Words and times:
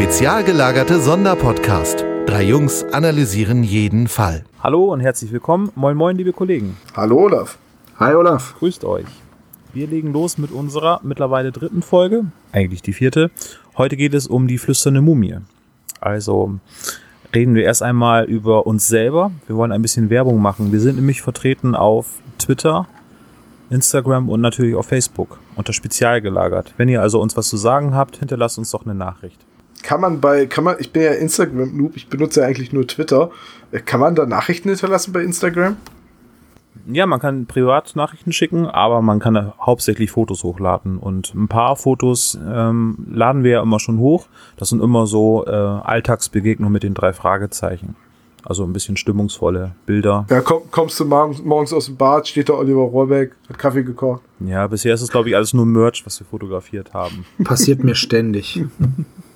Spezial 0.00 0.44
gelagerte 0.44 0.98
Sonderpodcast. 0.98 2.06
Drei 2.24 2.44
Jungs 2.44 2.84
analysieren 2.84 3.62
jeden 3.62 4.08
Fall. 4.08 4.44
Hallo 4.62 4.90
und 4.94 5.00
herzlich 5.00 5.30
willkommen. 5.30 5.70
Moin, 5.74 5.94
moin, 5.94 6.16
liebe 6.16 6.32
Kollegen. 6.32 6.78
Hallo 6.96 7.26
Olaf. 7.26 7.58
Hi 7.98 8.14
Olaf. 8.14 8.54
Grüßt 8.58 8.82
euch. 8.86 9.04
Wir 9.74 9.86
legen 9.86 10.14
los 10.14 10.38
mit 10.38 10.52
unserer 10.52 11.00
mittlerweile 11.02 11.52
dritten 11.52 11.82
Folge, 11.82 12.24
eigentlich 12.50 12.80
die 12.80 12.94
vierte. 12.94 13.30
Heute 13.76 13.98
geht 13.98 14.14
es 14.14 14.26
um 14.26 14.48
die 14.48 14.56
flüsternde 14.56 15.02
Mumie. 15.02 15.36
Also 16.00 16.54
reden 17.34 17.54
wir 17.54 17.64
erst 17.64 17.82
einmal 17.82 18.24
über 18.24 18.66
uns 18.66 18.88
selber. 18.88 19.32
Wir 19.48 19.56
wollen 19.56 19.70
ein 19.70 19.82
bisschen 19.82 20.08
Werbung 20.08 20.40
machen. 20.40 20.72
Wir 20.72 20.80
sind 20.80 20.96
nämlich 20.96 21.20
vertreten 21.20 21.74
auf 21.74 22.20
Twitter, 22.38 22.88
Instagram 23.68 24.30
und 24.30 24.40
natürlich 24.40 24.76
auf 24.76 24.86
Facebook 24.86 25.38
unter 25.56 25.74
Spezial 25.74 26.22
gelagert. 26.22 26.72
Wenn 26.78 26.88
ihr 26.88 27.02
also 27.02 27.20
uns 27.20 27.36
was 27.36 27.50
zu 27.50 27.58
sagen 27.58 27.94
habt, 27.94 28.16
hinterlasst 28.16 28.56
uns 28.56 28.70
doch 28.70 28.86
eine 28.86 28.94
Nachricht. 28.94 29.44
Kann 29.82 30.00
man 30.00 30.20
bei, 30.20 30.46
kann 30.46 30.64
man, 30.64 30.76
ich 30.78 30.92
bin 30.92 31.02
ja 31.02 31.12
Instagram-Noob, 31.12 31.96
ich 31.96 32.08
benutze 32.08 32.40
ja 32.40 32.46
eigentlich 32.46 32.72
nur 32.72 32.86
Twitter. 32.86 33.30
Äh, 33.72 33.80
Kann 33.80 34.00
man 34.00 34.14
da 34.14 34.26
Nachrichten 34.26 34.68
hinterlassen 34.68 35.12
bei 35.12 35.22
Instagram? 35.22 35.76
Ja, 36.86 37.06
man 37.06 37.20
kann 37.20 37.46
Privatnachrichten 37.46 38.32
schicken, 38.32 38.66
aber 38.66 39.02
man 39.02 39.18
kann 39.18 39.52
hauptsächlich 39.60 40.10
Fotos 40.10 40.44
hochladen. 40.44 40.98
Und 40.98 41.34
ein 41.34 41.48
paar 41.48 41.76
Fotos 41.76 42.38
ähm, 42.46 43.06
laden 43.10 43.44
wir 43.44 43.50
ja 43.52 43.62
immer 43.62 43.78
schon 43.80 43.98
hoch. 43.98 44.26
Das 44.56 44.70
sind 44.70 44.82
immer 44.82 45.06
so 45.06 45.44
äh, 45.46 45.50
Alltagsbegegnungen 45.50 46.72
mit 46.72 46.82
den 46.82 46.94
drei 46.94 47.12
Fragezeichen. 47.12 47.96
Also 48.42 48.64
ein 48.64 48.72
bisschen 48.72 48.96
stimmungsvolle 48.96 49.72
Bilder. 49.84 50.26
Ja, 50.30 50.40
komm, 50.40 50.62
kommst 50.70 50.98
du 50.98 51.04
morgens, 51.04 51.42
morgens 51.44 51.74
aus 51.74 51.86
dem 51.86 51.96
Bad, 51.96 52.26
steht 52.26 52.48
da 52.48 52.54
Oliver 52.54 52.80
Rohrbeck, 52.80 53.32
hat 53.48 53.58
Kaffee 53.58 53.84
gekocht. 53.84 54.22
Ja, 54.40 54.66
bisher 54.66 54.94
ist 54.94 55.02
es, 55.02 55.10
glaube 55.10 55.28
ich, 55.28 55.36
alles 55.36 55.52
nur 55.52 55.66
Merch, 55.66 56.06
was 56.06 56.18
wir 56.18 56.26
fotografiert 56.26 56.94
haben. 56.94 57.26
Passiert 57.44 57.84
mir 57.84 57.94
ständig. 57.94 58.64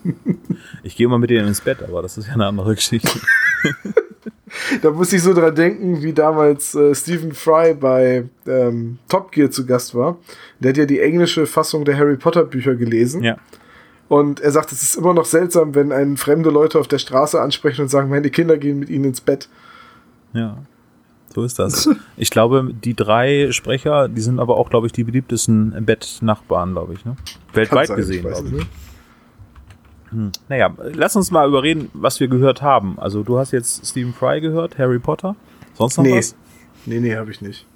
Ich 0.82 0.96
gehe 0.96 1.06
immer 1.06 1.18
mit 1.18 1.30
denen 1.30 1.48
ins 1.48 1.60
Bett, 1.60 1.82
aber 1.82 2.02
das 2.02 2.18
ist 2.18 2.26
ja 2.26 2.34
eine 2.34 2.46
andere 2.46 2.74
Geschichte. 2.74 3.20
Da 4.82 4.90
muss 4.90 5.12
ich 5.12 5.22
so 5.22 5.34
dran 5.34 5.54
denken, 5.54 6.02
wie 6.02 6.12
damals 6.12 6.74
äh, 6.74 6.94
Stephen 6.94 7.32
Fry 7.32 7.74
bei 7.74 8.24
ähm, 8.46 8.98
Top 9.08 9.32
Gear 9.32 9.50
zu 9.50 9.66
Gast 9.66 9.94
war. 9.94 10.18
Der 10.60 10.70
hat 10.70 10.76
ja 10.76 10.86
die 10.86 11.00
englische 11.00 11.46
Fassung 11.46 11.84
der 11.84 11.98
Harry 11.98 12.16
Potter 12.16 12.44
Bücher 12.44 12.76
gelesen. 12.76 13.22
Ja. 13.22 13.36
Und 14.08 14.40
er 14.40 14.52
sagt, 14.52 14.70
es 14.70 14.82
ist 14.82 14.96
immer 14.96 15.14
noch 15.14 15.24
seltsam, 15.24 15.74
wenn 15.74 15.90
einen 15.90 16.16
fremde 16.16 16.50
Leute 16.50 16.78
auf 16.78 16.86
der 16.86 16.98
Straße 16.98 17.40
ansprechen 17.40 17.82
und 17.82 17.88
sagen, 17.88 18.10
meine 18.10 18.30
Kinder 18.30 18.56
gehen 18.56 18.78
mit 18.78 18.90
ihnen 18.90 19.06
ins 19.06 19.20
Bett. 19.20 19.48
Ja. 20.34 20.58
So 21.34 21.42
ist 21.42 21.58
das. 21.58 21.88
Ich 22.16 22.30
glaube, 22.30 22.70
die 22.72 22.94
drei 22.94 23.50
Sprecher, 23.50 24.08
die 24.08 24.20
sind 24.20 24.38
aber 24.38 24.56
auch, 24.56 24.70
glaube 24.70 24.86
ich, 24.86 24.92
die 24.92 25.02
beliebtesten 25.02 25.74
Bettnachbarn, 25.84 26.72
glaube 26.72 26.94
ich, 26.94 27.04
ne? 27.04 27.16
Weltweit 27.52 27.88
sein, 27.88 27.96
gesehen, 27.96 28.16
ich 28.16 28.32
glaube 28.32 28.46
es 28.46 28.62
ich. 28.62 28.66
Hm. 30.14 30.32
Naja, 30.48 30.74
lass 30.94 31.16
uns 31.16 31.30
mal 31.30 31.46
überreden, 31.48 31.90
was 31.92 32.20
wir 32.20 32.28
gehört 32.28 32.62
haben. 32.62 32.98
Also 32.98 33.22
du 33.22 33.38
hast 33.38 33.52
jetzt 33.52 33.86
Stephen 33.86 34.12
Fry 34.14 34.40
gehört, 34.40 34.78
Harry 34.78 34.98
Potter. 34.98 35.36
Sonst 35.74 35.96
noch 35.96 36.04
Nee. 36.04 36.16
was? 36.18 36.34
Nee, 36.86 37.00
nee, 37.00 37.16
habe 37.16 37.30
ich 37.30 37.40
nicht. 37.40 37.66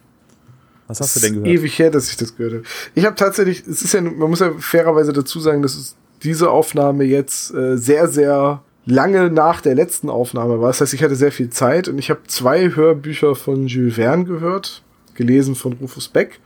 Was 0.86 1.00
hast 1.00 1.16
du 1.16 1.20
denn 1.20 1.34
ist 1.34 1.42
gehört? 1.44 1.58
ewig 1.60 1.78
her, 1.78 1.90
dass 1.90 2.08
ich 2.10 2.16
das 2.16 2.36
gehört 2.36 2.54
habe. 2.54 2.64
Ich 2.94 3.04
habe 3.04 3.14
tatsächlich, 3.16 3.60
es 3.66 3.82
ist 3.82 3.92
ja, 3.92 4.00
man 4.00 4.30
muss 4.30 4.40
ja 4.40 4.52
fairerweise 4.58 5.12
dazu 5.12 5.40
sagen, 5.40 5.62
dass 5.62 5.74
es 5.74 5.96
diese 6.22 6.50
Aufnahme 6.50 7.04
jetzt 7.04 7.52
äh, 7.54 7.76
sehr, 7.76 8.08
sehr 8.08 8.62
lange 8.86 9.30
nach 9.30 9.60
der 9.60 9.74
letzten 9.74 10.08
Aufnahme 10.08 10.60
war. 10.60 10.68
Das 10.68 10.80
heißt, 10.80 10.94
ich 10.94 11.02
hatte 11.02 11.14
sehr 11.14 11.32
viel 11.32 11.50
Zeit 11.50 11.88
und 11.88 11.98
ich 11.98 12.08
habe 12.10 12.20
zwei 12.26 12.74
Hörbücher 12.74 13.34
von 13.34 13.66
Jules 13.66 13.96
Verne 13.96 14.24
gehört, 14.24 14.82
gelesen 15.14 15.54
von 15.54 15.74
Rufus 15.74 16.08
Beck. 16.08 16.40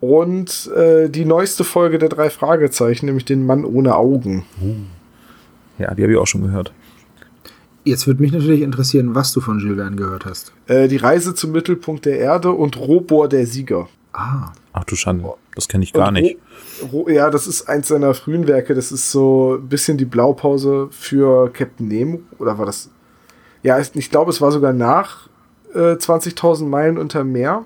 Und 0.00 0.70
äh, 0.76 1.08
die 1.08 1.24
neueste 1.24 1.64
Folge 1.64 1.98
der 1.98 2.08
drei 2.08 2.30
Fragezeichen, 2.30 3.06
nämlich 3.06 3.24
den 3.24 3.44
Mann 3.44 3.64
ohne 3.64 3.96
Augen. 3.96 4.44
Ja, 5.78 5.94
die 5.94 6.02
habe 6.02 6.12
ich 6.12 6.18
auch 6.18 6.26
schon 6.26 6.42
gehört. 6.42 6.72
Jetzt 7.84 8.06
würde 8.06 8.22
mich 8.22 8.32
natürlich 8.32 8.60
interessieren, 8.62 9.14
was 9.14 9.32
du 9.32 9.40
von 9.40 9.58
Jules 9.58 9.78
Verne 9.78 9.96
gehört 9.96 10.24
hast. 10.26 10.52
Äh, 10.66 10.88
die 10.88 10.98
Reise 10.98 11.34
zum 11.34 11.52
Mittelpunkt 11.52 12.04
der 12.04 12.18
Erde 12.18 12.52
und 12.52 12.76
Robor 12.78 13.28
der 13.28 13.46
Sieger. 13.46 13.88
Ah, 14.12 14.52
Ach 14.72 14.84
du 14.84 14.94
Schande, 14.94 15.34
das 15.54 15.66
kenne 15.66 15.84
ich 15.84 15.92
gar 15.92 16.08
Und 16.08 16.14
nicht. 16.14 16.38
Ro 16.92 17.00
Ro 17.00 17.08
ja, 17.08 17.30
das 17.30 17.46
ist 17.46 17.68
eins 17.68 17.88
seiner 17.88 18.14
frühen 18.14 18.46
Werke. 18.46 18.74
Das 18.74 18.92
ist 18.92 19.10
so 19.10 19.56
ein 19.56 19.68
bisschen 19.68 19.98
die 19.98 20.04
Blaupause 20.04 20.88
für 20.90 21.52
Captain 21.52 21.88
Nemo. 21.88 22.20
Oder 22.38 22.58
war 22.58 22.66
das? 22.66 22.90
Ja, 23.62 23.78
ich 23.80 23.94
ich 23.94 24.10
glaube, 24.10 24.30
es 24.30 24.40
war 24.40 24.52
sogar 24.52 24.72
nach 24.72 25.28
äh, 25.74 25.94
20.000 25.94 26.66
Meilen 26.66 26.98
unter 26.98 27.24
Meer. 27.24 27.64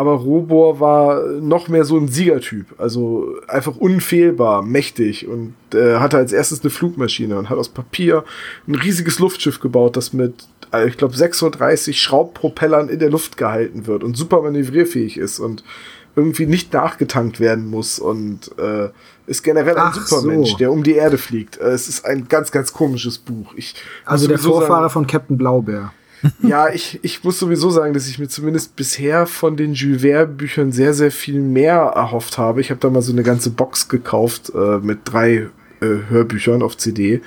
Aber 0.00 0.12
Robor 0.12 0.80
war 0.80 1.26
noch 1.26 1.68
mehr 1.68 1.84
so 1.84 1.98
ein 1.98 2.08
Siegertyp. 2.08 2.64
Also 2.78 3.34
einfach 3.48 3.76
unfehlbar, 3.76 4.62
mächtig 4.62 5.28
und 5.28 5.52
äh, 5.74 5.96
hatte 5.96 6.16
als 6.16 6.32
erstes 6.32 6.62
eine 6.62 6.70
Flugmaschine 6.70 7.36
und 7.38 7.50
hat 7.50 7.58
aus 7.58 7.68
Papier 7.68 8.24
ein 8.66 8.76
riesiges 8.76 9.18
Luftschiff 9.18 9.60
gebaut, 9.60 9.98
das 9.98 10.14
mit, 10.14 10.32
äh, 10.72 10.88
ich 10.88 10.96
glaube, 10.96 11.14
36 11.14 12.00
Schraubpropellern 12.00 12.88
in 12.88 12.98
der 12.98 13.10
Luft 13.10 13.36
gehalten 13.36 13.86
wird 13.86 14.02
und 14.02 14.16
super 14.16 14.40
manövrierfähig 14.40 15.18
ist 15.18 15.38
und 15.38 15.64
irgendwie 16.16 16.46
nicht 16.46 16.72
nachgetankt 16.72 17.38
werden 17.38 17.68
muss 17.68 17.98
und 17.98 18.52
äh, 18.58 18.88
ist 19.26 19.42
generell 19.42 19.76
ein 19.76 19.82
Ach 19.92 20.06
Supermensch, 20.06 20.52
so. 20.52 20.56
der 20.56 20.72
um 20.72 20.82
die 20.82 20.94
Erde 20.94 21.18
fliegt. 21.18 21.58
Äh, 21.58 21.72
es 21.72 21.88
ist 21.88 22.06
ein 22.06 22.26
ganz, 22.26 22.50
ganz 22.52 22.72
komisches 22.72 23.18
Buch. 23.18 23.52
Ich 23.54 23.74
also 24.06 24.26
der 24.28 24.38
Vorfahre 24.38 24.84
sagen- 24.84 24.90
von 24.92 25.06
Captain 25.06 25.36
Blaubeer. 25.36 25.92
Ja, 26.42 26.68
ich, 26.68 26.98
ich 27.02 27.24
muss 27.24 27.38
sowieso 27.38 27.70
sagen, 27.70 27.94
dass 27.94 28.08
ich 28.08 28.18
mir 28.18 28.28
zumindest 28.28 28.76
bisher 28.76 29.26
von 29.26 29.56
den 29.56 29.74
Jules 29.74 30.02
Verne 30.02 30.26
Büchern 30.26 30.72
sehr, 30.72 30.94
sehr 30.94 31.10
viel 31.10 31.40
mehr 31.40 31.76
erhofft 31.76 32.38
habe. 32.38 32.60
Ich 32.60 32.70
habe 32.70 32.80
da 32.80 32.90
mal 32.90 33.02
so 33.02 33.12
eine 33.12 33.22
ganze 33.22 33.50
Box 33.50 33.88
gekauft 33.88 34.52
äh, 34.54 34.78
mit 34.78 35.00
drei 35.04 35.48
äh, 35.80 35.86
Hörbüchern 36.08 36.62
auf 36.62 36.76
CD. 36.76 37.20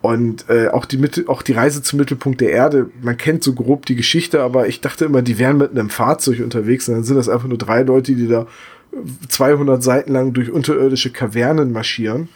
Und 0.00 0.46
äh, 0.48 0.68
auch, 0.68 0.84
die 0.84 0.98
Mitte, 0.98 1.24
auch 1.28 1.42
die 1.42 1.52
Reise 1.52 1.80
zum 1.82 2.00
Mittelpunkt 2.00 2.40
der 2.40 2.50
Erde, 2.50 2.90
man 3.02 3.16
kennt 3.16 3.44
so 3.44 3.54
grob 3.54 3.86
die 3.86 3.94
Geschichte, 3.94 4.42
aber 4.42 4.66
ich 4.66 4.80
dachte 4.80 5.04
immer, 5.04 5.22
die 5.22 5.38
wären 5.38 5.58
mit 5.58 5.70
einem 5.70 5.90
Fahrzeug 5.90 6.40
unterwegs. 6.40 6.88
Und 6.88 6.96
dann 6.96 7.04
sind 7.04 7.16
das 7.16 7.28
einfach 7.28 7.46
nur 7.46 7.58
drei 7.58 7.82
Leute, 7.82 8.14
die 8.14 8.26
da 8.26 8.46
200 9.28 9.82
Seiten 9.82 10.12
lang 10.12 10.32
durch 10.32 10.50
unterirdische 10.50 11.10
Kavernen 11.10 11.72
marschieren. 11.72 12.28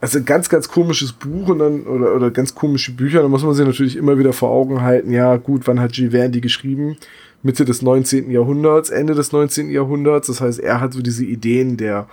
Also 0.00 0.22
ganz, 0.22 0.48
ganz 0.48 0.68
komisches 0.68 1.12
Buch 1.12 1.48
und 1.48 1.58
dann, 1.58 1.82
oder, 1.82 2.14
oder 2.14 2.30
ganz 2.30 2.54
komische 2.54 2.92
Bücher, 2.92 3.20
da 3.20 3.28
muss 3.28 3.42
man 3.42 3.54
sich 3.54 3.66
natürlich 3.66 3.96
immer 3.96 4.18
wieder 4.18 4.32
vor 4.32 4.50
Augen 4.50 4.80
halten, 4.80 5.12
ja 5.12 5.36
gut, 5.36 5.66
wann 5.66 5.78
hat 5.78 5.92
Jules 5.92 6.12
Verne 6.12 6.30
die 6.30 6.40
geschrieben? 6.40 6.96
Mitte 7.42 7.64
des 7.64 7.82
19. 7.82 8.30
Jahrhunderts, 8.30 8.90
Ende 8.90 9.14
des 9.14 9.32
19. 9.32 9.70
Jahrhunderts, 9.70 10.28
das 10.28 10.40
heißt, 10.40 10.58
er 10.60 10.80
hat 10.80 10.94
so 10.94 11.02
diese 11.02 11.24
Ideen 11.24 11.76
der 11.76 12.06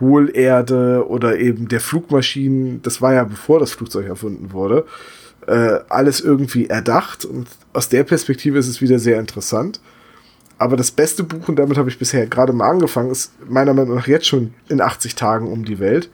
Hohlerde 0.00 1.06
oder 1.08 1.38
eben 1.38 1.68
der 1.68 1.80
Flugmaschinen, 1.80 2.82
das 2.82 3.00
war 3.00 3.14
ja 3.14 3.24
bevor 3.24 3.58
das 3.58 3.72
Flugzeug 3.72 4.06
erfunden 4.06 4.52
wurde, 4.52 4.84
äh, 5.46 5.78
alles 5.88 6.20
irgendwie 6.20 6.66
erdacht 6.66 7.24
und 7.24 7.46
aus 7.72 7.88
der 7.88 8.04
Perspektive 8.04 8.58
ist 8.58 8.68
es 8.68 8.80
wieder 8.82 8.98
sehr 8.98 9.18
interessant. 9.18 9.80
Aber 10.58 10.76
das 10.76 10.90
beste 10.90 11.24
Buch, 11.24 11.48
und 11.48 11.58
damit 11.58 11.78
habe 11.78 11.88
ich 11.88 11.98
bisher 11.98 12.26
gerade 12.26 12.52
mal 12.52 12.68
angefangen, 12.68 13.10
ist 13.10 13.32
meiner 13.48 13.72
Meinung 13.72 13.94
nach 13.94 14.06
jetzt 14.06 14.26
schon 14.26 14.52
in 14.68 14.82
80 14.82 15.14
Tagen 15.14 15.50
um 15.50 15.64
die 15.64 15.78
Welt 15.78 16.10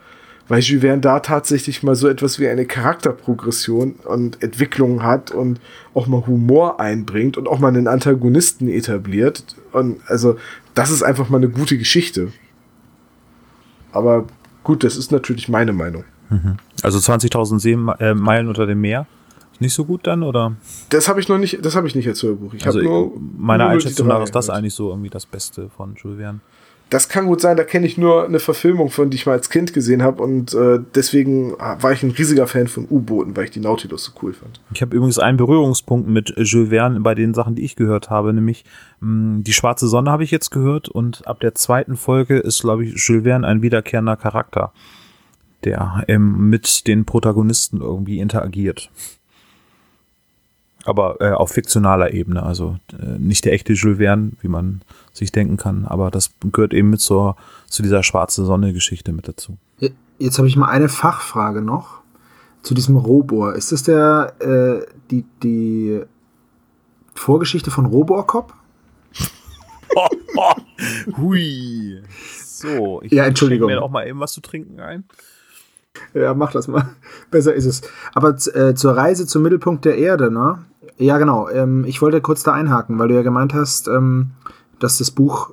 weil 0.48 0.60
Jules 0.60 0.82
Verne 0.82 1.00
da 1.00 1.20
tatsächlich 1.20 1.82
mal 1.82 1.94
so 1.94 2.08
etwas 2.08 2.38
wie 2.38 2.48
eine 2.48 2.66
Charakterprogression 2.66 3.96
und 4.04 4.42
Entwicklung 4.42 5.02
hat 5.02 5.30
und 5.30 5.60
auch 5.94 6.06
mal 6.06 6.26
Humor 6.26 6.80
einbringt 6.80 7.36
und 7.36 7.48
auch 7.48 7.58
mal 7.58 7.68
einen 7.68 7.88
Antagonisten 7.88 8.68
etabliert. 8.68 9.56
Und 9.72 10.00
also, 10.06 10.36
das 10.74 10.90
ist 10.90 11.02
einfach 11.02 11.28
mal 11.28 11.38
eine 11.38 11.48
gute 11.48 11.78
Geschichte. 11.78 12.32
Aber 13.92 14.26
gut, 14.62 14.84
das 14.84 14.96
ist 14.96 15.10
natürlich 15.10 15.48
meine 15.48 15.72
Meinung. 15.72 16.04
Also 16.82 16.98
20.000 16.98 17.60
See 17.60 17.72
äh, 17.72 18.14
Meilen 18.14 18.48
unter 18.48 18.66
dem 18.66 18.80
Meer. 18.80 19.06
Ist 19.52 19.60
nicht 19.60 19.74
so 19.74 19.84
gut 19.84 20.06
dann, 20.06 20.22
oder? 20.22 20.56
Das 20.90 21.08
habe 21.08 21.20
ich 21.20 21.28
noch 21.28 21.38
nicht, 21.38 21.64
das 21.64 21.74
habe 21.74 21.86
ich 21.86 21.94
nicht 21.94 22.06
als 22.06 22.22
Hörbuch. 22.22 22.52
Ich 22.52 22.66
Also 22.66 22.80
nur 22.80 23.12
meiner 23.38 23.64
nur 23.64 23.72
Einschätzung 23.72 24.08
nach 24.08 24.22
ist 24.22 24.34
das 24.34 24.50
eigentlich 24.50 24.74
so 24.74 24.90
irgendwie 24.90 25.08
das 25.08 25.24
Beste 25.24 25.70
von 25.74 25.94
Jules 25.94 26.18
Verne. 26.18 26.40
Das 26.88 27.08
kann 27.08 27.26
gut 27.26 27.40
sein, 27.40 27.56
da 27.56 27.64
kenne 27.64 27.84
ich 27.84 27.98
nur 27.98 28.24
eine 28.24 28.38
Verfilmung 28.38 28.90
von, 28.90 29.10
die 29.10 29.16
ich 29.16 29.26
mal 29.26 29.32
als 29.32 29.50
Kind 29.50 29.72
gesehen 29.72 30.02
habe 30.02 30.22
und 30.22 30.54
äh, 30.54 30.78
deswegen 30.94 31.52
war 31.58 31.90
ich 31.90 32.04
ein 32.04 32.12
riesiger 32.12 32.46
Fan 32.46 32.68
von 32.68 32.86
U-Booten, 32.88 33.36
weil 33.36 33.44
ich 33.44 33.50
die 33.50 33.60
Nautilus 33.60 34.04
so 34.04 34.12
cool 34.22 34.32
fand. 34.32 34.60
Ich 34.72 34.82
habe 34.82 34.94
übrigens 34.94 35.18
einen 35.18 35.36
Berührungspunkt 35.36 36.08
mit 36.08 36.32
Jules 36.36 36.70
Verne 36.70 37.00
bei 37.00 37.16
den 37.16 37.34
Sachen, 37.34 37.56
die 37.56 37.64
ich 37.64 37.74
gehört 37.74 38.08
habe, 38.08 38.32
nämlich 38.32 38.64
mh, 39.00 39.42
die 39.42 39.52
schwarze 39.52 39.88
Sonne 39.88 40.12
habe 40.12 40.22
ich 40.22 40.30
jetzt 40.30 40.50
gehört 40.50 40.88
und 40.88 41.26
ab 41.26 41.40
der 41.40 41.56
zweiten 41.56 41.96
Folge 41.96 42.38
ist, 42.38 42.60
glaube 42.60 42.84
ich, 42.84 42.94
Jules 42.96 43.24
Verne 43.24 43.46
ein 43.46 43.62
wiederkehrender 43.62 44.16
Charakter, 44.16 44.72
der 45.64 46.04
ähm, 46.06 46.50
mit 46.50 46.86
den 46.86 47.04
Protagonisten 47.04 47.80
irgendwie 47.80 48.20
interagiert. 48.20 48.90
Aber 50.86 51.20
äh, 51.20 51.32
auf 51.32 51.50
fiktionaler 51.50 52.12
Ebene, 52.14 52.42
also 52.42 52.76
äh, 52.92 53.18
nicht 53.18 53.44
der 53.44 53.52
echte 53.52 53.72
Jules 53.74 53.98
Verne, 53.98 54.32
wie 54.40 54.48
man 54.48 54.82
sich 55.12 55.32
denken 55.32 55.56
kann, 55.56 55.84
aber 55.84 56.10
das 56.10 56.30
gehört 56.52 56.72
eben 56.72 56.90
mit 56.90 57.00
zur, 57.00 57.36
zu 57.66 57.82
dieser 57.82 58.02
schwarze 58.02 58.44
Sonne-Geschichte 58.44 59.12
mit 59.12 59.28
dazu. 59.28 59.56
Jetzt 60.18 60.38
habe 60.38 60.48
ich 60.48 60.56
mal 60.56 60.68
eine 60.68 60.88
Fachfrage 60.88 61.60
noch 61.60 62.00
zu 62.62 62.72
diesem 62.74 62.96
Robor. 62.96 63.54
Ist 63.54 63.70
das 63.72 63.82
der 63.82 64.32
äh, 64.40 64.86
die 65.10 65.24
die 65.42 66.02
Vorgeschichte 67.14 67.70
von 67.70 67.84
Robocop? 67.86 68.54
Hui. 71.18 72.02
So, 72.34 73.02
ich 73.02 73.12
Ja, 73.12 73.24
Entschuldigung. 73.24 73.68
schenke 73.68 73.80
mir 73.80 73.84
auch 73.84 73.90
mal 73.90 74.06
eben 74.06 74.20
was 74.20 74.32
zu 74.32 74.40
trinken 74.40 74.80
ein. 74.80 75.04
Ja, 76.14 76.34
mach 76.34 76.52
das 76.52 76.68
mal. 76.68 76.88
Besser 77.30 77.54
ist 77.54 77.66
es. 77.66 77.82
Aber 78.14 78.30
äh, 78.54 78.74
zur 78.74 78.96
Reise 78.96 79.26
zum 79.26 79.42
Mittelpunkt 79.42 79.84
der 79.84 79.96
Erde, 79.98 80.30
ne? 80.30 80.64
Ja, 80.98 81.18
genau. 81.18 81.48
Ähm, 81.48 81.84
ich 81.84 82.00
wollte 82.00 82.20
kurz 82.20 82.42
da 82.42 82.52
einhaken, 82.52 82.98
weil 82.98 83.08
du 83.08 83.14
ja 83.14 83.22
gemeint 83.22 83.54
hast, 83.54 83.88
ähm, 83.88 84.30
dass 84.78 84.98
das 84.98 85.10
Buch 85.10 85.52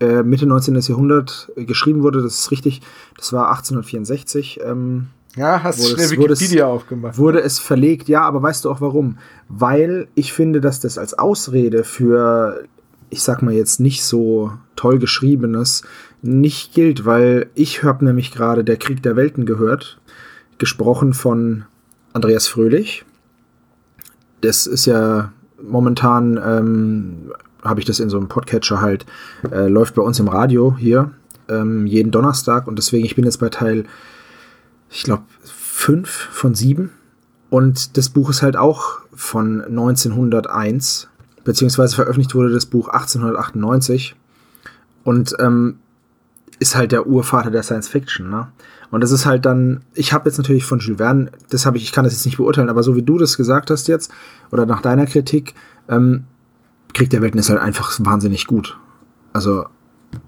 äh, 0.00 0.22
Mitte 0.22 0.46
19. 0.46 0.74
Jahrhundert 0.80 1.52
äh, 1.56 1.64
geschrieben 1.64 2.02
wurde. 2.02 2.22
Das 2.22 2.34
ist 2.40 2.50
richtig. 2.50 2.82
Das 3.16 3.32
war 3.32 3.50
1864. 3.50 4.60
Ähm, 4.64 5.08
ja, 5.36 5.62
hast 5.62 5.82
du 5.82 5.88
schnell 5.88 6.10
Wikipedia 6.10 6.66
es, 6.66 6.72
aufgemacht. 6.72 7.18
Wurde 7.18 7.40
es 7.40 7.58
verlegt, 7.58 8.08
ja, 8.08 8.22
aber 8.22 8.42
weißt 8.42 8.64
du 8.64 8.70
auch 8.70 8.80
warum? 8.80 9.18
Weil 9.48 10.08
ich 10.14 10.32
finde, 10.32 10.60
dass 10.60 10.80
das 10.80 10.96
als 10.96 11.14
Ausrede 11.14 11.82
für, 11.82 12.64
ich 13.10 13.22
sag 13.22 13.42
mal 13.42 13.52
jetzt 13.52 13.80
nicht 13.80 14.04
so 14.04 14.52
toll 14.76 14.98
geschriebenes, 14.98 15.82
nicht 16.22 16.72
gilt, 16.72 17.04
weil 17.04 17.50
ich 17.54 17.82
habe 17.82 18.04
nämlich 18.04 18.32
gerade 18.32 18.64
Der 18.64 18.76
Krieg 18.76 19.02
der 19.02 19.16
Welten 19.16 19.44
gehört, 19.44 19.98
gesprochen 20.58 21.14
von 21.14 21.64
Andreas 22.12 22.46
Fröhlich. 22.46 23.04
Das 24.44 24.66
ist 24.66 24.86
ja 24.86 25.32
momentan, 25.62 26.40
ähm, 26.44 27.32
habe 27.62 27.80
ich 27.80 27.86
das 27.86 28.00
in 28.00 28.10
so 28.10 28.18
einem 28.18 28.28
Podcatcher 28.28 28.80
halt, 28.80 29.06
äh, 29.50 29.68
läuft 29.68 29.94
bei 29.94 30.02
uns 30.02 30.20
im 30.20 30.28
Radio 30.28 30.76
hier 30.76 31.12
ähm, 31.48 31.86
jeden 31.86 32.10
Donnerstag. 32.10 32.66
Und 32.66 32.76
deswegen, 32.76 33.04
ich 33.04 33.16
bin 33.16 33.24
jetzt 33.24 33.38
bei 33.38 33.48
Teil, 33.48 33.84
ich 34.90 35.02
glaube, 35.02 35.24
fünf 35.42 36.08
von 36.08 36.54
sieben. 36.54 36.90
Und 37.50 37.96
das 37.96 38.08
Buch 38.08 38.30
ist 38.30 38.42
halt 38.42 38.56
auch 38.56 39.00
von 39.14 39.62
1901, 39.62 41.08
beziehungsweise 41.44 41.94
veröffentlicht 41.94 42.34
wurde 42.34 42.50
das 42.50 42.66
Buch 42.66 42.88
1898 42.88 44.16
und 45.04 45.36
ähm, 45.38 45.78
ist 46.58 46.74
halt 46.74 46.92
der 46.92 47.06
Urvater 47.06 47.50
der 47.50 47.62
Science 47.62 47.88
Fiction, 47.88 48.30
ne? 48.30 48.48
Und 48.90 49.02
das 49.02 49.10
ist 49.10 49.26
halt 49.26 49.44
dann, 49.44 49.82
ich 49.94 50.12
habe 50.12 50.28
jetzt 50.28 50.38
natürlich 50.38 50.64
von 50.64 50.78
Jules 50.78 50.98
Verne, 50.98 51.30
das 51.50 51.66
habe 51.66 51.76
ich, 51.76 51.84
ich 51.84 51.92
kann 51.92 52.04
das 52.04 52.12
jetzt 52.12 52.26
nicht 52.26 52.36
beurteilen, 52.36 52.68
aber 52.68 52.82
so 52.82 52.96
wie 52.96 53.02
du 53.02 53.18
das 53.18 53.36
gesagt 53.36 53.70
hast 53.70 53.88
jetzt, 53.88 54.10
oder 54.50 54.66
nach 54.66 54.82
deiner 54.82 55.06
Kritik, 55.06 55.54
ähm, 55.88 56.24
Krieg 56.92 57.10
der 57.10 57.22
Welten 57.22 57.40
ist 57.40 57.50
halt 57.50 57.60
einfach 57.60 57.98
wahnsinnig 58.00 58.46
gut. 58.46 58.78
Also, 59.32 59.66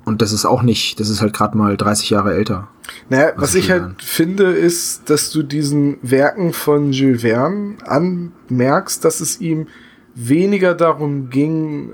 und 0.05 0.21
das 0.21 0.33
ist 0.33 0.45
auch 0.45 0.63
nicht, 0.63 0.99
das 0.99 1.09
ist 1.09 1.21
halt 1.21 1.33
gerade 1.33 1.57
mal 1.57 1.77
30 1.77 2.11
Jahre 2.11 2.35
älter. 2.35 2.69
Naja, 3.09 3.33
was 3.37 3.55
ich 3.55 3.71
halt 3.71 4.03
finde, 4.03 4.51
ist, 4.51 5.09
dass 5.09 5.31
du 5.31 5.43
diesen 5.43 5.99
Werken 6.03 6.53
von 6.53 6.93
Jules 6.93 7.23
Verne 7.23 7.77
anmerkst, 7.85 9.05
dass 9.05 9.21
es 9.21 9.41
ihm 9.41 9.69
weniger 10.15 10.75
darum 10.75 11.31
ging, 11.31 11.93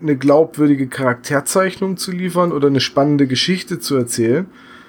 eine 0.00 0.16
glaubwürdige 0.16 0.88
Charakterzeichnung 0.88 1.96
zu 1.96 2.12
liefern 2.12 2.52
oder 2.52 2.68
eine 2.68 2.80
spannende 2.80 3.26
Geschichte 3.26 3.78
zu 3.78 3.96
erzählen, 3.96 4.46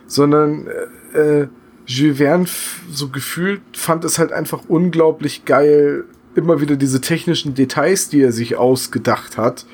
sondern 0.07 0.67
äh, 1.13 1.47
Jules 1.85 2.17
Verne 2.17 2.45
so 2.91 3.09
gefühlt 3.09 3.61
fand 3.73 4.05
es 4.05 4.19
halt 4.19 4.31
einfach 4.31 4.63
unglaublich 4.67 5.45
geil, 5.45 6.05
immer 6.35 6.61
wieder 6.61 6.75
diese 6.75 7.01
technischen 7.01 7.55
Details, 7.55 8.09
die 8.09 8.21
er 8.21 8.31
sich 8.31 8.57
ausgedacht 8.57 9.37
hat, 9.37 9.65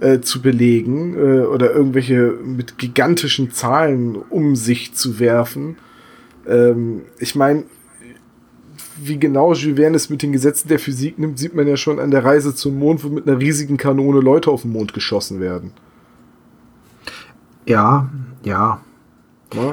äh, 0.00 0.20
zu 0.20 0.42
belegen 0.42 1.14
äh, 1.14 1.46
oder 1.46 1.72
irgendwelche 1.72 2.34
mit 2.44 2.76
gigantischen 2.76 3.50
Zahlen 3.52 4.16
um 4.16 4.54
sich 4.54 4.94
zu 4.94 5.18
werfen. 5.18 5.76
Ähm, 6.46 7.02
ich 7.18 7.34
meine, 7.34 7.64
wie 8.96 9.18
genau 9.18 9.54
Jules 9.54 9.78
Verne 9.78 9.96
es 9.96 10.10
mit 10.10 10.22
den 10.22 10.32
Gesetzen 10.32 10.68
der 10.68 10.78
Physik 10.78 11.18
nimmt, 11.18 11.38
sieht 11.38 11.54
man 11.54 11.66
ja 11.66 11.76
schon 11.76 11.98
an 11.98 12.10
der 12.10 12.24
Reise 12.24 12.54
zum 12.54 12.78
Mond, 12.78 13.02
wo 13.02 13.08
mit 13.08 13.26
einer 13.26 13.38
riesigen 13.38 13.76
Kanone 13.76 14.20
Leute 14.20 14.50
auf 14.50 14.62
den 14.62 14.72
Mond 14.72 14.92
geschossen 14.92 15.40
werden. 15.40 15.72
Ja, 17.64 18.10
ja. 18.44 18.80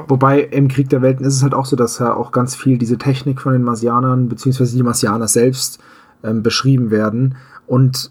Wobei 0.08 0.40
im 0.40 0.68
Krieg 0.68 0.88
der 0.88 1.02
Welten 1.02 1.24
ist 1.24 1.34
es 1.34 1.42
halt 1.42 1.54
auch 1.54 1.66
so, 1.66 1.76
dass 1.76 1.98
ja 1.98 2.14
auch 2.14 2.32
ganz 2.32 2.54
viel 2.54 2.78
diese 2.78 2.98
Technik 2.98 3.40
von 3.40 3.52
den 3.52 3.62
Marsianern, 3.62 4.28
beziehungsweise 4.28 4.76
die 4.76 4.82
Marsianer 4.82 5.28
selbst, 5.28 5.80
ähm, 6.22 6.42
beschrieben 6.42 6.90
werden. 6.90 7.36
Und 7.66 8.10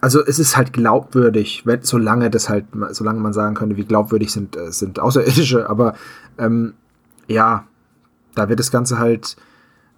also 0.00 0.24
es 0.24 0.38
ist 0.38 0.56
halt 0.56 0.72
glaubwürdig, 0.72 1.62
wenn, 1.64 1.82
solange 1.82 2.30
das 2.30 2.48
halt, 2.48 2.66
solange 2.90 3.20
man 3.20 3.32
sagen 3.32 3.54
könnte, 3.54 3.76
wie 3.76 3.84
glaubwürdig 3.84 4.32
sind, 4.32 4.56
äh, 4.56 4.70
sind 4.70 5.00
Außerirdische, 5.00 5.68
aber 5.68 5.94
ähm, 6.38 6.74
ja, 7.28 7.64
da 8.34 8.48
wird 8.48 8.60
das 8.60 8.70
Ganze 8.70 8.98
halt 8.98 9.36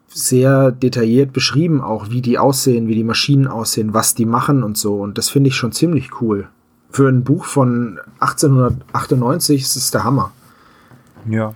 sehr 0.07 0.73
detailliert 0.73 1.33
beschrieben, 1.33 1.83
auch 1.83 2.11
wie 2.11 2.23
die 2.23 2.39
aussehen, 2.39 2.89
wie 2.89 2.95
die 2.95 3.05
Maschinen 3.05 3.47
aussehen, 3.47 3.93
was 3.93 4.15
die 4.15 4.25
machen 4.25 4.63
und 4.63 4.79
so. 4.79 5.01
Und 5.01 5.19
das 5.19 5.29
finde 5.29 5.49
ich 5.49 5.57
schon 5.57 5.73
ziemlich 5.73 6.23
cool. 6.23 6.49
Für 6.91 7.09
ein 7.09 7.25
Buch 7.25 7.45
von 7.45 7.99
1898 8.21 9.63
ist 9.63 9.77
es 9.77 9.91
der 9.91 10.05
Hammer. 10.05 10.33
Ja. 11.29 11.55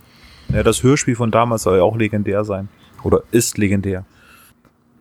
Ja, 0.48 0.62
das 0.62 0.82
Hörspiel 0.82 1.16
von 1.16 1.30
damals 1.30 1.62
soll 1.62 1.78
ja 1.78 1.82
auch 1.82 1.96
legendär 1.96 2.44
sein. 2.44 2.68
Oder 3.02 3.22
ist 3.30 3.58
legendär. 3.58 4.04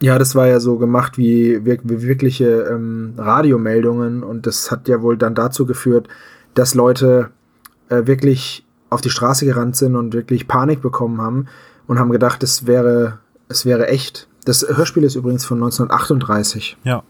Ja, 0.01 0.17
das 0.17 0.33
war 0.33 0.47
ja 0.47 0.59
so 0.59 0.77
gemacht 0.77 1.17
wie, 1.17 1.63
wie 1.65 2.01
wirkliche 2.01 2.61
ähm, 2.71 3.13
Radiomeldungen 3.17 4.23
und 4.23 4.47
das 4.47 4.71
hat 4.71 4.87
ja 4.87 5.01
wohl 5.01 5.15
dann 5.15 5.35
dazu 5.35 5.67
geführt, 5.67 6.07
dass 6.55 6.73
Leute 6.73 7.29
äh, 7.89 8.07
wirklich 8.07 8.65
auf 8.89 9.01
die 9.01 9.11
Straße 9.11 9.45
gerannt 9.45 9.75
sind 9.75 9.95
und 9.95 10.13
wirklich 10.13 10.47
Panik 10.47 10.81
bekommen 10.81 11.21
haben 11.21 11.45
und 11.85 11.99
haben 11.99 12.11
gedacht, 12.11 12.41
es 12.41 12.65
wäre 12.65 13.19
es 13.51 13.65
wäre 13.65 13.87
echt. 13.89 14.27
Das 14.45 14.65
Hörspiel 14.67 15.03
ist 15.03 15.15
übrigens 15.15 15.45
von 15.45 15.57
1938. 15.57 16.77
Ja. 16.83 17.03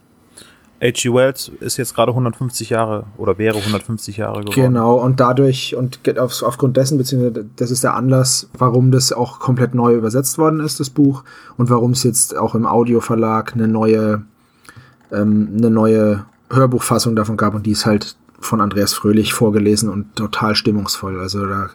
H.G. 0.81 1.13
Wells 1.13 1.51
ist 1.59 1.77
jetzt 1.77 1.93
gerade 1.93 2.11
150 2.11 2.71
Jahre 2.71 3.05
oder 3.17 3.37
wäre 3.37 3.57
150 3.57 4.17
Jahre 4.17 4.39
geworden. 4.41 4.55
Genau, 4.55 4.95
und 4.95 5.19
dadurch 5.19 5.75
und 5.75 5.99
auf, 6.17 6.41
aufgrund 6.41 6.75
dessen, 6.75 6.97
beziehungsweise 6.97 7.45
das 7.55 7.69
ist 7.69 7.83
der 7.83 7.93
Anlass, 7.93 8.49
warum 8.57 8.91
das 8.91 9.13
auch 9.13 9.39
komplett 9.39 9.75
neu 9.75 9.93
übersetzt 9.93 10.39
worden 10.39 10.59
ist, 10.59 10.79
das 10.79 10.89
Buch, 10.89 11.23
und 11.57 11.69
warum 11.69 11.91
es 11.91 12.01
jetzt 12.03 12.35
auch 12.35 12.55
im 12.55 12.65
Audioverlag 12.65 13.53
eine 13.53 13.67
neue, 13.67 14.23
ähm, 15.11 15.49
eine 15.55 15.69
neue 15.69 16.25
Hörbuchfassung 16.49 17.15
davon 17.15 17.37
gab 17.37 17.53
und 17.53 17.67
die 17.67 17.71
ist 17.71 17.85
halt 17.85 18.15
von 18.39 18.59
Andreas 18.59 18.93
Fröhlich 18.93 19.33
vorgelesen 19.33 19.87
und 19.87 20.15
total 20.15 20.55
stimmungsvoll. 20.55 21.19
Also 21.19 21.45
da, 21.45 21.69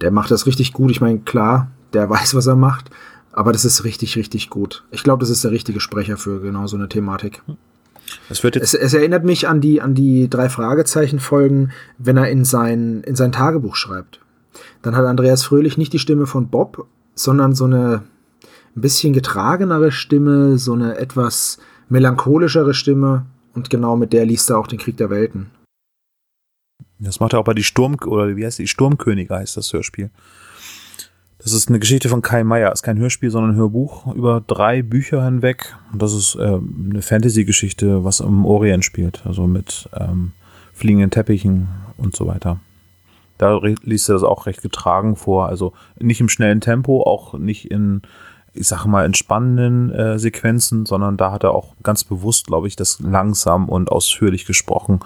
der 0.00 0.10
macht 0.10 0.32
das 0.32 0.46
richtig 0.46 0.72
gut. 0.72 0.90
Ich 0.90 1.00
meine, 1.00 1.20
klar, 1.20 1.70
der 1.92 2.10
weiß, 2.10 2.34
was 2.34 2.48
er 2.48 2.56
macht, 2.56 2.90
aber 3.30 3.52
das 3.52 3.64
ist 3.64 3.84
richtig, 3.84 4.16
richtig 4.16 4.50
gut. 4.50 4.82
Ich 4.90 5.04
glaube, 5.04 5.20
das 5.20 5.30
ist 5.30 5.44
der 5.44 5.52
richtige 5.52 5.78
Sprecher 5.78 6.16
für 6.16 6.40
genau 6.40 6.66
so 6.66 6.76
eine 6.76 6.88
Thematik. 6.88 7.40
Es, 8.28 8.42
wird 8.42 8.56
jetzt 8.56 8.74
es, 8.74 8.80
es 8.80 8.94
erinnert 8.94 9.24
mich 9.24 9.48
an 9.48 9.60
die, 9.60 9.80
an 9.80 9.94
die 9.94 10.28
drei 10.28 10.48
Fragezeichen-Folgen, 10.48 11.72
wenn 11.98 12.16
er 12.16 12.30
in 12.30 12.44
sein, 12.44 13.02
in 13.02 13.16
sein 13.16 13.32
Tagebuch 13.32 13.76
schreibt. 13.76 14.20
Dann 14.82 14.96
hat 14.96 15.04
Andreas 15.04 15.44
Fröhlich 15.44 15.78
nicht 15.78 15.92
die 15.92 15.98
Stimme 15.98 16.26
von 16.26 16.48
Bob, 16.48 16.86
sondern 17.14 17.54
so 17.54 17.64
eine 17.64 18.02
ein 18.76 18.80
bisschen 18.80 19.12
getragenere 19.12 19.92
Stimme, 19.92 20.58
so 20.58 20.72
eine 20.72 20.96
etwas 20.96 21.58
melancholischere 21.88 22.74
Stimme. 22.74 23.26
Und 23.54 23.68
genau 23.68 23.96
mit 23.96 24.12
der 24.12 24.24
liest 24.24 24.48
er 24.50 24.58
auch 24.58 24.66
den 24.66 24.78
Krieg 24.78 24.96
der 24.96 25.10
Welten. 25.10 25.50
Das 26.98 27.20
macht 27.20 27.34
er 27.34 27.40
auch 27.40 27.44
bei 27.44 27.54
die 27.54 27.64
Sturm, 27.64 27.96
oder 28.06 28.36
wie 28.36 28.46
heißt 28.46 28.58
die? 28.58 28.68
Sturmkönige 28.68 29.34
heißt 29.34 29.56
das 29.56 29.72
Hörspiel. 29.72 30.10
Das 31.42 31.52
ist 31.52 31.68
eine 31.68 31.80
Geschichte 31.80 32.08
von 32.08 32.22
Kai 32.22 32.44
Meier. 32.44 32.72
Ist 32.72 32.84
kein 32.84 32.98
Hörspiel, 32.98 33.30
sondern 33.30 33.52
ein 33.52 33.56
Hörbuch 33.56 34.14
über 34.14 34.42
drei 34.46 34.82
Bücher 34.82 35.24
hinweg. 35.24 35.74
Und 35.92 36.00
das 36.00 36.12
ist 36.12 36.36
äh, 36.36 36.58
eine 36.90 37.02
Fantasy-Geschichte, 37.02 38.04
was 38.04 38.20
im 38.20 38.44
Orient 38.44 38.84
spielt. 38.84 39.26
Also 39.26 39.48
mit 39.48 39.88
ähm, 39.98 40.32
fliegenden 40.72 41.10
Teppichen 41.10 41.68
und 41.96 42.14
so 42.14 42.28
weiter. 42.28 42.60
Da 43.38 43.58
liest 43.82 44.08
er 44.08 44.14
das 44.14 44.22
auch 44.22 44.46
recht 44.46 44.62
getragen 44.62 45.16
vor. 45.16 45.48
Also 45.48 45.72
nicht 45.98 46.20
im 46.20 46.28
schnellen 46.28 46.60
Tempo, 46.60 47.02
auch 47.02 47.34
nicht 47.34 47.72
in, 47.72 48.02
ich 48.54 48.68
sag 48.68 48.86
mal, 48.86 49.04
entspannenden 49.04 49.90
äh, 49.90 50.18
Sequenzen, 50.20 50.86
sondern 50.86 51.16
da 51.16 51.32
hat 51.32 51.42
er 51.42 51.54
auch 51.54 51.74
ganz 51.82 52.04
bewusst, 52.04 52.46
glaube 52.46 52.68
ich, 52.68 52.76
das 52.76 53.00
langsam 53.00 53.68
und 53.68 53.90
ausführlich 53.90 54.44
gesprochen. 54.44 55.00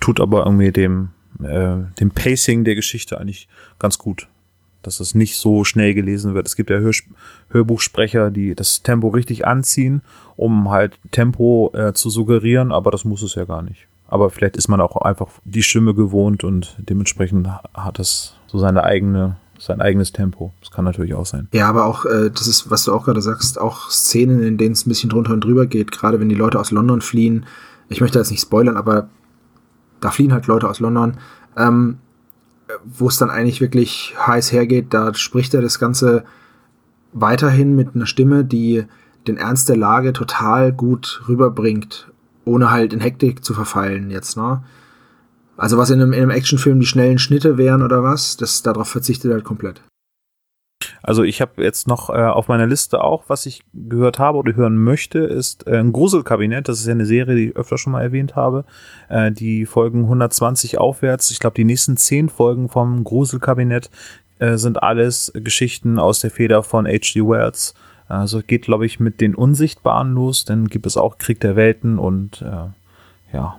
Tut 0.00 0.20
aber 0.20 0.46
irgendwie 0.46 0.72
dem, 0.72 1.10
äh, 1.42 1.76
dem 2.00 2.12
Pacing 2.12 2.64
der 2.64 2.76
Geschichte 2.76 3.20
eigentlich 3.20 3.46
ganz 3.78 3.98
gut 3.98 4.26
dass 4.82 5.00
es 5.00 5.14
nicht 5.14 5.36
so 5.36 5.64
schnell 5.64 5.94
gelesen 5.94 6.34
wird. 6.34 6.46
Es 6.46 6.56
gibt 6.56 6.70
ja 6.70 6.78
Hör 6.78 6.92
Hörbuchsprecher, 7.50 8.30
die 8.30 8.54
das 8.54 8.82
Tempo 8.82 9.08
richtig 9.08 9.46
anziehen, 9.46 10.02
um 10.36 10.70
halt 10.70 10.98
Tempo 11.10 11.70
äh, 11.74 11.92
zu 11.92 12.10
suggerieren, 12.10 12.72
aber 12.72 12.90
das 12.90 13.04
muss 13.04 13.22
es 13.22 13.34
ja 13.34 13.44
gar 13.44 13.62
nicht. 13.62 13.86
Aber 14.08 14.30
vielleicht 14.30 14.56
ist 14.56 14.68
man 14.68 14.80
auch 14.80 14.96
einfach 14.96 15.28
die 15.44 15.62
Stimme 15.62 15.94
gewohnt 15.94 16.44
und 16.44 16.76
dementsprechend 16.78 17.48
hat 17.74 17.98
es 17.98 18.34
so 18.46 18.58
seine 18.58 18.84
eigene 18.84 19.36
sein 19.62 19.80
eigenes 19.80 20.12
Tempo. 20.12 20.52
Das 20.60 20.72
kann 20.72 20.84
natürlich 20.84 21.14
auch 21.14 21.24
sein. 21.24 21.46
Ja, 21.52 21.68
aber 21.68 21.86
auch, 21.86 22.04
äh, 22.04 22.30
das 22.30 22.48
ist, 22.48 22.70
was 22.70 22.84
du 22.84 22.92
auch 22.92 23.04
gerade 23.04 23.22
sagst, 23.22 23.60
auch 23.60 23.90
Szenen, 23.90 24.42
in 24.42 24.58
denen 24.58 24.72
es 24.72 24.84
ein 24.84 24.88
bisschen 24.88 25.08
drunter 25.08 25.32
und 25.32 25.44
drüber 25.44 25.66
geht, 25.66 25.92
gerade 25.92 26.18
wenn 26.18 26.28
die 26.28 26.34
Leute 26.34 26.58
aus 26.58 26.72
London 26.72 27.00
fliehen. 27.00 27.46
Ich 27.88 28.00
möchte 28.00 28.18
jetzt 28.18 28.32
nicht 28.32 28.40
spoilern, 28.40 28.76
aber 28.76 29.08
da 30.00 30.10
fliehen 30.10 30.32
halt 30.32 30.48
Leute 30.48 30.68
aus 30.68 30.80
London. 30.80 31.16
Ähm, 31.56 31.98
wo 32.84 33.08
es 33.08 33.18
dann 33.18 33.30
eigentlich 33.30 33.60
wirklich 33.60 34.14
heiß 34.18 34.52
hergeht, 34.52 34.94
da 34.94 35.14
spricht 35.14 35.54
er 35.54 35.62
das 35.62 35.78
Ganze 35.78 36.24
weiterhin 37.12 37.76
mit 37.76 37.94
einer 37.94 38.06
Stimme, 38.06 38.44
die 38.44 38.84
den 39.26 39.36
Ernst 39.36 39.68
der 39.68 39.76
Lage 39.76 40.12
total 40.12 40.72
gut 40.72 41.22
rüberbringt, 41.28 42.10
ohne 42.44 42.70
halt 42.70 42.92
in 42.92 43.00
Hektik 43.00 43.44
zu 43.44 43.54
verfallen 43.54 44.10
jetzt, 44.10 44.36
ne? 44.36 44.62
Also 45.56 45.76
was 45.76 45.90
in 45.90 46.00
einem, 46.00 46.12
in 46.12 46.22
einem 46.22 46.30
Actionfilm 46.30 46.80
die 46.80 46.86
schnellen 46.86 47.18
Schnitte 47.18 47.58
wären 47.58 47.82
oder 47.82 48.02
was, 48.02 48.36
das 48.36 48.62
darauf 48.62 48.88
verzichtet 48.88 49.30
er 49.30 49.34
halt 49.34 49.44
komplett. 49.44 49.82
Also 51.02 51.22
ich 51.22 51.40
habe 51.40 51.62
jetzt 51.62 51.86
noch 51.86 52.10
äh, 52.10 52.12
auf 52.12 52.48
meiner 52.48 52.66
Liste 52.66 53.02
auch, 53.02 53.24
was 53.28 53.46
ich 53.46 53.62
gehört 53.72 54.18
habe 54.18 54.38
oder 54.38 54.54
hören 54.54 54.76
möchte, 54.76 55.18
ist 55.20 55.66
äh, 55.66 55.78
ein 55.78 55.92
Gruselkabinett. 55.92 56.68
Das 56.68 56.80
ist 56.80 56.86
ja 56.86 56.92
eine 56.92 57.06
Serie, 57.06 57.34
die 57.34 57.48
ich 57.50 57.56
öfter 57.56 57.78
schon 57.78 57.92
mal 57.92 58.02
erwähnt 58.02 58.36
habe. 58.36 58.64
Äh, 59.08 59.32
die 59.32 59.66
Folgen 59.66 60.02
120 60.04 60.78
aufwärts. 60.78 61.30
Ich 61.30 61.40
glaube, 61.40 61.54
die 61.54 61.64
nächsten 61.64 61.96
zehn 61.96 62.28
Folgen 62.28 62.68
vom 62.68 63.04
Gruselkabinett 63.04 63.90
äh, 64.38 64.56
sind 64.56 64.82
alles 64.82 65.32
Geschichten 65.34 65.98
aus 65.98 66.20
der 66.20 66.30
Feder 66.30 66.62
von 66.62 66.86
H.G. 66.86 67.20
Wells. 67.20 67.74
Also 68.08 68.42
geht, 68.46 68.62
glaube 68.62 68.84
ich, 68.84 69.00
mit 69.00 69.20
den 69.20 69.34
Unsichtbaren 69.34 70.12
los. 70.12 70.44
Dann 70.44 70.68
gibt 70.68 70.86
es 70.86 70.96
auch 70.96 71.18
Krieg 71.18 71.40
der 71.40 71.56
Welten 71.56 71.98
und 71.98 72.42
äh, 72.42 73.34
ja, 73.34 73.58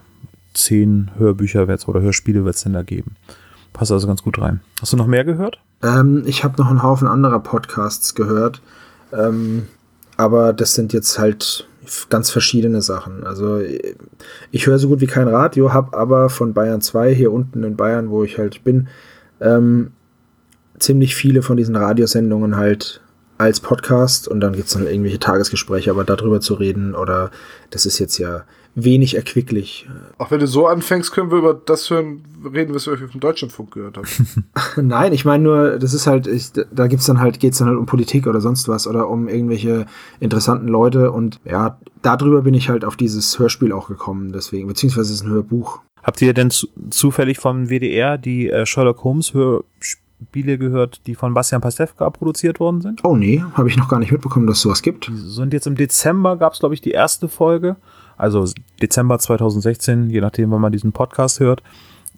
zehn 0.54 1.12
Hörbücher 1.18 1.68
wird's 1.68 1.88
oder 1.88 2.02
Hörspiele 2.02 2.46
wird 2.46 2.56
es 2.56 2.64
denn 2.64 2.74
da 2.74 2.84
geben. 2.84 3.16
Passt 3.74 3.92
also 3.92 4.08
ganz 4.08 4.22
gut 4.22 4.40
rein. 4.40 4.62
Hast 4.80 4.94
du 4.94 4.98
noch 4.98 5.08
mehr 5.08 5.24
gehört? 5.24 5.60
Ähm, 5.84 6.24
ich 6.26 6.44
habe 6.44 6.60
noch 6.62 6.70
einen 6.70 6.82
Haufen 6.82 7.08
anderer 7.08 7.40
Podcasts 7.40 8.16
gehört. 8.16 8.62
Ähm, 9.12 9.68
aber 10.18 10.54
das 10.54 10.74
sind 10.74 10.94
jetzt 10.94 11.20
halt 11.20 11.68
ganz 12.10 12.30
verschiedene 12.30 12.82
Sachen. 12.82 13.26
Also 13.26 13.60
ich 14.52 14.68
höre 14.68 14.80
so 14.80 14.88
gut 14.88 15.02
wie 15.02 15.08
kein 15.08 15.28
Radio, 15.28 15.74
habe 15.74 15.98
aber 15.98 16.30
von 16.30 16.54
Bayern 16.54 16.82
2 16.82 17.14
hier 17.14 17.32
unten 17.32 17.64
in 17.64 17.76
Bayern, 17.76 18.10
wo 18.10 18.24
ich 18.24 18.38
halt 18.38 18.64
bin, 18.64 18.88
ähm, 19.42 19.92
ziemlich 20.80 21.16
viele 21.16 21.42
von 21.42 21.58
diesen 21.58 21.76
Radiosendungen 21.76 22.56
halt 22.56 23.02
als 23.38 23.60
Podcast 23.60 24.28
und 24.28 24.40
dann 24.40 24.54
gibt 24.54 24.68
es 24.68 24.74
dann 24.74 24.88
irgendwelche 24.88 25.20
Tagesgespräche, 25.20 25.92
aber 25.92 26.04
darüber 26.04 26.40
zu 26.40 26.54
reden 26.54 26.96
oder 26.96 27.32
das 27.72 27.86
ist 27.86 28.00
jetzt 28.00 28.18
ja 28.18 28.44
wenig 28.76 29.16
erquicklich. 29.16 29.88
Auch 30.18 30.32
wenn 30.32 30.40
du 30.40 30.48
so 30.48 30.68
anfängst, 30.68 31.12
können 31.12 31.32
wir 31.32 31.38
über 31.38 31.54
das 31.54 31.90
hören, 31.90 32.24
reden, 32.44 32.74
was 32.74 32.88
wir 32.88 32.94
euch 32.94 33.04
auf 33.04 33.12
dem 33.12 33.20
Deutschlandfunk 33.20 33.72
gehört 33.72 33.98
haben. 33.98 34.08
Nein, 34.88 35.14
ich 35.14 35.26
meine 35.26 35.44
nur, 35.44 35.80
das 35.80 35.94
ist 35.94 36.08
halt, 36.08 36.28
ich, 36.28 36.52
da 36.52 36.88
gibt's 36.88 37.06
dann 37.06 37.20
halt, 37.20 37.40
geht's 37.40 37.60
dann 37.60 37.68
halt 37.68 37.78
um 37.78 37.86
Politik 37.86 38.26
oder 38.26 38.42
sonst 38.42 38.68
was 38.68 38.88
oder 38.88 39.10
um 39.10 39.28
irgendwelche 39.28 39.86
interessanten 40.20 40.68
Leute 40.68 41.12
und 41.12 41.40
ja, 41.46 41.78
darüber 42.02 42.42
bin 42.42 42.54
ich 42.54 42.70
halt 42.70 42.84
auf 42.84 42.96
dieses 42.96 43.38
Hörspiel 43.38 43.72
auch 43.72 43.88
gekommen, 43.88 44.32
deswegen, 44.34 44.68
beziehungsweise 44.68 45.14
es 45.14 45.22
ist 45.22 45.26
ein 45.26 45.32
Hörbuch. 45.32 45.82
Habt 46.02 46.22
ihr 46.22 46.34
denn 46.34 46.50
zu, 46.50 46.68
zufällig 46.90 47.38
vom 47.38 47.70
WDR 47.70 48.18
die 48.18 48.50
äh, 48.50 48.66
Sherlock 48.66 49.04
Holmes 49.04 49.34
Hörspiele 49.34 50.58
gehört, 50.58 51.06
die 51.06 51.16
von 51.16 51.34
Bastian 51.34 51.62
Pastewka 51.62 52.10
produziert 52.10 52.60
worden 52.60 52.82
sind? 52.82 53.06
Oh 53.06 53.16
nee, 53.16 53.44
habe 53.54 53.70
ich 53.70 53.78
noch 53.78 53.88
gar 53.88 54.00
nicht 54.00 54.12
mitbekommen, 54.12 54.48
dass 54.48 54.58
es 54.58 54.64
sowas 54.64 54.82
gibt. 54.82 55.08
Die 55.08 55.16
sind 55.16 55.54
jetzt 55.54 55.68
im 55.68 55.76
Dezember, 55.76 56.38
gab's 56.38 56.60
glaube 56.60 56.74
ich, 56.74 56.82
die 56.82 56.92
erste 56.92 57.30
Folge 57.30 57.78
also 58.24 58.46
Dezember 58.82 59.20
2016, 59.20 60.10
je 60.10 60.22
nachdem, 60.22 60.50
wann 60.52 60.62
man 60.62 60.72
diesen 60.72 60.94
Podcast 60.94 61.42
hört. 61.42 61.62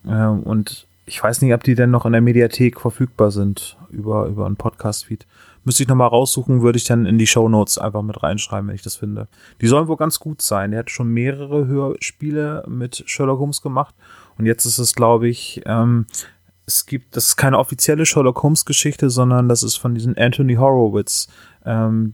Äh, 0.05 0.27
und 0.27 0.85
ich 1.07 1.21
weiß 1.21 1.41
nicht, 1.41 1.53
ob 1.53 1.63
die 1.63 1.73
denn 1.73 1.89
noch 1.89 2.05
in 2.05 2.11
der 2.11 2.21
Mediathek 2.21 2.79
verfügbar 2.79 3.31
sind 3.31 3.75
über, 3.89 4.27
über 4.27 4.45
einen 4.45 4.55
Podcast-Feed. 4.55 5.25
Müsste 5.63 5.81
ich 5.81 5.89
nochmal 5.89 6.09
raussuchen, 6.09 6.61
würde 6.61 6.77
ich 6.77 6.83
dann 6.83 7.07
in 7.07 7.17
die 7.17 7.25
Show 7.25 7.49
Notes 7.49 7.79
einfach 7.79 8.03
mit 8.03 8.21
reinschreiben, 8.21 8.67
wenn 8.67 8.75
ich 8.75 8.83
das 8.83 8.97
finde. 8.97 9.27
Die 9.61 9.67
sollen 9.67 9.87
wohl 9.87 9.97
ganz 9.97 10.19
gut 10.19 10.43
sein. 10.43 10.69
Der 10.69 10.81
hat 10.81 10.91
schon 10.91 11.07
mehrere 11.07 11.65
Hörspiele 11.65 12.65
mit 12.67 13.03
Sherlock 13.07 13.39
Holmes 13.39 13.63
gemacht. 13.63 13.95
Und 14.37 14.45
jetzt 14.45 14.65
ist 14.65 14.77
es, 14.77 14.93
glaube 14.93 15.27
ich, 15.27 15.63
ähm, 15.65 16.05
es 16.67 16.85
gibt, 16.85 17.15
das 17.15 17.29
ist 17.29 17.35
keine 17.35 17.57
offizielle 17.57 18.05
Sherlock 18.05 18.43
Holmes 18.43 18.65
Geschichte, 18.65 19.09
sondern 19.09 19.49
das 19.49 19.63
ist 19.63 19.77
von 19.77 19.95
diesem 19.95 20.13
Anthony 20.17 20.55
Horowitz, 20.55 21.29
ähm, 21.65 22.13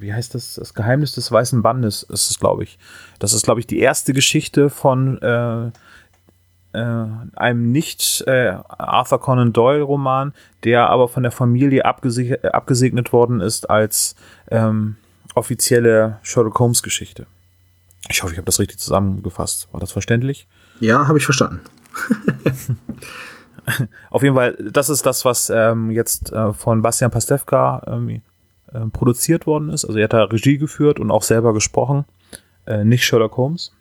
wie 0.00 0.12
heißt 0.12 0.34
das? 0.34 0.54
Das 0.54 0.74
Geheimnis 0.74 1.12
des 1.12 1.30
Weißen 1.30 1.62
Bandes 1.62 2.02
ist 2.02 2.30
es, 2.30 2.38
glaube 2.38 2.64
ich. 2.64 2.78
Das 3.18 3.32
ist, 3.32 3.44
glaube 3.44 3.60
ich, 3.60 3.66
die 3.66 3.80
erste 3.80 4.12
Geschichte 4.12 4.70
von 4.70 5.20
äh, 5.22 5.70
äh, 6.72 7.06
einem 7.36 7.72
nicht 7.72 8.24
äh, 8.26 8.56
Arthur 8.68 9.20
Conan 9.20 9.52
Doyle 9.52 9.82
Roman, 9.82 10.32
der 10.64 10.90
aber 10.90 11.08
von 11.08 11.22
der 11.22 11.32
Familie 11.32 11.84
abgeseg 11.84 12.44
abgesegnet 12.44 13.12
worden 13.12 13.40
ist 13.40 13.70
als 13.70 14.14
ähm, 14.50 14.96
offizielle 15.34 16.18
Sherlock 16.22 16.58
Holmes 16.58 16.82
Geschichte. 16.82 17.26
Ich 18.10 18.22
hoffe, 18.22 18.32
ich 18.32 18.38
habe 18.38 18.46
das 18.46 18.58
richtig 18.58 18.78
zusammengefasst. 18.78 19.68
War 19.72 19.80
das 19.80 19.92
verständlich? 19.92 20.46
Ja, 20.80 21.08
habe 21.08 21.18
ich 21.18 21.24
verstanden. 21.24 21.60
Auf 24.10 24.22
jeden 24.22 24.34
Fall, 24.34 24.56
das 24.72 24.88
ist 24.88 25.04
das, 25.04 25.24
was 25.24 25.50
ähm, 25.50 25.90
jetzt 25.90 26.32
äh, 26.32 26.52
von 26.52 26.80
Bastian 26.80 27.10
Pastewka 27.10 27.82
ähm, 27.86 28.22
äh, 28.72 28.80
produziert 28.92 29.46
worden 29.46 29.70
ist. 29.70 29.84
Also 29.84 29.98
er 29.98 30.04
hat 30.04 30.12
da 30.12 30.24
Regie 30.24 30.58
geführt 30.58 31.00
und 31.00 31.10
auch 31.10 31.22
selber 31.22 31.54
gesprochen, 31.54 32.04
äh, 32.66 32.84
nicht 32.84 33.04
Sherlock 33.04 33.36
Holmes. 33.36 33.72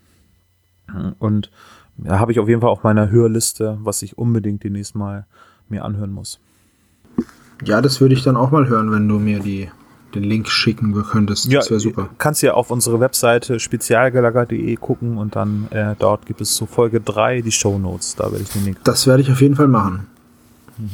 Und 1.19 1.51
da 1.97 2.19
habe 2.19 2.31
ich 2.31 2.39
auf 2.39 2.47
jeden 2.47 2.61
Fall 2.61 2.69
auf 2.69 2.83
meiner 2.83 3.09
Hörliste, 3.09 3.77
was 3.81 4.01
ich 4.01 4.17
unbedingt 4.17 4.63
demnächst 4.63 4.95
mal 4.95 5.25
mir 5.67 5.83
anhören 5.83 6.11
muss. 6.11 6.39
Ja, 7.65 7.81
das 7.81 7.99
würde 7.99 8.13
ich 8.13 8.23
dann 8.23 8.37
auch 8.37 8.51
mal 8.51 8.67
hören, 8.69 8.91
wenn 8.91 9.07
du 9.07 9.19
mir 9.19 9.39
die, 9.39 9.69
den 10.13 10.23
Link 10.23 10.47
schicken 10.47 10.93
könntest. 10.93 11.51
Das 11.51 11.69
wäre 11.69 11.79
super. 11.79 12.09
Kannst 12.19 12.43
ja 12.43 12.53
auf 12.53 12.71
unsere 12.71 12.99
Webseite 12.99 13.59
spezialgelager.de 13.59 14.75
gucken 14.75 15.17
und 15.17 15.35
dann 15.35 15.67
äh, 15.71 15.95
dort 15.97 16.25
gibt 16.25 16.39
es 16.39 16.53
zu 16.53 16.65
Folge 16.67 17.01
3 17.01 17.41
die 17.41 17.51
Show 17.51 17.79
Notes. 17.79 18.15
Da 18.15 18.31
werde 18.31 18.43
ich 18.43 18.49
den 18.49 18.63
Link. 18.63 18.77
Das 18.83 19.07
werde 19.07 19.23
ich 19.23 19.31
auf 19.31 19.41
jeden 19.41 19.55
Fall 19.55 19.67
machen. 19.67 20.07
Mhm. 20.77 20.91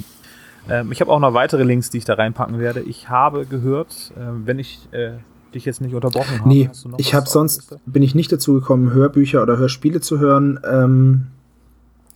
Ähm, 0.69 0.91
ich 0.91 1.01
habe 1.01 1.11
auch 1.11 1.19
noch 1.19 1.33
weitere 1.33 1.63
Links, 1.63 1.89
die 1.89 1.97
ich 1.97 2.05
da 2.05 2.13
reinpacken 2.13 2.59
werde. 2.59 2.81
Ich 2.81 3.09
habe 3.09 3.45
gehört, 3.45 4.11
äh, 4.15 4.21
wenn 4.45 4.59
ich 4.59 4.87
äh, 4.91 5.13
dich 5.53 5.65
jetzt 5.65 5.81
nicht 5.81 5.93
unterbrochen 5.93 6.39
habe. 6.39 6.49
Nee, 6.49 6.69
ich 6.97 7.13
habe 7.13 7.29
sonst, 7.29 7.77
bin 7.85 8.03
ich 8.03 8.15
nicht 8.15 8.31
dazu 8.31 8.53
gekommen, 8.53 8.91
Hörbücher 8.91 9.41
oder 9.41 9.57
Hörspiele 9.57 10.01
zu 10.01 10.19
hören. 10.19 10.59
Ähm, 10.69 11.27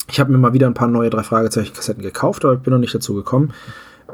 ich 0.10 0.20
habe 0.20 0.32
mir 0.32 0.38
mal 0.38 0.54
wieder 0.54 0.68
ein 0.68 0.74
paar 0.74 0.88
neue 0.88 1.10
drei 1.10 1.24
Fragezeichen 1.24 1.74
Kassetten 1.74 2.02
gekauft, 2.04 2.46
aber 2.46 2.56
ich 2.56 2.62
bin 2.62 2.72
noch 2.72 2.80
nicht 2.80 2.96
dazu 2.96 3.14
gekommen. 3.14 3.54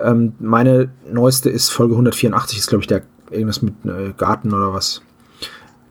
Ähm, 0.01 0.33
meine 0.39 0.89
neueste 1.11 1.49
ist 1.49 1.69
Folge 1.69 1.93
184, 1.93 2.57
ist 2.57 2.67
glaube 2.67 2.81
ich 2.81 2.87
der 2.87 3.03
irgendwas 3.29 3.61
mit 3.61 3.73
äh, 3.85 4.13
Garten 4.17 4.53
oder 4.53 4.73
was. 4.73 5.01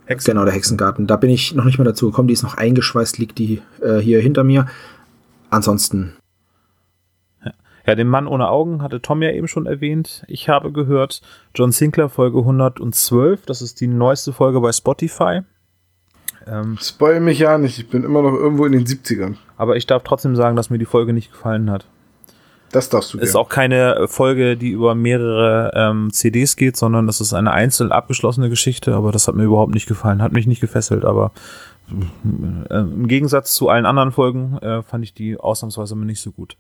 Hexen. 0.06 0.32
Genau, 0.32 0.44
der 0.44 0.54
Hexengarten. 0.54 1.06
Da 1.06 1.16
bin 1.16 1.30
ich 1.30 1.54
noch 1.54 1.64
nicht 1.64 1.78
mehr 1.78 1.84
dazu 1.84 2.06
gekommen. 2.06 2.28
Die 2.28 2.34
ist 2.34 2.42
noch 2.42 2.56
eingeschweißt, 2.56 3.18
liegt 3.18 3.38
die 3.38 3.62
äh, 3.80 3.98
hier 3.98 4.20
hinter 4.20 4.44
mir. 4.44 4.66
Ansonsten 5.50 6.14
ja, 7.86 7.94
den 7.94 8.08
Mann 8.08 8.26
ohne 8.26 8.48
Augen 8.48 8.82
hatte 8.82 9.02
Tom 9.02 9.22
ja 9.22 9.30
eben 9.30 9.48
schon 9.48 9.66
erwähnt. 9.66 10.24
Ich 10.28 10.48
habe 10.48 10.72
gehört 10.72 11.20
John 11.54 11.72
Sinclair 11.72 12.08
Folge 12.08 12.38
112. 12.38 13.46
Das 13.46 13.62
ist 13.62 13.80
die 13.80 13.88
neueste 13.88 14.32
Folge 14.32 14.60
bei 14.60 14.72
Spotify. 14.72 15.40
Ähm, 16.46 16.78
Spoil 16.80 17.20
mich 17.20 17.38
ja 17.38 17.58
nicht. 17.58 17.78
Ich 17.78 17.88
bin 17.88 18.04
immer 18.04 18.22
noch 18.22 18.34
irgendwo 18.34 18.66
in 18.66 18.72
den 18.72 18.86
70ern. 18.86 19.36
Aber 19.56 19.76
ich 19.76 19.86
darf 19.86 20.02
trotzdem 20.04 20.36
sagen, 20.36 20.56
dass 20.56 20.70
mir 20.70 20.78
die 20.78 20.84
Folge 20.84 21.12
nicht 21.12 21.30
gefallen 21.30 21.70
hat. 21.70 21.86
Das 22.70 22.88
darfst 22.88 23.12
du. 23.12 23.18
Ist 23.18 23.36
auch 23.36 23.50
keine 23.50 24.08
Folge, 24.08 24.56
die 24.56 24.70
über 24.70 24.94
mehrere 24.94 25.72
ähm, 25.74 26.10
CDs 26.10 26.56
geht, 26.56 26.76
sondern 26.76 27.06
das 27.06 27.20
ist 27.20 27.34
eine 27.34 27.52
einzeln 27.52 27.92
abgeschlossene 27.92 28.48
Geschichte. 28.48 28.94
Aber 28.94 29.12
das 29.12 29.28
hat 29.28 29.34
mir 29.34 29.44
überhaupt 29.44 29.74
nicht 29.74 29.86
gefallen. 29.86 30.22
Hat 30.22 30.32
mich 30.32 30.46
nicht 30.46 30.60
gefesselt. 30.60 31.04
Aber 31.04 31.32
äh, 31.90 32.78
im 32.78 33.08
Gegensatz 33.08 33.54
zu 33.54 33.68
allen 33.68 33.86
anderen 33.86 34.12
Folgen 34.12 34.56
äh, 34.58 34.82
fand 34.82 35.04
ich 35.04 35.12
die 35.12 35.36
ausnahmsweise 35.36 35.96
nicht 35.98 36.20
so 36.20 36.32
gut. 36.32 36.56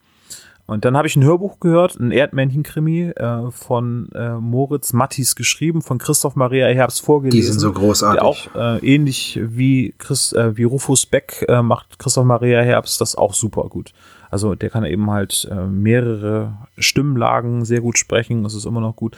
Und 0.66 0.84
dann 0.84 0.96
habe 0.96 1.08
ich 1.08 1.16
ein 1.16 1.24
Hörbuch 1.24 1.58
gehört, 1.60 1.98
ein 1.98 2.12
Erdmännchen-Krimi 2.12 3.10
äh, 3.10 3.50
von 3.50 4.08
äh, 4.14 4.34
Moritz 4.34 4.92
Mattis 4.92 5.34
geschrieben, 5.34 5.82
von 5.82 5.98
Christoph 5.98 6.36
Maria 6.36 6.68
Herbst 6.68 7.02
vorgelesen. 7.02 7.38
Die 7.38 7.46
sind 7.46 7.58
so 7.58 7.72
großartig. 7.72 8.20
Der 8.20 8.24
auch 8.24 8.54
äh, 8.54 8.78
ähnlich 8.94 9.40
wie, 9.42 9.94
Chris, 9.98 10.32
äh, 10.32 10.56
wie 10.56 10.64
Rufus 10.64 11.04
Beck 11.04 11.44
äh, 11.48 11.62
macht 11.62 11.98
Christoph 11.98 12.24
Maria 12.24 12.60
Herbst 12.62 13.00
das 13.00 13.16
auch 13.16 13.34
super 13.34 13.64
gut. 13.64 13.92
Also 14.30 14.54
der 14.54 14.70
kann 14.70 14.84
eben 14.84 15.10
halt 15.10 15.48
äh, 15.50 15.66
mehrere 15.66 16.54
Stimmlagen 16.78 17.64
sehr 17.64 17.80
gut 17.80 17.98
sprechen. 17.98 18.44
Das 18.44 18.54
ist 18.54 18.64
immer 18.64 18.80
noch 18.80 18.96
gut. 18.96 19.16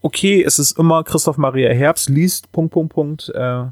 Okay, 0.00 0.42
es 0.42 0.58
ist 0.58 0.78
immer 0.78 1.04
Christoph 1.04 1.36
Maria 1.36 1.70
Herbst 1.70 2.08
liest, 2.08 2.50
Punkt, 2.52 2.72
Punkt, 2.72 2.94
Punkt. 2.94 3.28
Äh, 3.34 3.66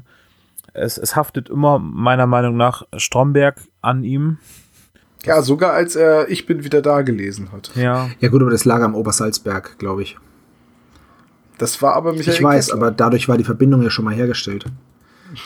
es, 0.73 0.97
es 0.97 1.15
haftet 1.15 1.49
immer 1.49 1.79
meiner 1.79 2.27
Meinung 2.27 2.55
nach 2.55 2.83
Stromberg 2.95 3.61
an 3.81 4.03
ihm. 4.03 4.37
Ja, 5.25 5.41
sogar 5.41 5.73
als 5.73 5.95
er 5.95 6.29
Ich 6.29 6.45
bin 6.45 6.63
wieder 6.63 6.81
da 6.81 7.01
gelesen 7.01 7.51
hat. 7.51 7.71
Ja. 7.75 8.09
Ja, 8.19 8.29
gut, 8.29 8.41
aber 8.41 8.51
das 8.51 8.65
lag 8.65 8.81
am 8.81 8.95
Obersalzberg, 8.95 9.77
glaube 9.77 10.03
ich. 10.03 10.17
Das 11.57 11.81
war 11.81 11.93
aber 11.93 12.13
Michael 12.13 12.33
Ich 12.33 12.43
weiß, 12.43 12.65
Kessler. 12.67 12.75
aber 12.75 12.91
dadurch 12.91 13.27
war 13.29 13.37
die 13.37 13.43
Verbindung 13.43 13.81
ja 13.81 13.89
schon 13.89 14.05
mal 14.05 14.13
hergestellt. 14.13 14.65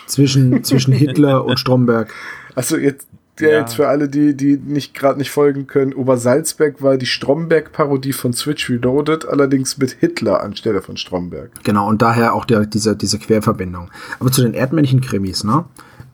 Zwischen, 0.07 0.63
zwischen 0.63 0.93
Hitler 0.93 1.45
und 1.45 1.59
Stromberg. 1.59 2.11
Also 2.55 2.77
jetzt, 2.77 3.07
ja, 3.39 3.49
ja. 3.49 3.59
jetzt 3.59 3.75
für 3.75 3.87
alle, 3.87 4.09
die, 4.09 4.35
die 4.35 4.57
nicht 4.57 4.93
gerade 4.93 5.17
nicht 5.17 5.31
folgen 5.31 5.67
können, 5.67 5.93
Obersalzberg 5.93 6.81
war 6.81 6.97
die 6.97 7.05
Stromberg-Parodie 7.05 8.13
von 8.13 8.33
Switch 8.33 8.69
Reloaded, 8.69 9.27
allerdings 9.27 9.77
mit 9.77 9.91
Hitler 9.91 10.41
anstelle 10.41 10.81
von 10.81 10.97
Stromberg. 10.97 11.51
Genau, 11.63 11.87
und 11.87 12.01
daher 12.01 12.33
auch 12.33 12.45
der, 12.45 12.65
diese, 12.65 12.95
diese 12.95 13.19
Querverbindung. 13.19 13.91
Aber 14.19 14.31
zu 14.31 14.41
den 14.41 14.53
Erdmännchen-Krimis, 14.53 15.43
ne? 15.43 15.65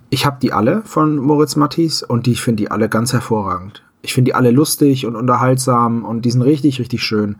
Ich 0.09 0.25
habe 0.25 0.37
die 0.41 0.53
alle 0.53 0.81
von 0.83 1.17
Moritz 1.17 1.55
Mattis 1.55 2.03
und 2.03 2.25
die, 2.25 2.33
ich 2.33 2.41
finde 2.41 2.63
die 2.63 2.71
alle 2.71 2.89
ganz 2.89 3.13
hervorragend. 3.13 3.83
Ich 4.01 4.13
finde 4.13 4.29
die 4.29 4.35
alle 4.35 4.51
lustig 4.51 5.05
und 5.05 5.15
unterhaltsam 5.15 6.05
und 6.05 6.23
die 6.23 6.31
sind 6.31 6.43
richtig, 6.43 6.79
richtig 6.79 7.03
schön. 7.03 7.37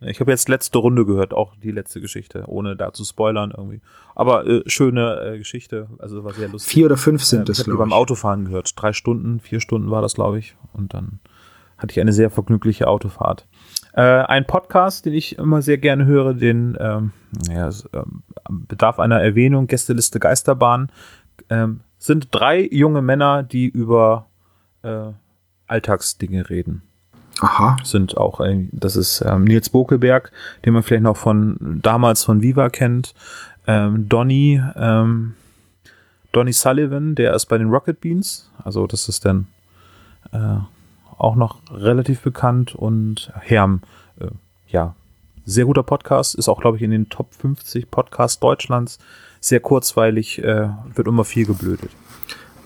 Ich 0.00 0.20
habe 0.20 0.30
jetzt 0.30 0.50
letzte 0.50 0.76
Runde 0.76 1.06
gehört, 1.06 1.32
auch 1.32 1.56
die 1.56 1.70
letzte 1.70 2.02
Geschichte, 2.02 2.44
ohne 2.46 2.76
da 2.76 2.92
zu 2.92 3.02
spoilern 3.04 3.54
irgendwie. 3.56 3.80
Aber 4.14 4.46
äh, 4.46 4.62
schöne 4.66 5.20
äh, 5.20 5.38
Geschichte, 5.38 5.88
also 5.98 6.22
war 6.22 6.34
sehr 6.34 6.48
lustig. 6.48 6.70
Vier 6.70 6.86
oder 6.86 6.98
fünf 6.98 7.24
sind 7.24 7.48
äh, 7.48 7.52
es, 7.52 7.60
Ich 7.60 7.66
habe 7.66 7.78
beim 7.78 7.94
Autofahren 7.94 8.44
gehört. 8.44 8.74
Drei 8.76 8.92
Stunden, 8.92 9.40
vier 9.40 9.60
Stunden 9.60 9.90
war 9.90 10.02
das, 10.02 10.14
glaube 10.14 10.38
ich. 10.38 10.54
Und 10.74 10.92
dann 10.92 11.20
hatte 11.78 11.92
ich 11.92 12.00
eine 12.00 12.12
sehr 12.12 12.30
vergnügliche 12.30 12.88
Autofahrt. 12.88 13.46
Äh, 13.94 14.02
ein 14.02 14.46
Podcast, 14.46 15.06
den 15.06 15.14
ich 15.14 15.38
immer 15.38 15.62
sehr 15.62 15.78
gerne 15.78 16.04
höre, 16.04 16.34
den 16.34 16.76
ähm, 16.78 17.12
ja, 17.50 17.68
es, 17.68 17.88
ähm, 17.94 18.22
bedarf 18.50 18.98
einer 18.98 19.22
Erwähnung, 19.22 19.66
Gästeliste 19.66 20.20
Geisterbahn, 20.20 20.90
ähm, 21.50 21.80
sind 21.98 22.28
drei 22.30 22.68
junge 22.70 23.02
Männer, 23.02 23.42
die 23.42 23.66
über 23.66 24.26
äh, 24.82 25.10
Alltagsdinge 25.66 26.48
reden. 26.48 26.82
Aha. 27.40 27.76
Sind 27.84 28.16
auch, 28.16 28.40
äh, 28.40 28.66
das 28.72 28.96
ist 28.96 29.22
ähm, 29.26 29.44
Nils 29.44 29.68
Bokelberg, 29.68 30.32
den 30.64 30.74
man 30.74 30.82
vielleicht 30.82 31.02
noch 31.02 31.16
von 31.16 31.80
damals 31.82 32.24
von 32.24 32.42
Viva 32.42 32.70
kennt. 32.70 33.14
Ähm, 33.66 34.08
Donny, 34.08 34.62
ähm, 34.76 35.34
Donny 36.32 36.52
Sullivan, 36.52 37.14
der 37.14 37.34
ist 37.34 37.46
bei 37.46 37.58
den 37.58 37.68
Rocket 37.68 38.00
Beans. 38.00 38.50
Also 38.62 38.86
das 38.86 39.08
ist 39.08 39.24
dann 39.24 39.48
äh, 40.32 40.58
auch 41.18 41.34
noch 41.34 41.60
relativ 41.70 42.20
bekannt. 42.22 42.74
Und 42.74 43.32
Herm, 43.40 43.82
äh, 44.20 44.26
ja, 44.68 44.94
sehr 45.46 45.64
guter 45.64 45.84
Podcast, 45.84 46.34
ist 46.34 46.48
auch, 46.48 46.60
glaube 46.60 46.76
ich, 46.76 46.82
in 46.82 46.90
den 46.90 47.08
Top 47.08 47.32
50 47.34 47.90
Podcasts 47.90 48.40
Deutschlands. 48.40 48.98
Sehr 49.40 49.60
kurzweilig, 49.60 50.42
äh, 50.42 50.68
wird 50.92 51.06
immer 51.06 51.24
viel 51.24 51.46
geblödet. 51.46 51.90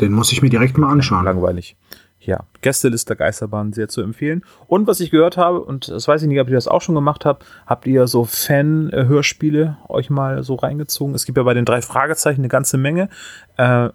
Den 0.01 0.13
muss 0.13 0.33
ich 0.33 0.41
mir 0.41 0.49
direkt 0.49 0.79
mal 0.79 0.91
anschauen. 0.91 1.25
Langweilig. 1.25 1.77
Ja, 2.21 2.45
Gästeliste 2.63 3.17
Geisterbahn 3.17 3.73
sehr 3.73 3.89
zu 3.89 4.01
empfehlen. 4.01 4.45
Und 4.67 4.87
was 4.87 5.01
ich 5.01 5.11
gehört 5.11 5.37
habe, 5.37 5.61
und 5.61 5.89
das 5.89 6.09
weiß 6.09 6.23
ich 6.23 6.29
nicht, 6.29 6.41
ob 6.41 6.49
ihr 6.49 6.55
das 6.55 6.69
auch 6.69 6.81
schon 6.81 6.95
gemacht 6.95 7.25
habt, 7.25 7.45
habt 7.67 7.87
ihr 7.87 8.07
so 8.09 8.25
Fan-Hörspiele 8.25 9.77
euch 9.89 10.11
mal 10.11 10.43
so 10.43 10.55
reingezogen? 10.55 11.15
Es 11.15 11.27
gibt 11.27 11.39
ja 11.39 11.45
bei 11.45 11.55
den 11.55 11.65
drei 11.65 11.83
Fragezeichen 11.83 12.41
eine 12.41 12.49
ganze 12.49 12.79
Menge. 12.79 13.09
Äh, 13.57 13.91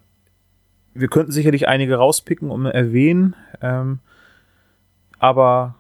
wir 0.94 1.08
könnten 1.08 1.32
sicherlich 1.32 1.68
einige 1.68 1.96
rauspicken 1.96 2.52
und 2.52 2.66
erwähnen, 2.68 3.36
ähm, 3.62 4.00
aber 5.20 5.76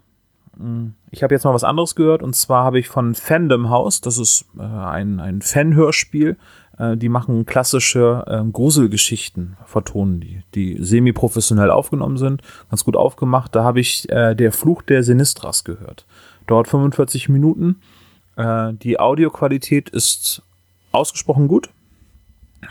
mh, 0.57 0.91
ich 1.15 1.23
habe 1.23 1.33
jetzt 1.33 1.45
mal 1.45 1.53
was 1.53 1.63
anderes 1.63 1.95
gehört 1.95 2.21
und 2.21 2.35
zwar 2.35 2.65
habe 2.65 2.77
ich 2.77 2.89
von 2.89 3.15
Fandom 3.15 3.69
House, 3.69 4.01
das 4.01 4.17
ist 4.17 4.45
äh, 4.59 4.61
ein, 4.61 5.21
ein 5.21 5.41
Fan-Hörspiel, 5.41 6.35
äh, 6.77 6.97
die 6.97 7.07
machen 7.07 7.45
klassische 7.45 8.25
äh, 8.27 8.43
Gruselgeschichten, 8.51 9.55
vertonen 9.65 10.19
die, 10.19 10.41
die 10.53 10.77
semi-professionell 10.83 11.71
aufgenommen 11.71 12.17
sind, 12.17 12.41
ganz 12.69 12.83
gut 12.83 12.97
aufgemacht. 12.97 13.55
Da 13.55 13.63
habe 13.63 13.79
ich 13.79 14.09
äh, 14.09 14.35
Der 14.35 14.51
Fluch 14.51 14.81
der 14.81 15.03
Sinistras 15.03 15.63
gehört. 15.63 16.05
Dauert 16.47 16.67
45 16.67 17.29
Minuten. 17.29 17.81
Äh, 18.35 18.73
die 18.73 18.99
Audioqualität 18.99 19.89
ist 19.89 20.41
ausgesprochen 20.91 21.47
gut, 21.47 21.69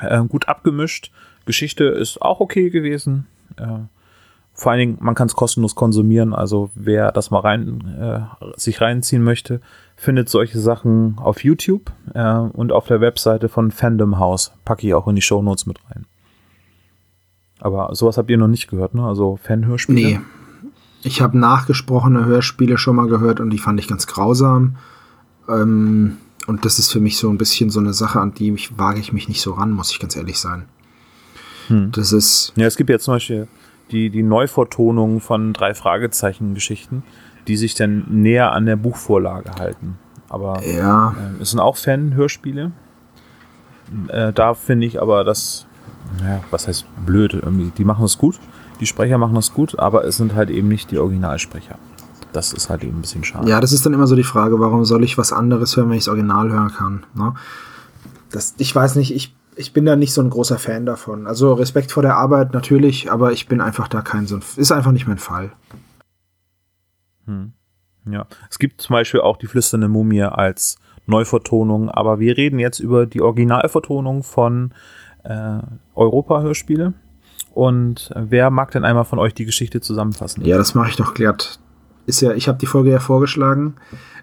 äh, 0.03 0.23
gut 0.25 0.49
abgemischt. 0.49 1.13
Geschichte 1.47 1.85
ist 1.85 2.21
auch 2.21 2.41
okay 2.41 2.69
gewesen. 2.69 3.27
Äh, 3.57 3.87
vor 4.57 4.71
allen 4.71 4.79
Dingen, 4.79 4.99
man 5.01 5.17
kann 5.17 5.27
es 5.27 5.35
kostenlos 5.35 5.75
konsumieren. 5.75 6.33
Also 6.33 6.71
wer 6.77 7.11
das 7.11 7.33
mal 7.33 7.41
rein, 7.41 7.83
äh, 8.01 8.21
sich 8.57 8.81
reinziehen 8.81 9.23
möchte, 9.23 9.61
findet 9.97 10.29
solche 10.29 10.61
Sachen 10.61 11.19
auf 11.19 11.43
YouTube 11.43 11.91
äh, 12.15 12.37
und 12.37 12.71
auf 12.71 12.87
der 12.87 13.01
Webseite 13.01 13.49
von 13.49 13.73
Fandom 13.73 14.19
House. 14.19 14.53
Packe 14.65 14.87
ich 14.87 14.95
auch 14.95 15.09
in 15.09 15.17
die 15.17 15.23
Show 15.23 15.43
Notes 15.43 15.67
mit 15.67 15.79
rein. 15.91 16.07
Aber 17.59 17.95
sowas 17.95 18.17
habt 18.17 18.31
ihr 18.31 18.39
noch 18.39 18.49
nicht 18.49 18.69
gehört, 18.69 18.95
ne? 18.95 19.05
Also 19.05 19.39
Fan-Hörspiele? 19.43 20.01
Nee. 20.01 20.21
Ich 21.03 21.21
habe 21.21 21.37
nachgesprochene 21.37 22.25
Hörspiele 22.25 22.79
schon 22.79 22.97
mal 22.97 23.09
gehört 23.09 23.41
und 23.41 23.51
die 23.51 23.59
fand 23.59 23.81
ich 23.81 23.89
ganz 23.89 24.07
grausam. 24.07 24.77
Ähm, 25.49 26.19
und 26.47 26.65
das 26.65 26.79
ist 26.79 26.93
für 26.93 27.01
mich 27.01 27.19
so 27.19 27.29
ein 27.29 27.39
bisschen 27.39 27.71
so 27.71 27.81
eine 27.81 27.93
Sache, 27.93 28.21
an 28.21 28.35
die 28.35 28.53
mich, 28.53 28.79
wage 28.79 29.01
ich 29.01 29.13
mich 29.13 29.29
nicht 29.29 29.41
so 29.41 29.55
ran, 29.55 29.73
muss 29.73 29.91
ich 29.91 29.99
ganz 29.99 30.15
ehrlich 30.15 30.39
sein. 30.39 30.67
Hm. 31.69 31.91
Das 31.93 32.13
ist. 32.13 32.53
Ja, 32.55 32.67
es 32.67 32.77
gibt 32.77 32.91
ja 32.91 32.99
zum 32.99 33.15
Beispiel 33.15 33.49
die, 33.95 34.11
die 34.11 34.23
Neuvertonung 34.23 35.21
von 35.21 35.53
drei 35.53 35.75
Fragezeichen-Geschichten, 35.75 37.03
die 37.49 37.57
sich 37.57 37.75
dann 37.75 38.05
näher 38.09 38.53
an 38.53 38.67
der 38.67 38.77
Buchvorlage 38.77 39.53
halten. 39.59 39.99
Aber 40.29 40.63
Ja, 40.65 41.15
äh, 41.39 41.43
es 41.43 41.51
sind 41.51 41.61
auch 41.61 41.77
Fan-Hörspiele. 41.77 42.73
Äh, 44.09 44.33
da 44.33 44.55
finde 44.55 44.87
ich 44.87 45.01
aber 45.01 45.25
das, 45.25 45.67
ja, 46.21 46.41
was 46.51 46.67
heißt 46.69 46.87
blöd, 47.07 47.35
irgendwie, 47.35 47.71
die 47.77 47.85
machen 47.85 48.05
es 48.05 48.19
gut, 48.19 48.41
die 48.81 48.87
Sprecher 48.87 49.19
machen 49.19 49.37
es 49.37 49.53
gut, 49.53 49.79
aber 49.79 50.05
es 50.05 50.17
sind 50.17 50.35
halt 50.35 50.51
eben 50.51 50.69
nicht 50.69 50.91
die 50.91 50.99
Originalsprecher. 50.99 51.79
Das 52.33 52.53
ist 52.53 52.69
halt 52.69 52.83
eben 52.83 52.99
ein 52.99 53.01
bisschen 53.03 53.23
schade. 53.23 53.49
ja, 53.49 53.61
das 53.61 53.73
ist 53.73 53.87
dann 53.87 53.95
immer 53.95 54.09
so 54.09 54.17
die 54.17 54.25
Frage, 54.25 54.59
warum 54.59 54.85
soll 54.85 55.05
ich 55.05 55.17
was 55.17 55.33
anderes 55.33 55.77
hören, 55.77 55.91
wenn 55.91 55.99
ich 55.99 56.05
das 56.05 56.09
Original 56.09 56.51
hören 56.51 56.73
kann? 56.73 57.07
Ne? 57.15 57.35
Das, 58.33 58.55
ich 58.59 58.75
weiß 58.75 58.97
nicht, 58.97 59.15
ich, 59.15 59.37
ich 59.57 59.73
bin 59.73 59.85
da 59.85 59.97
nicht 59.97 60.13
so 60.13 60.21
ein 60.21 60.31
großer 60.31 60.59
Fan 60.59 60.87
davon. 60.87 61.27
Also 61.27 61.53
Respekt 61.55 61.93
vor 61.93 62.03
der 62.03 62.17
Arbeit 62.17 62.53
natürlich, 62.53 63.11
aber 63.11 63.33
ich 63.33 63.49
bin 63.49 63.61
einfach 63.61 63.89
da 63.89 64.03
kein 64.03 64.27
so 64.27 64.37
ein, 64.37 64.43
ist 64.57 64.73
einfach 64.73 64.93
nicht 64.93 65.07
mein 65.07 65.19
Fall. 65.19 65.53
Hm. 67.27 67.53
Ja, 68.11 68.27
es 68.51 68.59
gibt 68.59 68.81
zum 68.81 68.95
Beispiel 68.95 69.21
auch 69.21 69.37
die 69.37 69.47
flüsternde 69.47 69.89
Mumie 69.89 70.23
als 70.23 70.77
Neuvertonung, 71.07 71.91
aber 71.91 72.19
wir 72.19 72.37
reden 72.37 72.59
jetzt 72.59 72.81
über 72.81 73.07
die 73.07 73.23
Originalvertonung 73.23 74.23
von 74.23 74.73
äh, 75.23 75.59
Europa-Hörspiele. 75.95 76.93
Und 77.55 78.11
wer 78.15 78.51
mag 78.51 78.73
denn 78.73 78.85
einmal 78.85 79.05
von 79.05 79.19
euch 79.19 79.33
die 79.33 79.45
Geschichte 79.45 79.81
zusammenfassen? 79.81 80.45
Ja, 80.45 80.59
das 80.59 80.75
mache 80.75 80.91
ich 80.91 80.97
doch 80.97 81.15
glatt. 81.15 81.61
Ist 82.07 82.21
ja, 82.21 82.33
ich 82.33 82.49
habe 82.49 82.59
die 82.59 82.67
Folge 82.67 82.91
ja 82.91 82.99
vorgeschlagen. 82.99 83.75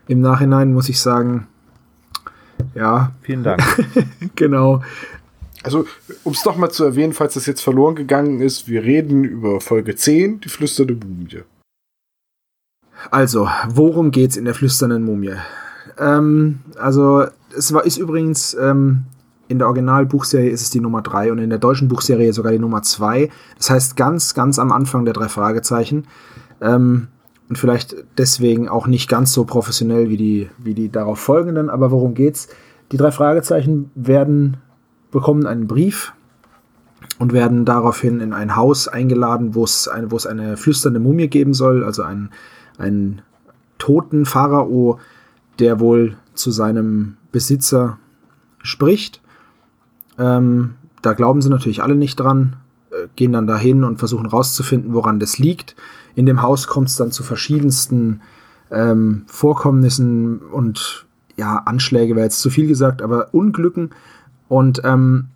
Im 0.08 0.22
Nachhinein 0.22 0.74
muss 0.74 0.90
ich 0.90 1.00
sagen, 1.00 1.48
ja, 2.76 3.12
Vielen 3.22 3.44
Dank. 3.44 3.62
genau. 4.36 4.82
Also, 5.64 5.86
um 6.24 6.34
es 6.34 6.44
doch 6.44 6.58
mal 6.58 6.70
zu 6.70 6.84
erwähnen, 6.84 7.14
falls 7.14 7.36
das 7.36 7.46
jetzt 7.46 7.62
verloren 7.62 7.96
gegangen 7.96 8.42
ist, 8.42 8.68
wir 8.68 8.84
reden 8.84 9.24
über 9.24 9.62
Folge 9.62 9.96
10, 9.96 10.42
die 10.42 10.50
flüsternde 10.50 10.96
Mumie. 10.96 11.44
Also, 13.10 13.48
worum 13.68 14.12
geht's 14.12 14.38
in 14.38 14.46
der 14.46 14.54
flüsternden 14.54 15.04
Mumie? 15.04 15.36
Ähm, 15.98 16.60
also, 16.78 17.26
es 17.56 17.74
war, 17.74 17.86
ist 17.86 17.98
übrigens, 17.98 18.54
ähm, 18.54 19.06
in 19.48 19.60
der 19.60 19.68
Originalbuchserie 19.68 20.50
ist 20.50 20.62
es 20.62 20.70
die 20.70 20.80
Nummer 20.80 21.02
3 21.02 21.32
und 21.32 21.40
in 21.40 21.50
der 21.50 21.60
deutschen 21.60 21.88
Buchserie 21.88 22.32
sogar 22.32 22.52
die 22.52 22.60
Nummer 22.60 22.84
2. 22.84 23.30
Das 23.58 23.70
heißt, 23.70 23.98
ganz, 23.98 24.34
ganz 24.34 24.60
am 24.60 24.72
Anfang 24.72 25.04
der 25.06 25.14
drei 25.14 25.28
Fragezeichen. 25.28 26.06
Ähm, 26.62 27.08
und 27.50 27.58
vielleicht 27.58 27.96
deswegen 28.18 28.70
auch 28.70 28.88
nicht 28.88 29.10
ganz 29.10 29.34
so 29.34 29.44
professionell 29.44 30.10
wie 30.10 30.16
die, 30.16 30.50
wie 30.58 30.74
die 30.74 30.90
darauf 30.90 31.20
folgenden. 31.20 31.70
Aber 31.70 31.92
worum 31.92 32.14
geht's? 32.14 32.48
Die 32.94 32.98
drei 32.98 33.12
Fragezeichen 33.12 33.92
werden, 33.94 34.58
bekommen 35.12 35.46
einen 35.46 35.68
Brief 35.68 36.14
und 37.20 37.34
werden 37.34 37.66
daraufhin 37.66 38.20
in 38.20 38.34
ein 38.34 38.56
Haus 38.56 38.88
eingeladen, 38.88 39.54
wo 39.56 39.64
es, 39.64 39.88
ein, 39.88 40.12
wo 40.12 40.16
es 40.16 40.26
eine 40.26 40.58
flüsternde 40.58 41.00
Mumie 41.00 41.28
geben 41.28 41.54
soll, 41.54 41.84
also 41.84 42.04
ein, 42.04 42.30
einen 42.78 43.22
toten 43.78 44.26
Pharao, 44.26 45.00
der 45.60 45.80
wohl 45.80 46.16
zu 46.34 46.52
seinem 46.52 47.18
Besitzer 47.32 47.98
spricht. 48.64 49.22
Ähm, 50.18 50.76
da 51.02 51.14
glauben 51.14 51.42
sie 51.42 51.50
natürlich 51.50 51.84
alle 51.84 51.96
nicht 51.96 52.20
dran, 52.20 52.56
äh, 52.92 53.08
gehen 53.16 53.34
dann 53.34 53.48
dahin 53.48 53.84
und 53.84 53.98
versuchen 53.98 54.26
rauszufinden, 54.26 54.94
woran 54.94 55.20
das 55.20 55.38
liegt. 55.40 55.76
In 56.16 56.26
dem 56.26 56.42
Haus 56.42 56.68
kommt 56.68 56.90
es 56.90 56.96
dann 56.96 57.12
zu 57.12 57.24
verschiedensten 57.24 58.22
ähm, 58.70 59.24
Vorkommnissen 59.28 60.40
und 60.40 61.06
ja, 61.38 61.58
Anschläge 61.58 62.16
wäre 62.16 62.26
jetzt 62.26 62.42
zu 62.42 62.50
viel 62.50 62.68
gesagt, 62.68 63.02
aber 63.02 63.34
Unglücken. 63.34 63.92
Und 64.52 64.82
ähm, 64.84 65.30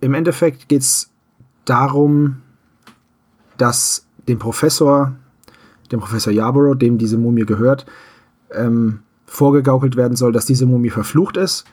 im 0.00 0.14
Endeffekt 0.14 0.70
geht 0.70 0.80
es 0.80 1.10
darum, 1.66 2.40
dass 3.58 4.06
dem 4.26 4.38
Professor, 4.38 5.14
dem 5.92 6.00
Professor 6.00 6.32
Yarborough, 6.32 6.78
dem 6.78 6.96
diese 6.96 7.18
Mumie 7.18 7.44
gehört, 7.44 7.84
ähm, 8.52 9.00
vorgegaukelt 9.26 9.96
werden 9.96 10.16
soll, 10.16 10.32
dass 10.32 10.46
diese 10.46 10.64
Mumie 10.64 10.88
verflucht 10.88 11.36
ist, 11.36 11.66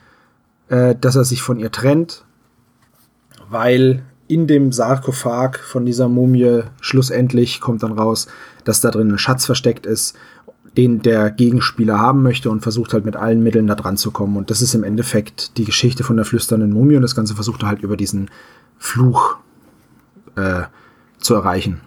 äh, 0.68 0.94
dass 0.94 1.16
er 1.16 1.24
sich 1.24 1.40
von 1.40 1.58
ihr 1.58 1.72
trennt, 1.72 2.26
weil 3.48 4.04
in 4.28 4.46
dem 4.46 4.70
Sarkophag 4.70 5.60
von 5.60 5.86
dieser 5.86 6.10
Mumie 6.10 6.64
schlussendlich 6.82 7.62
kommt 7.62 7.82
dann 7.82 7.92
raus, 7.92 8.26
dass 8.64 8.82
da 8.82 8.90
drin 8.90 9.10
ein 9.10 9.18
Schatz 9.18 9.46
versteckt 9.46 9.86
ist, 9.86 10.14
den 10.76 11.02
der 11.02 11.30
Gegenspieler 11.30 11.98
haben 11.98 12.22
möchte 12.22 12.50
und 12.50 12.60
versucht 12.60 12.92
halt 12.92 13.04
mit 13.04 13.16
allen 13.16 13.42
Mitteln 13.42 13.66
da 13.66 13.74
dran 13.74 13.96
zu 13.96 14.10
kommen. 14.10 14.36
Und 14.36 14.50
das 14.50 14.62
ist 14.62 14.74
im 14.74 14.84
Endeffekt 14.84 15.56
die 15.56 15.64
Geschichte 15.64 16.04
von 16.04 16.16
der 16.16 16.24
flüsternden 16.24 16.72
Mumie 16.72 16.96
und 16.96 17.02
das 17.02 17.14
Ganze 17.14 17.34
versucht 17.34 17.62
er 17.62 17.68
halt 17.68 17.82
über 17.82 17.96
diesen 17.96 18.30
Fluch 18.78 19.36
äh, 20.36 20.62
zu 21.18 21.34
erreichen. 21.34 21.80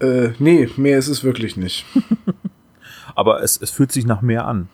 Äh, 0.00 0.30
nee, 0.38 0.68
mehr 0.76 0.98
ist 0.98 1.08
es 1.08 1.24
wirklich 1.24 1.56
nicht. 1.56 1.84
Aber 3.14 3.42
es, 3.42 3.60
es 3.60 3.70
fühlt 3.70 3.92
sich 3.92 4.06
nach 4.06 4.22
mehr 4.22 4.46
an. 4.46 4.68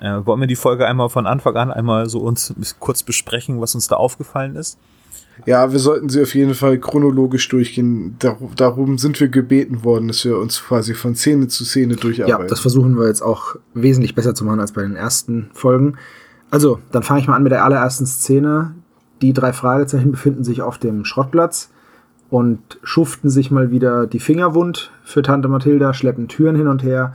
Äh, 0.00 0.24
wollen 0.24 0.40
wir 0.40 0.46
die 0.46 0.56
Folge 0.56 0.86
einmal 0.86 1.08
von 1.08 1.26
Anfang 1.26 1.56
an 1.56 1.72
einmal 1.72 2.08
so 2.08 2.20
uns 2.20 2.54
kurz 2.78 3.02
besprechen, 3.02 3.60
was 3.60 3.74
uns 3.74 3.88
da 3.88 3.96
aufgefallen 3.96 4.54
ist? 4.54 4.78
Ja, 5.46 5.72
wir 5.72 5.78
sollten 5.78 6.08
sie 6.08 6.22
auf 6.22 6.34
jeden 6.34 6.54
Fall 6.54 6.78
chronologisch 6.78 7.48
durchgehen. 7.48 8.16
Dar 8.18 8.36
darum 8.56 8.98
sind 8.98 9.18
wir 9.20 9.28
gebeten 9.28 9.84
worden, 9.84 10.08
dass 10.08 10.24
wir 10.24 10.38
uns 10.38 10.62
quasi 10.62 10.94
von 10.94 11.14
Szene 11.14 11.48
zu 11.48 11.64
Szene 11.64 11.94
Ja, 11.94 12.00
durcharbeiten. 12.00 12.48
das 12.48 12.60
versuchen 12.60 12.98
wir 12.98 13.06
jetzt 13.06 13.22
auch 13.22 13.56
wesentlich 13.74 14.14
besser 14.14 14.34
zu 14.34 14.44
machen 14.44 14.60
als 14.60 14.72
bei 14.72 14.82
den 14.82 14.96
ersten 14.96 15.50
Folgen. 15.52 15.96
Also, 16.50 16.78
dann 16.92 17.02
fange 17.02 17.20
ich 17.20 17.28
mal 17.28 17.36
an 17.36 17.42
mit 17.42 17.52
der 17.52 17.64
allerersten 17.64 18.06
Szene. 18.06 18.74
Die 19.20 19.32
drei 19.32 19.52
Fragezeichen 19.52 20.10
befinden 20.12 20.44
sich 20.44 20.62
auf 20.62 20.78
dem 20.78 21.04
Schrottplatz 21.04 21.70
und 22.30 22.60
schuften 22.82 23.30
sich 23.30 23.50
mal 23.50 23.70
wieder 23.70 24.06
die 24.06 24.20
Finger 24.20 24.54
wund 24.54 24.90
für 25.02 25.22
Tante 25.22 25.48
Mathilda, 25.48 25.92
schleppen 25.94 26.28
Türen 26.28 26.56
hin 26.56 26.68
und 26.68 26.82
her 26.82 27.14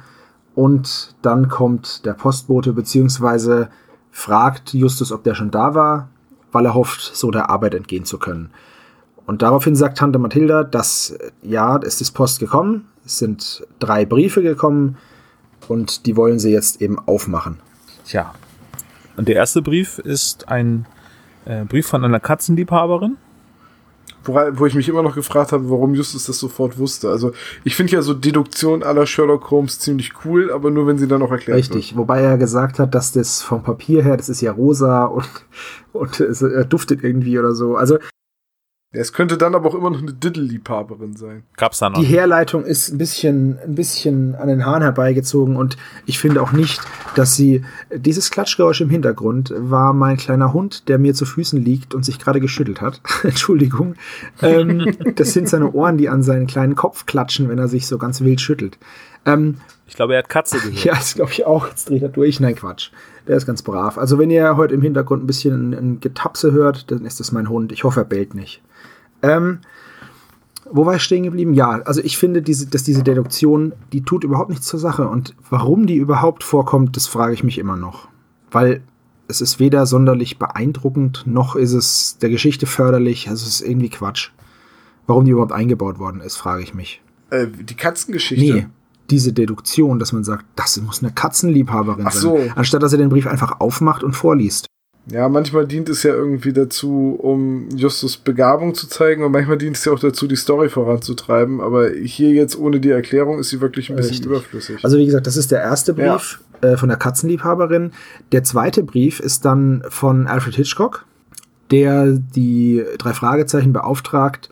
und 0.55 1.15
dann 1.21 1.49
kommt 1.49 2.05
der 2.05 2.13
Postbote 2.13 2.73
beziehungsweise 2.73 3.69
fragt 4.11 4.73
Justus, 4.73 5.11
ob 5.11 5.23
der 5.23 5.33
schon 5.33 5.51
da 5.51 5.73
war, 5.73 6.09
weil 6.53 6.65
er 6.65 6.73
hofft, 6.73 7.01
so 7.01 7.31
der 7.31 7.49
Arbeit 7.49 7.75
entgehen 7.75 8.05
zu 8.05 8.17
können. 8.17 8.51
Und 9.25 9.41
daraufhin 9.41 9.75
sagt 9.75 9.97
Tante 9.97 10.19
Mathilda, 10.19 10.63
dass 10.63 11.17
ja, 11.41 11.77
es 11.77 12.01
ist 12.01 12.11
Post 12.11 12.39
gekommen, 12.39 12.87
es 13.05 13.19
sind 13.19 13.65
drei 13.79 14.05
Briefe 14.05 14.41
gekommen 14.41 14.97
und 15.67 16.05
die 16.05 16.15
wollen 16.17 16.39
sie 16.39 16.51
jetzt 16.51 16.81
eben 16.81 16.99
aufmachen. 16.99 17.59
Tja. 18.05 18.33
Und 19.15 19.27
der 19.27 19.35
erste 19.35 19.61
Brief 19.61 19.99
ist 19.99 20.49
ein 20.49 20.85
äh, 21.45 21.63
Brief 21.65 21.87
von 21.87 22.03
einer 22.03 22.19
Katzenliebhaberin. 22.19 23.17
Wo, 24.25 24.33
wo 24.53 24.65
ich 24.65 24.75
mich 24.75 24.87
immer 24.89 25.03
noch 25.03 25.15
gefragt 25.15 25.51
habe, 25.51 25.69
warum 25.69 25.95
Justus 25.95 26.25
das 26.25 26.39
sofort 26.39 26.77
wusste. 26.77 27.09
Also 27.09 27.33
ich 27.63 27.75
finde 27.75 27.93
ja 27.93 28.01
so 28.01 28.13
Deduktion 28.13 28.83
aller 28.83 29.05
Sherlock 29.05 29.51
Holmes 29.51 29.79
ziemlich 29.79 30.13
cool, 30.25 30.51
aber 30.51 30.71
nur 30.71 30.87
wenn 30.87 30.97
sie 30.97 31.07
dann 31.07 31.19
noch 31.19 31.31
erklärt 31.31 31.57
Richtig, 31.57 31.91
wird. 31.91 31.97
wobei 31.97 32.21
er 32.21 32.37
gesagt 32.37 32.79
hat, 32.79 32.95
dass 32.95 33.11
das 33.11 33.41
vom 33.41 33.63
Papier 33.63 34.03
her, 34.03 34.17
das 34.17 34.29
ist 34.29 34.41
ja 34.41 34.51
rosa 34.51 35.05
und, 35.05 35.29
und 35.93 36.19
es 36.19 36.41
äh, 36.41 36.65
duftet 36.65 37.03
irgendwie 37.03 37.37
oder 37.37 37.53
so. 37.53 37.75
Also 37.75 37.97
es 38.95 39.11
könnte 39.11 39.39
dann 39.39 39.55
aber 39.55 39.69
auch 39.69 39.75
immer 39.75 39.89
noch 39.89 40.01
eine 40.01 40.13
Diddle-Liebhaberin 40.13 41.15
sein. 41.15 41.43
Gab's 41.57 41.79
da 41.79 41.89
noch? 41.89 41.99
die 41.99 42.05
Herleitung 42.05 42.63
ist 42.63 42.89
ein 42.89 42.99
bisschen, 42.99 43.57
ein 43.63 43.73
bisschen 43.73 44.35
an 44.35 44.47
den 44.47 44.65
Haaren 44.65 44.83
herbeigezogen 44.83 45.55
und 45.55 45.77
ich 46.05 46.19
finde 46.19 46.43
auch 46.43 46.51
nicht, 46.51 46.79
dass 47.15 47.35
sie 47.35 47.63
dieses 47.91 48.29
Klatschgeräusch 48.29 48.81
im 48.81 48.91
Hintergrund 48.91 49.51
war 49.57 49.93
mein 49.93 50.17
kleiner 50.17 50.53
Hund, 50.53 50.87
der 50.89 50.99
mir 50.99 51.15
zu 51.15 51.25
Füßen 51.25 51.59
liegt 51.59 51.95
und 51.95 52.05
sich 52.05 52.19
gerade 52.19 52.39
geschüttelt 52.39 52.81
hat. 52.81 53.01
Entschuldigung. 53.23 53.95
Ähm, 54.43 54.95
das 55.15 55.33
sind 55.33 55.49
seine 55.49 55.71
Ohren, 55.71 55.97
die 55.97 56.07
an 56.07 56.21
seinen 56.21 56.45
kleinen 56.45 56.75
Kopf 56.75 57.07
klatschen, 57.07 57.49
wenn 57.49 57.57
er 57.57 57.67
sich 57.67 57.87
so 57.87 57.97
ganz 57.97 58.21
wild 58.21 58.41
schüttelt. 58.41 58.77
Ähm, 59.25 59.57
ich 59.87 59.95
glaube, 59.95 60.13
er 60.13 60.19
hat 60.19 60.29
Katze 60.29 60.57
gehört. 60.59 60.83
ja, 60.83 60.93
das 60.93 61.15
glaube 61.15 61.31
ich 61.31 61.45
auch. 61.47 61.67
Jetzt 61.67 61.89
dreht 61.89 62.03
er 62.03 62.09
durch. 62.09 62.39
Nein, 62.39 62.55
Quatsch. 62.55 62.91
Der 63.27 63.37
ist 63.37 63.45
ganz 63.45 63.63
brav. 63.63 63.97
Also, 63.97 64.19
wenn 64.19 64.29
ihr 64.29 64.55
heute 64.57 64.75
im 64.75 64.81
Hintergrund 64.81 65.23
ein 65.23 65.27
bisschen 65.27 65.73
ein 65.73 65.99
Getapse 65.99 66.51
hört, 66.51 66.91
dann 66.91 67.05
ist 67.05 67.19
das 67.19 67.31
mein 67.31 67.49
Hund. 67.49 67.71
Ich 67.71 67.83
hoffe, 67.83 68.01
er 68.01 68.05
bellt 68.05 68.35
nicht. 68.35 68.61
Ähm, 69.23 69.59
wo 70.69 70.85
war 70.85 70.95
ich 70.95 71.03
stehen 71.03 71.23
geblieben? 71.23 71.53
Ja, 71.53 71.81
also 71.81 72.01
ich 72.01 72.17
finde, 72.17 72.41
diese, 72.41 72.67
dass 72.67 72.83
diese 72.83 73.03
Deduktion, 73.03 73.73
die 73.91 74.03
tut 74.03 74.23
überhaupt 74.23 74.49
nichts 74.49 74.67
zur 74.67 74.79
Sache. 74.79 75.07
Und 75.07 75.35
warum 75.49 75.87
die 75.87 75.95
überhaupt 75.95 76.43
vorkommt, 76.43 76.95
das 76.95 77.07
frage 77.07 77.33
ich 77.33 77.43
mich 77.43 77.57
immer 77.57 77.75
noch. 77.75 78.07
Weil 78.51 78.81
es 79.27 79.41
ist 79.41 79.59
weder 79.59 79.85
sonderlich 79.85 80.39
beeindruckend, 80.39 81.23
noch 81.25 81.55
ist 81.55 81.73
es 81.73 82.17
der 82.21 82.29
Geschichte 82.29 82.65
förderlich. 82.65 83.29
Also 83.29 83.45
es 83.45 83.61
ist 83.61 83.67
irgendwie 83.67 83.89
Quatsch. 83.89 84.31
Warum 85.07 85.25
die 85.25 85.31
überhaupt 85.31 85.51
eingebaut 85.51 85.99
worden 85.99 86.21
ist, 86.21 86.37
frage 86.37 86.63
ich 86.63 86.73
mich. 86.73 87.01
Äh, 87.29 87.47
die 87.47 87.75
Katzengeschichte. 87.75 88.53
Nee, 88.53 88.67
diese 89.09 89.33
Deduktion, 89.33 89.99
dass 89.99 90.13
man 90.13 90.23
sagt, 90.23 90.45
das 90.55 90.79
muss 90.81 91.03
eine 91.03 91.11
Katzenliebhaberin 91.11 92.05
Ach 92.07 92.11
sein. 92.11 92.21
so. 92.21 92.39
Anstatt 92.55 92.83
dass 92.83 92.93
er 92.93 92.99
den 92.99 93.09
Brief 93.09 93.27
einfach 93.27 93.59
aufmacht 93.59 94.03
und 94.03 94.13
vorliest. 94.13 94.65
Ja, 95.07 95.27
manchmal 95.27 95.67
dient 95.67 95.89
es 95.89 96.03
ja 96.03 96.13
irgendwie 96.13 96.53
dazu, 96.53 97.17
um 97.19 97.67
Justus 97.75 98.15
Begabung 98.15 98.73
zu 98.73 98.87
zeigen 98.87 99.23
und 99.23 99.33
manchmal 99.33 99.57
dient 99.57 99.75
es 99.75 99.83
ja 99.83 99.91
auch 99.91 99.99
dazu, 99.99 100.27
die 100.27 100.37
Story 100.37 100.69
voranzutreiben. 100.69 101.59
Aber 101.59 101.89
hier 101.89 102.31
jetzt 102.31 102.57
ohne 102.57 102.79
die 102.79 102.89
Erklärung 102.89 103.39
ist 103.39 103.49
sie 103.49 103.59
wirklich 103.59 103.89
ein 103.89 103.97
bisschen 103.97 104.11
Richtig. 104.11 104.27
überflüssig. 104.27 104.83
Also 104.83 104.97
wie 104.97 105.05
gesagt, 105.05 105.27
das 105.27 105.35
ist 105.35 105.51
der 105.51 105.61
erste 105.61 105.93
Brief 105.93 106.39
äh, 106.61 106.77
von 106.77 106.87
der 106.87 106.97
Katzenliebhaberin. 106.97 107.91
Der 108.31 108.43
zweite 108.43 108.83
Brief 108.83 109.19
ist 109.19 109.43
dann 109.43 109.83
von 109.89 110.27
Alfred 110.27 110.55
Hitchcock, 110.55 111.05
der 111.69 112.11
die 112.13 112.83
drei 112.97 113.13
Fragezeichen 113.13 113.73
beauftragt, 113.73 114.49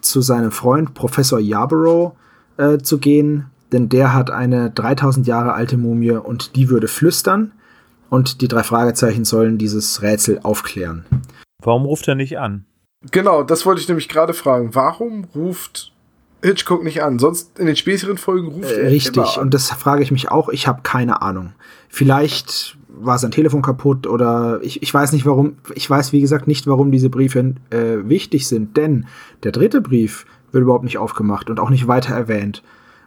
zu 0.00 0.20
seinem 0.20 0.50
Freund 0.50 0.94
Professor 0.94 1.38
Yarborough 1.38 2.14
äh, 2.56 2.78
zu 2.78 2.98
gehen, 2.98 3.46
denn 3.72 3.88
der 3.88 4.12
hat 4.12 4.30
eine 4.30 4.70
3000 4.70 5.26
Jahre 5.26 5.54
alte 5.54 5.76
Mumie 5.76 6.10
und 6.10 6.56
die 6.56 6.68
würde 6.68 6.88
flüstern 6.88 7.52
und 8.14 8.40
die 8.40 8.48
drei 8.48 8.62
Fragezeichen 8.62 9.24
sollen 9.24 9.58
dieses 9.58 10.02
Rätsel 10.02 10.40
aufklären. 10.42 11.04
Warum 11.62 11.84
ruft 11.84 12.08
er 12.08 12.14
nicht 12.14 12.38
an? 12.38 12.64
genau, 13.10 13.42
das 13.42 13.66
wollte 13.66 13.80
ich 13.82 13.88
nämlich 13.88 14.08
gerade 14.08 14.32
fragen. 14.32 14.74
Warum 14.74 15.24
ruft 15.34 15.92
Hitchcock 16.42 16.82
nicht 16.84 17.02
an? 17.02 17.18
Sonst 17.18 17.58
in 17.58 17.66
den 17.66 17.76
späteren 17.76 18.16
Folgen 18.18 18.48
ruft 18.48 18.70
Äh, 18.70 18.84
er 18.84 18.90
richtig, 18.90 19.16
immer 19.16 19.36
an. 19.36 19.42
und 19.42 19.54
das 19.54 19.70
frage 19.70 20.02
ich 20.02 20.10
mich 20.10 20.30
auch. 20.30 20.48
Ich 20.48 20.66
habe 20.66 20.80
keine 20.82 21.20
Ahnung. 21.22 21.52
Vielleicht 21.88 22.76
war 22.88 23.18
sein 23.18 23.30
Telefon 23.30 23.60
kaputt 23.62 24.06
oder 24.06 24.60
ich, 24.62 24.82
ich 24.82 24.92
weiß 24.94 25.12
nicht 25.12 25.26
warum. 25.26 25.56
Ich 25.74 25.88
weiß, 25.90 26.12
wie 26.12 26.20
gesagt, 26.20 26.46
nicht, 26.46 26.66
warum 26.66 26.90
diese 26.92 27.10
Briefe 27.10 27.54
äh, 27.70 28.08
wichtig 28.08 28.46
sind, 28.48 28.76
denn 28.76 29.06
der 29.42 29.52
dritte 29.52 29.80
Brief 29.80 30.26
wird 30.52 30.62
überhaupt 30.62 30.84
nicht 30.84 30.98
aufgemacht 30.98 31.50
und 31.50 31.60
auch 31.60 31.70
nicht 31.70 31.88
weiter 31.88 32.14
erwähnt. 32.14 32.62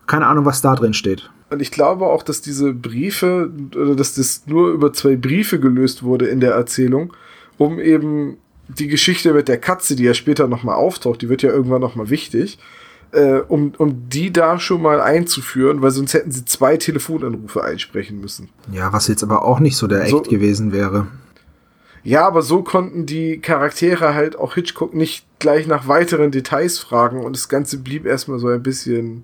Keine 0.08 0.28
Ahnung, 0.28 0.46
was 0.46 0.62
da 0.62 0.76
drin 0.76 0.94
steht. 0.94 1.30
Und 1.50 1.62
ich 1.62 1.72
glaube 1.72 2.06
auch, 2.08 2.24
dass 2.24 2.42
diese 2.42 2.74
Briefe, 2.74 3.50
oder 3.76 3.96
dass 3.96 4.16
das 4.16 4.44
nur 4.48 4.70
über 4.72 4.92
zwei 4.94 5.16
Briefe 5.16 5.60
gelöst 5.60 6.04
wurde 6.04 6.28
in 6.28 6.40
der 6.40 6.52
Erzählung, 6.54 7.14
um 7.58 7.80
eben 7.80 8.38
die 8.68 8.88
Geschichte 8.88 9.34
mit 9.34 9.48
der 9.48 9.58
Katze, 9.58 9.96
die 9.96 10.04
ja 10.04 10.14
später 10.14 10.48
nochmal 10.48 10.76
auftaucht, 10.76 11.22
die 11.22 11.30
wird 11.30 11.42
ja 11.42 11.50
irgendwann 11.52 11.80
nochmal 11.80 12.10
wichtig, 12.10 12.60
äh, 13.14 13.40
um, 13.48 13.72
um 13.78 14.10
die 14.10 14.34
da 14.34 14.60
schon 14.60 14.82
mal 14.82 15.00
einzuführen, 15.00 15.82
weil 15.82 15.92
sonst 15.92 16.14
hätten 16.14 16.32
sie 16.32 16.44
zwei 16.44 16.76
Telefonanrufe 16.76 17.64
einsprechen 17.64 18.20
müssen. 18.20 18.50
Ja, 18.74 18.92
was 18.92 19.08
jetzt 19.08 19.24
aber 19.24 19.46
auch 19.46 19.62
nicht 19.62 19.78
so 19.78 19.88
der 19.88 20.06
So- 20.08 20.20
Echt 20.20 20.30
gewesen 20.30 20.74
wäre. 20.74 21.08
Ja, 22.04 22.26
aber 22.28 22.42
so 22.42 22.62
konnten 22.62 23.06
die 23.06 23.40
Charaktere 23.40 24.14
halt 24.14 24.38
auch 24.38 24.54
Hitchcock 24.56 24.94
nicht 24.94 25.26
gleich 25.40 25.68
nach 25.68 25.88
weiteren 25.88 26.32
Details 26.32 26.78
fragen 26.80 27.24
und 27.24 27.36
das 27.36 27.48
Ganze 27.50 27.78
blieb 27.80 28.06
erstmal 28.06 28.40
so 28.40 28.48
ein 28.48 28.64
bisschen 28.64 29.24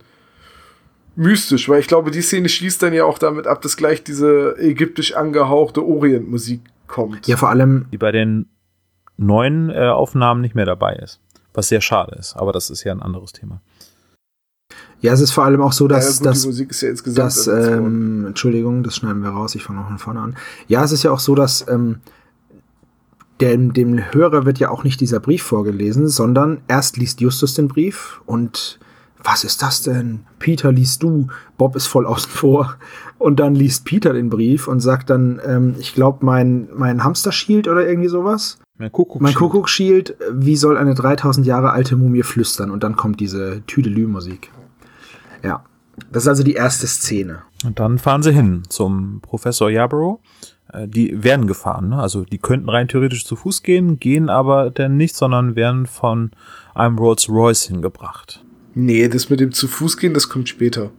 mystisch, 1.16 1.70
weil 1.70 1.80
ich 1.80 1.88
glaube, 1.88 2.12
die 2.12 2.22
Szene 2.22 2.50
schließt 2.50 2.82
dann 2.82 2.94
ja 2.94 3.06
auch 3.06 3.18
damit 3.18 3.48
ab, 3.48 3.62
dass 3.62 3.78
gleich 3.78 4.04
diese 4.04 4.56
ägyptisch 4.58 5.16
angehauchte 5.16 5.86
Orientmusik 5.86 6.62
kommt. 6.88 7.28
Ja, 7.28 7.38
vor 7.38 7.50
allem, 7.50 7.86
Die 7.92 7.98
bei 7.98 8.12
den 8.12 8.48
neuen 9.18 9.70
äh, 9.70 9.90
Aufnahmen 9.90 10.42
nicht 10.42 10.56
mehr 10.56 10.66
dabei 10.66 10.96
ist. 10.96 11.20
Was 11.54 11.70
sehr 11.70 11.82
schade 11.82 12.16
ist, 12.16 12.36
aber 12.36 12.52
das 12.52 12.70
ist 12.70 12.84
ja 12.84 12.92
ein 12.92 13.02
anderes 13.02 13.32
Thema. 13.32 13.62
ja, 15.02 15.14
es 15.14 15.20
ist 15.20 15.32
vor 15.32 15.46
allem 15.46 15.62
auch 15.62 15.74
so, 15.74 15.88
dass, 15.88 16.06
ja, 16.06 16.18
gut, 16.18 16.26
dass 16.26 16.42
die 16.42 16.48
Musik 16.48 16.72
ist 16.72 16.82
ja 16.82 16.90
insgesamt 16.90 17.20
dass, 17.20 17.48
ähm, 17.48 18.26
Entschuldigung, 18.26 18.82
das 18.84 18.96
schneiden 18.96 19.22
wir 19.22 19.30
raus, 19.30 19.54
ich 19.54 19.64
fange 19.64 19.80
noch 19.80 19.88
von 19.88 20.00
vorne 20.00 20.22
an. 20.22 20.36
Ja, 20.68 20.84
es 20.84 20.92
ist 20.92 21.04
ja 21.04 21.12
auch 21.12 21.20
so, 21.20 21.36
dass 21.36 21.68
ähm, 21.68 22.00
dem, 23.40 23.74
dem 23.74 24.14
Hörer 24.14 24.46
wird 24.46 24.60
ja 24.60 24.70
auch 24.70 24.84
nicht 24.84 25.02
dieser 25.02 25.20
Brief 25.20 25.44
vorgelesen, 25.44 26.08
sondern 26.08 26.62
erst 26.68 26.98
liest 26.98 27.22
Justus 27.22 27.54
den 27.54 27.68
Brief 27.68 28.22
und 28.26 28.80
was 29.24 29.44
ist 29.44 29.62
das 29.62 29.82
denn? 29.84 30.22
Peter 30.40 30.72
liest 30.72 31.04
du, 31.04 31.28
Bob 31.58 31.76
ist 31.76 31.88
voll 31.88 32.06
außen 32.06 32.30
vor. 32.30 32.76
Und 33.18 33.40
dann 33.40 33.56
liest 33.56 33.86
Peter 33.86 34.12
den 34.14 34.30
Brief 34.30 34.68
und 34.68 34.82
sagt 34.82 35.10
dann, 35.10 35.40
ähm, 35.46 35.76
ich 35.80 35.94
glaube, 35.94 36.26
mein, 36.26 36.68
mein 36.76 37.04
Hamster-Shield 37.04 37.68
oder 37.68 37.88
irgendwie 37.88 38.10
sowas. 38.10 38.60
Mein 38.78 38.92
Kuckuck. 38.92 39.22
Mein 39.22 39.34
Kuckuck-Shield, 39.34 40.16
wie 40.32 40.58
soll 40.58 40.78
eine 40.78 40.94
3000 40.94 41.46
Jahre 41.46 41.72
alte 41.72 41.96
Mumie 41.96 42.24
flüstern? 42.24 42.70
Und 42.70 42.84
dann 42.84 42.96
kommt 42.96 43.20
diese 43.20 43.62
Tüdelü-Musik. 43.66 44.52
Ja, 45.44 45.64
das 46.12 46.24
ist 46.24 46.30
also 46.30 46.44
die 46.44 46.54
erste 46.54 46.88
Szene. 46.88 47.44
Und 47.66 47.80
dann 47.80 47.98
fahren 48.00 48.24
sie 48.24 48.34
hin 48.34 48.64
zum 48.68 49.22
Professor 49.22 49.70
Yarborough. 49.70 50.20
Äh, 50.74 50.88
Die 50.88 51.24
werden 51.24 51.48
gefahren, 51.48 51.90
ne? 51.90 52.00
also 52.00 52.26
die 52.26 52.40
könnten 52.40 52.68
rein 52.68 52.88
theoretisch 52.88 53.26
zu 53.26 53.36
Fuß 53.36 53.64
gehen, 53.64 54.00
gehen 54.00 54.30
aber 54.30 54.70
dann 54.72 54.98
nicht, 54.98 55.16
sondern 55.16 55.56
werden 55.56 55.86
von 55.86 56.32
einem 56.74 56.98
Rolls 56.98 57.30
Royce 57.30 57.64
hingebracht. 57.64 58.44
Nee, 58.76 59.08
das 59.08 59.30
mit 59.30 59.40
dem 59.40 59.52
zu 59.52 59.68
Fuß 59.68 59.98
gehen, 59.98 60.14
das 60.14 60.30
kommt 60.30 60.50
später. 60.50 60.92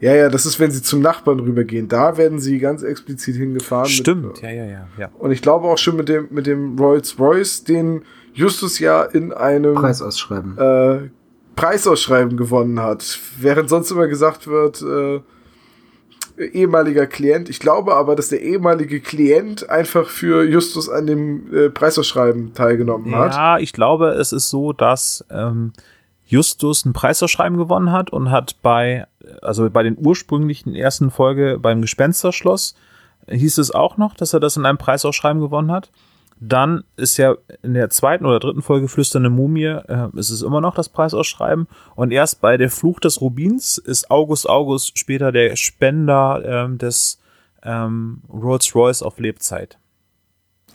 Ja, 0.00 0.14
ja, 0.14 0.28
das 0.28 0.44
ist, 0.44 0.60
wenn 0.60 0.70
sie 0.70 0.82
zum 0.82 1.00
Nachbarn 1.00 1.40
rübergehen. 1.40 1.88
Da 1.88 2.16
werden 2.16 2.38
sie 2.38 2.58
ganz 2.58 2.82
explizit 2.82 3.36
hingefahren. 3.36 3.88
Stimmt, 3.88 4.26
Mit, 4.26 4.42
ja, 4.42 4.50
ja, 4.50 4.64
ja, 4.64 4.88
ja. 4.98 5.10
Und 5.18 5.30
ich 5.30 5.40
glaube 5.40 5.66
auch 5.66 5.78
schon 5.78 5.96
mit 5.96 6.08
dem, 6.08 6.28
mit 6.30 6.46
dem 6.46 6.78
Rolls 6.78 7.18
Royce, 7.18 7.64
den 7.64 8.02
Justus 8.34 8.80
ja 8.80 9.02
in 9.02 9.32
einem 9.32 9.74
Preis 9.74 10.02
ausschreiben. 10.02 10.58
äh, 10.58 11.08
Preisausschreiben 11.56 12.36
gewonnen 12.36 12.80
hat. 12.80 13.18
Während 13.38 13.68
sonst 13.68 13.90
immer 13.90 14.08
gesagt 14.08 14.46
wird, 14.48 14.82
äh, 14.82 15.20
ehemaliger 16.42 17.06
Klient. 17.06 17.48
Ich 17.48 17.60
glaube 17.60 17.94
aber, 17.94 18.16
dass 18.16 18.28
der 18.28 18.42
ehemalige 18.42 19.00
Klient 19.00 19.70
einfach 19.70 20.08
für 20.08 20.42
Justus 20.42 20.88
an 20.88 21.06
dem 21.06 21.54
äh, 21.54 21.70
Preisausschreiben 21.70 22.54
teilgenommen 22.54 23.14
hat. 23.14 23.34
Ja, 23.34 23.58
ich 23.58 23.72
glaube, 23.72 24.08
es 24.08 24.32
ist 24.32 24.50
so, 24.50 24.72
dass 24.72 25.24
ähm, 25.30 25.72
Justus 26.34 26.84
ein 26.84 26.92
Preisausschreiben 26.92 27.56
gewonnen 27.56 27.92
hat 27.92 28.10
und 28.10 28.30
hat 28.30 28.56
bei, 28.60 29.06
also 29.40 29.70
bei 29.70 29.82
den 29.84 29.96
ursprünglichen 29.98 30.74
ersten 30.74 31.10
Folge 31.10 31.58
beim 31.60 31.80
Gespensterschloss 31.80 32.74
hieß 33.28 33.58
es 33.58 33.70
auch 33.70 33.96
noch, 33.96 34.14
dass 34.14 34.34
er 34.34 34.40
das 34.40 34.56
in 34.56 34.66
einem 34.66 34.78
Preisausschreiben 34.78 35.40
gewonnen 35.40 35.70
hat. 35.70 35.90
Dann 36.40 36.82
ist 36.96 37.16
ja 37.16 37.36
in 37.62 37.74
der 37.74 37.88
zweiten 37.90 38.26
oder 38.26 38.40
dritten 38.40 38.62
Folge 38.62 38.88
Flüsternde 38.88 39.30
Mumie, 39.30 39.64
äh, 39.64 40.08
ist 40.16 40.30
es 40.30 40.42
immer 40.42 40.60
noch 40.60 40.74
das 40.74 40.88
Preisausschreiben. 40.88 41.68
Und 41.94 42.10
erst 42.10 42.40
bei 42.40 42.56
der 42.56 42.70
Fluch 42.70 42.98
des 42.98 43.20
Rubins 43.20 43.78
ist 43.78 44.10
August 44.10 44.48
August 44.48 44.98
später 44.98 45.30
der 45.30 45.54
Spender 45.56 46.42
ähm, 46.44 46.78
des 46.78 47.20
ähm, 47.62 48.22
Rolls 48.28 48.74
Royce 48.74 49.02
auf 49.02 49.20
Lebzeit. 49.20 49.78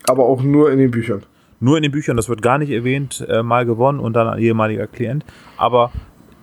Aber 0.07 0.25
auch 0.25 0.41
nur 0.41 0.71
in 0.71 0.79
den 0.79 0.91
Büchern. 0.91 1.23
Nur 1.59 1.77
in 1.77 1.83
den 1.83 1.91
Büchern, 1.91 2.17
das 2.17 2.29
wird 2.29 2.41
gar 2.41 2.57
nicht 2.57 2.71
erwähnt, 2.71 3.25
äh, 3.27 3.43
mal 3.43 3.65
gewonnen 3.65 3.99
und 3.99 4.13
dann 4.13 4.27
ein 4.27 4.39
ehemaliger 4.39 4.87
Klient. 4.87 5.25
Aber 5.57 5.91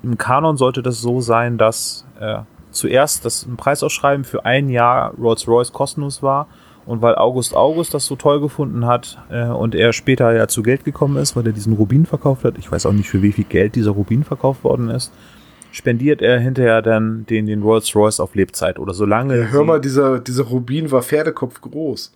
im 0.02 0.18
Kanon 0.18 0.56
sollte 0.56 0.82
das 0.82 1.00
so 1.00 1.20
sein, 1.20 1.58
dass 1.58 2.06
äh, 2.20 2.40
zuerst 2.70 3.24
das 3.24 3.46
ein 3.46 3.56
Preisausschreiben 3.56 4.24
für 4.24 4.44
ein 4.44 4.68
Jahr 4.68 5.14
Rolls-Royce 5.18 5.72
kostenlos 5.72 6.22
war 6.22 6.46
und 6.84 7.02
weil 7.02 7.16
August 7.16 7.56
August 7.56 7.94
das 7.94 8.06
so 8.06 8.16
toll 8.16 8.40
gefunden 8.40 8.86
hat 8.86 9.18
äh, 9.30 9.46
und 9.46 9.74
er 9.74 9.92
später 9.92 10.32
ja 10.32 10.46
zu 10.48 10.62
Geld 10.62 10.84
gekommen 10.84 11.16
ist, 11.16 11.34
weil 11.34 11.46
er 11.46 11.52
diesen 11.52 11.72
Rubin 11.72 12.06
verkauft 12.06 12.44
hat, 12.44 12.58
ich 12.58 12.70
weiß 12.70 12.86
auch 12.86 12.92
nicht 12.92 13.08
für 13.08 13.22
wie 13.22 13.32
viel 13.32 13.44
Geld 13.44 13.74
dieser 13.74 13.90
Rubin 13.90 14.22
verkauft 14.22 14.62
worden 14.62 14.90
ist, 14.90 15.12
spendiert 15.72 16.22
er 16.22 16.38
hinterher 16.38 16.82
dann 16.82 17.26
den, 17.26 17.46
den 17.46 17.62
Rolls-Royce 17.62 18.20
auf 18.20 18.34
Lebzeit 18.34 18.78
oder 18.78 18.94
solange. 18.94 19.36
Ja, 19.38 19.46
hör 19.46 19.64
mal, 19.64 19.80
dieser, 19.80 20.20
dieser 20.20 20.44
Rubin 20.44 20.90
war 20.90 21.02
Pferdekopf 21.02 21.60
groß. 21.60 22.12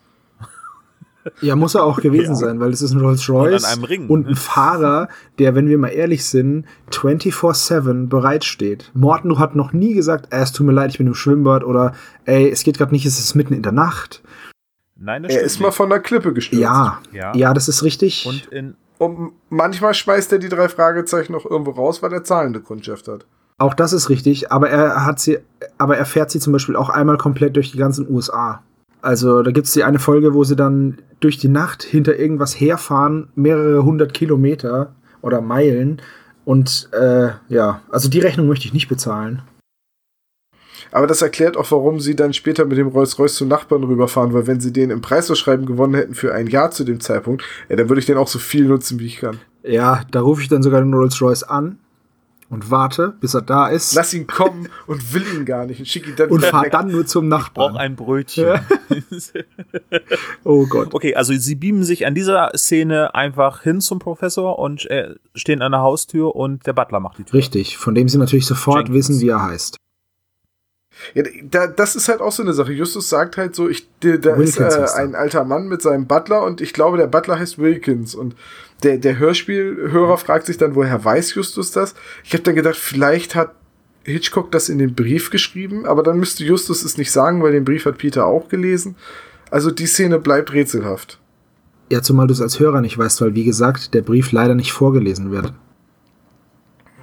Ja, 1.40 1.56
muss 1.56 1.74
er 1.74 1.84
auch 1.84 2.00
gewesen 2.00 2.30
ja. 2.30 2.34
sein, 2.34 2.60
weil 2.60 2.70
es 2.70 2.82
ist 2.82 2.92
ein 2.92 3.00
Rolls-Royce 3.00 3.76
und, 3.76 4.10
und, 4.10 4.28
ein 4.28 4.36
Fahrer, 4.36 5.08
der, 5.38 5.54
wenn 5.54 5.68
wir 5.68 5.78
mal 5.78 5.88
ehrlich 5.88 6.24
sind, 6.24 6.66
24-7 6.92 8.08
bereitsteht. 8.08 8.90
Morten 8.94 9.38
hat 9.38 9.54
noch 9.54 9.72
nie 9.72 9.94
gesagt, 9.94 10.28
es 10.30 10.52
tut 10.52 10.66
mir 10.66 10.72
leid, 10.72 10.90
ich 10.90 10.98
bin 10.98 11.06
im 11.06 11.14
Schwimmbad 11.14 11.64
oder 11.64 11.94
ey, 12.24 12.50
es 12.50 12.64
geht 12.64 12.78
gerade 12.78 12.92
nicht, 12.92 13.06
es 13.06 13.18
ist 13.18 13.34
mitten 13.34 13.54
in 13.54 13.62
der 13.62 13.72
Nacht. 13.72 14.22
Nein, 14.96 15.22
das 15.22 15.34
er 15.34 15.42
ist 15.42 15.54
nicht. 15.54 15.62
mal 15.62 15.70
von 15.70 15.88
der 15.88 16.00
Klippe 16.00 16.32
gestürzt. 16.32 16.62
Ja, 16.62 17.00
ja, 17.12 17.34
ja, 17.34 17.54
das 17.54 17.68
ist 17.68 17.82
richtig. 17.82 18.26
Und, 18.26 18.46
in 18.52 18.74
und 19.00 19.32
manchmal 19.48 19.94
schmeißt 19.94 20.30
er 20.32 20.38
die 20.38 20.50
drei 20.50 20.68
Fragezeichen 20.68 21.32
noch 21.32 21.46
irgendwo 21.46 21.70
raus, 21.70 22.02
weil 22.02 22.12
er 22.12 22.22
zahlende 22.22 22.60
Kundschaft 22.60 23.08
hat. 23.08 23.24
Auch 23.56 23.72
das 23.72 23.94
ist 23.94 24.10
richtig, 24.10 24.52
aber 24.52 24.68
er 24.68 25.06
hat 25.06 25.18
sie, 25.20 25.38
aber 25.78 25.96
er 25.96 26.04
fährt 26.04 26.30
sie 26.30 26.38
zum 26.38 26.52
Beispiel 26.52 26.76
auch 26.76 26.90
einmal 26.90 27.16
komplett 27.16 27.56
durch 27.56 27.72
die 27.72 27.78
ganzen 27.78 28.10
USA. 28.10 28.62
Also 29.02 29.42
da 29.42 29.50
gibt 29.50 29.66
es 29.66 29.72
die 29.72 29.84
eine 29.84 29.98
Folge, 29.98 30.34
wo 30.34 30.44
sie 30.44 30.56
dann 30.56 30.98
durch 31.20 31.38
die 31.38 31.48
Nacht 31.48 31.82
hinter 31.82 32.18
irgendwas 32.18 32.58
herfahren, 32.58 33.28
mehrere 33.34 33.84
hundert 33.84 34.14
Kilometer 34.14 34.94
oder 35.22 35.40
Meilen. 35.40 36.00
Und 36.44 36.88
äh, 36.92 37.28
ja, 37.48 37.82
also 37.90 38.08
die 38.08 38.20
Rechnung 38.20 38.48
möchte 38.48 38.66
ich 38.66 38.72
nicht 38.72 38.88
bezahlen. 38.88 39.42
Aber 40.92 41.06
das 41.06 41.22
erklärt 41.22 41.56
auch, 41.56 41.70
warum 41.70 42.00
sie 42.00 42.16
dann 42.16 42.32
später 42.32 42.64
mit 42.64 42.78
dem 42.78 42.88
Rolls-Royce 42.88 43.34
zu 43.34 43.46
Nachbarn 43.46 43.84
rüberfahren, 43.84 44.32
weil 44.32 44.46
wenn 44.46 44.60
sie 44.60 44.72
den 44.72 44.90
im 44.90 45.02
Preisverschreiben 45.02 45.66
gewonnen 45.66 45.94
hätten 45.94 46.14
für 46.14 46.34
ein 46.34 46.48
Jahr 46.48 46.70
zu 46.70 46.84
dem 46.84 47.00
Zeitpunkt, 47.00 47.44
ja, 47.68 47.76
dann 47.76 47.88
würde 47.88 48.00
ich 48.00 48.06
den 48.06 48.16
auch 48.16 48.26
so 48.26 48.38
viel 48.38 48.64
nutzen, 48.64 48.98
wie 48.98 49.06
ich 49.06 49.18
kann. 49.18 49.38
Ja, 49.62 50.02
da 50.10 50.20
rufe 50.22 50.42
ich 50.42 50.48
dann 50.48 50.62
sogar 50.62 50.80
den 50.80 50.94
Rolls-Royce 50.94 51.44
an 51.44 51.78
und 52.50 52.70
warte, 52.70 53.14
bis 53.20 53.34
er 53.34 53.42
da 53.42 53.68
ist. 53.68 53.94
Lass 53.94 54.12
ihn 54.12 54.26
kommen 54.26 54.68
und 54.86 55.14
will 55.14 55.24
ihn 55.34 55.44
gar 55.44 55.66
nicht 55.66 55.78
und 55.78 55.86
schick 55.86 56.06
ihn 56.06 56.16
dann 56.16 56.28
Und 56.30 56.44
fahr 56.44 56.68
dann 56.68 56.88
nur 56.88 57.06
zum 57.06 57.28
Nachbarn. 57.28 57.70
Ich 57.70 57.76
brauch 57.76 57.80
ein 57.80 57.96
Brötchen. 57.96 58.60
oh 60.44 60.66
Gott. 60.66 60.92
Okay, 60.92 61.14
also 61.14 61.32
sie 61.32 61.54
beamen 61.54 61.84
sich 61.84 62.06
an 62.06 62.14
dieser 62.14 62.50
Szene 62.56 63.14
einfach 63.14 63.62
hin 63.62 63.80
zum 63.80 64.00
Professor 64.00 64.58
und 64.58 64.90
äh, 64.90 65.14
stehen 65.34 65.62
an 65.62 65.72
der 65.72 65.80
Haustür 65.80 66.34
und 66.34 66.66
der 66.66 66.72
Butler 66.72 66.98
macht 66.98 67.18
die 67.18 67.24
Tür. 67.24 67.38
Richtig, 67.38 67.78
von 67.78 67.94
dem 67.94 68.08
sie 68.08 68.18
natürlich 68.18 68.46
sofort 68.46 68.88
Jenkins. 68.88 69.08
wissen, 69.08 69.20
wie 69.20 69.28
er 69.28 69.42
heißt. 69.42 69.76
Ja, 71.14 71.22
da, 71.44 71.66
das 71.66 71.96
ist 71.96 72.08
halt 72.08 72.20
auch 72.20 72.32
so 72.32 72.42
eine 72.42 72.52
Sache. 72.52 72.72
Justus 72.72 73.08
sagt 73.08 73.36
halt 73.36 73.54
so, 73.54 73.68
ich, 73.68 73.88
da 74.00 74.36
Wilkins 74.36 74.58
ist 74.58 74.94
äh, 74.94 74.98
ein 74.98 75.14
alter 75.14 75.44
Mann 75.44 75.68
mit 75.68 75.82
seinem 75.82 76.06
Butler 76.06 76.42
und 76.42 76.60
ich 76.60 76.72
glaube, 76.72 76.96
der 76.96 77.06
Butler 77.06 77.38
heißt 77.38 77.58
Wilkins 77.58 78.14
und 78.14 78.34
der, 78.80 78.98
der 78.98 79.18
Hörspielhörer 79.18 80.18
fragt 80.18 80.46
sich 80.46 80.58
dann, 80.58 80.74
woher 80.74 81.04
weiß 81.04 81.34
Justus 81.34 81.70
das? 81.70 81.94
Ich 82.24 82.32
habe 82.32 82.42
dann 82.42 82.54
gedacht, 82.54 82.76
vielleicht 82.76 83.34
hat 83.34 83.54
Hitchcock 84.04 84.50
das 84.50 84.68
in 84.68 84.78
den 84.78 84.94
Brief 84.94 85.30
geschrieben, 85.30 85.86
aber 85.86 86.02
dann 86.02 86.18
müsste 86.18 86.44
Justus 86.44 86.82
es 86.82 86.96
nicht 86.96 87.12
sagen, 87.12 87.42
weil 87.42 87.52
den 87.52 87.64
Brief 87.64 87.84
hat 87.84 87.98
Peter 87.98 88.26
auch 88.26 88.48
gelesen. 88.48 88.96
Also 89.50 89.70
die 89.70 89.86
Szene 89.86 90.18
bleibt 90.18 90.52
rätselhaft. 90.52 91.18
Ja, 91.90 92.02
zumal 92.02 92.26
du 92.26 92.32
es 92.32 92.40
als 92.40 92.60
Hörer 92.60 92.80
nicht 92.80 92.96
weißt, 92.96 93.20
weil 93.20 93.34
wie 93.34 93.44
gesagt, 93.44 93.94
der 93.94 94.02
Brief 94.02 94.32
leider 94.32 94.54
nicht 94.54 94.72
vorgelesen 94.72 95.30
wird. 95.30 95.52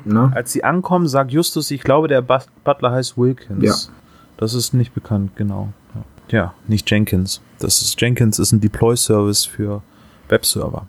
Na? 0.05 0.31
Als 0.33 0.53
sie 0.53 0.63
ankommen, 0.63 1.07
sagt 1.07 1.31
Justus, 1.31 1.69
ich 1.71 1.81
glaube, 1.81 2.07
der 2.07 2.21
Butler 2.21 2.91
heißt 2.91 3.17
Wilkins. 3.17 3.63
Ja. 3.63 3.75
Das 4.37 4.53
ist 4.53 4.73
nicht 4.73 4.93
bekannt, 4.93 5.35
genau. 5.35 5.73
Ja, 6.29 6.53
nicht 6.67 6.89
Jenkins. 6.89 7.41
Das 7.59 7.81
ist 7.81 7.99
Jenkins 7.99 8.39
ist 8.39 8.51
ein 8.51 8.61
Deploy-Service 8.61 9.45
für 9.45 9.81
Webserver. 10.29 10.87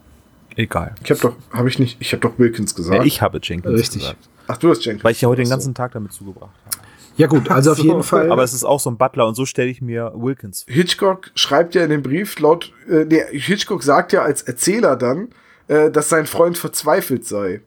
Egal. 0.58 0.96
Ich 1.04 1.10
habe 1.12 1.20
doch, 1.20 1.36
habe 1.52 1.68
ich 1.68 1.78
nicht, 1.78 1.98
ich 2.00 2.12
habe 2.12 2.20
doch 2.20 2.36
Wilkins 2.36 2.74
gesagt. 2.74 2.98
Ja, 2.98 3.04
ich 3.04 3.22
habe 3.22 3.38
Jenkins 3.40 3.78
Richtig. 3.78 4.00
gesagt. 4.00 4.28
Ach, 4.48 4.56
du 4.56 4.70
hast 4.70 4.84
Jenkins. 4.84 5.04
Weil 5.04 5.12
ich 5.12 5.20
ja 5.20 5.28
heute 5.28 5.42
den 5.42 5.50
ganzen 5.50 5.72
Tag 5.72 5.92
damit 5.92 6.12
zugebracht 6.12 6.50
habe. 6.64 6.84
Ja 7.16 7.28
gut, 7.28 7.48
also 7.48 7.72
auf 7.72 7.78
jeden 7.78 8.02
Fall. 8.02 8.32
Aber 8.32 8.42
es 8.42 8.52
ist 8.52 8.64
auch 8.64 8.80
so 8.80 8.90
ein 8.90 8.96
Butler 8.96 9.28
und 9.28 9.36
so 9.36 9.46
stelle 9.46 9.70
ich 9.70 9.80
mir 9.80 10.12
Wilkins 10.16 10.64
vor. 10.64 10.74
Hitchcock 10.74 11.30
schreibt 11.36 11.76
ja 11.76 11.84
in 11.84 11.90
dem 11.90 12.02
Brief 12.02 12.40
laut, 12.40 12.72
äh, 12.90 13.04
nee, 13.04 13.22
Hitchcock 13.30 13.84
sagt 13.84 14.12
ja 14.12 14.22
als 14.22 14.42
Erzähler 14.42 14.96
dann, 14.96 15.28
äh, 15.68 15.92
dass 15.92 16.08
sein 16.08 16.26
Freund 16.26 16.58
verzweifelt 16.58 17.24
sei. 17.24 17.60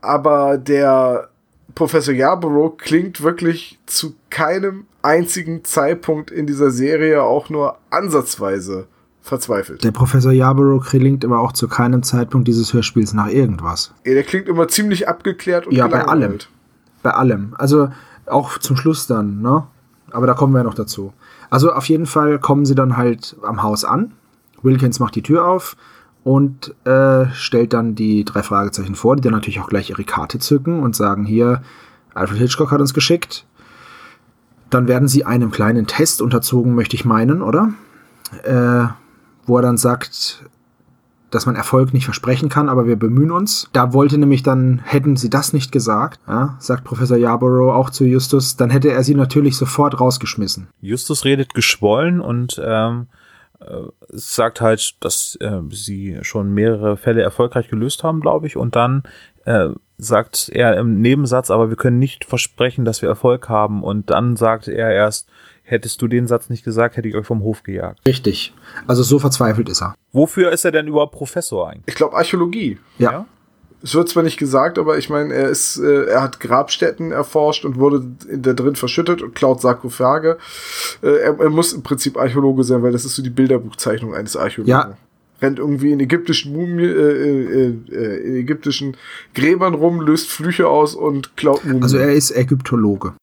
Aber 0.00 0.58
der 0.58 1.28
Professor 1.76 2.12
Yarborough 2.12 2.76
klingt 2.76 3.22
wirklich 3.22 3.78
zu 3.86 4.16
keinem 4.30 4.86
einzigen 5.00 5.62
Zeitpunkt 5.62 6.32
in 6.32 6.48
dieser 6.48 6.72
Serie 6.72 7.22
auch 7.22 7.50
nur 7.50 7.78
ansatzweise 7.90 8.88
verzweifelt. 9.22 9.84
Der 9.84 9.92
Professor 9.92 10.32
Yarborough 10.32 10.84
klingt 10.84 11.24
aber 11.24 11.38
auch 11.40 11.52
zu 11.52 11.68
keinem 11.68 12.02
Zeitpunkt 12.02 12.48
dieses 12.48 12.74
Hörspiels 12.74 13.14
nach 13.14 13.28
irgendwas. 13.28 13.94
Ja, 14.04 14.14
der 14.14 14.24
klingt 14.24 14.48
immer 14.48 14.68
ziemlich 14.68 15.08
abgeklärt 15.08 15.66
und 15.66 15.74
Ja, 15.74 15.86
bei 15.86 16.04
allem. 16.04 16.38
Bei 17.02 17.12
allem. 17.12 17.54
Also 17.56 17.88
auch 18.26 18.58
zum 18.58 18.76
Schluss 18.76 19.06
dann, 19.06 19.40
ne? 19.40 19.64
Aber 20.10 20.26
da 20.26 20.34
kommen 20.34 20.52
wir 20.52 20.62
noch 20.62 20.74
dazu. 20.74 21.12
Also 21.48 21.72
auf 21.72 21.88
jeden 21.88 22.06
Fall 22.06 22.38
kommen 22.38 22.66
sie 22.66 22.74
dann 22.74 22.96
halt 22.96 23.36
am 23.42 23.62
Haus 23.62 23.84
an. 23.84 24.12
Wilkins 24.62 25.00
macht 25.00 25.14
die 25.14 25.22
Tür 25.22 25.46
auf 25.46 25.76
und 26.24 26.74
äh, 26.84 27.26
stellt 27.32 27.72
dann 27.72 27.94
die 27.94 28.24
drei 28.24 28.42
Fragezeichen 28.42 28.94
vor, 28.94 29.16
die 29.16 29.22
dann 29.22 29.32
natürlich 29.32 29.60
auch 29.60 29.68
gleich 29.68 29.90
ihre 29.90 30.04
Karte 30.04 30.38
zücken 30.38 30.80
und 30.80 30.94
sagen 30.94 31.24
hier, 31.24 31.62
Alfred 32.14 32.38
Hitchcock 32.38 32.70
hat 32.70 32.80
uns 32.80 32.94
geschickt. 32.94 33.46
Dann 34.70 34.88
werden 34.88 35.08
sie 35.08 35.24
einem 35.24 35.50
kleinen 35.50 35.86
Test 35.86 36.22
unterzogen, 36.22 36.74
möchte 36.74 36.96
ich 36.96 37.04
meinen, 37.04 37.42
oder? 37.42 37.72
Äh, 38.44 38.86
wo 39.52 39.58
er 39.58 39.62
dann 39.62 39.76
sagt, 39.76 40.46
dass 41.30 41.44
man 41.44 41.56
Erfolg 41.56 41.92
nicht 41.92 42.06
versprechen 42.06 42.48
kann, 42.48 42.70
aber 42.70 42.86
wir 42.86 42.96
bemühen 42.96 43.30
uns. 43.30 43.68
Da 43.74 43.92
wollte 43.92 44.16
nämlich 44.16 44.42
dann, 44.42 44.80
hätten 44.82 45.16
sie 45.16 45.28
das 45.28 45.52
nicht 45.52 45.72
gesagt, 45.72 46.20
ja, 46.26 46.56
sagt 46.58 46.84
Professor 46.84 47.18
Yarborough 47.18 47.74
auch 47.74 47.90
zu 47.90 48.06
Justus, 48.06 48.56
dann 48.56 48.70
hätte 48.70 48.90
er 48.90 49.02
sie 49.04 49.14
natürlich 49.14 49.58
sofort 49.58 50.00
rausgeschmissen. 50.00 50.68
Justus 50.80 51.26
redet 51.26 51.52
geschwollen 51.52 52.22
und 52.22 52.58
ähm, 52.64 53.08
äh, 53.60 53.82
sagt 54.08 54.62
halt, 54.62 54.94
dass 55.00 55.36
äh, 55.40 55.60
sie 55.70 56.18
schon 56.22 56.54
mehrere 56.54 56.96
Fälle 56.96 57.20
erfolgreich 57.20 57.68
gelöst 57.68 58.04
haben, 58.04 58.22
glaube 58.22 58.46
ich, 58.46 58.56
und 58.56 58.74
dann 58.74 59.02
äh, 59.44 59.68
sagt 59.98 60.48
er 60.48 60.78
im 60.78 61.02
Nebensatz, 61.02 61.50
aber 61.50 61.68
wir 61.68 61.76
können 61.76 61.98
nicht 61.98 62.24
versprechen, 62.24 62.86
dass 62.86 63.02
wir 63.02 63.10
Erfolg 63.10 63.50
haben. 63.50 63.82
Und 63.82 64.08
dann 64.08 64.36
sagt 64.36 64.66
er 64.66 64.90
erst, 64.90 65.28
Hättest 65.72 66.02
du 66.02 66.06
den 66.06 66.26
Satz 66.26 66.50
nicht 66.50 66.66
gesagt, 66.66 66.98
hätte 66.98 67.08
ich 67.08 67.14
euch 67.14 67.24
vom 67.24 67.40
Hof 67.40 67.62
gejagt. 67.62 68.00
Richtig. 68.06 68.52
Also 68.86 69.02
so 69.02 69.18
verzweifelt 69.18 69.70
ist 69.70 69.80
er. 69.80 69.94
Wofür 70.12 70.52
ist 70.52 70.66
er 70.66 70.70
denn 70.70 70.86
überhaupt 70.86 71.14
Professor 71.14 71.66
eigentlich? 71.66 71.84
Ich 71.86 71.94
glaube 71.94 72.14
Archäologie. 72.14 72.78
Ja. 72.98 73.12
ja. 73.12 73.26
Es 73.82 73.94
wird 73.94 74.10
zwar 74.10 74.22
nicht 74.22 74.36
gesagt, 74.36 74.78
aber 74.78 74.98
ich 74.98 75.08
meine, 75.08 75.32
er 75.32 75.48
ist, 75.48 75.78
äh, 75.78 76.04
er 76.08 76.20
hat 76.20 76.40
Grabstätten 76.40 77.10
erforscht 77.10 77.64
und 77.64 77.78
wurde 77.78 78.04
in 78.28 78.42
der 78.42 78.52
drin 78.52 78.76
verschüttet 78.76 79.22
und 79.22 79.34
klaut 79.34 79.62
Sarkophage. 79.62 80.36
Äh, 81.02 81.06
er, 81.06 81.40
er, 81.40 81.48
muss 81.48 81.72
im 81.72 81.82
Prinzip 81.82 82.18
Archäologe 82.18 82.64
sein, 82.64 82.82
weil 82.82 82.92
das 82.92 83.06
ist 83.06 83.16
so 83.16 83.22
die 83.22 83.30
Bilderbuchzeichnung 83.30 84.14
eines 84.14 84.36
Archäologen. 84.36 84.68
Ja. 84.68 84.98
Rennt 85.40 85.58
irgendwie 85.58 85.92
in 85.92 86.00
ägyptischen 86.00 86.52
Mumien, 86.52 86.80
äh, 86.80 86.92
äh, 86.92 87.74
äh, 87.90 88.28
in 88.28 88.36
ägyptischen 88.36 88.98
Gräbern 89.34 89.72
rum, 89.72 90.02
löst 90.02 90.28
Flüche 90.28 90.68
aus 90.68 90.94
und 90.94 91.34
klaut 91.38 91.64
Mumien. 91.64 91.82
Also 91.82 91.96
er 91.96 92.12
ist 92.12 92.30
Ägyptologe. 92.30 93.14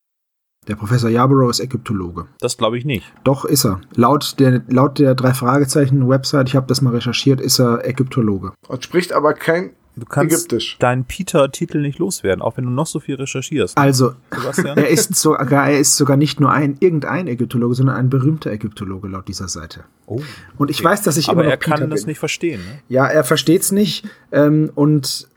Der 0.68 0.76
Professor 0.76 1.10
Yarborough 1.10 1.50
ist 1.50 1.60
Ägyptologe. 1.60 2.26
Das 2.40 2.58
glaube 2.58 2.78
ich 2.78 2.86
nicht. 2.86 3.12
Doch, 3.24 3.46
ist 3.46 3.66
er. 3.66 3.82
Laut 3.96 4.40
der, 4.40 4.62
laut 4.68 5.00
der 5.00 5.16
drei 5.16 5.34
Fragezeichen-Website, 5.34 6.50
ich 6.50 6.56
habe 6.56 6.68
das 6.68 6.82
mal 6.82 6.94
recherchiert, 6.94 7.42
ist 7.42 7.60
er 7.60 7.88
Ägyptologe. 7.88 8.54
Und 8.68 8.84
spricht 8.84 9.14
aber 9.14 9.34
kein 9.34 9.72
Du 9.96 10.06
kannst 10.06 10.34
Ägyptisch. 10.34 10.78
deinen 10.80 11.04
Peter-Titel 11.04 11.82
nicht 11.82 12.00
loswerden, 12.00 12.42
auch 12.42 12.56
wenn 12.58 12.64
du 12.64 12.70
noch 12.70 12.88
so 12.88 13.00
viel 13.00 13.16
recherchierst. 13.16 13.78
Also, 13.78 14.14
er 14.54 14.88
ist, 14.88 15.16
sogar, 15.16 15.70
er 15.70 15.80
ist 15.80 15.98
sogar 15.98 16.16
nicht 16.16 16.40
nur 16.40 16.52
ein 16.52 16.78
irgendein 16.80 17.28
Ägyptologe, 17.28 17.76
sondern 17.76 17.98
ein 17.98 18.10
berühmter 18.10 18.52
Ägyptologe 18.52 19.10
laut 19.10 19.28
dieser 19.28 19.50
Seite. 19.50 19.84
Oh, 20.06 20.22
und 20.58 20.70
ich 20.70 20.80
okay. 20.80 20.90
weiß, 20.90 21.02
dass 21.02 21.18
ich 21.18 21.28
aber 21.28 21.42
immer 21.42 21.50
noch 21.50 21.52
er 21.52 21.58
kann 21.58 21.90
das 21.90 22.02
bin. 22.02 22.12
nicht 22.12 22.20
verstehen. 22.20 22.62
Ne? 22.62 22.80
Ja, 22.88 23.08
er 23.08 23.24
versteht 23.24 23.64
es 23.64 23.72
nicht 23.72 24.08
ähm, 24.32 24.72
und 24.74 25.28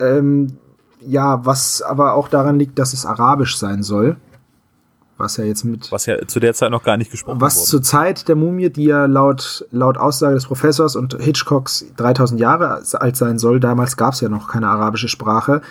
ähm, 0.00 0.58
ja, 1.06 1.44
was 1.46 1.80
aber 1.80 2.14
auch 2.14 2.28
daran 2.28 2.58
liegt, 2.58 2.78
dass 2.78 2.92
es 2.92 3.06
arabisch 3.06 3.58
sein 3.58 3.82
soll 3.82 4.16
was 5.20 5.36
ja 5.36 5.44
jetzt 5.44 5.64
mit. 5.64 5.92
Was 5.92 6.06
ja 6.06 6.26
zu 6.26 6.40
der 6.40 6.54
Zeit 6.54 6.70
noch 6.70 6.82
gar 6.82 6.96
nicht 6.96 7.10
gesprochen 7.10 7.40
Was 7.40 7.56
wurde. 7.56 7.66
zur 7.66 7.82
Zeit 7.82 8.28
der 8.28 8.36
Mumie, 8.36 8.70
die 8.70 8.84
ja 8.84 9.06
laut, 9.06 9.66
laut 9.70 9.96
Aussage 9.98 10.34
des 10.34 10.46
Professors 10.46 10.96
und 10.96 11.16
Hitchcocks 11.20 11.86
3000 11.96 12.40
Jahre 12.40 12.82
alt 12.94 13.16
sein 13.16 13.38
soll, 13.38 13.60
damals 13.60 13.96
gab 13.96 14.14
es 14.14 14.20
ja 14.20 14.28
noch 14.28 14.48
keine 14.48 14.68
arabische 14.68 15.08
Sprache. 15.08 15.62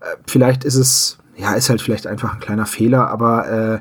Äh, 0.00 0.04
vielleicht 0.26 0.64
ist 0.64 0.76
es, 0.76 1.18
ja, 1.36 1.54
ist 1.54 1.70
halt 1.70 1.80
vielleicht 1.80 2.06
einfach 2.06 2.34
ein 2.34 2.40
kleiner 2.40 2.66
Fehler, 2.66 3.08
aber 3.08 3.48
äh, 3.48 3.80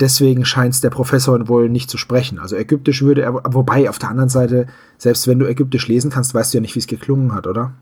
deswegen 0.00 0.44
scheint 0.44 0.74
es 0.74 0.80
der 0.80 0.90
Professor 0.90 1.48
wohl 1.48 1.68
nicht 1.68 1.90
zu 1.90 1.98
sprechen. 1.98 2.38
Also 2.38 2.56
Ägyptisch 2.56 3.02
würde 3.02 3.22
er, 3.22 3.34
wobei 3.34 3.88
auf 3.88 3.98
der 3.98 4.10
anderen 4.10 4.28
Seite, 4.28 4.66
selbst 4.96 5.26
wenn 5.26 5.38
du 5.38 5.46
Ägyptisch 5.46 5.88
lesen 5.88 6.10
kannst, 6.10 6.34
weißt 6.34 6.52
du 6.52 6.58
ja 6.58 6.62
nicht, 6.62 6.74
wie 6.74 6.80
es 6.80 6.86
geklungen 6.86 7.34
hat, 7.34 7.46
oder? 7.46 7.72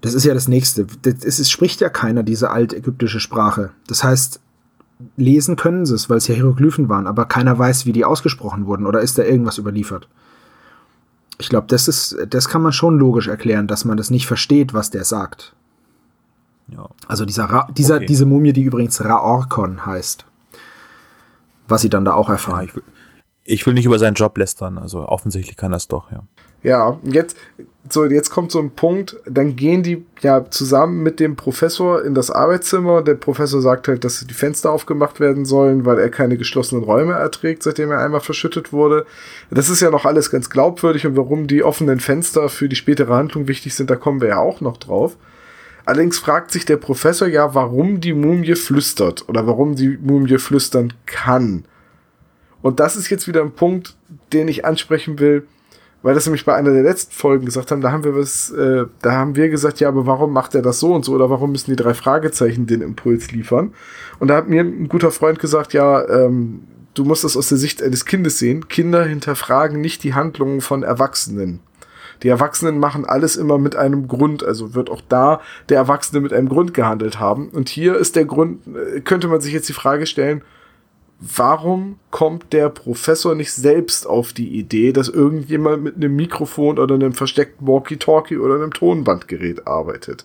Das 0.00 0.14
ist 0.14 0.24
ja 0.24 0.34
das 0.34 0.48
Nächste. 0.48 0.86
Das 1.02 1.24
ist, 1.24 1.38
es 1.40 1.50
spricht 1.50 1.80
ja 1.80 1.90
keiner 1.90 2.22
diese 2.22 2.50
altägyptische 2.50 3.20
Sprache. 3.20 3.70
Das 3.86 4.02
heißt, 4.02 4.40
lesen 5.16 5.56
können 5.56 5.86
sie 5.86 5.94
es, 5.94 6.08
weil 6.10 6.18
es 6.18 6.28
ja 6.28 6.34
Hieroglyphen 6.34 6.88
waren, 6.88 7.06
aber 7.06 7.24
keiner 7.26 7.58
weiß, 7.58 7.86
wie 7.86 7.92
die 7.92 8.04
ausgesprochen 8.04 8.66
wurden 8.66 8.86
oder 8.86 9.00
ist 9.00 9.18
da 9.18 9.22
irgendwas 9.22 9.58
überliefert. 9.58 10.08
Ich 11.38 11.48
glaube, 11.48 11.66
das 11.68 11.88
ist, 11.88 12.16
das 12.28 12.48
kann 12.48 12.60
man 12.62 12.72
schon 12.72 12.98
logisch 12.98 13.28
erklären, 13.28 13.66
dass 13.66 13.84
man 13.84 13.96
das 13.96 14.10
nicht 14.10 14.26
versteht, 14.26 14.74
was 14.74 14.90
der 14.90 15.04
sagt. 15.04 15.54
Ja. 16.68 16.88
Also 17.08 17.24
dieser, 17.24 17.44
Ra 17.46 17.68
dieser 17.76 17.96
Okay. 17.96 18.06
diese 18.06 18.26
Mumie, 18.26 18.52
die 18.52 18.62
übrigens 18.62 19.02
Raorkon 19.04 19.86
heißt. 19.86 20.24
Was 21.66 21.80
sie 21.82 21.88
dann 21.90 22.04
da 22.04 22.12
auch 22.12 22.28
Ja, 22.28 22.34
erfahren. 22.34 22.64
ich, 22.66 22.76
will, 22.76 22.82
ich 23.44 23.66
will 23.66 23.74
nicht 23.74 23.86
über 23.86 23.98
seinen 23.98 24.14
Job 24.14 24.36
lästern, 24.36 24.76
also 24.78 25.08
offensichtlich 25.08 25.56
kann 25.56 25.72
das 25.72 25.88
doch, 25.88 26.10
ja. 26.12 26.22
Ja, 26.62 26.98
jetzt, 27.04 27.36
so, 27.88 28.04
jetzt 28.04 28.30
kommt 28.30 28.52
so 28.52 28.58
ein 28.58 28.70
Punkt, 28.70 29.16
dann 29.24 29.56
gehen 29.56 29.82
die 29.82 30.04
ja 30.20 30.44
zusammen 30.50 31.02
mit 31.02 31.18
dem 31.18 31.36
Professor 31.36 32.04
in 32.04 32.14
das 32.14 32.30
Arbeitszimmer. 32.30 33.02
Der 33.02 33.14
Professor 33.14 33.62
sagt 33.62 33.88
halt, 33.88 34.04
dass 34.04 34.26
die 34.26 34.34
Fenster 34.34 34.70
aufgemacht 34.70 35.20
werden 35.20 35.46
sollen, 35.46 35.86
weil 35.86 35.98
er 35.98 36.10
keine 36.10 36.36
geschlossenen 36.36 36.84
Räume 36.84 37.14
erträgt, 37.14 37.62
seitdem 37.62 37.90
er 37.90 38.00
einmal 38.00 38.20
verschüttet 38.20 38.72
wurde. 38.72 39.06
Das 39.50 39.70
ist 39.70 39.80
ja 39.80 39.90
noch 39.90 40.04
alles 40.04 40.30
ganz 40.30 40.50
glaubwürdig 40.50 41.06
und 41.06 41.16
warum 41.16 41.46
die 41.46 41.62
offenen 41.62 42.00
Fenster 42.00 42.50
für 42.50 42.68
die 42.68 42.76
spätere 42.76 43.14
Handlung 43.14 43.48
wichtig 43.48 43.74
sind, 43.74 43.88
da 43.88 43.96
kommen 43.96 44.20
wir 44.20 44.28
ja 44.28 44.38
auch 44.38 44.60
noch 44.60 44.76
drauf. 44.76 45.16
Allerdings 45.86 46.18
fragt 46.18 46.52
sich 46.52 46.66
der 46.66 46.76
Professor 46.76 47.26
ja, 47.26 47.54
warum 47.54 48.02
die 48.02 48.12
Mumie 48.12 48.54
flüstert 48.54 49.28
oder 49.28 49.46
warum 49.46 49.76
die 49.76 49.98
Mumie 50.00 50.38
flüstern 50.38 50.92
kann. 51.06 51.64
Und 52.60 52.78
das 52.78 52.96
ist 52.96 53.08
jetzt 53.08 53.26
wieder 53.26 53.40
ein 53.40 53.52
Punkt, 53.52 53.96
den 54.34 54.46
ich 54.48 54.66
ansprechen 54.66 55.18
will, 55.18 55.46
weil 56.02 56.14
das 56.14 56.26
nämlich 56.26 56.44
bei 56.44 56.54
einer 56.54 56.72
der 56.72 56.82
letzten 56.82 57.12
Folgen 57.12 57.44
gesagt 57.44 57.70
haben, 57.70 57.80
da 57.80 57.92
haben 57.92 58.04
wir 58.04 58.16
was, 58.16 58.50
äh, 58.50 58.86
da 59.02 59.12
haben 59.12 59.36
wir 59.36 59.48
gesagt, 59.48 59.80
ja, 59.80 59.88
aber 59.88 60.06
warum 60.06 60.32
macht 60.32 60.54
er 60.54 60.62
das 60.62 60.80
so 60.80 60.94
und 60.94 61.04
so 61.04 61.12
oder 61.12 61.28
warum 61.28 61.52
müssen 61.52 61.70
die 61.70 61.76
drei 61.76 61.94
Fragezeichen 61.94 62.66
den 62.66 62.80
Impuls 62.80 63.32
liefern? 63.32 63.74
Und 64.18 64.28
da 64.28 64.36
hat 64.36 64.48
mir 64.48 64.62
ein 64.62 64.88
guter 64.88 65.10
Freund 65.10 65.38
gesagt, 65.38 65.72
ja, 65.72 66.06
ähm, 66.08 66.62
du 66.94 67.04
musst 67.04 67.24
das 67.24 67.36
aus 67.36 67.48
der 67.48 67.58
Sicht 67.58 67.82
eines 67.82 68.06
Kindes 68.06 68.38
sehen. 68.38 68.68
Kinder 68.68 69.04
hinterfragen 69.04 69.80
nicht 69.80 70.02
die 70.02 70.14
Handlungen 70.14 70.60
von 70.60 70.82
Erwachsenen. 70.82 71.60
Die 72.22 72.28
Erwachsenen 72.28 72.78
machen 72.78 73.06
alles 73.06 73.36
immer 73.36 73.58
mit 73.58 73.76
einem 73.76 74.06
Grund, 74.08 74.44
also 74.44 74.74
wird 74.74 74.90
auch 74.90 75.00
da 75.08 75.40
der 75.68 75.78
Erwachsene 75.78 76.20
mit 76.20 76.32
einem 76.32 76.48
Grund 76.48 76.74
gehandelt 76.74 77.18
haben. 77.18 77.48
Und 77.48 77.68
hier 77.68 77.96
ist 77.96 78.16
der 78.16 78.24
Grund, 78.24 78.60
äh, 78.66 79.00
könnte 79.00 79.28
man 79.28 79.40
sich 79.40 79.52
jetzt 79.52 79.68
die 79.68 79.74
Frage 79.74 80.06
stellen, 80.06 80.42
warum 81.20 81.98
kommt 82.10 82.52
der 82.52 82.70
Professor 82.70 83.34
nicht 83.34 83.52
selbst 83.52 84.06
auf 84.06 84.32
die 84.32 84.58
Idee, 84.58 84.92
dass 84.92 85.08
irgendjemand 85.08 85.82
mit 85.82 85.96
einem 85.96 86.16
Mikrofon 86.16 86.78
oder 86.78 86.94
einem 86.94 87.12
versteckten 87.12 87.66
Walkie-Talkie 87.66 88.38
oder 88.38 88.54
einem 88.54 88.72
Tonbandgerät 88.72 89.66
arbeitet? 89.66 90.24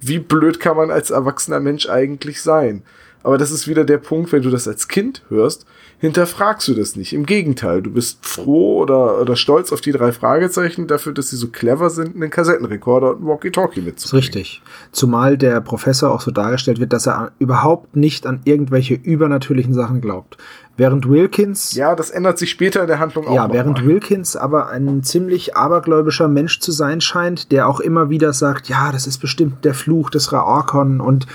Wie 0.00 0.18
blöd 0.18 0.58
kann 0.58 0.76
man 0.76 0.90
als 0.90 1.10
erwachsener 1.10 1.60
Mensch 1.60 1.88
eigentlich 1.88 2.40
sein? 2.42 2.82
Aber 3.22 3.38
das 3.38 3.50
ist 3.50 3.68
wieder 3.68 3.84
der 3.84 3.98
Punkt, 3.98 4.32
wenn 4.32 4.42
du 4.42 4.50
das 4.50 4.66
als 4.66 4.88
Kind 4.88 5.22
hörst, 5.28 5.66
hinterfragst 5.98 6.66
du 6.66 6.74
das 6.74 6.96
nicht. 6.96 7.12
Im 7.12 7.26
Gegenteil, 7.26 7.80
du 7.82 7.90
bist 7.90 8.26
froh 8.26 8.78
oder, 8.78 9.20
oder 9.20 9.36
stolz 9.36 9.72
auf 9.72 9.80
die 9.80 9.92
drei 9.92 10.10
Fragezeichen 10.10 10.88
dafür, 10.88 11.12
dass 11.12 11.30
sie 11.30 11.36
so 11.36 11.48
clever 11.48 11.90
sind, 11.90 12.16
einen 12.16 12.30
Kassettenrekorder 12.30 13.10
und 13.10 13.22
ein 13.22 13.26
Walkie-Talkie 13.28 13.82
mitzubringen. 13.82 14.24
richtig. 14.24 14.62
Zumal 14.90 15.38
der 15.38 15.60
Professor 15.60 16.10
auch 16.10 16.20
so 16.20 16.32
dargestellt 16.32 16.80
wird, 16.80 16.92
dass 16.92 17.06
er 17.06 17.30
überhaupt 17.38 17.94
nicht 17.94 18.26
an 18.26 18.40
irgendwelche 18.44 18.94
übernatürlichen 18.94 19.74
Sachen 19.74 20.00
glaubt. 20.00 20.36
Während 20.76 21.08
Wilkins 21.08 21.74
Ja, 21.74 21.94
das 21.94 22.10
ändert 22.10 22.38
sich 22.38 22.50
später 22.50 22.80
in 22.80 22.86
der 22.86 22.98
Handlung 22.98 23.28
auch. 23.28 23.34
Ja, 23.34 23.52
während 23.52 23.78
mal. 23.78 23.86
Wilkins 23.86 24.36
aber 24.36 24.70
ein 24.70 25.02
ziemlich 25.04 25.54
abergläubischer 25.54 26.28
Mensch 26.28 26.60
zu 26.60 26.72
sein 26.72 27.00
scheint, 27.00 27.52
der 27.52 27.68
auch 27.68 27.78
immer 27.78 28.10
wieder 28.10 28.32
sagt, 28.32 28.68
ja, 28.68 28.90
das 28.90 29.06
ist 29.06 29.18
bestimmt 29.18 29.64
der 29.64 29.74
Fluch 29.74 30.10
des 30.10 30.32
Raorkon 30.32 31.00
und 31.00 31.26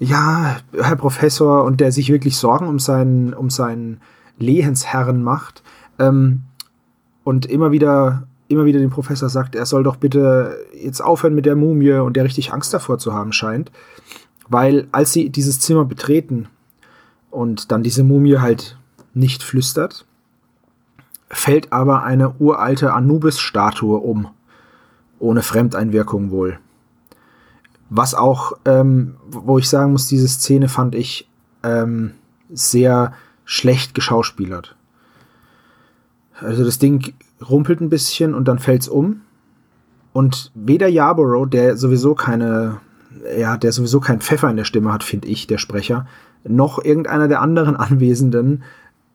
ja, 0.00 0.56
Herr 0.72 0.96
Professor, 0.96 1.62
und 1.64 1.80
der 1.80 1.92
sich 1.92 2.10
wirklich 2.10 2.36
Sorgen 2.36 2.66
um 2.66 2.78
seinen, 2.78 3.32
um 3.34 3.50
seinen 3.50 4.00
Lehensherren 4.38 5.22
macht, 5.22 5.62
ähm, 5.98 6.42
und 7.22 7.46
immer 7.46 7.70
wieder, 7.70 8.26
immer 8.48 8.64
wieder 8.64 8.80
dem 8.80 8.90
Professor 8.90 9.28
sagt, 9.28 9.54
er 9.54 9.66
soll 9.66 9.84
doch 9.84 9.96
bitte 9.96 10.56
jetzt 10.74 11.00
aufhören 11.00 11.34
mit 11.34 11.46
der 11.46 11.54
Mumie 11.54 11.92
und 11.92 12.16
der 12.16 12.24
richtig 12.24 12.52
Angst 12.52 12.72
davor 12.74 12.98
zu 12.98 13.12
haben 13.12 13.32
scheint, 13.32 13.70
weil 14.48 14.88
als 14.90 15.12
sie 15.12 15.30
dieses 15.30 15.60
Zimmer 15.60 15.84
betreten 15.84 16.48
und 17.30 17.70
dann 17.70 17.82
diese 17.82 18.02
Mumie 18.02 18.38
halt 18.38 18.78
nicht 19.12 19.42
flüstert, 19.42 20.06
fällt 21.28 21.72
aber 21.72 22.02
eine 22.02 22.34
uralte 22.38 22.92
Anubis-Statue 22.94 23.98
um. 23.98 24.28
Ohne 25.18 25.42
Fremdeinwirkung 25.42 26.30
wohl. 26.30 26.58
Was 27.90 28.14
auch, 28.14 28.52
ähm, 28.64 29.16
wo 29.28 29.58
ich 29.58 29.68
sagen 29.68 29.92
muss, 29.92 30.06
diese 30.06 30.28
Szene 30.28 30.68
fand 30.68 30.94
ich 30.94 31.28
ähm, 31.64 32.12
sehr 32.52 33.12
schlecht 33.44 33.94
geschauspielert. 33.94 34.76
Also 36.38 36.64
das 36.64 36.78
Ding 36.78 37.12
rumpelt 37.48 37.80
ein 37.80 37.90
bisschen 37.90 38.32
und 38.34 38.46
dann 38.46 38.60
fällt's 38.60 38.88
um. 38.88 39.22
Und 40.12 40.52
weder 40.54 40.88
Yarborough, 40.88 41.48
der 41.48 41.76
sowieso 41.76 42.14
keine, 42.14 42.80
ja, 43.36 43.56
der 43.56 43.72
sowieso 43.72 44.00
keinen 44.00 44.20
Pfeffer 44.20 44.48
in 44.50 44.56
der 44.56 44.64
Stimme 44.64 44.92
hat, 44.92 45.04
finde 45.04 45.28
ich, 45.28 45.48
der 45.48 45.58
Sprecher, 45.58 46.06
noch 46.44 46.82
irgendeiner 46.82 47.28
der 47.28 47.40
anderen 47.40 47.76
Anwesenden 47.76 48.62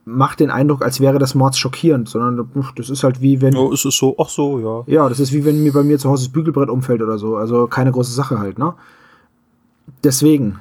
macht 0.06 0.40
den 0.40 0.52
Eindruck, 0.52 0.84
als 0.84 1.00
wäre 1.00 1.18
das 1.18 1.34
Mords 1.34 1.58
schockierend, 1.58 2.08
sondern 2.08 2.48
das 2.76 2.90
ist 2.90 3.04
halt 3.04 3.22
wie 3.22 3.42
wenn. 3.42 3.58
Oh, 3.58 3.72
ist 3.72 3.86
es 3.86 3.98
so? 3.98 4.16
Ach 4.20 4.30
so, 4.30 4.60
ja. 4.60 4.94
Ja, 4.94 5.10
das 5.10 5.20
ist 5.20 5.34
wie 5.34 5.44
wenn 5.44 5.64
mir 5.64 5.74
bei 5.74 5.84
mir 5.84 5.98
zu 5.98 6.10
Hause 6.10 6.26
das 6.26 6.32
Bügelbrett 6.32 6.70
umfällt 6.70 7.02
oder 7.02 7.18
so. 7.18 7.36
Also 7.36 7.68
keine 7.68 7.92
große 7.92 8.14
Sache 8.14 8.40
halt, 8.40 8.60
ne? 8.60 8.76
Deswegen. 10.04 10.60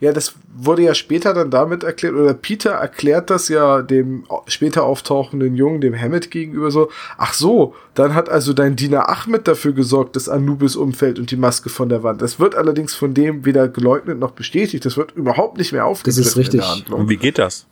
Ja, 0.00 0.12
das 0.12 0.34
wurde 0.56 0.82
ja 0.82 0.94
später 0.94 1.34
dann 1.34 1.50
damit 1.50 1.82
erklärt, 1.82 2.14
oder 2.14 2.32
Peter 2.34 2.70
erklärt 2.70 3.30
das 3.30 3.48
ja 3.48 3.82
dem 3.82 4.24
später 4.46 4.84
auftauchenden 4.84 5.56
Jungen, 5.56 5.80
dem 5.80 5.98
Hammett 5.98 6.30
gegenüber 6.30 6.70
so, 6.70 6.90
ach 7.18 7.34
so, 7.34 7.74
dann 7.94 8.14
hat 8.14 8.28
also 8.28 8.52
dein 8.52 8.76
Diener 8.76 9.08
Ahmed 9.08 9.48
dafür 9.48 9.72
gesorgt, 9.72 10.14
dass 10.14 10.28
Anubis 10.28 10.76
umfällt 10.76 11.18
und 11.18 11.30
die 11.32 11.36
Maske 11.36 11.70
von 11.70 11.88
der 11.88 12.04
Wand. 12.04 12.22
Das 12.22 12.38
wird 12.38 12.54
allerdings 12.54 12.94
von 12.94 13.14
dem 13.14 13.44
weder 13.44 13.66
geleugnet 13.66 14.20
noch 14.20 14.30
bestätigt. 14.30 14.84
Das 14.84 14.96
wird 14.96 15.12
überhaupt 15.12 15.58
nicht 15.58 15.72
mehr 15.72 15.86
aufgegriffen 15.86 16.28
ist 16.28 16.36
richtig. 16.36 16.54
in 16.54 16.60
der 16.60 16.70
Handlung. 16.70 17.00
Und 17.00 17.08
wie 17.08 17.16
geht 17.16 17.38
das? 17.38 17.66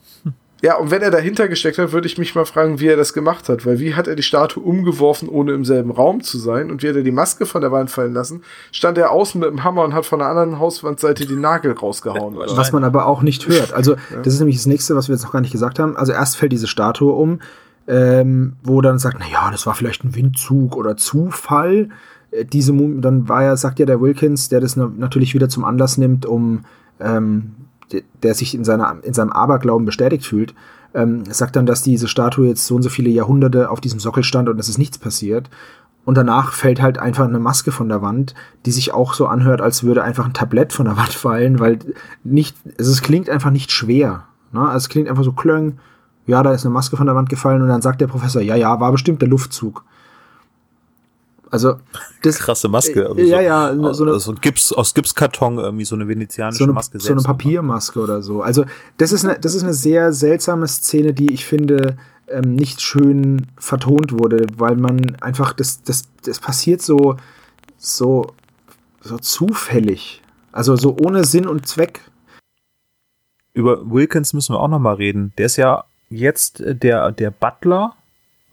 Ja, 0.64 0.76
und 0.76 0.92
wenn 0.92 1.02
er 1.02 1.10
dahinter 1.10 1.48
gesteckt 1.48 1.76
hat, 1.78 1.90
würde 1.90 2.06
ich 2.06 2.18
mich 2.18 2.36
mal 2.36 2.44
fragen, 2.44 2.78
wie 2.78 2.86
er 2.86 2.96
das 2.96 3.12
gemacht 3.12 3.48
hat. 3.48 3.66
Weil 3.66 3.80
wie 3.80 3.94
hat 3.96 4.06
er 4.06 4.14
die 4.14 4.22
Statue 4.22 4.62
umgeworfen, 4.62 5.28
ohne 5.28 5.52
im 5.54 5.64
selben 5.64 5.90
Raum 5.90 6.22
zu 6.22 6.38
sein? 6.38 6.70
Und 6.70 6.84
wie 6.84 6.88
hat 6.88 6.94
er 6.94 7.02
die 7.02 7.10
Maske 7.10 7.46
von 7.46 7.60
der 7.62 7.72
Wand 7.72 7.90
fallen 7.90 8.12
lassen? 8.14 8.42
Stand 8.70 8.96
er 8.96 9.10
außen 9.10 9.40
mit 9.40 9.50
dem 9.50 9.64
Hammer 9.64 9.82
und 9.82 9.92
hat 9.92 10.06
von 10.06 10.20
der 10.20 10.28
anderen 10.28 10.60
Hauswandseite 10.60 11.26
die 11.26 11.34
Nagel 11.34 11.72
rausgehauen. 11.72 12.36
Oder? 12.36 12.56
Was 12.56 12.70
man 12.70 12.84
aber 12.84 13.06
auch 13.06 13.22
nicht 13.22 13.48
hört. 13.48 13.72
Also, 13.74 13.96
das 14.22 14.34
ist 14.34 14.38
nämlich 14.38 14.56
das 14.56 14.66
nächste, 14.66 14.94
was 14.94 15.08
wir 15.08 15.16
jetzt 15.16 15.24
noch 15.24 15.32
gar 15.32 15.40
nicht 15.40 15.50
gesagt 15.50 15.80
haben. 15.80 15.96
Also, 15.96 16.12
erst 16.12 16.36
fällt 16.36 16.52
diese 16.52 16.68
Statue 16.68 17.12
um, 17.12 17.40
ähm, 17.88 18.52
wo 18.62 18.80
dann 18.80 19.00
sagt, 19.00 19.16
na 19.18 19.26
ja, 19.28 19.50
das 19.50 19.66
war 19.66 19.74
vielleicht 19.74 20.04
ein 20.04 20.14
Windzug 20.14 20.76
oder 20.76 20.96
Zufall. 20.96 21.88
Äh, 22.30 22.44
Diese 22.44 22.72
Mum 22.72 23.00
dann 23.02 23.28
war 23.28 23.42
ja, 23.42 23.56
sagt 23.56 23.80
ja 23.80 23.86
der 23.86 24.00
Wilkins, 24.00 24.48
der 24.48 24.60
das 24.60 24.76
na- 24.76 24.92
natürlich 24.96 25.34
wieder 25.34 25.48
zum 25.48 25.64
Anlass 25.64 25.98
nimmt, 25.98 26.24
um 26.24 26.60
ähm, 27.00 27.54
der 28.22 28.34
sich 28.34 28.54
in, 28.54 28.64
seiner, 28.64 28.96
in 29.02 29.14
seinem 29.14 29.32
Aberglauben 29.32 29.84
bestätigt 29.84 30.26
fühlt, 30.26 30.54
ähm, 30.94 31.24
sagt 31.26 31.56
dann, 31.56 31.66
dass 31.66 31.82
diese 31.82 32.08
Statue 32.08 32.48
jetzt 32.48 32.66
so 32.66 32.76
und 32.76 32.82
so 32.82 32.88
viele 32.88 33.10
Jahrhunderte 33.10 33.70
auf 33.70 33.80
diesem 33.80 34.00
Sockel 34.00 34.24
stand 34.24 34.48
und 34.48 34.58
es 34.58 34.68
ist 34.68 34.78
nichts 34.78 34.98
passiert. 34.98 35.48
Und 36.04 36.16
danach 36.16 36.52
fällt 36.52 36.82
halt 36.82 36.98
einfach 36.98 37.24
eine 37.26 37.38
Maske 37.38 37.70
von 37.70 37.88
der 37.88 38.02
Wand, 38.02 38.34
die 38.66 38.72
sich 38.72 38.92
auch 38.92 39.14
so 39.14 39.26
anhört, 39.26 39.60
als 39.60 39.84
würde 39.84 40.02
einfach 40.02 40.26
ein 40.26 40.32
Tablett 40.32 40.72
von 40.72 40.86
der 40.86 40.96
Wand 40.96 41.12
fallen, 41.12 41.60
weil 41.60 41.78
nicht, 42.24 42.56
also 42.78 42.90
es 42.90 43.02
klingt 43.02 43.30
einfach 43.30 43.50
nicht 43.50 43.70
schwer. 43.70 44.24
Ne? 44.52 44.60
Also 44.60 44.78
es 44.78 44.88
klingt 44.88 45.08
einfach 45.08 45.24
so 45.24 45.32
klöng, 45.32 45.78
ja, 46.26 46.42
da 46.42 46.52
ist 46.52 46.64
eine 46.64 46.74
Maske 46.74 46.96
von 46.96 47.06
der 47.06 47.16
Wand 47.16 47.28
gefallen 47.28 47.62
und 47.62 47.68
dann 47.68 47.82
sagt 47.82 48.00
der 48.00 48.06
Professor, 48.06 48.42
ja, 48.42 48.54
ja, 48.54 48.78
war 48.80 48.92
bestimmt 48.92 49.22
der 49.22 49.28
Luftzug. 49.28 49.84
Also, 51.52 51.74
das, 52.22 52.38
Krasse 52.38 52.66
Maske. 52.68 53.14
Äh, 53.16 53.24
ja, 53.26 53.40
ja, 53.42 53.74
so, 53.74 53.92
so 53.92 54.04
eine- 54.04 54.18
so 54.18 54.32
Gips, 54.34 54.72
aus 54.72 54.94
Gipskarton 54.94 55.58
irgendwie 55.58 55.84
so 55.84 55.94
eine 55.94 56.08
venezianische 56.08 56.58
so 56.58 56.64
eine, 56.64 56.72
Maske 56.72 56.98
so 56.98 57.12
eine 57.12 57.20
Papiermaske 57.22 58.00
oder 58.00 58.22
so. 58.22 58.40
Also 58.40 58.64
das 58.96 59.12
ist 59.12 59.24
eine, 59.26 59.38
das 59.38 59.54
ist 59.54 59.62
eine 59.62 59.74
sehr 59.74 60.14
seltsame 60.14 60.66
Szene, 60.66 61.12
die 61.12 61.30
ich 61.32 61.44
finde 61.44 61.98
ähm, 62.28 62.54
nicht 62.54 62.80
schön 62.80 63.48
vertont 63.58 64.12
wurde, 64.18 64.46
weil 64.56 64.76
man 64.76 65.16
einfach 65.20 65.52
das, 65.52 65.82
das, 65.82 66.04
das 66.24 66.40
passiert 66.40 66.80
so, 66.80 67.16
so, 67.76 68.32
so 69.02 69.18
zufällig. 69.18 70.22
Also 70.52 70.76
so 70.76 70.96
ohne 71.04 71.24
Sinn 71.24 71.46
und 71.46 71.66
Zweck. 71.68 72.00
Über 73.52 73.90
Wilkins 73.90 74.32
müssen 74.32 74.54
wir 74.54 74.60
auch 74.60 74.68
noch 74.68 74.78
mal 74.78 74.94
reden. 74.94 75.34
Der 75.36 75.46
ist 75.46 75.56
ja 75.56 75.84
jetzt 76.08 76.60
äh, 76.62 76.74
der, 76.74 77.12
der 77.12 77.30
Butler, 77.30 77.94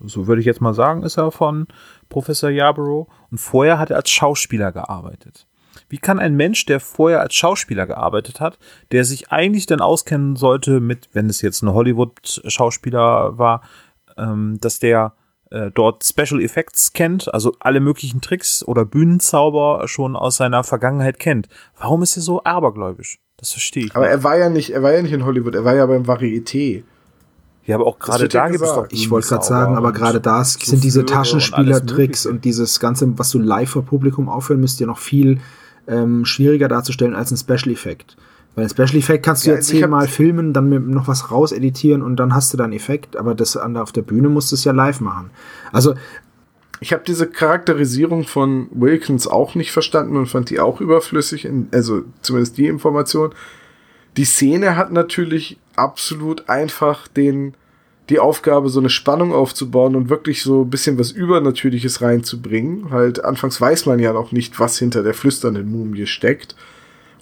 so 0.06 0.28
würde 0.28 0.42
ich 0.42 0.46
jetzt 0.46 0.60
mal 0.60 0.74
sagen, 0.74 1.04
ist 1.04 1.18
er 1.18 1.32
von 1.32 1.68
Professor 2.10 2.50
Yarborough. 2.50 3.08
Und 3.32 3.38
vorher 3.38 3.80
hat 3.80 3.92
er 3.92 3.98
als 3.98 4.10
Schauspieler 4.10 4.72
gearbeitet. 4.72 5.48
Wie 5.88 5.98
kann 5.98 6.20
ein 6.20 6.36
Mensch, 6.36 6.66
der 6.66 6.80
vorher 6.80 7.22
als 7.22 7.36
Schauspieler 7.36 7.88
gearbeitet 7.88 8.40
hat, 8.40 8.60
der 8.92 9.06
sich 9.06 9.32
eigentlich 9.32 9.66
dann 9.66 9.82
auskennen 9.82 10.36
sollte 10.36 10.80
mit, 10.80 11.10
wenn 11.14 11.30
es 11.30 11.42
jetzt 11.42 11.62
ein 11.62 11.74
Hollywood-Schauspieler 11.74 13.38
war, 13.38 13.62
ähm, 14.18 14.58
dass 14.62 14.80
der 14.80 15.14
äh, 15.52 15.72
dort 15.74 16.04
Special 16.04 16.42
Effects 16.42 16.94
kennt, 16.94 17.34
also 17.34 17.56
alle 17.60 17.80
möglichen 17.80 18.22
Tricks 18.22 18.64
oder 18.64 18.86
Bühnenzauber 18.86 19.88
schon 19.88 20.16
aus 20.16 20.38
seiner 20.38 20.64
Vergangenheit 20.64 21.20
kennt. 21.20 21.48
Warum 21.80 22.04
ist 22.04 22.16
er 22.18 22.22
so 22.22 22.44
abergläubisch? 22.44 23.20
Das 23.38 23.52
verstehe 23.52 23.86
ich. 23.86 23.96
Aber 23.96 24.06
nicht. 24.06 24.14
er 24.14 24.24
war 24.24 24.38
ja 24.38 24.50
nicht, 24.50 24.70
er 24.72 24.84
war 24.84 24.94
ja 24.94 25.02
nicht 25.02 25.14
in 25.14 25.26
Hollywood, 25.26 25.56
er 25.56 25.66
war 25.66 25.76
ja 25.76 25.86
beim 25.86 26.04
Varieté. 26.04 26.84
Ja, 27.66 27.76
aber 27.76 27.86
auch 27.86 28.00
gerade 28.00 28.24
ja 28.24 28.28
da 28.28 28.50
gibt 28.50 28.64
es 28.64 28.74
doch 28.74 28.88
Ich 28.90 29.12
wollte 29.12 29.28
gerade 29.28 29.46
sagen, 29.46 29.78
aber 29.78 29.90
und 29.90 29.94
gerade 29.94 30.20
da 30.20 30.44
sind 30.44 30.84
diese 30.84 31.02
und 31.02 31.10
Taschenspielertricks 31.10 32.26
Mögliche. 32.26 32.30
und, 32.30 32.46
dieses 32.46 32.80
Ganze, 32.80 33.18
was 33.18 33.30
du 33.30 33.40
live 33.40 33.70
vor 33.70 33.84
Publikum 33.84 34.28
aufhören 34.28 34.60
müsst, 34.60 34.80
ja 34.80 34.88
noch 34.88 34.98
viel 34.98 35.40
ähm, 35.88 36.26
schwieriger 36.26 36.68
darzustellen 36.68 37.16
als 37.16 37.32
ein 37.32 37.38
Special 37.38 37.72
Effekt. 37.72 38.18
Weil 38.56 38.66
ein 38.66 38.70
Special 38.70 38.96
Effekt 38.96 39.24
kannst 39.24 39.46
du 39.46 39.50
Ja, 39.50 39.56
ja, 39.56 39.58
also 39.58 39.72
zehnmal 39.72 40.08
filmen, 40.08 40.54
dann 40.54 40.90
noch 40.90 41.08
was 41.08 41.32
rauseditieren 41.32 42.02
und 42.02 42.16
dann 42.16 42.34
hast 42.34 42.52
du 42.54 42.58
deinen 42.58 42.74
Effekt, 42.74 43.16
aber 43.16 43.36
das 43.36 43.56
an 43.56 43.76
der, 43.76 43.84
auf 43.84 43.92
der 43.92 44.02
Bühne 44.02 44.30
musst 44.30 44.52
du 44.52 44.56
es 44.56 44.64
ja 44.64 44.72
live 44.72 45.00
machen. 45.02 45.30
Also 45.72 45.94
Ich 46.82 46.94
habe 46.94 47.04
diese 47.06 47.28
Charakterisierung 47.28 48.24
von 48.24 48.68
Wilkins 48.72 49.28
auch 49.28 49.54
nicht 49.54 49.72
verstanden 49.72 50.16
und 50.16 50.28
fand 50.28 50.50
die 50.50 50.60
auch 50.60 50.80
überflüssig, 50.80 51.46
in, 51.46 51.68
also 51.74 52.04
zumindest 52.22 52.58
die 52.58 52.68
Information. 52.68 53.32
Die 54.18 54.26
Szene 54.26 54.76
hat 54.76 54.92
natürlich 54.92 55.58
absolut 55.76 56.50
einfach 56.50 57.08
den, 57.08 57.54
die 58.10 58.20
Aufgabe, 58.20 58.70
so 58.70 58.80
eine 58.80 58.90
Spannung 58.90 59.34
aufzubauen 59.34 59.96
und 59.96 60.10
wirklich 60.10 60.42
so 60.44 60.64
ein 60.64 60.70
bisschen 60.70 60.98
was 60.98 61.12
Übernatürliches 61.12 62.02
reinzubringen. 62.02 62.92
Halt, 62.92 63.24
anfangs 63.24 63.62
weiß 63.62 63.86
man 63.86 64.00
ja 64.00 64.14
noch 64.14 64.32
nicht, 64.32 64.60
was 64.60 64.78
hinter 64.80 65.04
der 65.04 65.14
flüsternden 65.14 65.72
Mumie 65.72 66.08
steckt. 66.08 66.56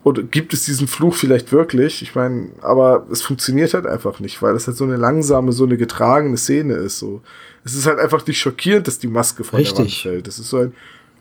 Oder 0.03 0.23
gibt 0.23 0.53
es 0.53 0.63
diesen 0.63 0.87
Fluch 0.87 1.15
vielleicht 1.15 1.51
wirklich? 1.51 2.01
Ich 2.01 2.15
meine, 2.15 2.51
aber 2.61 3.05
es 3.11 3.21
funktioniert 3.21 3.73
halt 3.73 3.85
einfach 3.85 4.21
nicht, 4.21 4.41
weil 4.41 4.55
es 4.55 4.65
halt 4.65 4.77
so 4.77 4.85
eine 4.85 4.95
langsame, 4.95 5.51
so 5.51 5.65
eine 5.65 5.75
getragene 5.75 6.37
Szene 6.37 6.75
ist. 6.75 6.99
So, 6.99 7.21
es 7.65 7.75
ist 7.75 7.85
halt 7.85 7.99
einfach 7.99 8.25
nicht 8.25 8.39
schockierend, 8.39 8.87
dass 8.87 8.99
die 8.99 9.07
Maske 9.09 9.43
von 9.43 9.59
der 9.59 9.69
Wand 9.69 9.79
Richtig. 9.79 10.03
fällt. 10.03 10.27
Es 10.29 10.39
ist 10.39 10.49
so 10.49 10.59
ein, 10.59 10.73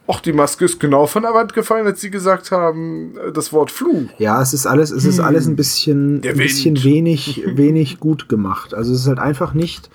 ach, 0.08 0.20
die 0.20 0.32
Maske 0.32 0.64
ist 0.64 0.80
genau 0.80 1.06
von 1.06 1.22
der 1.22 1.34
Wand 1.34 1.52
gefallen, 1.52 1.86
als 1.86 2.00
sie 2.00 2.10
gesagt 2.10 2.50
haben, 2.50 3.16
äh, 3.16 3.32
das 3.32 3.52
Wort 3.52 3.70
Fluch. 3.70 4.08
Ja, 4.18 4.40
es 4.40 4.52
ist 4.52 4.66
alles, 4.66 4.90
es 4.90 5.04
ist 5.04 5.20
alles 5.20 5.46
ein 5.46 5.56
bisschen, 5.56 6.22
ein 6.24 6.36
bisschen 6.36 6.82
wenig, 6.84 7.42
wenig 7.56 8.00
gut 8.00 8.28
gemacht. 8.28 8.74
Also 8.74 8.92
es 8.92 9.00
ist 9.00 9.08
halt 9.08 9.18
einfach 9.18 9.54
nicht, 9.54 9.90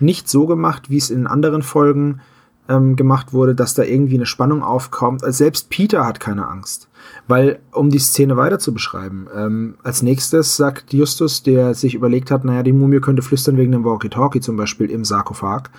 nicht 0.00 0.28
so 0.28 0.46
gemacht, 0.46 0.90
wie 0.90 0.98
es 0.98 1.10
in 1.10 1.26
anderen 1.26 1.62
Folgen 1.62 2.20
ähm, 2.68 2.96
gemacht 2.96 3.32
wurde, 3.32 3.54
dass 3.54 3.74
da 3.74 3.82
irgendwie 3.82 4.16
eine 4.16 4.26
Spannung 4.26 4.62
aufkommt. 4.62 5.24
Also 5.24 5.38
selbst 5.38 5.70
Peter 5.70 6.06
hat 6.06 6.20
keine 6.20 6.48
Angst. 6.48 6.88
Weil, 7.28 7.60
um 7.72 7.90
die 7.90 7.98
Szene 7.98 8.36
weiter 8.36 8.58
zu 8.58 8.74
beschreiben, 8.74 9.26
ähm, 9.34 9.74
als 9.82 10.02
nächstes 10.02 10.56
sagt 10.56 10.92
Justus, 10.92 11.42
der 11.42 11.74
sich 11.74 11.94
überlegt 11.94 12.30
hat, 12.30 12.44
naja, 12.44 12.62
die 12.62 12.72
Mumie 12.72 13.00
könnte 13.00 13.22
flüstern 13.22 13.56
wegen 13.56 13.72
dem 13.72 13.84
Walkie-Talkie 13.84 14.40
zum 14.40 14.56
Beispiel 14.56 14.90
im 14.90 15.04
Sarkophag 15.04 15.70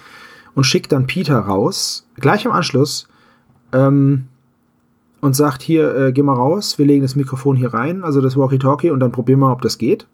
und 0.55 0.63
schickt 0.63 0.91
dann 0.91 1.07
Peter 1.07 1.37
raus, 1.37 2.07
gleich 2.15 2.45
im 2.45 2.51
Anschluss, 2.51 3.07
ähm, 3.73 4.27
und 5.21 5.35
sagt 5.35 5.61
hier, 5.61 5.95
äh, 5.95 6.11
geh 6.11 6.21
mal 6.21 6.33
raus, 6.33 6.77
wir 6.77 6.85
legen 6.85 7.01
das 7.01 7.15
Mikrofon 7.15 7.55
hier 7.55 7.73
rein, 7.73 8.03
also 8.03 8.21
das 8.21 8.37
Walkie-Talkie, 8.37 8.91
und 8.91 8.99
dann 8.99 9.11
probieren 9.11 9.39
wir, 9.39 9.51
ob 9.51 9.61
das 9.61 9.77
geht. 9.77 10.07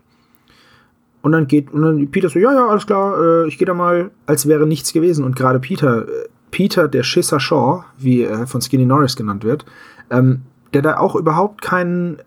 Und 1.21 1.31
dann 1.31 1.47
geht, 1.47 1.71
und 1.71 1.81
dann 1.81 2.11
Peter 2.11 2.29
so, 2.29 2.39
ja, 2.39 2.53
ja, 2.53 2.67
alles 2.67 2.85
klar, 2.85 3.17
äh, 3.19 3.47
ich 3.47 3.57
gehe 3.57 3.65
da 3.65 3.73
mal, 3.73 4.11
als 4.25 4.47
wäre 4.47 4.67
nichts 4.67 4.91
gewesen. 4.91 5.23
Und 5.23 5.35
gerade 5.35 5.59
Peter, 5.59 6.07
äh, 6.07 6.27
Peter, 6.51 6.87
der 6.87 7.03
Schisser 7.03 7.39
Shaw, 7.39 7.83
wie 7.97 8.23
er 8.23 8.45
von 8.47 8.61
Skinny 8.61 8.85
Norris 8.85 9.15
genannt 9.15 9.43
wird, 9.43 9.65
ähm, 10.09 10.41
der 10.73 10.81
da 10.81 10.97
auch 10.97 11.15
überhaupt 11.15 11.61
keinen, 11.61 12.17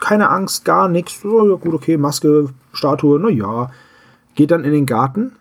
keine 0.00 0.30
Angst, 0.30 0.64
gar 0.64 0.88
nichts, 0.88 1.20
so, 1.20 1.48
ja 1.48 1.56
gut, 1.56 1.74
okay, 1.74 1.96
Maske, 1.96 2.48
Statue, 2.72 3.18
na 3.18 3.28
ja, 3.28 3.70
geht 4.34 4.50
dann 4.50 4.64
in 4.64 4.72
den 4.72 4.86
Garten 4.86 5.32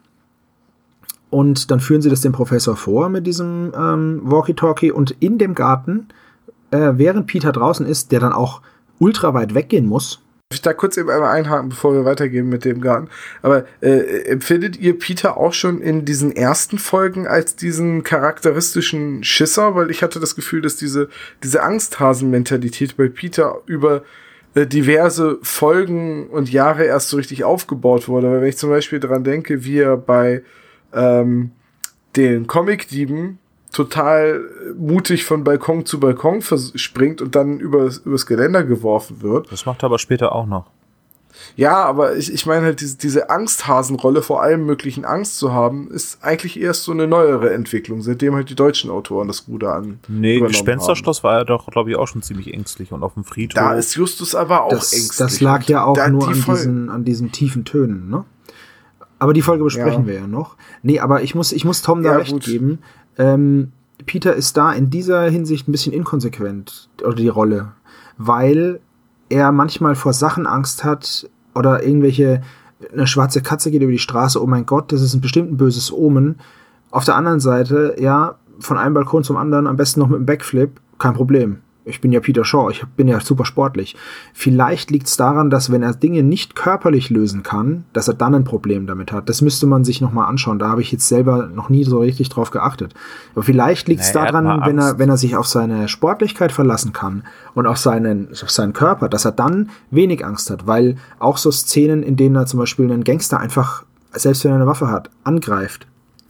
und 1.30 1.72
dann 1.72 1.80
führen 1.80 2.02
sie 2.02 2.10
das 2.10 2.22
dem 2.22 2.32
Professor 2.32 2.76
vor 2.76 3.10
mit 3.10 3.28
diesem 3.28 3.74
ähm, 3.76 4.22
Walkie-Talkie 4.24 4.92
und 4.92 5.12
in 5.20 5.38
dem 5.38 5.56
Garten, 5.56 6.08
äh, 6.72 6.94
während 6.94 7.28
Peter 7.28 7.52
draußen 7.52 7.86
ist, 7.86 8.12
der 8.12 8.20
dann 8.20 8.34
auch 8.34 8.62
ultra 9.00 9.34
weit 9.34 9.54
weggehen 9.54 9.86
muss, 9.86 10.22
Darf 10.52 10.58
ich 10.58 10.62
da 10.64 10.74
kurz 10.74 10.98
eben 10.98 11.12
einmal 11.12 11.30
einhaken, 11.30 11.70
bevor 11.70 11.94
wir 11.94 12.06
weitergehen 12.06 12.50
mit 12.50 12.66
dem 12.66 12.82
Garten? 12.82 13.10
Aber 13.44 13.68
äh, 13.82 14.24
empfindet 14.24 14.80
ihr 14.80 14.98
Peter 14.98 15.38
auch 15.38 15.54
schon 15.54 15.80
in 15.80 16.06
diesen 16.06 16.36
ersten 16.36 16.80
Folgen 16.80 17.28
als 17.28 17.56
diesen 17.56 18.02
charakteristischen 18.02 19.24
Schisser? 19.24 19.76
Weil 19.76 19.92
ich 19.92 20.02
hatte 20.02 20.20
das 20.20 20.36
Gefühl, 20.36 20.64
dass 20.64 20.76
diese, 20.76 21.08
diese 21.44 21.62
Angsthasen-Mentalität 21.62 22.98
bei 22.98 23.10
Peter 23.10 23.62
über 23.68 24.02
äh, 24.56 24.66
diverse 24.66 25.38
Folgen 25.44 26.32
und 26.32 26.52
Jahre 26.52 26.84
erst 26.84 27.10
so 27.10 27.18
richtig 27.18 27.44
aufgebaut 27.44 28.08
wurde. 28.08 28.32
Weil 28.32 28.42
wenn 28.42 28.50
ich 28.50 28.58
zum 28.58 28.72
Beispiel 28.72 29.00
dran 29.00 29.24
denke, 29.24 29.66
wie 29.66 29.78
er 29.78 29.98
bei 29.98 30.42
ähm, 30.94 31.52
den 32.16 32.48
Comic-Dieben 32.48 33.40
total 33.72 34.42
mutig 34.78 35.26
von 35.26 35.44
Balkon 35.44 35.86
zu 35.86 36.00
Balkon 36.00 36.42
springt 36.76 37.22
und 37.22 37.36
dann 37.36 37.60
übers, 37.60 37.98
übers 38.00 38.26
Geländer 38.26 38.64
geworfen 38.64 39.22
wird. 39.22 39.52
Das 39.52 39.66
macht 39.66 39.84
er 39.84 39.86
aber 39.86 40.00
später 40.00 40.34
auch 40.34 40.48
noch. 40.48 40.66
Ja, 41.56 41.84
aber 41.86 42.16
ich, 42.16 42.34
ich 42.34 42.46
meine 42.46 42.66
halt, 42.66 42.82
diese, 42.82 42.98
diese 42.98 43.30
Angsthasenrolle 43.30 44.22
vor 44.22 44.42
allem 44.42 44.66
möglichen 44.66 45.06
Angst 45.06 45.38
zu 45.38 45.54
haben, 45.54 45.90
ist 45.92 46.24
eigentlich 46.24 46.60
erst 46.60 46.84
so 46.84 46.92
eine 46.92 47.08
neuere 47.08 47.54
Entwicklung, 47.54 48.02
seitdem 48.02 48.36
halt 48.36 48.50
die 48.50 48.56
deutschen 48.56 48.90
Autoren 48.90 49.28
das 49.28 49.48
Ruder 49.48 49.76
an. 49.76 50.00
Nee, 50.08 50.40
Gespensterschloss 50.40 51.24
war 51.24 51.38
er 51.38 51.46
doch, 51.46 51.68
glaube 51.68 51.92
ich, 51.92 51.96
auch 51.96 52.08
schon 52.08 52.22
ziemlich 52.22 52.54
ängstlich 52.54 52.92
und 52.92 53.04
auf 53.04 53.14
dem 53.14 53.24
Friedhof. 53.24 53.62
Da 53.62 53.74
ist 53.74 53.96
Justus 53.96 54.36
aber 54.36 54.64
auch 54.64 54.70
das, 54.70 54.94
ängstlich. 54.94 55.18
das 55.18 55.42
lag 55.42 55.64
ja 55.66 55.84
auch 55.86 55.96
nur 56.08 56.32
die 56.32 56.40
an 56.40 56.46
diesen, 56.56 56.90
an 56.90 57.06
diesen 57.06 57.32
tiefen 57.32 57.66
Tönen, 57.66 58.10
ne? 58.10 58.26
Aber 59.20 59.34
die 59.34 59.41
Folge 59.41 59.63
besprechen 59.63 60.03
Ja. 60.03 60.07
wir 60.07 60.13
ja 60.15 60.28
noch. 60.28 60.55
Nee, 60.82 60.99
aber 60.99 61.22
ich 61.24 61.36
muss, 61.36 61.51
ich 61.51 61.65
muss 61.65 61.82
Tom 61.82 62.03
da 62.03 62.11
Ja, 62.11 62.17
recht 62.17 62.32
gut. 62.32 62.43
geben. 62.45 62.80
Ähm, 63.17 63.72
Peter 64.05 64.34
ist 64.34 64.55
da 64.55 64.72
in 64.72 64.89
dieser 64.89 65.30
Hinsicht 65.30 65.67
ein 65.67 65.74
bisschen 65.74 65.91
inkonsequent, 65.93 66.89
oder 67.03 67.15
die 67.15 67.28
Rolle, 67.28 67.74
weil 68.17 68.80
er 69.28 69.51
manchmal 69.51 69.95
vor 69.95 70.13
Sachen 70.13 70.47
Angst 70.47 70.84
hat 70.84 71.30
oder 71.53 71.84
irgendwelche, 71.84 72.41
eine 72.93 73.07
schwarze 73.07 73.41
Katze 73.41 73.72
geht 73.72 73.82
über 73.82 73.91
die 73.91 73.99
Straße, 73.99 74.41
oh 74.41 74.47
mein 74.47 74.65
Gott, 74.65 74.91
das 74.93 75.01
ist 75.01 75.13
ein 75.13 75.22
bestimmt 75.22 75.51
ein 75.51 75.57
böses 75.57 75.91
Omen. 75.91 76.39
Auf 76.91 77.03
der 77.03 77.15
anderen 77.15 77.41
Seite, 77.41 77.95
ja, 77.99 78.36
von 78.59 78.78
einem 78.78 78.93
Balkon 78.93 79.24
zum 79.24 79.36
anderen, 79.38 79.67
am 79.67 79.76
besten 79.76 79.99
noch 79.99 80.07
mit 80.07 80.15
einem 80.15 80.26
Backflip, 80.26 80.80
kein 80.97 81.13
Problem. 81.13 81.57
Ich 81.86 82.02
bin 82.02 82.12
ja 82.12 82.20
Peter 82.20 82.44
Shaw, 82.44 82.70
ich 82.70 82.84
bin 82.98 83.08
ja 83.08 83.20
super 83.20 83.46
sportlich. 83.46 83.96
Vielleicht 84.34 84.92
liegt 84.92 85.08
es 85.08 85.18
daran, 85.18 85.50
dass 85.50 85.72
wenn 85.72 85.82
er 85.82 85.94
Dinge 85.94 86.24
nicht 86.24 86.56
körperlich 86.56 87.10
lösen 87.10 87.42
kann, 87.42 87.86
dass 87.94 88.08
er 88.08 88.14
dann 88.14 88.36
ein 88.36 88.44
Problem 88.44 88.86
damit 88.86 89.12
hat. 89.12 89.30
Das 89.30 89.42
müsste 89.42 89.66
man 89.66 89.84
sich 89.84 90.02
nochmal 90.02 90.28
anschauen. 90.28 90.60
Da 90.60 90.70
habe 90.70 90.82
ich 90.82 90.92
jetzt 90.92 91.08
selber 91.08 91.48
noch 91.48 91.70
nie 91.70 91.84
so 91.84 92.00
richtig 92.00 92.30
drauf 92.30 92.52
geachtet. 92.52 92.94
Aber 93.34 93.44
vielleicht 93.44 93.88
liegt 93.88 94.02
es 94.02 94.14
Nee, 94.14 94.22
daran, 94.22 94.66
wenn 94.66 94.78
er, 94.78 95.00
wenn 95.00 95.10
er 95.10 95.18
sich 95.18 95.36
auf 95.36 95.48
seine 95.48 95.88
Sportlichkeit 95.88 96.52
verlassen 96.52 96.94
kann 96.94 97.24
und 97.56 97.66
auf 97.66 97.78
seinen, 97.78 98.30
auf 98.32 98.52
seinen 98.52 98.74
Körper, 98.74 99.10
dass 99.10 99.26
er 99.26 99.32
dann 99.32 99.70
wenig 99.90 100.26
Angst 100.26 100.52
hat. 100.52 100.68
Weil 100.68 100.98
auch 101.18 101.38
so 101.38 101.50
Szenen, 101.52 102.04
in 102.04 102.16
denen 102.16 102.36
er 102.36 102.46
zum 102.46 102.60
Beispiel 102.60 102.92
einen 102.92 103.04
Gangster 103.04 103.40
einfach, 103.40 103.86
selbst 104.12 104.44
wenn 104.44 104.52
er 104.52 104.56
eine 104.56 104.68
Waffe 104.68 104.90
hat, 104.92 105.10
angreift 105.24 105.88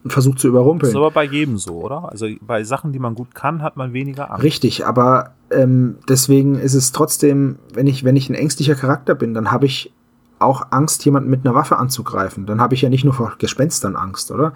versucht 0.10 0.40
zu 0.40 0.48
Das 0.48 0.52
überrumpeln. 0.52 0.90
ist 0.92 0.96
aber 0.96 1.12
bei 1.12 1.24
jedem 1.24 1.58
so, 1.58 1.76
oder? 1.82 2.10
Also 2.12 2.28
bei 2.42 2.64
Sachen, 2.64 2.92
die 2.92 3.00
man 3.00 3.16
gut 3.16 3.34
kann, 3.36 3.62
hat 3.62 3.78
man 3.78 3.94
weniger 3.94 4.32
Angst. 4.32 4.44
Richtig, 4.44 4.86
aber 4.86 5.32
ähm, 5.52 5.98
deswegen 6.08 6.56
ist 6.60 6.74
es 6.74 6.92
trotzdem, 6.92 7.58
wenn 7.74 7.88
ich, 7.88 8.04
wenn 8.04 8.16
ich 8.16 8.30
ein 8.30 8.36
ängstlicher 8.36 8.76
Charakter 8.76 9.16
bin, 9.16 9.34
dann 9.34 9.52
habe 9.52 9.66
ich 9.66 9.92
auch 10.40 10.68
Angst, 10.72 11.04
jemanden 11.06 11.30
mit 11.30 11.46
einer 11.46 11.54
Waffe 11.56 11.78
anzugreifen. 11.78 12.46
Dann 12.46 12.62
habe 12.62 12.74
ich 12.74 12.82
ja 12.82 12.90
nicht 12.90 13.04
nur 13.04 13.14
vor 13.14 13.34
Gespenstern 13.40 13.96
Angst, 13.96 14.32
oder? 14.32 14.54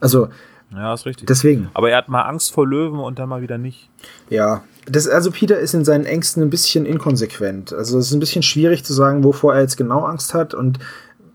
Also, 0.00 0.28
Ja, 0.72 0.94
ist 0.94 1.04
richtig. 1.06 1.26
deswegen. 1.26 1.68
aber 1.74 1.90
er 1.90 1.96
hat 1.98 2.08
mal 2.08 2.22
Angst 2.22 2.52
vor 2.52 2.66
Löwen 2.66 3.00
und 3.00 3.18
dann 3.18 3.28
mal 3.28 3.42
wieder 3.42 3.58
nicht. 3.58 3.90
Ja. 4.30 4.62
Das, 4.88 5.08
also 5.08 5.32
Peter 5.32 5.58
ist 5.58 5.74
in 5.74 5.84
seinen 5.84 6.04
Ängsten 6.04 6.44
ein 6.44 6.50
bisschen 6.50 6.86
inkonsequent. 6.86 7.72
Also 7.72 7.98
es 7.98 8.06
ist 8.06 8.12
ein 8.12 8.20
bisschen 8.20 8.42
schwierig 8.44 8.84
zu 8.84 8.92
sagen, 8.92 9.24
wovor 9.24 9.54
er 9.54 9.62
jetzt 9.62 9.76
genau 9.76 10.04
Angst 10.04 10.32
hat. 10.32 10.54
Und 10.54 10.78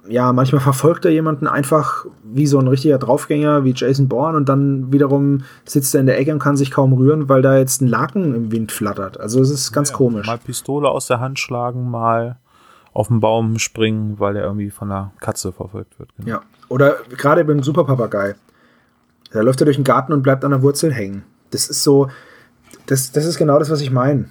ja, 0.07 0.33
manchmal 0.33 0.61
verfolgt 0.61 1.05
er 1.05 1.11
jemanden 1.11 1.47
einfach 1.47 2.05
wie 2.23 2.47
so 2.47 2.59
ein 2.59 2.67
richtiger 2.67 2.97
Draufgänger 2.97 3.63
wie 3.63 3.73
Jason 3.75 4.07
Bourne 4.07 4.35
und 4.35 4.49
dann 4.49 4.91
wiederum 4.91 5.43
sitzt 5.65 5.93
er 5.93 6.01
in 6.01 6.07
der 6.07 6.19
Ecke 6.19 6.33
und 6.33 6.39
kann 6.39 6.57
sich 6.57 6.71
kaum 6.71 6.93
rühren, 6.93 7.29
weil 7.29 7.41
da 7.41 7.57
jetzt 7.57 7.81
ein 7.81 7.87
Laken 7.87 8.33
im 8.33 8.51
Wind 8.51 8.71
flattert. 8.71 9.19
Also 9.19 9.41
es 9.41 9.51
ist 9.51 9.71
ganz 9.71 9.89
Ja, 9.91 9.95
komisch. 9.97 10.27
Mal 10.27 10.39
Pistole 10.39 10.89
aus 10.89 11.07
der 11.07 11.19
Hand 11.19 11.39
schlagen, 11.39 11.89
mal 11.89 12.37
auf 12.93 13.07
den 13.07 13.19
Baum 13.19 13.59
springen, 13.59 14.19
weil 14.19 14.35
er 14.35 14.43
irgendwie 14.43 14.69
von 14.69 14.91
einer 14.91 15.11
Katze 15.19 15.51
verfolgt 15.51 15.97
wird. 15.99 16.09
Genau. 16.17 16.29
Ja. 16.29 16.41
Oder 16.67 16.97
gerade 17.17 17.45
beim 17.45 17.63
Superpapagei. 17.63 18.35
Da 19.31 19.41
läuft 19.41 19.61
er 19.61 19.65
durch 19.65 19.77
den 19.77 19.85
Garten 19.85 20.13
und 20.13 20.23
bleibt 20.23 20.43
an 20.43 20.51
der 20.51 20.61
Wurzel 20.61 20.91
hängen. 20.91 21.23
Das 21.51 21.69
ist 21.69 21.83
so, 21.83 22.09
das, 22.87 23.11
das 23.11 23.25
ist 23.25 23.37
genau 23.37 23.59
das, 23.59 23.69
was 23.69 23.81
ich 23.81 23.91
meine. 23.91 24.25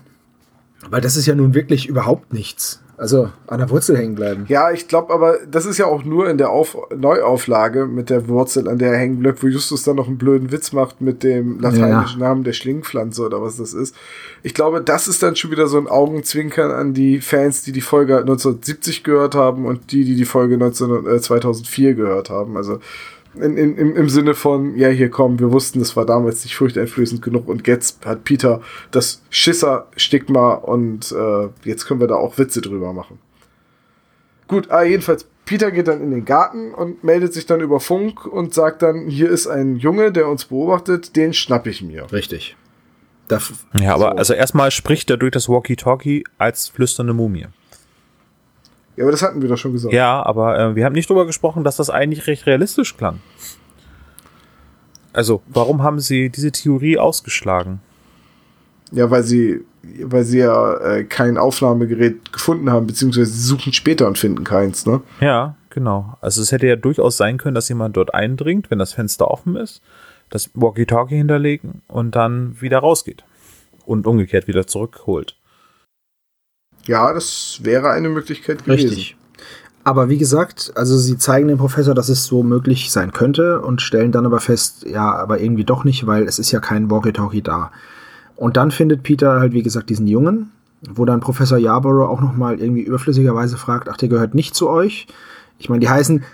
Weil 0.89 1.01
das 1.01 1.17
ist 1.17 1.27
ja 1.27 1.35
nun 1.35 1.55
wirklich 1.55 1.87
überhaupt 1.87 2.33
nichts. 2.33 2.83
Also 3.01 3.31
an 3.47 3.61
der 3.61 3.71
Wurzel 3.71 3.97
hängen 3.97 4.15
bleiben. 4.15 4.45
Ja, 4.49 4.73
ich 4.73 4.87
glaube 4.87 5.15
aber, 5.15 5.39
das 5.51 5.65
ist 5.65 5.79
ja 5.79 5.87
auch 5.87 6.05
nur 6.05 6.29
in 6.29 6.37
der 6.37 6.51
Auf 6.51 6.77
Neuauflage 6.95 7.87
mit 7.87 8.11
der 8.11 8.29
Wurzel, 8.29 8.69
an 8.69 8.77
der 8.77 8.93
er 8.93 8.99
hängen 8.99 9.21
bleibt, 9.21 9.43
wo 9.43 9.47
Justus 9.47 9.85
dann 9.85 9.97
noch 9.97 10.07
einen 10.07 10.19
blöden 10.19 10.53
Witz 10.53 10.73
macht 10.73 11.01
mit 11.01 11.23
dem 11.23 11.61
lateinischen 11.61 12.21
Namen 12.21 12.45
der 12.45 12.53
Schlingpflanze 12.53 13.25
oder 13.25 13.41
was 13.41 13.57
das 13.57 13.73
ist. 13.73 13.97
Ich 14.43 14.53
glaube, 14.53 14.83
das 14.83 15.09
ist 15.09 15.23
dann 15.23 15.35
schon 15.35 15.51
wieder 15.51 15.67
so 15.67 15.79
ein 15.79 15.89
Augenzwinkern 15.89 16.71
an 16.71 16.93
die 16.93 17.23
Fans, 17.23 17.63
die 17.63 17.73
die 17.73 17.81
Folge 17.81 18.19
1970 18.19 19.03
gehört 19.03 19.35
haben 19.35 19.65
und 19.65 19.93
die, 19.93 20.05
die 20.05 20.17
die 20.17 20.27
Folge 20.27 20.59
19, 20.59 21.07
äh, 21.07 21.21
2004 21.23 21.95
gehört 21.95 22.29
haben. 22.29 22.59
Also 22.59 22.81
in, 23.35 23.57
in, 23.57 23.77
im, 23.77 23.97
im 23.97 24.09
Sinne 24.09 24.35
von, 24.35 24.77
ja, 24.77 24.89
hier 24.89 25.11
kommen, 25.11 25.39
wir 25.39 25.53
wussten, 25.53 25.79
das 25.79 25.97
war 25.97 26.05
damals 26.05 26.45
nicht 26.45 26.57
furchteinflößend 26.57 27.23
genug 27.23 27.49
und 27.49 27.67
jetzt 27.67 28.05
hat 28.05 28.25
Peter 28.25 28.61
das 28.91 29.23
Schisser-Stigma 29.31 30.55
und 30.55 31.13
äh, 31.13 31.49
jetzt 31.65 31.87
können 31.87 32.01
wir 32.01 32.09
da 32.09 32.17
auch 32.17 32.39
Witze 32.39 32.61
drüber 32.61 32.93
machen. 32.93 33.19
Gut, 34.49 34.71
ah, 34.71 34.83
jedenfalls, 34.83 35.27
Peter 35.45 35.71
geht 35.71 35.89
dann 35.89 36.01
in 36.01 36.11
den 36.11 36.25
Garten 36.25 36.75
und 36.75 37.05
meldet 37.05 37.33
sich 37.33 37.47
dann 37.47 37.61
über 37.61 37.81
Funk 37.81 38.27
und 38.27 38.53
sagt 38.55 38.83
dann, 38.83 39.07
hier 39.07 39.31
ist 39.31 39.47
ein 39.47 39.77
Junge, 39.77 40.13
der 40.13 40.29
uns 40.29 40.47
beobachtet, 40.47 41.15
den 41.17 41.33
schnapp 41.33 41.67
ich 41.67 41.83
mir. 41.83 42.13
Richtig. 42.13 42.57
ja, 43.81 43.95
aber 43.95 44.11
so. 44.11 44.17
also 44.17 44.35
erstmal 44.35 44.73
spricht 44.73 45.09
er 45.11 45.17
durch 45.17 45.31
das 45.31 45.49
Walkie-Talkie 45.49 46.25
als 46.39 46.69
flüsternde 46.69 47.15
Mumie. 47.15 47.47
Ja, 49.01 49.07
aber 49.07 49.13
das 49.13 49.23
hatten 49.23 49.41
wir 49.41 49.49
doch 49.49 49.57
schon 49.57 49.73
gesagt. 49.73 49.95
Ja, 49.95 50.23
aber 50.23 50.59
äh, 50.59 50.77
wir 50.77 50.85
haben 50.85 50.93
nicht 50.93 51.09
drüber 51.09 51.25
gesprochen, 51.25 51.65
dass 51.65 51.77
das 51.77 51.89
eigentlich 51.89 52.27
recht 52.27 52.45
realistisch 52.45 52.99
klang. 52.99 53.21
Also, 55.15 55.41
warum 55.49 55.83
haben 55.83 56.01
sie 56.01 56.29
diese 56.29 56.53
Theorie 56.53 56.99
ausgeschlagen? 56.99 57.81
Ja, 58.93 59.11
weil 59.11 59.23
sie, 59.23 59.65
weil 60.03 60.25
sie 60.25 60.41
ja 60.41 60.75
äh, 60.75 61.05
kein 61.05 61.39
Aufnahmegerät 61.39 62.31
gefunden 62.31 62.71
haben, 62.71 62.87
beziehungsweise 62.87 63.31
sie 63.31 63.41
suchen 63.41 63.73
später 63.73 64.07
und 64.07 64.19
finden 64.19 64.45
keins, 64.45 64.85
ne? 64.85 65.01
Ja, 65.23 65.57
genau. 65.71 66.19
Also 66.21 66.43
es 66.43 66.53
hätte 66.53 66.67
ja 66.67 66.77
durchaus 66.77 67.17
sein 67.17 67.39
können, 67.39 67.55
dass 67.55 67.71
jemand 67.71 67.97
dort 67.97 68.13
eindringt, 68.13 68.71
wenn 68.71 68.79
das 68.79 68.93
Fenster 68.93 69.31
offen 69.31 69.57
ist, 69.57 69.81
das 70.29 70.51
Walkie-Talkie 70.53 71.17
hinterlegen 71.17 71.81
und 71.89 72.15
dann 72.17 72.61
wieder 72.61 72.81
rausgeht. 72.81 73.25
Und 73.87 74.07
umgekehrt 74.07 74.47
wieder 74.47 74.67
zurückholt. 74.67 75.40
Ja, 76.87 77.13
das 77.13 77.61
wäre 77.63 77.91
eine 77.91 78.09
Möglichkeit 78.09 78.65
gewesen. 78.65 78.89
Richtig. 78.89 79.17
Aber 79.83 80.09
wie 80.09 80.19
gesagt, 80.19 80.73
also 80.75 80.99
sie 80.99 81.17
zeigen 81.17 81.49
dem 81.49 81.59
Professor, 81.59 81.95
dass 81.95 82.11
es 82.11 82.27
so 82.27 82.43
möglich 82.43 82.93
sein 82.93 83.13
könnte 83.13 83.61
und 83.61 83.81
stellen 83.81 84.13
dann 84.13 84.27
aber 84.27 84.41
fest, 84.41 84.85
ja, 84.87 85.15
aber 85.15 85.41
irgendwie 85.41 85.65
doch 85.65 85.85
nicht, 85.85 86.07
weil 86.07 86.25
es 86.25 86.39
ist 86.39 86.51
ja 86.51 86.61
kein 86.61 86.91
Walkie-Talkie 86.91 87.43
da. 87.43 87.71
Und 88.37 88.57
dann 88.57 88.71
findet 88.71 89.03
Peter 89.03 89.41
halt, 89.41 89.53
wie 89.53 89.63
gesagt, 89.63 89.89
diesen 89.89 90.07
Jungen, 90.07 90.51
wo 90.83 91.05
dann 91.05 91.21
Professor 91.21 91.59
Yarborough 91.59 92.09
auch 92.09 92.21
nochmal 92.21 92.61
irgendwie 92.61 92.83
überflüssigerweise 92.83 93.57
fragt, 93.57 93.89
ach, 93.89 93.97
der 93.97 94.09
gehört 94.09 94.35
nicht 94.35 94.55
zu 94.55 94.69
euch. 94.69 95.07
Ich 95.61 95.69
meine, 95.69 95.81
die 95.81 95.89
heißen. 95.89 96.25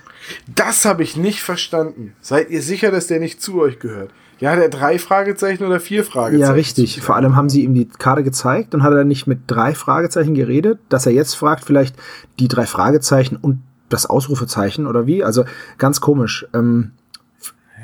Das 0.54 0.84
habe 0.84 1.02
ich 1.02 1.16
nicht 1.16 1.42
verstanden. 1.42 2.14
Seid 2.20 2.48
ihr 2.50 2.62
sicher, 2.62 2.90
dass 2.90 3.06
der 3.08 3.20
nicht 3.20 3.42
zu 3.42 3.60
euch 3.60 3.78
gehört? 3.78 4.10
Ja, 4.38 4.54
der 4.54 4.68
drei 4.68 4.98
Fragezeichen 4.98 5.64
oder 5.64 5.80
vier 5.80 6.04
Fragezeichen? 6.04 6.42
Ja, 6.42 6.52
richtig. 6.52 7.00
Vor 7.00 7.16
allem 7.16 7.36
haben 7.36 7.48
sie 7.48 7.64
ihm 7.64 7.74
die 7.74 7.88
Karte 7.88 8.22
gezeigt 8.22 8.74
und 8.74 8.82
hat 8.82 8.92
er 8.92 9.04
nicht 9.04 9.26
mit 9.26 9.40
drei 9.46 9.74
Fragezeichen 9.74 10.34
geredet, 10.34 10.78
dass 10.88 11.06
er 11.06 11.12
jetzt 11.12 11.34
fragt, 11.34 11.64
vielleicht 11.64 11.96
die 12.38 12.48
drei 12.48 12.66
Fragezeichen 12.66 13.36
und 13.36 13.62
das 13.88 14.06
Ausrufezeichen 14.06 14.86
oder 14.86 15.06
wie? 15.06 15.24
Also 15.24 15.44
ganz 15.78 16.00
komisch. 16.00 16.46
Ähm, 16.52 16.92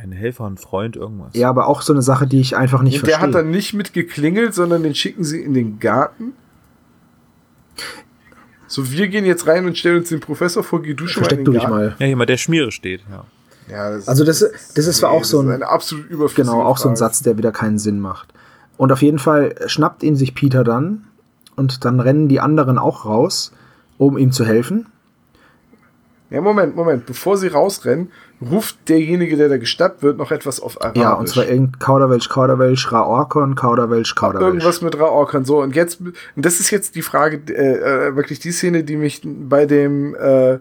ein 0.03 0.13
Helfer, 0.13 0.47
ein 0.47 0.59
Freund, 0.59 0.97
irgendwas. 0.97 1.35
Ja, 1.35 1.49
aber 1.49 1.69
auch 1.69 1.81
so 1.81 1.93
eine 1.93 2.03
Sache, 2.03 2.27
die 2.27 2.41
ich 2.41 2.57
einfach 2.57 2.83
nicht 2.83 2.95
und 2.95 3.01
verstehe. 3.01 3.19
Der 3.19 3.27
hat 3.27 3.35
dann 3.35 3.51
nicht 3.51 3.73
mit 3.73 3.93
geklingelt, 3.93 4.53
sondern 4.53 4.83
den 4.83 4.95
schicken 4.95 5.25
sie 5.25 5.41
in 5.41 5.55
den 5.55 5.79
Garten. 5.79 6.33
So, 8.73 8.91
wir 8.91 9.09
gehen 9.09 9.27
jetzt 9.27 9.47
rein 9.47 9.67
und 9.67 9.77
stellen 9.77 9.99
uns 9.99 10.09
den 10.09 10.21
Professor 10.21 10.65
vor, 10.65 10.81
geh 10.81 10.95
du 10.95 11.07
schon 11.07 11.25
Versteck 11.25 11.41
mal 11.41 11.45
den 11.45 11.53
du 11.53 11.59
Garten. 11.59 11.71
mal. 11.71 11.97
Ja, 11.99 12.07
hier 12.07 12.17
mal 12.17 12.25
der 12.25 12.39
Schmiere 12.39 12.73
steht, 12.73 13.03
ja. 13.11 13.27
Ja, 13.71 13.91
das 13.91 14.09
also 14.09 14.25
das, 14.25 14.39
das 14.75 14.87
ist 14.87 15.03
nee, 15.03 15.09
auch 15.09 15.25
so 15.25 15.41
ein, 15.41 15.51
eine 15.51 15.69
absolut 15.69 16.35
genau 16.35 16.63
auch 16.63 16.79
so 16.79 16.89
ein 16.89 16.97
Satz, 16.97 17.21
der 17.21 17.37
wieder 17.37 17.53
keinen 17.53 17.79
Sinn 17.79 18.01
macht. 18.01 18.33
Und 18.79 18.91
auf 18.91 19.03
jeden 19.03 19.19
Fall 19.19 19.55
schnappt 19.67 20.03
ihn 20.03 20.17
sich 20.17 20.35
Peter 20.35 20.65
dann 20.65 21.05
und 21.55 21.85
dann 21.85 22.01
rennen 22.01 22.29
die 22.29 22.41
anderen 22.41 22.79
auch 22.79 23.05
raus, 23.05 23.53
um 23.99 24.17
ihm 24.17 24.33
zu 24.33 24.47
helfen. 24.47 24.87
Ja, 26.33 26.41
Moment, 26.41 26.75
Moment. 26.75 27.05
Bevor 27.05 27.37
sie 27.37 27.49
rausrennen, 27.49 28.11
ruft 28.41 28.89
derjenige, 28.89 29.37
der 29.37 29.51
da 29.51 29.59
gestappt 29.59 30.03
wird, 30.03 30.17
noch 30.17 30.31
etwas 30.31 30.61
auf 30.61 30.81
Arabisch. 30.81 31.03
Ja, 31.03 31.13
und 31.13 31.29
zwar 31.29 31.47
irgend 31.47 31.79
Kauderwelsch, 31.79 32.31
Kauderwelsch, 32.31 32.91
Raorkon, 32.91 33.55
Kauderwelsch, 33.55 34.15
Kauderwelsch. 34.15 34.47
Irgendwas 34.47 34.81
mit 34.81 34.99
Raorkon. 34.99 35.45
So, 35.45 35.61
und 35.61 35.77
jetzt, 35.77 36.01
und 36.01 36.15
das 36.37 36.59
ist 36.59 36.71
jetzt 36.71 36.95
die 36.95 37.03
Frage, 37.03 37.43
äh, 37.53 38.09
äh 38.09 38.17
wirklich 38.17 38.39
die 38.39 38.51
Szene, 38.51 38.83
die 38.83 38.97
mich 38.97 39.21
bei 39.25 39.67
dem 39.67 40.15
äh, 40.15 40.59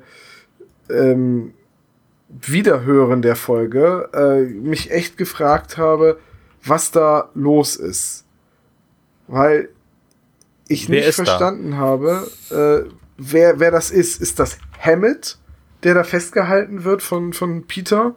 ähm, 0.90 1.54
Wiederhören 2.28 3.22
der 3.22 3.38
Folge 3.38 4.10
äh, 4.14 4.42
mich 4.42 4.92
echt 4.92 5.18
gefragt 5.18 5.78
habe, 5.78 6.18
was 6.66 6.92
da 6.92 7.30
los 7.34 7.78
ist. 7.78 8.26
Weil 9.28 9.70
ich 10.68 10.90
wer 10.90 11.06
nicht 11.06 11.16
verstanden 11.16 11.72
da? 11.72 11.78
habe, 11.78 12.28
äh, 12.50 12.90
wer, 13.18 13.62
wer 13.62 13.72
das 13.72 13.90
ist. 13.90 14.22
Ist 14.22 14.40
das 14.40 14.58
Hammett, 14.78 15.38
der 15.84 15.94
da 15.94 16.04
festgehalten 16.04 16.84
wird 16.84 17.02
von, 17.02 17.34
von 17.34 17.64
Peter? 17.68 18.16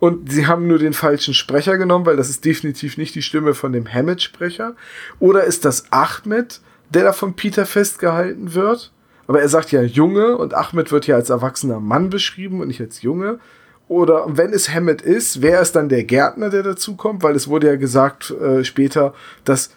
Und 0.00 0.30
sie 0.30 0.46
haben 0.46 0.68
nur 0.68 0.78
den 0.78 0.92
falschen 0.92 1.34
Sprecher 1.34 1.76
genommen, 1.76 2.06
weil 2.06 2.16
das 2.16 2.30
ist 2.30 2.44
definitiv 2.44 2.98
nicht 2.98 3.14
die 3.14 3.22
Stimme 3.22 3.54
von 3.54 3.72
dem 3.72 3.92
Hammett-Sprecher. 3.92 4.76
Oder 5.18 5.44
ist 5.44 5.64
das 5.64 5.90
Ahmed, 5.90 6.60
der 6.90 7.04
da 7.04 7.12
von 7.12 7.34
Peter 7.34 7.66
festgehalten 7.66 8.54
wird? 8.54 8.92
Aber 9.26 9.42
er 9.42 9.48
sagt 9.48 9.72
ja 9.72 9.82
Junge 9.82 10.36
und 10.36 10.54
Ahmed 10.54 10.92
wird 10.92 11.06
ja 11.06 11.16
als 11.16 11.30
erwachsener 11.30 11.80
Mann 11.80 12.10
beschrieben 12.10 12.60
und 12.60 12.68
nicht 12.68 12.80
als 12.80 13.02
Junge. 13.02 13.40
Oder 13.88 14.24
wenn 14.28 14.52
es 14.52 14.68
Hammett 14.68 15.02
ist, 15.02 15.42
wer 15.42 15.60
ist 15.60 15.74
dann 15.74 15.88
der 15.88 16.04
Gärtner, 16.04 16.50
der 16.50 16.62
dazukommt? 16.62 17.22
Weil 17.22 17.34
es 17.34 17.48
wurde 17.48 17.66
ja 17.66 17.76
gesagt 17.76 18.30
äh, 18.30 18.62
später, 18.64 19.14
dass 19.44 19.70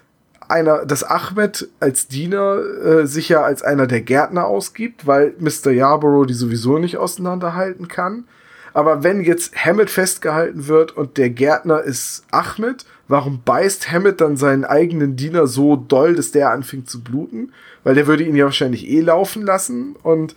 einer, 0.52 0.86
dass 0.86 1.04
Ahmed 1.04 1.70
als 1.80 2.08
Diener 2.08 2.60
äh, 2.84 3.08
sich 3.08 3.30
ja 3.30 3.42
als 3.42 3.64
einer 3.64 3.88
der 3.88 4.02
Gärtner 4.02 4.46
ausgibt, 4.46 5.08
weil 5.08 5.34
Mr. 5.40 5.72
Yarborough 5.72 6.28
die 6.28 6.34
sowieso 6.34 6.78
nicht 6.78 6.98
auseinanderhalten 6.98 7.88
kann. 7.88 8.26
Aber 8.74 9.04
wenn 9.04 9.22
jetzt 9.22 9.56
Hammett 9.56 9.90
festgehalten 9.90 10.68
wird 10.68 10.96
und 10.96 11.18
der 11.18 11.30
Gärtner 11.30 11.82
ist 11.82 12.24
Ahmed, 12.32 12.86
warum 13.08 13.42
beißt 13.44 13.92
Hammett 13.92 14.22
dann 14.22 14.38
seinen 14.38 14.64
eigenen 14.64 15.16
Diener 15.16 15.48
so 15.48 15.76
doll, 15.76 16.16
dass 16.16 16.32
der 16.32 16.52
anfängt 16.52 16.90
zu 16.90 17.02
bluten? 17.02 17.52
Weil 17.84 17.96
der 17.96 18.08
würde 18.08 18.24
ihn 18.24 18.36
ja 18.36 18.46
wahrscheinlich 18.46 18.88
eh 18.88 19.02
laufen 19.02 19.42
lassen 19.42 19.96
und 20.04 20.36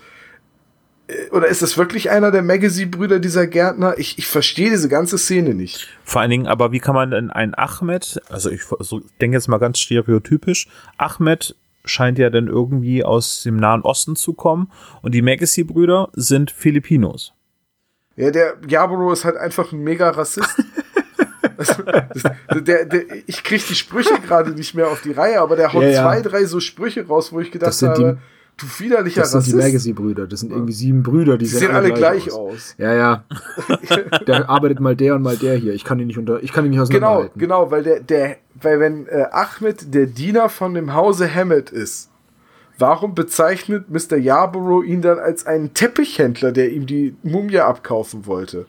oder 1.33 1.49
ist 1.49 1.61
das 1.61 1.77
wirklich 1.77 2.11
einer 2.11 2.31
der 2.31 2.43
Magazine-Brüder 2.43 3.19
dieser 3.19 3.47
Gärtner? 3.47 3.99
Ich, 3.99 4.17
ich 4.19 4.27
verstehe 4.27 4.71
diese 4.71 4.89
ganze 4.89 5.19
Szene 5.19 5.55
nicht. 5.55 5.89
Vor 6.03 6.23
allen 6.23 6.31
Dingen, 6.31 6.47
aber 6.47 6.73
wie 6.73 6.81
kann 6.81 6.95
man 6.95 7.11
denn 7.11 7.31
einen 7.31 7.55
Ahmed, 7.55 8.23
also 8.31 8.51
ich 8.51 8.63
so, 8.81 9.03
denke 9.21 9.37
jetzt 9.37 9.49
mal 9.49 9.59
ganz 9.59 9.79
stereotypisch, 9.81 10.69
Ahmed 10.97 11.57
scheint 11.85 12.19
ja 12.19 12.31
dann 12.31 12.47
irgendwie 12.47 13.05
aus 13.05 13.43
dem 13.43 13.57
Nahen 13.57 13.83
Osten 13.83 14.17
zu 14.17 14.33
kommen 14.33 14.71
und 15.03 15.13
die 15.13 15.21
Magazine-Brüder 15.21 16.09
sind 16.15 16.51
Filipinos. 16.51 17.35
Ja, 18.17 18.31
der 18.31 18.55
Jaboro 18.67 19.13
ist 19.13 19.25
halt 19.25 19.37
einfach 19.37 19.73
ein 19.73 19.81
mega 19.81 20.09
Rassist. 20.09 20.49
das, 21.59 21.77
der, 22.63 22.87
der, 22.87 23.03
ich 23.27 23.45
kriege 23.45 23.63
die 23.69 23.75
Sprüche 23.75 24.15
gerade 24.27 24.53
nicht 24.53 24.75
mehr 24.75 24.89
auf 24.89 25.03
die 25.03 25.13
Reihe, 25.13 25.41
aber 25.41 25.57
der 25.57 25.73
haut 25.73 25.83
ja, 25.83 25.89
ja. 25.91 26.03
zwei, 26.03 26.23
drei 26.23 26.45
so 26.45 26.61
Sprüche 26.61 27.07
raus, 27.07 27.33
wo 27.33 27.41
ich 27.41 27.51
gedacht 27.51 27.81
habe, 27.83 28.19
du 28.57 28.67
widerlicher 28.79 29.23
Rassist. 29.23 29.35
Das 29.35 29.45
sind 29.47 29.59
die 29.59 29.65
Magazine-Brüder, 29.65 30.27
das 30.27 30.41
sind 30.41 30.53
irgendwie 30.53 30.73
sieben 30.73 31.03
Brüder, 31.03 31.37
die, 31.39 31.45
die 31.45 31.51
sehen 31.51 31.73
alle 31.73 31.93
gleich, 31.93 32.31
aus. 32.31 32.55
aus. 32.55 32.75
Ja, 32.79 32.95
ja. 32.95 33.25
da 34.27 34.47
arbeitet 34.47 34.81
mal 34.81 34.97
der 34.97 35.15
und 35.15 35.23
mal 35.23 35.37
der 35.37 35.57
hier. 35.57 35.75
Ich 35.75 35.85
kann 35.85 35.99
ihn 35.99 36.07
nicht 36.07 36.19
unter, 36.19 36.43
ich 36.43 36.53
kann 36.53 36.65
ihn 36.65 36.71
nicht 36.71 36.81
auseinanderhalten. 36.81 37.39
Genau, 37.39 37.65
genau, 37.65 37.71
weil 37.71 37.83
der, 37.83 38.01
der, 38.01 38.37
weil 38.61 38.81
wenn 38.81 39.07
äh, 39.07 39.27
Ahmed 39.31 39.95
der 39.95 40.07
Diener 40.07 40.49
von 40.49 40.75
dem 40.75 40.95
Hause 40.95 41.33
Hammett 41.33 41.71
ist, 41.71 42.11
warum 42.79 43.15
bezeichnet 43.15 43.91
Mr. 43.91 44.17
Yarborough 44.17 44.85
ihn 44.85 45.03
dann 45.03 45.19
als 45.19 45.47
einen 45.47 45.75
Teppichhändler, 45.75 46.53
der 46.53 46.73
ihm 46.73 46.87
die 46.87 47.17
Mumie 47.23 47.59
abkaufen 47.59 48.27
wollte? 48.27 48.67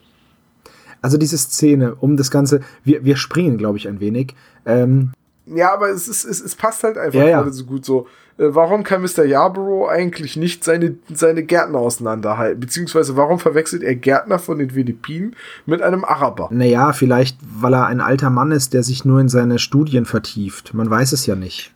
Also 1.01 1.17
diese 1.17 1.37
Szene, 1.37 1.95
um 1.95 2.17
das 2.17 2.31
Ganze, 2.31 2.61
wir, 2.83 3.05
wir 3.05 3.15
springen, 3.15 3.57
glaube 3.57 3.77
ich, 3.77 3.87
ein 3.87 3.99
wenig. 3.99 4.33
Ähm, 4.65 5.11
ja, 5.45 5.71
aber 5.71 5.89
es, 5.89 6.07
ist, 6.07 6.25
es, 6.25 6.41
es 6.41 6.55
passt 6.55 6.83
halt 6.83 6.97
einfach 6.97 7.19
ja, 7.19 7.27
ja. 7.27 7.51
so 7.51 7.65
gut 7.65 7.85
so. 7.85 8.07
Äh, 8.37 8.43
warum 8.49 8.83
kann 8.83 9.01
Mr. 9.01 9.25
Yarborough 9.25 9.89
eigentlich 9.89 10.35
nicht 10.35 10.63
seine, 10.63 10.95
seine 11.13 11.43
Gärtner 11.43 11.79
auseinanderhalten? 11.79 12.59
Beziehungsweise 12.59 13.15
warum 13.15 13.39
verwechselt 13.39 13.83
er 13.83 13.95
Gärtner 13.95 14.39
von 14.39 14.59
den 14.59 14.71
Philippinen 14.71 15.35
mit 15.65 15.81
einem 15.81 16.03
Araber? 16.03 16.49
Naja, 16.51 16.93
vielleicht, 16.93 17.37
weil 17.41 17.73
er 17.73 17.87
ein 17.87 18.01
alter 18.01 18.29
Mann 18.29 18.51
ist, 18.51 18.73
der 18.73 18.83
sich 18.83 19.05
nur 19.05 19.19
in 19.19 19.29
seine 19.29 19.59
Studien 19.59 20.05
vertieft. 20.05 20.73
Man 20.73 20.89
weiß 20.89 21.13
es 21.13 21.25
ja 21.25 21.35
nicht. 21.35 21.75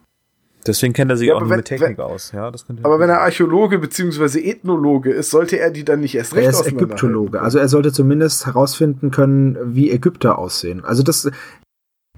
Deswegen 0.67 0.91
kennt 0.93 1.09
er 1.09 1.15
sich 1.15 1.29
ja, 1.29 1.35
auch 1.35 1.39
nur 1.39 1.55
mit 1.55 1.65
Technik 1.65 1.97
wenn, 1.97 2.05
aus. 2.05 2.33
Ja, 2.33 2.51
das 2.51 2.67
könnte 2.67 2.83
aber 2.83 2.99
wenn 2.99 3.09
er 3.09 3.21
Archäologe 3.21 3.79
bzw. 3.79 4.39
Ethnologe 4.39 5.11
ist, 5.11 5.31
sollte 5.31 5.57
er 5.57 5.71
die 5.71 5.85
dann 5.85 6.01
nicht 6.01 6.15
erst 6.15 6.35
recht 6.35 6.45
Er 6.45 6.51
ist 6.51 6.67
Ägyptologe. 6.67 7.41
Also 7.41 7.59
er 7.59 7.69
sollte 7.69 7.93
zumindest 7.93 8.45
herausfinden 8.45 9.09
können, 9.09 9.57
wie 9.63 9.89
Ägypter 9.89 10.37
aussehen. 10.37 10.83
Also 10.83 11.01
das, 11.01 11.31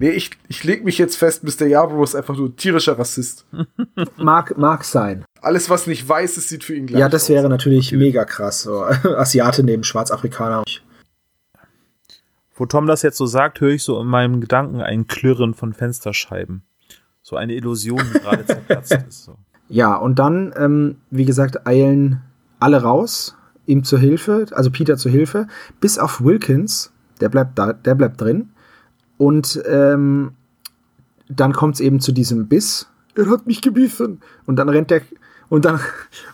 Nee, 0.02 0.10
ich, 0.10 0.32
ich 0.48 0.64
leg 0.64 0.84
mich 0.84 0.98
jetzt 0.98 1.14
fest, 1.14 1.44
Mr. 1.44 1.64
Yarborough 1.64 2.02
ist 2.02 2.16
einfach 2.16 2.36
nur 2.36 2.48
ein 2.48 2.56
tierischer 2.56 2.98
Rassist. 2.98 3.46
mag, 4.16 4.58
mag 4.58 4.82
sein. 4.82 5.24
Alles, 5.40 5.70
was 5.70 5.86
nicht 5.86 6.08
weiß 6.08 6.38
ist, 6.38 6.48
sieht 6.48 6.64
für 6.64 6.74
ihn 6.74 6.86
gleich 6.88 6.98
Ja, 6.98 7.08
das 7.08 7.22
aus. 7.22 7.28
wäre 7.28 7.48
natürlich 7.48 7.92
mega 7.92 8.24
krass. 8.24 8.62
So. 8.62 8.82
Asiate 8.84 9.62
neben 9.62 9.84
Schwarzafrikaner. 9.84 10.64
Wo 12.56 12.66
Tom 12.66 12.88
das 12.88 13.02
jetzt 13.02 13.16
so 13.16 13.26
sagt, 13.26 13.60
höre 13.60 13.70
ich 13.70 13.84
so 13.84 14.00
in 14.00 14.08
meinem 14.08 14.40
Gedanken 14.40 14.80
ein 14.80 15.06
Klirren 15.06 15.54
von 15.54 15.72
Fensterscheiben. 15.72 16.64
So 17.22 17.36
eine 17.36 17.54
Illusion, 17.54 18.02
die 18.12 18.18
gerade 18.18 18.44
zerplatzt 18.44 18.98
ist. 19.08 19.22
So. 19.22 19.36
Ja, 19.68 19.94
und 19.94 20.18
dann, 20.18 20.52
ähm, 20.56 20.96
wie 21.10 21.26
gesagt, 21.26 21.64
eilen 21.64 22.22
alle 22.58 22.82
raus 22.82 23.36
ihm 23.66 23.84
zur 23.84 24.00
Hilfe, 24.00 24.46
also 24.50 24.72
Peter 24.72 24.96
zur 24.96 25.12
Hilfe, 25.12 25.46
bis 25.80 25.96
auf 25.96 26.24
Wilkins, 26.24 26.92
der 27.20 27.28
bleibt 27.28 27.56
da, 27.56 27.72
der 27.72 27.94
bleibt 27.94 28.20
drin. 28.20 28.48
Und 29.18 29.62
ähm, 29.66 30.32
dann 31.28 31.52
kommt 31.52 31.74
es 31.74 31.80
eben 31.80 32.00
zu 32.00 32.12
diesem 32.12 32.48
Biss. 32.48 32.88
Er 33.14 33.28
hat 33.28 33.46
mich 33.46 33.60
gebissen. 33.62 34.20
Und 34.46 34.56
dann 34.56 34.68
rennt 34.68 34.90
der 34.90 35.02
und 35.48 35.66
dann 35.66 35.74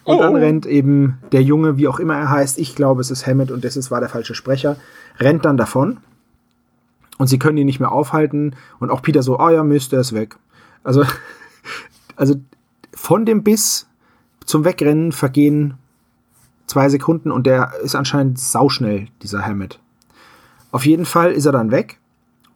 und 0.04 0.16
Oh. 0.16 0.20
dann 0.20 0.36
rennt 0.36 0.64
eben 0.64 1.18
der 1.32 1.42
Junge, 1.42 1.76
wie 1.76 1.88
auch 1.88 1.98
immer 1.98 2.14
er 2.16 2.30
heißt, 2.30 2.56
ich 2.58 2.76
glaube, 2.76 3.00
es 3.00 3.10
ist 3.10 3.26
Hammett 3.26 3.50
und 3.50 3.64
das 3.64 3.76
ist, 3.76 3.90
war 3.90 3.98
der 3.98 4.08
falsche 4.08 4.34
Sprecher, 4.34 4.76
rennt 5.18 5.44
dann 5.44 5.56
davon. 5.56 5.98
Und 7.18 7.26
sie 7.26 7.40
können 7.40 7.58
ihn 7.58 7.66
nicht 7.66 7.80
mehr 7.80 7.90
aufhalten. 7.90 8.54
Und 8.78 8.90
auch 8.90 9.02
Peter 9.02 9.24
so, 9.24 9.38
ah 9.38 9.50
ja, 9.50 9.64
Mist, 9.64 9.90
der 9.90 10.00
ist 10.00 10.12
weg. 10.12 10.36
Also, 10.84 11.04
also 12.16 12.36
von 12.94 13.26
dem 13.26 13.42
Biss 13.42 13.88
zum 14.46 14.64
Wegrennen 14.64 15.10
vergehen 15.10 15.74
zwei 16.68 16.88
Sekunden 16.88 17.32
und 17.32 17.46
der 17.46 17.72
ist 17.82 17.96
anscheinend 17.96 18.38
sauschnell, 18.38 19.08
dieser 19.22 19.44
Hammett. 19.44 19.80
Auf 20.70 20.86
jeden 20.86 21.06
Fall 21.06 21.32
ist 21.32 21.46
er 21.46 21.52
dann 21.52 21.70
weg. 21.70 21.98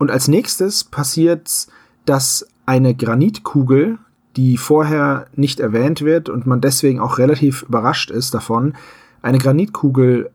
Und 0.03 0.11
als 0.11 0.27
nächstes 0.27 0.83
passiert, 0.83 1.69
dass 2.07 2.49
eine 2.67 2.93
Granitkugel, 2.93 3.99
die 4.35 4.57
vorher 4.57 5.29
nicht 5.37 5.61
erwähnt 5.61 6.03
wird 6.03 6.29
und 6.29 6.45
man 6.45 6.61
deswegen 6.61 6.99
auch 6.99 7.19
relativ 7.19 7.63
überrascht 7.63 8.11
ist 8.11 8.35
davon, 8.35 8.75
eine 9.23 9.39
Granitkugel 9.39 10.33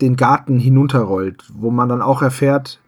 den 0.00 0.16
Garten 0.16 0.58
hinunterrollt, 0.58 1.44
wo 1.54 1.70
man 1.70 1.88
dann 1.88 2.02
auch 2.02 2.20
erfährt, 2.20 2.80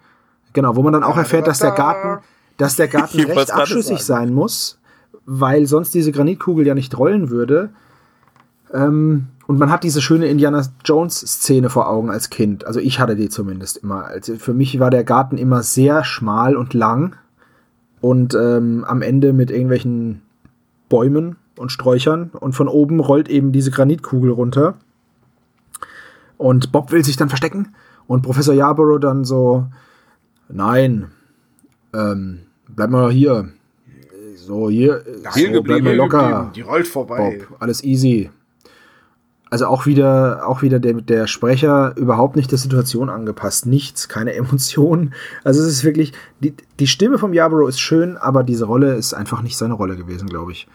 genau, 0.52 0.74
wo 0.74 0.82
man 0.82 0.94
dann 0.94 1.04
auch 1.04 1.16
erfährt, 1.16 1.46
dass 1.46 1.60
der 1.60 1.70
Garten, 1.70 2.24
dass 2.56 2.74
der 2.74 2.88
Garten 2.88 3.20
recht 3.24 3.52
abschüssig 3.52 4.00
sein 4.00 4.34
muss, 4.34 4.80
weil 5.26 5.66
sonst 5.66 5.94
diese 5.94 6.10
Granitkugel 6.10 6.66
ja 6.66 6.74
nicht 6.74 6.98
rollen 6.98 7.30
würde. 7.30 7.70
Ähm, 8.74 9.28
und 9.50 9.58
man 9.58 9.68
hat 9.72 9.82
diese 9.82 10.00
schöne 10.00 10.28
Indiana 10.28 10.62
Jones-Szene 10.84 11.70
vor 11.70 11.88
Augen 11.88 12.08
als 12.08 12.30
Kind. 12.30 12.68
Also 12.68 12.78
ich 12.78 13.00
hatte 13.00 13.16
die 13.16 13.28
zumindest 13.28 13.78
immer. 13.78 14.04
Also 14.04 14.36
für 14.36 14.54
mich 14.54 14.78
war 14.78 14.90
der 14.90 15.02
Garten 15.02 15.38
immer 15.38 15.64
sehr 15.64 16.04
schmal 16.04 16.54
und 16.54 16.72
lang 16.72 17.16
und 18.00 18.32
ähm, 18.36 18.84
am 18.86 19.02
Ende 19.02 19.32
mit 19.32 19.50
irgendwelchen 19.50 20.22
Bäumen 20.88 21.34
und 21.56 21.72
Sträuchern 21.72 22.30
und 22.30 22.52
von 22.52 22.68
oben 22.68 23.00
rollt 23.00 23.28
eben 23.28 23.50
diese 23.50 23.72
Granitkugel 23.72 24.30
runter. 24.30 24.74
Und 26.38 26.70
Bob 26.70 26.92
will 26.92 27.04
sich 27.04 27.16
dann 27.16 27.28
verstecken 27.28 27.74
und 28.06 28.22
Professor 28.22 28.54
Yarborough 28.54 29.00
dann 29.00 29.24
so, 29.24 29.66
nein, 30.48 31.10
ähm, 31.92 32.42
bleib 32.68 32.90
mal 32.90 33.10
hier. 33.10 33.48
So, 34.36 34.70
hier, 34.70 35.02
Hier 35.34 35.52
so, 35.52 35.60
bleib 35.60 35.82
mal 35.82 35.96
locker. 35.96 36.28
geblieben. 36.28 36.52
Die 36.54 36.60
rollt 36.60 36.86
vorbei. 36.86 37.40
Bob, 37.48 37.60
alles 37.60 37.82
easy. 37.82 38.30
Also 39.50 39.66
auch 39.66 39.84
wieder, 39.84 40.48
auch 40.48 40.62
wieder 40.62 40.78
der, 40.78 40.94
der 40.94 41.26
Sprecher 41.26 41.96
überhaupt 41.96 42.36
nicht 42.36 42.52
der 42.52 42.58
Situation 42.58 43.10
angepasst. 43.10 43.66
Nichts, 43.66 44.08
keine 44.08 44.32
Emotionen. 44.34 45.12
Also 45.44 45.60
es 45.60 45.66
ist 45.66 45.84
wirklich, 45.84 46.12
die, 46.38 46.54
die 46.78 46.86
Stimme 46.86 47.18
vom 47.18 47.32
Yarborough 47.32 47.68
ist 47.68 47.80
schön, 47.80 48.16
aber 48.16 48.44
diese 48.44 48.64
Rolle 48.64 48.94
ist 48.94 49.12
einfach 49.12 49.42
nicht 49.42 49.56
seine 49.56 49.74
Rolle 49.74 49.96
gewesen, 49.96 50.28
glaube 50.28 50.52
ich. 50.52 50.68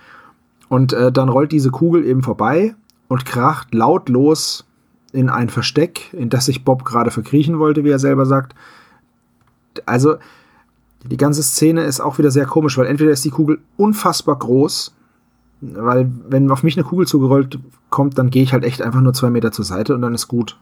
Und 0.68 0.94
äh, 0.94 1.12
dann 1.12 1.30
rollt 1.30 1.52
diese 1.52 1.72
Kugel 1.72 2.06
eben 2.06 2.22
vorbei 2.24 2.76
und 3.08 3.26
kracht 3.26 3.74
lautlos 3.74 4.66
in 5.14 5.30
ein 5.30 5.50
Versteck, 5.50 6.14
in 6.14 6.30
das 6.30 6.46
sich 6.46 6.66
Bob 6.66 6.84
gerade 6.84 7.12
verkriechen 7.12 7.60
wollte, 7.60 7.84
wie 7.84 7.92
er 7.92 8.00
selber 8.00 8.26
sagt. 8.26 8.56
Also 9.86 10.16
die 11.04 11.18
ganze 11.18 11.44
Szene 11.44 11.84
ist 11.84 12.00
auch 12.00 12.18
wieder 12.18 12.32
sehr 12.32 12.46
komisch, 12.46 12.78
weil 12.78 12.88
entweder 12.88 13.12
ist 13.12 13.24
die 13.24 13.30
Kugel 13.30 13.60
unfassbar 13.78 14.38
groß, 14.38 14.95
weil 15.76 16.12
wenn 16.28 16.52
auf 16.52 16.64
mich 16.64 16.78
eine 16.78 16.86
Kugel 16.86 17.08
zugerollt 17.08 17.60
kommt, 17.90 18.18
dann 18.18 18.30
gehe 18.30 18.44
ich 18.44 18.54
halt 18.54 18.64
echt 18.64 18.82
einfach 18.82 19.02
nur 19.02 19.14
zwei 19.14 19.30
Meter 19.30 19.52
zur 19.52 19.66
Seite 19.66 19.96
und 19.96 20.02
dann 20.02 20.14
ist 20.14 20.28
gut, 20.28 20.58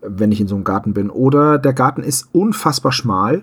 wenn 0.00 0.32
ich 0.32 0.40
in 0.40 0.48
so 0.48 0.54
einem 0.54 0.64
Garten 0.64 0.94
bin. 0.94 1.10
Oder 1.10 1.58
der 1.58 1.72
Garten 1.72 2.02
ist 2.02 2.28
unfassbar 2.32 2.92
schmal. 2.92 3.42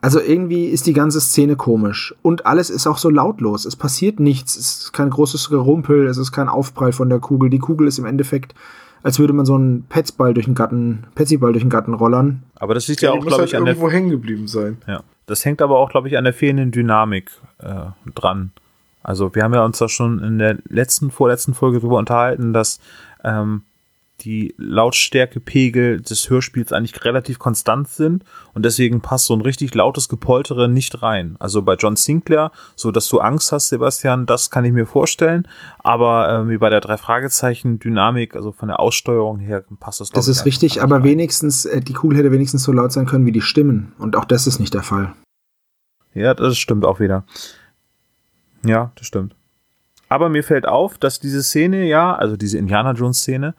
Also 0.00 0.20
irgendwie 0.20 0.66
ist 0.66 0.86
die 0.86 0.92
ganze 0.92 1.20
Szene 1.20 1.56
komisch. 1.56 2.14
Und 2.22 2.46
alles 2.46 2.70
ist 2.70 2.86
auch 2.86 2.98
so 2.98 3.10
lautlos. 3.10 3.64
Es 3.64 3.74
passiert 3.74 4.20
nichts. 4.20 4.56
Es 4.56 4.82
ist 4.82 4.92
kein 4.92 5.10
großes 5.10 5.50
Gerumpel. 5.50 6.06
Es 6.06 6.18
ist 6.18 6.30
kein 6.30 6.48
Aufprall 6.48 6.92
von 6.92 7.08
der 7.08 7.18
Kugel. 7.18 7.50
Die 7.50 7.58
Kugel 7.58 7.88
ist 7.88 7.98
im 7.98 8.06
Endeffekt, 8.06 8.54
als 9.02 9.18
würde 9.18 9.32
man 9.32 9.44
so 9.44 9.56
einen 9.56 9.84
Petsball 9.88 10.34
durch 10.34 10.46
den 10.46 10.54
Garten, 10.54 11.04
Petsyball 11.16 11.52
durch 11.52 11.64
den 11.64 11.70
Garten 11.70 11.94
rollern. 11.94 12.44
Aber 12.56 12.74
das 12.74 12.86
liegt 12.86 13.00
ja, 13.00 13.10
die 13.12 13.18
auch, 13.18 13.22
glaube 13.22 13.40
halt 13.40 13.48
ich, 13.48 13.56
an 13.56 13.64
der 13.64 13.74
irgendwo 13.74 13.90
hängen 13.90 14.10
geblieben 14.10 14.46
sein. 14.46 14.78
Ja. 14.86 15.02
Das 15.26 15.44
hängt 15.44 15.60
aber 15.60 15.78
auch, 15.78 15.90
glaube 15.90 16.08
ich, 16.08 16.16
an 16.16 16.24
der 16.24 16.32
fehlenden 16.32 16.70
Dynamik 16.70 17.30
äh, 17.58 17.86
dran. 18.14 18.52
Also 19.08 19.34
wir 19.34 19.42
haben 19.42 19.54
ja 19.54 19.64
uns 19.64 19.78
da 19.78 19.88
schon 19.88 20.22
in 20.22 20.38
der 20.38 20.58
letzten, 20.68 21.10
vorletzten 21.10 21.54
Folge 21.54 21.78
darüber 21.78 21.96
unterhalten, 21.96 22.52
dass 22.52 22.78
ähm, 23.24 23.62
die 24.20 24.54
Lautstärkepegel 24.58 26.02
des 26.02 26.28
Hörspiels 26.28 26.74
eigentlich 26.74 27.02
relativ 27.06 27.38
konstant 27.38 27.88
sind 27.88 28.22
und 28.52 28.66
deswegen 28.66 29.00
passt 29.00 29.24
so 29.24 29.34
ein 29.34 29.40
richtig 29.40 29.74
lautes 29.74 30.10
Gepoltere 30.10 30.68
nicht 30.68 31.02
rein. 31.02 31.36
Also 31.38 31.62
bei 31.62 31.76
John 31.76 31.96
Sinclair, 31.96 32.52
so 32.76 32.90
dass 32.90 33.08
du 33.08 33.18
Angst 33.20 33.50
hast, 33.50 33.70
Sebastian, 33.70 34.26
das 34.26 34.50
kann 34.50 34.66
ich 34.66 34.72
mir 34.72 34.84
vorstellen, 34.84 35.48
aber 35.78 36.28
ähm, 36.28 36.50
wie 36.50 36.58
bei 36.58 36.68
der 36.68 36.82
drei 36.82 36.98
Fragezeichen 36.98 37.78
Dynamik, 37.78 38.36
also 38.36 38.52
von 38.52 38.68
der 38.68 38.78
Aussteuerung 38.78 39.38
her 39.38 39.64
passt 39.80 40.02
das. 40.02 40.10
Das 40.10 40.28
ist 40.28 40.44
richtig, 40.44 40.82
aber 40.82 40.96
rein. 40.96 41.04
wenigstens, 41.04 41.64
äh, 41.64 41.80
die 41.80 41.94
Kugel 41.94 42.18
hätte 42.18 42.30
wenigstens 42.30 42.62
so 42.62 42.72
laut 42.72 42.92
sein 42.92 43.06
können 43.06 43.24
wie 43.24 43.32
die 43.32 43.40
Stimmen. 43.40 43.94
Und 43.98 44.16
auch 44.16 44.26
das 44.26 44.46
ist 44.46 44.58
nicht 44.58 44.74
der 44.74 44.82
Fall. 44.82 45.14
Ja, 46.12 46.34
das 46.34 46.58
stimmt 46.58 46.84
auch 46.84 47.00
wieder. 47.00 47.24
Ja, 48.68 48.92
das 48.96 49.06
stimmt. 49.06 49.34
Aber 50.08 50.28
mir 50.28 50.44
fällt 50.44 50.66
auf, 50.66 50.98
dass 50.98 51.20
diese 51.20 51.42
Szene 51.42 51.84
ja, 51.86 52.14
also 52.14 52.36
diese 52.36 52.58
Indiana 52.58 52.92
Jones 52.92 53.18
Szene, 53.18 53.54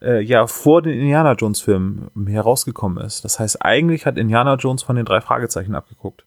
äh, 0.00 0.20
ja 0.20 0.46
vor 0.46 0.82
den 0.82 0.98
Indiana 0.98 1.32
Jones 1.32 1.60
Filmen 1.60 2.10
herausgekommen 2.26 3.04
ist. 3.04 3.24
Das 3.24 3.38
heißt, 3.38 3.64
eigentlich 3.64 4.06
hat 4.06 4.18
Indiana 4.18 4.54
Jones 4.54 4.82
von 4.82 4.96
den 4.96 5.04
drei 5.04 5.20
Fragezeichen 5.20 5.74
abgeguckt. 5.74 6.24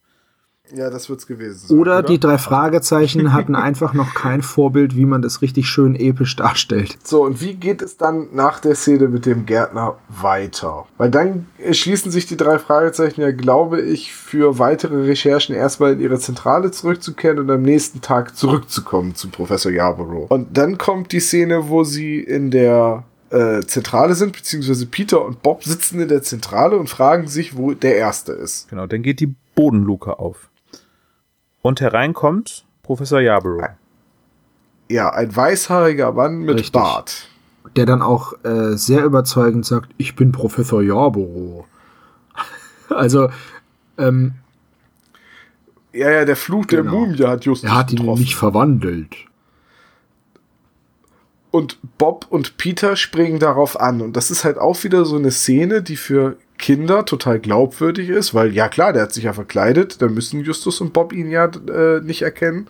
Ja, 0.74 0.90
das 0.90 1.10
wird's 1.10 1.28
gewesen 1.28 1.68
sein. 1.68 1.78
Oder 1.78 2.02
die 2.02 2.20
drei 2.20 2.38
Fragezeichen 2.38 3.34
hatten 3.34 3.56
einfach 3.56 3.94
noch 3.94 4.14
kein 4.14 4.42
Vorbild, 4.42 4.96
wie 4.96 5.06
man 5.06 5.22
das 5.22 5.42
richtig 5.42 5.68
schön 5.68 5.96
episch 5.96 6.36
darstellt. 6.36 6.98
So, 7.04 7.24
und 7.24 7.42
wie 7.42 7.54
geht 7.54 7.82
es 7.82 7.98
dann 7.98 8.30
nach 8.34 8.60
der 8.60 8.76
Szene 8.76 9.08
mit 9.08 9.26
dem 9.26 9.46
Gärtner 9.46 9.98
weiter? 10.10 10.86
Weil 10.98 11.12
dann 11.12 11.48
schließen 11.72 12.12
sich 12.12 12.26
die 12.26 12.38
drei 12.38 12.58
Fragezeichen 12.58 13.22
ja, 13.22 13.32
glaube 13.32 13.82
ich, 13.82 14.14
für 14.14 14.60
weitere 14.60 15.06
Recherchen 15.06 15.56
erstmal 15.56 15.94
in 15.94 16.00
ihre 16.00 16.20
Zentrale 16.20 16.72
zurückzukehren 16.72 17.40
und 17.40 17.50
am 17.52 17.62
nächsten 17.62 18.02
Tag 18.02 18.36
zurückzukommen 18.36 19.16
zu 19.16 19.30
Professor 19.30 19.72
Yarborough. 19.72 20.30
Und 20.30 20.58
dann 20.58 20.78
kommt 20.78 21.12
die 21.12 21.20
Szene, 21.20 21.70
wo 21.70 21.84
sie 21.84 22.20
in 22.20 22.52
der 22.52 23.04
äh, 23.30 23.62
Zentrale 23.62 24.16
sind, 24.16 24.34
beziehungsweise 24.34 24.86
Peter 24.86 25.24
und 25.24 25.42
Bob 25.42 25.64
sitzen 25.64 26.00
in 26.00 26.08
der 26.08 26.24
Zentrale 26.24 26.78
und 26.78 26.90
fragen 26.90 27.28
sich, 27.28 27.56
wo 27.56 27.74
der 27.74 27.98
Erste 27.98 28.32
ist. 28.34 28.70
Genau, 28.70 28.88
dann 28.88 29.04
geht 29.04 29.20
die 29.20 29.36
Bodenluke 29.56 30.20
auf. 30.20 30.50
Und 31.66 31.82
hereinkommt 31.82 32.64
Professor 32.84 33.20
Yarborough. 33.20 33.70
Ja, 34.88 35.10
ein 35.10 35.36
weißhaariger 35.36 36.12
Mann 36.12 36.42
mit 36.42 36.58
Richtig. 36.60 36.74
Bart. 36.74 37.28
Der 37.76 37.88
dann 37.88 38.04
auch 38.04 38.34
äh, 38.44 38.78
sehr 38.78 39.04
überzeugend 39.04 39.66
sagt, 39.66 39.90
ich 39.98 40.16
bin 40.16 40.32
Professor 40.32 40.84
Yarborough. 40.84 41.66
also, 42.90 43.30
ähm, 43.98 44.36
Ja, 45.92 46.12
ja, 46.12 46.26
der 46.26 46.36
Fluch 46.36 46.68
der 46.68 46.84
Genau. 46.84 47.00
Mumie 47.00 47.24
hat 47.24 47.46
Justus 47.46 47.68
er 47.68 47.76
hat 47.76 47.92
ihn 47.92 47.98
getroffen. 47.98 48.22
nicht 48.22 48.36
verwandelt. 48.36 49.16
Und 51.50 51.80
Bob 51.98 52.28
und 52.30 52.58
Peter 52.58 52.96
springen 52.96 53.40
darauf 53.40 53.80
an. 53.80 54.02
Und 54.04 54.16
das 54.16 54.30
ist 54.30 54.46
halt 54.46 54.60
auch 54.60 54.84
wieder 54.84 55.04
so 55.04 55.16
eine 55.16 55.32
Szene, 55.32 55.82
die 55.82 55.96
für 55.96 56.38
Kinder 56.58 57.06
total 57.06 57.40
glaubwürdig 57.40 58.10
ist, 58.10 58.34
weil 58.34 58.54
ja 58.54 58.68
klar, 58.70 58.94
der 58.94 59.04
hat 59.04 59.14
sich 59.14 59.26
ja 59.26 59.34
verkleidet, 59.34 60.02
da 60.02 60.08
müssen 60.08 60.42
Justus 60.42 60.82
und 60.82 60.94
Bob 60.94 61.14
ihn 61.14 61.30
ja 61.30 61.46
äh, 61.46 62.02
nicht 62.02 62.22
erkennen. 62.22 62.68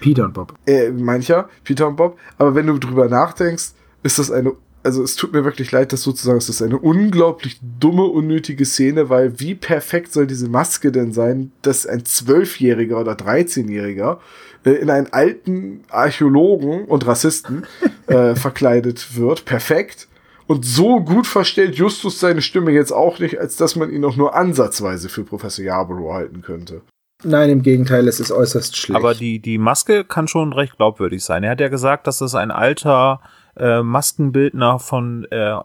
Peter 0.00 0.24
und 0.24 0.34
Bob. 0.34 0.54
Äh, 0.66 0.90
mancher, 0.90 1.48
Peter 1.64 1.88
und 1.88 1.96
Bob. 1.96 2.18
Aber 2.38 2.54
wenn 2.54 2.66
du 2.66 2.78
drüber 2.78 3.08
nachdenkst, 3.08 3.72
ist 4.02 4.18
das 4.18 4.30
eine, 4.30 4.52
also 4.82 5.02
es 5.02 5.16
tut 5.16 5.32
mir 5.32 5.44
wirklich 5.44 5.72
leid, 5.72 5.92
das 5.92 6.02
sozusagen, 6.02 6.38
es 6.38 6.48
ist 6.48 6.62
eine 6.62 6.78
unglaublich 6.78 7.60
dumme, 7.80 8.04
unnötige 8.04 8.64
Szene, 8.64 9.10
weil 9.10 9.38
wie 9.40 9.54
perfekt 9.54 10.12
soll 10.12 10.26
diese 10.26 10.48
Maske 10.48 10.92
denn 10.92 11.12
sein, 11.12 11.52
dass 11.62 11.86
ein 11.86 12.04
Zwölfjähriger 12.04 13.00
oder 13.00 13.12
13-Jähriger 13.12 14.18
äh, 14.64 14.70
in 14.70 14.90
einen 14.90 15.12
alten 15.12 15.82
Archäologen 15.90 16.84
und 16.84 17.06
Rassisten 17.06 17.66
äh, 18.06 18.34
verkleidet 18.36 19.16
wird. 19.16 19.44
Perfekt. 19.44 20.08
Und 20.48 20.64
so 20.64 21.00
gut 21.00 21.26
verstellt 21.26 21.76
Justus 21.76 22.18
seine 22.20 22.40
Stimme 22.40 22.70
jetzt 22.72 22.90
auch 22.90 23.18
nicht, 23.18 23.38
als 23.38 23.56
dass 23.56 23.76
man 23.76 23.90
ihn 23.90 24.04
auch 24.04 24.16
nur 24.16 24.34
ansatzweise 24.34 25.10
für 25.10 25.22
Professor 25.22 25.62
Yarborough 25.64 26.14
halten 26.14 26.40
könnte. 26.40 26.80
Nein, 27.22 27.50
im 27.50 27.62
Gegenteil, 27.62 28.08
es 28.08 28.18
ist 28.18 28.32
äußerst 28.32 28.76
schlecht. 28.76 28.96
Aber 28.96 29.14
die, 29.14 29.40
die 29.40 29.58
Maske 29.58 30.04
kann 30.04 30.26
schon 30.26 30.52
recht 30.54 30.76
glaubwürdig 30.76 31.22
sein. 31.22 31.44
Er 31.44 31.50
hat 31.50 31.60
ja 31.60 31.68
gesagt, 31.68 32.06
dass 32.06 32.18
das 32.18 32.34
ein 32.34 32.50
alter 32.50 33.20
äh, 33.56 33.82
Maskenbildner 33.82 34.78
von 34.78 35.26
äh, 35.30 35.56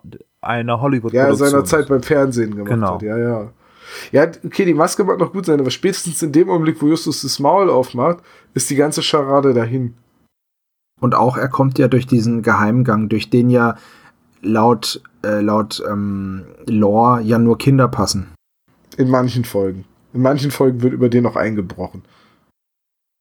einer 0.42 0.82
hollywood 0.82 1.14
Ja, 1.14 1.34
seiner 1.34 1.64
Zeit 1.64 1.88
beim 1.88 2.04
Fernsehen 2.04 2.52
gemacht 2.52 2.70
Genau. 2.70 2.96
hat. 2.96 3.04
Ja, 3.04 3.18
ja. 3.18 3.54
Ja, 4.12 4.28
okay, 4.44 4.66
die 4.66 4.74
Maske 4.74 5.04
mag 5.04 5.20
noch 5.20 5.32
gut 5.32 5.46
sein, 5.46 5.60
aber 5.60 5.70
spätestens 5.70 6.22
in 6.24 6.32
dem 6.32 6.50
Augenblick, 6.50 6.82
wo 6.82 6.88
Justus 6.88 7.22
das 7.22 7.40
Maul 7.40 7.70
aufmacht, 7.70 8.18
ist 8.54 8.70
die 8.70 8.76
ganze 8.76 9.02
Scharade 9.04 9.54
dahin. 9.54 9.94
Und 11.00 11.16
auch 11.16 11.38
er 11.38 11.48
kommt 11.50 11.78
ja 11.80 11.88
durch 11.88 12.08
diesen 12.08 12.42
Geheimgang, 12.42 13.08
durch 13.10 13.30
den 13.30 13.50
ja 13.50 13.78
laut, 14.44 15.02
äh, 15.24 15.42
laut 15.42 15.82
ähm, 15.90 16.44
Lore 16.68 17.22
ja 17.22 17.40
nur 17.40 17.58
Kinder 17.58 17.88
passen. 17.88 18.28
In 18.98 19.10
manchen 19.10 19.46
Folgen. 19.46 19.86
In 20.14 20.22
manchen 20.22 20.52
Folgen 20.52 20.82
wird 20.82 20.94
über 20.94 21.10
den 21.10 21.24
noch 21.24 21.36
eingebrochen. 21.36 22.04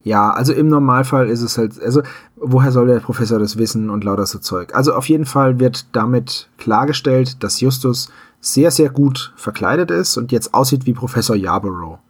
Ja, 0.05 0.31
also 0.31 0.53
im 0.53 0.69
Normalfall 0.69 1.29
ist 1.29 1.43
es 1.43 1.57
halt, 1.57 1.81
also 1.81 2.03
woher 2.37 2.73
soll 2.73 2.89
der 2.89 2.99
Professor 2.99 3.39
das 3.39 3.57
wissen 3.57 3.89
und 3.89 4.03
lauter 4.03 4.27
so 4.27 4.41
Zeug? 4.41 4.75
Also 4.75 4.95
auf 4.95 5.09
jeden 5.09 5.27
Fall 5.27 5.61
wird 5.61 5.87
damit 5.93 6.49
klargestellt, 6.59 7.43
dass 7.43 7.61
Justus 7.61 8.11
sehr, 8.41 8.73
sehr 8.73 8.91
gut 8.91 9.33
verkleidet 9.37 9.93
ist 9.93 10.17
und 10.17 10.33
jetzt 10.33 10.55
aussieht 10.55 10.87
wie 10.87 10.93
Professor 10.93 11.37
Yarborough. 11.37 12.01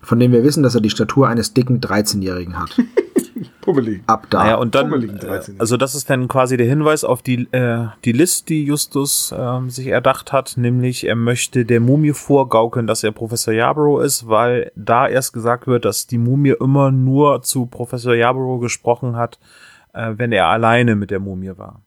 Von 0.00 0.20
dem 0.20 0.30
wir 0.30 0.44
wissen, 0.44 0.62
dass 0.62 0.76
er 0.76 0.80
die 0.80 0.90
Statur 0.90 1.28
eines 1.28 1.52
dicken 1.52 1.80
13-Jährigen 1.80 2.58
hat. 2.58 2.80
Pummelig. 3.60 4.02
Ab 4.06 4.26
da. 4.30 4.44
Naja, 4.44 4.54
und 4.56 4.74
dann, 4.74 4.92
äh, 4.92 5.06
13. 5.06 5.60
also 5.60 5.76
das 5.76 5.94
ist 5.94 6.10
dann 6.10 6.28
quasi 6.28 6.56
der 6.56 6.66
Hinweis 6.66 7.04
auf 7.04 7.22
die, 7.22 7.48
äh, 7.52 7.86
die 8.04 8.12
List, 8.12 8.48
die 8.48 8.64
Justus 8.64 9.34
ähm, 9.36 9.70
sich 9.70 9.88
erdacht 9.88 10.32
hat, 10.32 10.56
nämlich 10.56 11.06
er 11.06 11.16
möchte 11.16 11.64
der 11.64 11.80
Mumie 11.80 12.12
vorgaukeln, 12.12 12.86
dass 12.86 13.04
er 13.04 13.12
Professor 13.12 13.52
Yarborough 13.54 14.02
ist, 14.02 14.28
weil 14.28 14.72
da 14.76 15.08
erst 15.08 15.32
gesagt 15.32 15.66
wird, 15.66 15.84
dass 15.84 16.06
die 16.06 16.18
Mumie 16.18 16.54
immer 16.60 16.90
nur 16.90 17.42
zu 17.42 17.66
Professor 17.66 18.14
Yarborough 18.14 18.60
gesprochen 18.60 19.16
hat, 19.16 19.38
äh, 19.92 20.12
wenn 20.16 20.32
er 20.32 20.46
alleine 20.46 20.96
mit 20.96 21.10
der 21.10 21.20
Mumie 21.20 21.56
war. 21.56 21.82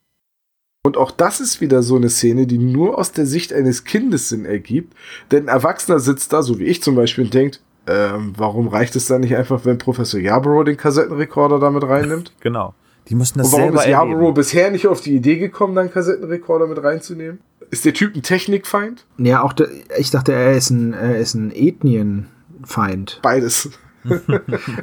Und 0.87 0.95
auch 0.95 1.11
das 1.11 1.41
ist 1.41 1.59
wieder 1.59 1.83
so 1.83 1.97
eine 1.97 2.09
Szene, 2.09 2.47
die 2.47 2.57
nur 2.57 2.97
aus 2.97 3.11
der 3.11 3.25
Sicht 3.25 3.51
eines 3.51 3.83
Kindes 3.83 4.29
Sinn 4.29 4.45
ergibt. 4.45 4.93
Denn 5.31 5.43
ein 5.43 5.47
Erwachsener 5.49 5.99
sitzt 5.99 6.31
da, 6.31 6.41
so 6.41 6.59
wie 6.59 6.63
ich 6.63 6.81
zum 6.81 6.95
Beispiel, 6.95 7.25
und 7.25 7.33
denkt, 7.33 7.61
ähm, 7.87 8.33
warum 8.37 8.67
reicht 8.67 8.95
es 8.95 9.07
dann 9.07 9.21
nicht 9.21 9.35
einfach, 9.35 9.65
wenn 9.65 9.77
Professor 9.77 10.19
Yarborough 10.19 10.65
den 10.65 10.77
Kassettenrekorder 10.77 11.59
damit 11.59 11.83
reinnimmt? 11.83 12.33
Genau. 12.41 12.73
Die 13.09 13.15
mussten 13.15 13.39
das 13.39 13.47
Und 13.47 13.53
warum 13.53 13.65
selber 13.69 13.83
ist 13.85 13.89
Yarborough 13.89 14.17
erleben. 14.19 14.33
bisher 14.33 14.71
nicht 14.71 14.87
auf 14.87 14.99
die 14.99 15.15
Idee 15.15 15.37
gekommen, 15.37 15.75
dann 15.75 15.83
einen 15.85 15.93
Kassettenrekorder 15.93 16.67
mit 16.67 16.83
reinzunehmen? 16.83 17.39
Ist 17.69 17.85
der 17.85 17.93
Typ 17.93 18.15
ein 18.15 18.21
Technikfeind? 18.21 19.05
Ja, 19.17 19.43
auch 19.43 19.53
der, 19.53 19.69
ich 19.97 20.11
dachte, 20.11 20.33
er 20.33 20.53
ist 20.53 20.69
ein, 20.69 20.93
er 20.93 21.17
ist 21.17 21.33
ein 21.33 21.51
Ethnienfeind. 21.53 23.19
Beides. 23.21 23.69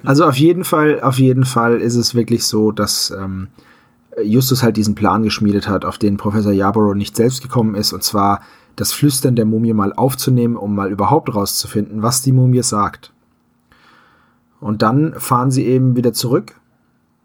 Also 0.05 0.27
auf 0.27 0.37
jeden 0.37 0.65
Fall, 0.65 1.01
auf 1.01 1.19
jeden 1.19 1.47
Fall 1.47 1.81
ist 1.81 1.95
es 1.95 2.15
wirklich 2.15 2.45
so, 2.45 2.73
dass 2.73 3.11
ähm, 3.11 3.49
Justus 4.23 4.63
halt 4.63 4.77
diesen 4.77 4.95
Plan 4.95 5.23
geschmiedet 5.23 5.67
hat, 5.67 5.87
auf 5.87 5.97
den 5.97 6.19
Professor 6.19 6.53
Yarborough 6.53 6.95
nicht 6.95 7.17
selbst 7.17 7.43
gekommen 7.43 7.75
ist, 7.75 7.95
und 7.95 8.03
zwar 8.03 8.43
das 8.77 8.93
Flüstern 8.93 9.37
der 9.37 9.45
Mumie 9.45 9.73
mal 9.73 9.93
aufzunehmen, 9.93 10.57
um 10.57 10.75
mal 10.75 10.91
überhaupt 10.91 11.35
rauszufinden, 11.35 12.03
was 12.03 12.23
die 12.23 12.33
Mumie 12.33 12.63
sagt. 12.63 13.13
Und 14.61 14.83
dann 14.83 15.15
fahren 15.15 15.51
sie 15.51 15.65
eben 15.67 15.97
wieder 15.97 16.13
zurück, 16.13 16.61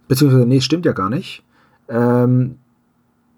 beziehungsweise, 0.08 0.46
nee, 0.46 0.62
stimmt 0.62 0.86
ja 0.86 0.92
gar 0.92 1.10
nicht. 1.10 1.44
Ähm, 1.88 2.58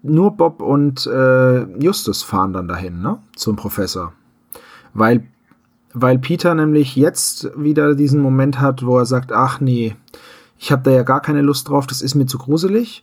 nur 0.02 0.32
Bob 0.32 0.60
und 0.60 1.06
äh, 1.06 1.62
Justus 1.78 2.22
fahren 2.22 2.52
dann 2.52 2.68
dahin, 2.68 3.00
ne, 3.00 3.18
zum 3.36 3.56
Professor. 3.56 4.12
Weil 4.92 5.26
weil 5.94 6.18
Peter 6.18 6.54
nämlich 6.54 6.96
jetzt 6.96 7.50
wieder 7.56 7.94
diesen 7.94 8.20
Moment 8.20 8.60
hat, 8.60 8.84
wo 8.84 8.98
er 8.98 9.06
sagt, 9.06 9.32
ach 9.32 9.60
nee, 9.60 9.94
ich 10.58 10.72
habe 10.72 10.82
da 10.82 10.90
ja 10.90 11.02
gar 11.02 11.20
keine 11.20 11.42
Lust 11.42 11.68
drauf, 11.68 11.86
das 11.86 12.02
ist 12.02 12.14
mir 12.14 12.26
zu 12.26 12.38
gruselig 12.38 13.02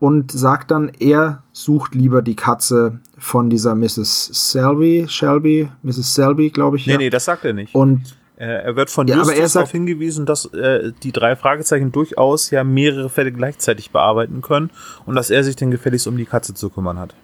und 0.00 0.30
sagt 0.30 0.70
dann, 0.70 0.90
er 0.98 1.42
sucht 1.52 1.94
lieber 1.94 2.22
die 2.22 2.36
Katze 2.36 3.00
von 3.18 3.50
dieser 3.50 3.74
Mrs. 3.74 4.30
Selby, 4.52 5.06
Shelby, 5.08 5.68
Mrs. 5.82 6.14
Selby, 6.14 6.50
glaube 6.50 6.76
ich. 6.76 6.86
Nee, 6.86 6.92
ja. 6.92 6.98
nee, 6.98 7.10
das 7.10 7.24
sagt 7.24 7.44
er 7.44 7.52
nicht. 7.52 7.74
Und 7.74 8.16
er 8.36 8.76
wird 8.76 8.88
von 8.90 9.08
Ja, 9.08 9.16
aber 9.16 9.22
Justus 9.24 9.38
er 9.40 9.48
sagt- 9.48 9.56
darauf 9.56 9.70
hingewiesen, 9.72 10.24
dass 10.24 10.44
äh, 10.54 10.92
die 11.02 11.10
drei 11.10 11.34
Fragezeichen 11.34 11.90
durchaus 11.90 12.50
ja 12.50 12.62
mehrere 12.62 13.08
Fälle 13.08 13.32
gleichzeitig 13.32 13.90
bearbeiten 13.90 14.42
können 14.42 14.70
und 15.06 15.16
dass 15.16 15.30
er 15.30 15.42
sich 15.42 15.56
dann 15.56 15.72
gefälligst 15.72 16.06
um 16.06 16.16
die 16.16 16.24
Katze 16.26 16.54
zu 16.54 16.70
kümmern 16.70 17.00
hat. 17.00 17.16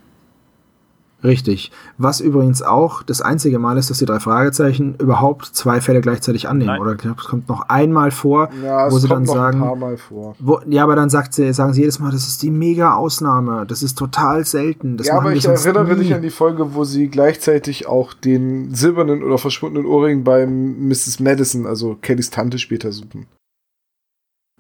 Richtig. 1.25 1.73
Was 1.99 2.21
übrigens 2.21 2.63
auch 2.63 3.03
das 3.03 3.21
einzige 3.21 3.59
Mal 3.59 3.77
ist, 3.79 3.91
dass 3.91 3.99
die 3.99 4.05
drei 4.05 4.21
Fragezeichen 4.21 4.95
überhaupt 4.97 5.47
zwei 5.47 5.81
Fälle 5.81 6.01
gleichzeitig 6.01 6.49
annehmen. 6.49 6.73
Nein. 6.73 6.81
Oder 6.81 6.93
ich 6.93 6.99
glaube, 6.99 7.21
es 7.21 7.27
kommt 7.27 7.49
noch 7.49 7.69
einmal 7.69 8.11
vor, 8.11 8.51
Ja, 8.63 8.91
wo 8.91 8.99
sie 8.99 9.09
dann 9.09 9.27
sagen, 9.27 9.63
ein 9.63 9.69
paar 9.69 9.77
Mal 9.77 9.97
vor. 9.97 10.37
Wo, 10.39 10.61
ja, 10.67 10.85
aber 10.85 10.97
dann 10.97 11.11
sagt 11.11 11.35
sie, 11.35 11.53
sagen 11.53 11.73
sie 11.73 11.81
jedes 11.81 11.99
Mal, 11.99 12.13
das 12.13 12.29
ist 12.29 12.43
die 12.43 12.51
mega 12.51 12.95
Ausnahme. 12.95 13.67
Das 13.67 13.83
ist 13.83 13.99
total 13.99 14.45
selten. 14.45 14.97
Das 14.97 15.09
ja, 15.09 15.17
aber 15.17 15.31
wir 15.31 15.37
ich 15.37 15.47
erinnere 15.47 15.95
nie. 15.95 16.03
dich 16.03 16.15
an 16.15 16.23
die 16.23 16.31
Folge, 16.31 16.75
wo 16.75 16.85
sie 16.85 17.09
gleichzeitig 17.09 17.87
auch 17.87 18.13
den 18.13 18.75
silbernen 18.75 19.23
oder 19.23 19.39
verschwundenen 19.39 19.87
Ohrring 19.87 20.25
beim 20.25 20.89
Mrs. 20.89 21.21
Madison, 21.21 21.67
also 21.67 21.97
Kellys 22.01 22.31
Tante, 22.31 22.59
später 22.59 22.93
suchen. 22.93 23.27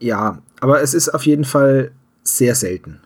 Ja, 0.00 0.38
aber 0.60 0.82
es 0.82 0.94
ist 0.94 1.08
auf 1.10 1.26
jeden 1.26 1.44
Fall 1.44 1.92
sehr 2.22 2.54
selten. 2.54 3.00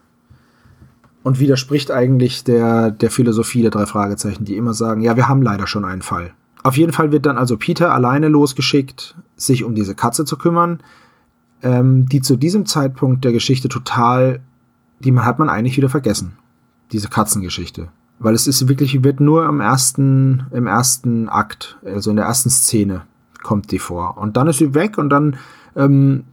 Und 1.22 1.40
widerspricht 1.40 1.90
eigentlich 1.90 2.44
der, 2.44 2.90
der 2.90 3.10
Philosophie 3.10 3.62
der 3.62 3.70
drei 3.70 3.86
Fragezeichen, 3.86 4.44
die 4.44 4.56
immer 4.56 4.72
sagen, 4.72 5.00
ja, 5.00 5.16
wir 5.16 5.28
haben 5.28 5.42
leider 5.42 5.66
schon 5.66 5.84
einen 5.84 6.02
Fall. 6.02 6.32
Auf 6.62 6.76
jeden 6.76 6.92
Fall 6.92 7.12
wird 7.12 7.26
dann 7.26 7.38
also 7.38 7.56
Peter 7.56 7.92
alleine 7.92 8.28
losgeschickt, 8.28 9.16
sich 9.36 9.64
um 9.64 9.74
diese 9.74 9.94
Katze 9.94 10.24
zu 10.24 10.36
kümmern, 10.36 10.80
ähm, 11.62 12.06
die 12.06 12.20
zu 12.20 12.36
diesem 12.36 12.66
Zeitpunkt 12.66 13.24
der 13.24 13.32
Geschichte 13.32 13.68
total, 13.68 14.40
die 15.00 15.12
man 15.12 15.24
hat 15.24 15.38
man 15.38 15.48
eigentlich 15.48 15.76
wieder 15.76 15.88
vergessen. 15.88 16.36
Diese 16.92 17.08
Katzengeschichte. 17.08 17.88
Weil 18.18 18.34
es 18.34 18.46
ist 18.46 18.68
wirklich, 18.68 19.04
wird 19.04 19.20
nur 19.20 19.48
im 19.48 19.60
ersten, 19.60 20.46
im 20.50 20.66
ersten 20.66 21.28
Akt, 21.28 21.78
also 21.84 22.10
in 22.10 22.16
der 22.16 22.26
ersten 22.26 22.50
Szene, 22.50 23.02
kommt 23.42 23.70
die 23.70 23.78
vor. 23.78 24.18
Und 24.18 24.36
dann 24.36 24.48
ist 24.48 24.58
sie 24.58 24.74
weg 24.74 24.98
und 24.98 25.10
dann 25.10 25.36
ähm, 25.76 26.24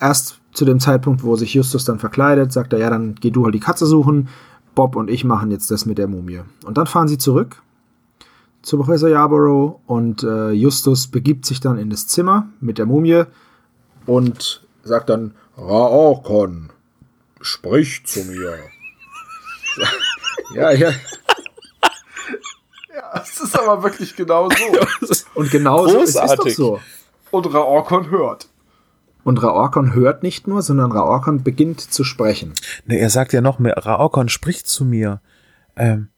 erst 0.00 0.41
zu 0.52 0.64
dem 0.64 0.80
Zeitpunkt, 0.80 1.22
wo 1.22 1.36
sich 1.36 1.54
Justus 1.54 1.84
dann 1.84 1.98
verkleidet, 1.98 2.52
sagt 2.52 2.72
er, 2.72 2.78
ja, 2.78 2.90
dann 2.90 3.14
geh 3.14 3.30
du 3.30 3.44
halt 3.44 3.54
die 3.54 3.60
Katze 3.60 3.86
suchen. 3.86 4.28
Bob 4.74 4.96
und 4.96 5.10
ich 5.10 5.24
machen 5.24 5.50
jetzt 5.50 5.70
das 5.70 5.86
mit 5.86 5.98
der 5.98 6.08
Mumie. 6.08 6.40
Und 6.64 6.78
dann 6.78 6.86
fahren 6.86 7.08
sie 7.08 7.18
zurück 7.18 7.62
zu 8.62 8.78
Professor 8.78 9.08
Yarborough 9.08 9.80
und 9.86 10.22
äh, 10.22 10.50
Justus 10.52 11.08
begibt 11.08 11.44
sich 11.44 11.60
dann 11.60 11.78
in 11.78 11.90
das 11.90 12.06
Zimmer 12.06 12.48
mit 12.60 12.78
der 12.78 12.86
Mumie 12.86 13.24
und 14.06 14.64
sagt 14.84 15.10
dann, 15.10 15.34
Raokon, 15.58 16.70
sprich 17.40 18.06
zu 18.06 18.20
mir. 18.24 18.58
ja, 20.54 20.70
ja. 20.70 20.90
Ja, 22.94 23.22
es 23.22 23.40
ist 23.40 23.58
aber 23.58 23.82
wirklich 23.82 24.14
genau 24.14 24.48
so. 24.48 25.16
Und 25.34 25.50
genau 25.50 25.88
so 25.88 26.00
ist 26.00 26.14
es 26.14 26.34
doch 26.34 26.48
so. 26.48 26.80
Und 27.30 27.46
Raorkon 27.52 28.10
hört. 28.10 28.48
Und 29.24 29.42
Raorkon 29.42 29.94
hört 29.94 30.22
nicht 30.22 30.48
nur, 30.48 30.62
sondern 30.62 30.92
Raorkon 30.92 31.42
beginnt 31.42 31.80
zu 31.80 32.04
sprechen. 32.04 32.52
Ne, 32.86 32.98
er 32.98 33.10
sagt 33.10 33.32
ja 33.32 33.40
noch 33.40 33.58
mehr, 33.58 33.76
Raokon 33.76 34.28
spricht 34.28 34.66
zu 34.66 34.84
mir. 34.84 35.20
Ähm, 35.76 36.08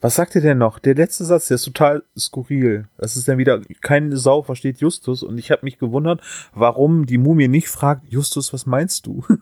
was 0.00 0.14
sagt 0.14 0.36
er 0.36 0.40
denn 0.40 0.58
noch? 0.58 0.78
Der 0.78 0.94
letzte 0.94 1.24
Satz, 1.24 1.48
der 1.48 1.56
ist 1.56 1.64
total 1.64 2.04
skurril. 2.16 2.88
Das 2.98 3.16
ist 3.16 3.26
dann 3.26 3.38
wieder, 3.38 3.60
keine 3.80 4.16
Sau 4.16 4.42
versteht 4.42 4.80
Justus 4.80 5.22
und 5.22 5.38
ich 5.38 5.50
habe 5.50 5.64
mich 5.64 5.78
gewundert, 5.78 6.20
warum 6.54 7.06
die 7.06 7.18
Mumie 7.18 7.48
nicht 7.48 7.68
fragt, 7.68 8.04
Justus, 8.08 8.52
was 8.52 8.66
meinst 8.66 9.06
du? 9.06 9.24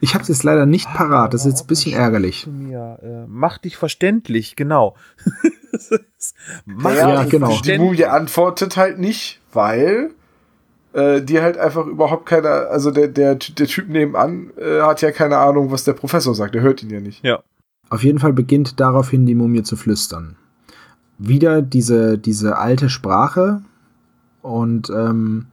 Ich 0.00 0.14
habe 0.14 0.22
es 0.22 0.28
jetzt 0.28 0.42
leider 0.42 0.66
nicht 0.66 0.92
parat, 0.92 1.34
das 1.34 1.42
ist 1.42 1.52
jetzt 1.52 1.60
ein 1.62 1.66
bisschen 1.68 1.92
ärgerlich. 1.94 2.42
zu 2.42 2.50
mir, 2.50 2.98
äh, 3.02 3.26
mach 3.28 3.58
dich 3.58 3.76
verständlich, 3.76 4.56
genau. 4.56 4.96
mach 6.64 6.94
Ja, 6.94 7.22
dich 7.22 7.30
genau. 7.30 7.60
Die. 7.60 7.78
Mumie 7.78 8.04
antwortet 8.06 8.76
halt 8.76 8.98
nicht, 8.98 9.40
weil 9.52 10.10
äh, 10.92 11.22
die 11.22 11.40
halt 11.40 11.56
einfach 11.56 11.86
überhaupt 11.86 12.26
keine, 12.26 12.48
also 12.48 12.90
der, 12.90 13.08
der, 13.08 13.36
der 13.36 13.66
Typ 13.66 13.88
nebenan 13.88 14.50
äh, 14.58 14.80
hat 14.82 15.00
ja 15.02 15.10
keine 15.10 15.38
Ahnung, 15.38 15.70
was 15.70 15.84
der 15.84 15.94
Professor 15.94 16.34
sagt. 16.34 16.54
Er 16.54 16.62
hört 16.62 16.82
ihn 16.82 16.90
ja 16.90 17.00
nicht. 17.00 17.24
Ja. 17.24 17.42
Auf 17.88 18.04
jeden 18.04 18.18
Fall 18.18 18.32
beginnt 18.32 18.80
daraufhin 18.80 19.26
die 19.26 19.34
Mumie 19.34 19.62
zu 19.62 19.76
flüstern. 19.76 20.36
Wieder 21.18 21.62
diese, 21.62 22.18
diese 22.18 22.58
alte 22.58 22.88
Sprache 22.88 23.62
und 24.42 24.90
ähm, 24.90 25.46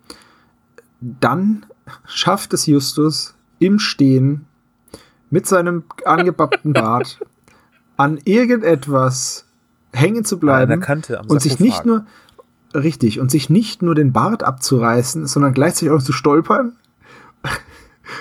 dann 1.00 1.66
schafft 2.06 2.54
es 2.54 2.66
Justus 2.66 3.36
im 3.60 3.80
Stehen 3.80 4.46
mit 5.30 5.48
seinem 5.48 5.84
angebappten 6.06 6.74
Bart 6.74 7.20
an 7.98 8.20
irgendetwas 8.24 9.46
hängen 9.94 10.26
zu 10.26 10.36
An 10.36 10.40
bleiben 10.40 10.70
der 10.70 10.80
Kante 10.80 11.20
am 11.20 11.28
und 11.28 11.42
sich 11.42 11.60
nicht 11.60 11.86
nur 11.86 12.06
richtig 12.74 13.20
und 13.20 13.32
sich 13.32 13.50
nicht 13.50 13.82
nur 13.82 13.96
den 13.96 14.14
Bart 14.14 14.44
abzureißen, 14.44 15.28
sondern 15.28 15.54
gleichzeitig 15.54 15.92
auch 15.92 16.02
zu 16.02 16.14
stolpern. 16.14 16.76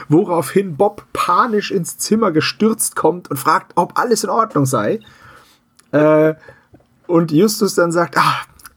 Woraufhin 0.08 0.76
Bob 0.76 1.04
panisch 1.12 1.70
ins 1.70 1.98
Zimmer 1.98 2.30
gestürzt 2.30 2.96
kommt 2.96 3.30
und 3.30 3.36
fragt, 3.36 3.72
ob 3.74 3.98
alles 3.98 4.24
in 4.24 4.30
Ordnung 4.30 4.66
sei. 4.66 5.00
Äh, 5.92 6.34
und 7.06 7.32
Justus 7.32 7.74
dann 7.74 7.90
sagt, 7.90 8.16
ah, 8.18 8.36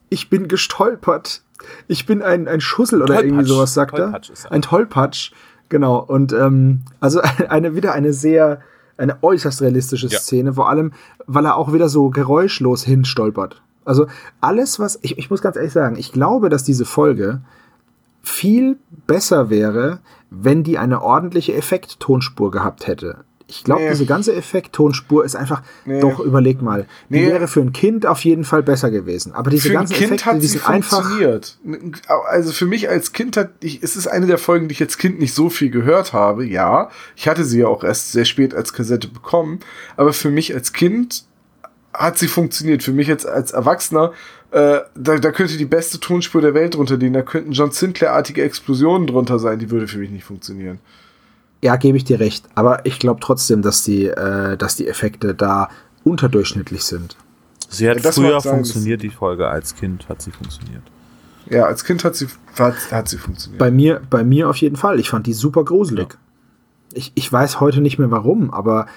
ich 0.10 0.30
bin 0.30 0.48
gestolpert. 0.48 1.42
Ich 1.88 2.06
bin 2.06 2.22
ein, 2.22 2.48
ein 2.48 2.62
Schussel 2.62 3.02
oder 3.02 3.16
irgendwie 3.16 3.36
Tollpatsch. 3.36 3.48
sowas, 3.48 3.74
sagt 3.74 3.96
Tollpatsch 3.96 4.32
er. 4.46 4.52
Ein 4.52 4.62
Tollpatsch. 4.62 5.32
Genau. 5.70 6.00
Und 6.00 6.34
ähm, 6.34 6.82
also 7.00 7.22
eine 7.50 7.76
wieder 7.76 7.94
eine 7.94 8.14
sehr, 8.14 8.62
eine 8.98 9.22
äußerst 9.22 9.62
realistische 9.62 10.08
Ja. 10.08 10.20
Szene, 10.20 10.54
vor 10.54 10.70
allem, 10.70 10.94
weil 11.28 11.46
er 11.46 11.56
auch 11.56 11.74
wieder 11.74 11.90
so 11.90 12.10
geräuschlos 12.10 12.84
hinstolpert. 12.84 13.62
Also 13.86 14.08
alles, 14.42 14.80
was, 14.80 15.00
ich, 15.02 15.18
ich 15.18 15.30
muss 15.30 15.42
ganz 15.42 15.56
ehrlich 15.56 15.74
sagen, 15.74 15.96
ich 15.98 16.12
glaube, 16.12 16.50
dass 16.50 16.64
diese 16.64 16.86
Folge 16.86 17.42
viel 18.24 18.78
besser 19.08 19.50
wäre, 19.50 20.00
wenn 20.30 20.64
die 20.64 20.78
eine 20.78 21.02
ordentliche 21.02 21.54
Effekt-Tonspur 21.56 22.52
gehabt 22.52 22.88
hätte. 22.88 23.24
Ich 23.48 23.66
glaube, 23.66 23.82
Nee. 23.82 23.90
diese 23.90 24.06
ganze 24.06 24.34
Effekt-Tonspur 24.34 25.26
ist 25.26 25.36
einfach, 25.36 25.62
Nee. 25.84 26.00
doch 26.00 26.22
überleg 26.22 26.62
mal, 26.62 26.86
die 27.10 27.16
Nee. 27.20 27.28
wäre 27.28 27.50
für 27.50 27.60
ein 27.60 27.74
Kind 27.74 28.06
auf 28.06 28.24
jeden 28.24 28.46
Fall 28.46 28.64
besser 28.64 28.92
gewesen. 28.92 29.34
Aber 29.34 29.50
diese 29.50 29.64
für 29.68 29.74
ein 29.74 29.80
ganzen 29.80 29.94
Kind 29.96 30.06
Effekte, 30.12 30.26
hat 30.28 30.42
die 30.42 30.48
sind 30.48 30.70
einfach. 30.70 31.02
funktioniert. 31.02 31.58
Also 32.30 32.54
für 32.54 32.66
mich 32.66 32.88
als 32.88 33.12
Kind 33.12 33.36
hat, 33.36 33.50
ich, 33.60 33.84
es 33.84 33.98
ist 33.98 34.08
eine 34.08 34.26
der 34.28 34.38
Folgen, 34.38 34.70
die 34.70 34.74
ich 34.74 34.82
als 34.82 34.98
Kind 34.98 35.20
nicht 35.20 35.34
so 35.34 35.50
viel 35.50 35.70
gehört 35.70 36.14
habe. 36.14 36.46
Ja, 36.46 36.90
ich 37.18 37.28
hatte 37.28 37.44
sie 37.44 37.60
ja 37.60 37.68
auch 37.68 37.84
erst 37.84 38.14
sehr 38.14 38.24
spät 38.26 38.54
als 38.54 38.72
Kassette 38.72 39.10
bekommen. 39.10 39.60
Aber 39.98 40.14
für 40.14 40.30
mich 40.30 40.54
als 40.54 40.72
Kind 40.72 41.26
hat 41.94 42.18
sie 42.18 42.28
funktioniert. 42.28 42.84
Für 42.84 42.94
mich 42.94 43.08
jetzt 43.08 43.26
als 43.26 43.52
Erwachsener, 43.52 44.14
äh, 44.52 44.80
da, 44.96 45.18
da 45.18 45.32
könnte 45.32 45.58
die 45.58 45.66
beste 45.66 46.00
Tonspur 46.00 46.42
der 46.42 46.54
Welt 46.54 46.76
drunter 46.76 46.98
liegen. 46.98 47.14
Da 47.14 47.22
könnten 47.22 47.52
John 47.52 47.72
Sinclair-artige 47.72 48.44
Explosionen 48.44 49.08
drunter 49.08 49.40
sein. 49.40 49.60
Die 49.60 49.72
würde 49.72 49.88
für 49.88 50.00
mich 50.00 50.12
nicht 50.12 50.26
funktionieren. 50.26 50.80
Ja, 51.62 51.76
gebe 51.76 51.98
ich 51.98 52.04
dir 52.04 52.20
recht. 52.20 52.46
Aber 52.56 52.86
ich 52.86 53.00
glaube 53.00 53.20
trotzdem, 53.22 53.62
dass 53.62 53.84
die, 53.84 54.08
äh, 54.08 54.58
dass 54.58 54.76
die 54.76 54.88
Effekte 54.88 55.36
da 55.36 55.70
unterdurchschnittlich 56.04 56.84
sind. 56.84 57.16
Sie 57.70 57.88
hat 57.88 57.98
Ja, 57.98 58.04
das 58.04 58.16
früher 58.16 58.34
mag 58.34 58.42
sein, 58.42 58.54
funktioniert, 58.56 59.02
die 59.04 59.10
Folge. 59.10 59.48
Als 59.48 59.76
Kind 59.76 60.10
hat 60.10 60.22
sie 60.22 60.32
funktioniert. 60.32 60.84
Ja, 61.50 61.66
als 61.66 61.84
Kind 61.84 62.04
hat 62.04 62.16
sie, 62.16 62.28
hat, 62.58 62.76
hat 62.92 63.08
sie 63.08 63.18
funktioniert. 63.18 63.60
Bei 63.60 63.72
mir, 63.72 64.02
bei 64.10 64.24
mir 64.24 64.50
auf 64.50 64.58
jeden 64.58 64.76
Fall. 64.76 65.00
Ich 65.00 65.10
fand 65.10 65.28
die 65.28 65.34
super 65.34 65.64
gruselig. 65.64 66.18
Ich, 66.94 67.12
ich 67.16 67.32
weiß 67.32 67.60
heute 67.60 67.80
nicht 67.80 68.00
mehr 68.00 68.12
warum, 68.12 68.52
aber 68.52 68.88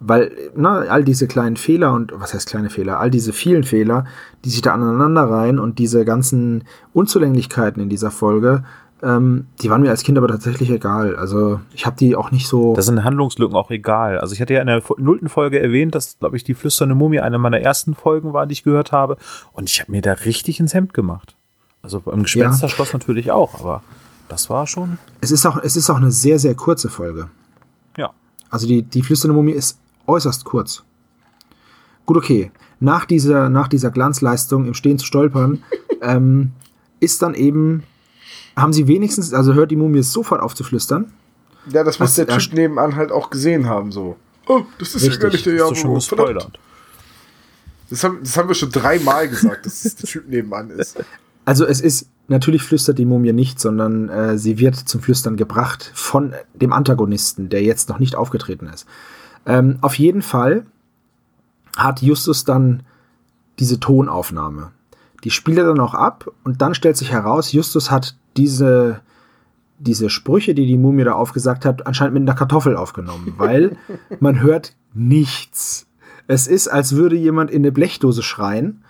weil 0.00 0.30
ne, 0.54 0.86
all 0.88 1.04
diese 1.04 1.26
kleinen 1.26 1.56
Fehler 1.56 1.92
und 1.92 2.12
was 2.14 2.34
heißt 2.34 2.48
kleine 2.48 2.70
Fehler, 2.70 3.00
all 3.00 3.10
diese 3.10 3.32
vielen 3.32 3.64
Fehler, 3.64 4.04
die 4.44 4.50
sich 4.50 4.62
da 4.62 4.72
aneinander 4.72 5.24
reihen 5.24 5.58
und 5.58 5.78
diese 5.78 6.04
ganzen 6.04 6.64
Unzulänglichkeiten 6.92 7.82
in 7.82 7.88
dieser 7.88 8.10
Folge, 8.10 8.64
ähm, 9.02 9.46
die 9.62 9.70
waren 9.70 9.82
mir 9.82 9.90
als 9.90 10.02
Kind 10.02 10.18
aber 10.18 10.28
tatsächlich 10.28 10.70
egal. 10.70 11.16
Also 11.16 11.60
ich 11.72 11.86
habe 11.86 11.96
die 11.96 12.16
auch 12.16 12.30
nicht 12.30 12.48
so. 12.48 12.74
Das 12.74 12.86
sind 12.86 13.04
Handlungslücken 13.04 13.56
auch 13.56 13.70
egal. 13.70 14.18
Also 14.18 14.34
ich 14.34 14.40
hatte 14.40 14.54
ja 14.54 14.60
in 14.60 14.66
der 14.66 14.82
nullten 14.96 15.28
Folge 15.28 15.60
erwähnt, 15.60 15.94
dass, 15.94 16.18
glaube 16.18 16.36
ich, 16.36 16.44
die 16.44 16.54
flüsternde 16.54 16.94
Mumie 16.94 17.20
eine 17.20 17.38
meiner 17.38 17.60
ersten 17.60 17.94
Folgen 17.94 18.32
war, 18.32 18.46
die 18.46 18.52
ich 18.52 18.64
gehört 18.64 18.92
habe. 18.92 19.16
Und 19.52 19.68
ich 19.68 19.80
habe 19.80 19.92
mir 19.92 20.02
da 20.02 20.12
richtig 20.12 20.58
ins 20.60 20.74
Hemd 20.74 20.94
gemacht. 20.94 21.36
Also 21.82 22.02
im 22.06 22.24
Gespensterschloss 22.24 22.92
natürlich 22.92 23.30
auch, 23.30 23.60
aber 23.60 23.82
das 24.28 24.50
war 24.50 24.66
schon, 24.66 24.98
es 25.20 25.30
ist 25.30 25.46
auch, 25.46 25.62
es 25.62 25.76
ist 25.76 25.88
auch 25.90 25.96
eine 25.96 26.10
sehr, 26.10 26.38
sehr 26.38 26.54
kurze 26.54 26.88
Folge. 26.88 27.28
ja. 27.96 28.10
Also 28.50 28.66
die, 28.66 28.82
die 28.82 29.02
flüsternde 29.02 29.34
Mumie 29.34 29.52
ist 29.52 29.78
äußerst 30.08 30.44
kurz. 30.44 30.82
Gut, 32.06 32.16
okay. 32.16 32.50
Nach 32.80 33.04
dieser, 33.04 33.48
nach 33.48 33.68
dieser 33.68 33.90
Glanzleistung 33.90 34.66
im 34.66 34.74
Stehen 34.74 34.98
zu 34.98 35.06
stolpern, 35.06 35.62
ähm, 36.02 36.52
ist 37.00 37.22
dann 37.22 37.34
eben, 37.34 37.82
haben 38.56 38.72
sie 38.72 38.88
wenigstens, 38.88 39.32
also 39.34 39.54
hört 39.54 39.70
die 39.70 39.76
Mumie 39.76 40.02
sofort 40.02 40.40
auf 40.40 40.54
zu 40.54 40.64
flüstern. 40.64 41.12
ja, 41.70 41.84
das 41.84 41.98
muss 41.98 42.14
der 42.14 42.26
ja, 42.26 42.36
Typ 42.38 42.54
nebenan 42.54 42.96
halt 42.96 43.12
auch 43.12 43.30
gesehen 43.30 43.66
haben, 43.66 43.92
so. 43.92 44.16
Oh, 44.46 44.62
das 44.78 44.94
ist 44.94 45.02
ja 45.02 45.08
Richtig. 45.08 45.22
gar 45.22 45.30
nicht 45.30 45.46
der 45.46 45.68
du 45.68 45.74
schon 45.74 45.94
gespoilert. 45.94 46.58
Das 47.90 48.04
haben, 48.04 48.18
das 48.22 48.36
haben 48.36 48.48
wir 48.48 48.54
schon 48.54 48.70
dreimal 48.70 49.28
gesagt, 49.28 49.66
dass 49.66 49.84
es 49.84 49.96
der 49.96 50.08
Typ 50.08 50.28
nebenan 50.28 50.70
ist. 50.70 51.02
Also 51.44 51.66
es 51.66 51.80
ist, 51.80 52.08
natürlich 52.28 52.62
flüstert 52.62 52.98
die 52.98 53.06
Mumie 53.06 53.32
nicht, 53.32 53.60
sondern 53.60 54.08
äh, 54.08 54.38
sie 54.38 54.58
wird 54.58 54.76
zum 54.76 55.00
Flüstern 55.00 55.36
gebracht 55.36 55.90
von 55.94 56.34
dem 56.54 56.72
Antagonisten, 56.72 57.48
der 57.48 57.62
jetzt 57.62 57.88
noch 57.88 57.98
nicht 57.98 58.14
aufgetreten 58.14 58.66
ist. 58.66 58.86
Ähm, 59.46 59.78
auf 59.80 59.98
jeden 59.98 60.22
Fall 60.22 60.66
hat 61.76 62.02
Justus 62.02 62.44
dann 62.44 62.82
diese 63.58 63.80
Tonaufnahme. 63.80 64.72
Die 65.24 65.30
spielt 65.30 65.58
er 65.58 65.64
dann 65.64 65.80
auch 65.80 65.94
ab 65.94 66.30
und 66.44 66.62
dann 66.62 66.74
stellt 66.74 66.96
sich 66.96 67.12
heraus, 67.12 67.52
Justus 67.52 67.90
hat 67.90 68.16
diese, 68.36 69.00
diese 69.78 70.10
Sprüche, 70.10 70.54
die 70.54 70.66
die 70.66 70.78
Mumie 70.78 71.04
da 71.04 71.12
aufgesagt 71.12 71.64
hat, 71.64 71.86
anscheinend 71.86 72.14
mit 72.14 72.22
einer 72.22 72.38
Kartoffel 72.38 72.76
aufgenommen, 72.76 73.34
weil 73.38 73.76
man 74.20 74.40
hört 74.40 74.74
nichts. 74.94 75.86
Es 76.26 76.46
ist, 76.46 76.68
als 76.68 76.94
würde 76.94 77.16
jemand 77.16 77.50
in 77.50 77.62
eine 77.62 77.72
Blechdose 77.72 78.22
schreien 78.22 78.84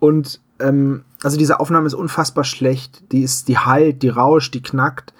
und 0.00 0.40
ähm, 0.58 1.04
also 1.22 1.38
diese 1.38 1.60
Aufnahme 1.60 1.86
ist 1.86 1.94
unfassbar 1.94 2.44
schlecht. 2.44 3.10
Die 3.12 3.22
ist, 3.22 3.48
die 3.48 3.58
halt, 3.58 4.02
die 4.02 4.10
rauscht, 4.10 4.54
die 4.54 4.62
knackt. 4.62 5.12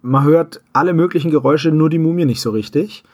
Man 0.00 0.24
hört 0.24 0.62
alle 0.72 0.92
möglichen 0.92 1.30
Geräusche, 1.30 1.70
nur 1.72 1.90
die 1.90 1.98
Mumie 1.98 2.24
nicht 2.24 2.40
so 2.40 2.50
richtig. 2.50 3.04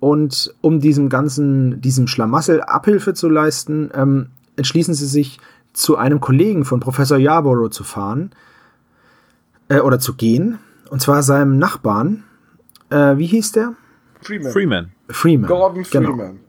Und 0.00 0.54
um 0.60 0.80
diesem 0.80 1.08
ganzen, 1.08 1.80
diesem 1.80 2.06
Schlamassel 2.06 2.60
Abhilfe 2.62 3.14
zu 3.14 3.28
leisten, 3.28 3.90
ähm, 3.94 4.26
entschließen 4.56 4.94
sie 4.94 5.06
sich, 5.06 5.38
zu 5.72 5.96
einem 5.96 6.20
Kollegen 6.20 6.64
von 6.64 6.80
Professor 6.80 7.18
Yarborough 7.18 7.70
zu 7.70 7.84
fahren 7.84 8.30
äh, 9.68 9.80
oder 9.80 9.98
zu 9.98 10.14
gehen. 10.14 10.58
Und 10.90 11.02
zwar 11.02 11.22
seinem 11.22 11.58
Nachbarn. 11.58 12.24
Äh, 12.88 13.18
wie 13.18 13.26
hieß 13.26 13.52
der? 13.52 13.74
Freeman. 14.22 14.52
Freeman. 14.52 14.92
Freeman. 15.10 15.48
Gordon 15.48 15.82
Genau. 15.90 16.10
Freeman. 16.10 16.40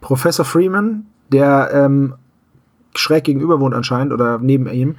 Professor 0.00 0.44
Freeman, 0.44 1.06
der 1.30 1.70
ähm, 1.72 2.14
schräg 2.96 3.22
gegenüber 3.24 3.60
wohnt 3.60 3.74
anscheinend 3.74 4.12
oder 4.12 4.38
neben 4.38 4.66
ihm. 4.68 4.96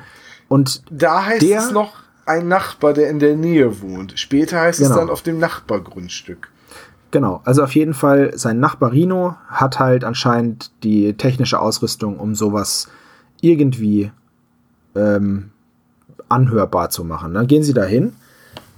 Und 0.48 0.84
Da 0.90 1.26
heißt 1.26 1.42
Der- 1.42 1.60
es 1.60 1.72
noch 1.72 1.96
ein 2.26 2.48
Nachbar, 2.48 2.94
der 2.94 3.10
in 3.10 3.20
der 3.20 3.36
Nähe 3.36 3.82
wohnt. 3.82 4.18
Später 4.18 4.62
heißt 4.62 4.80
es 4.80 4.88
Genau. 4.88 5.00
dann 5.02 5.10
auf 5.10 5.24
dem 5.24 5.40
Nachbargrundstück. 5.40 6.50
Genau, 7.14 7.42
also 7.46 7.62
auf 7.64 7.76
jeden 7.76 7.94
Fall, 7.94 8.32
sein 8.36 8.60
Nachbar 8.60 8.92
Rino 8.92 9.36
hat 9.48 9.78
halt 9.78 10.04
anscheinend 10.04 10.72
die 10.82 11.14
technische 11.14 11.60
Ausrüstung, 11.60 12.18
um 12.18 12.34
sowas 12.34 12.88
irgendwie 13.40 14.10
ähm, 14.96 15.52
anhörbar 16.28 16.90
zu 16.90 17.04
machen. 17.04 17.36
Dann 17.36 17.46
gehen 17.46 17.62
sie 17.62 17.76
da 17.76 17.84
hin 17.84 18.14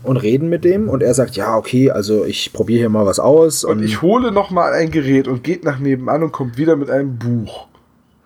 und 0.03 0.17
reden 0.17 0.49
mit 0.49 0.65
dem 0.65 0.89
und 0.89 1.01
er 1.01 1.13
sagt, 1.13 1.37
ja, 1.37 1.55
okay, 1.55 1.91
also 1.91 2.25
ich 2.25 2.51
probiere 2.51 2.79
hier 2.79 2.89
mal 2.89 3.05
was 3.05 3.21
aus. 3.21 3.63
Und 3.63 3.81
ich 3.81 4.01
hole 4.01 4.33
noch 4.33 4.51
mal 4.51 4.73
ein 4.73 4.91
Gerät 4.91 5.29
und 5.29 5.41
geht 5.41 5.63
nach 5.63 5.79
nebenan 5.79 6.21
und 6.21 6.33
kommt 6.33 6.57
wieder 6.57 6.75
mit 6.75 6.89
einem 6.89 7.17
Buch. 7.17 7.69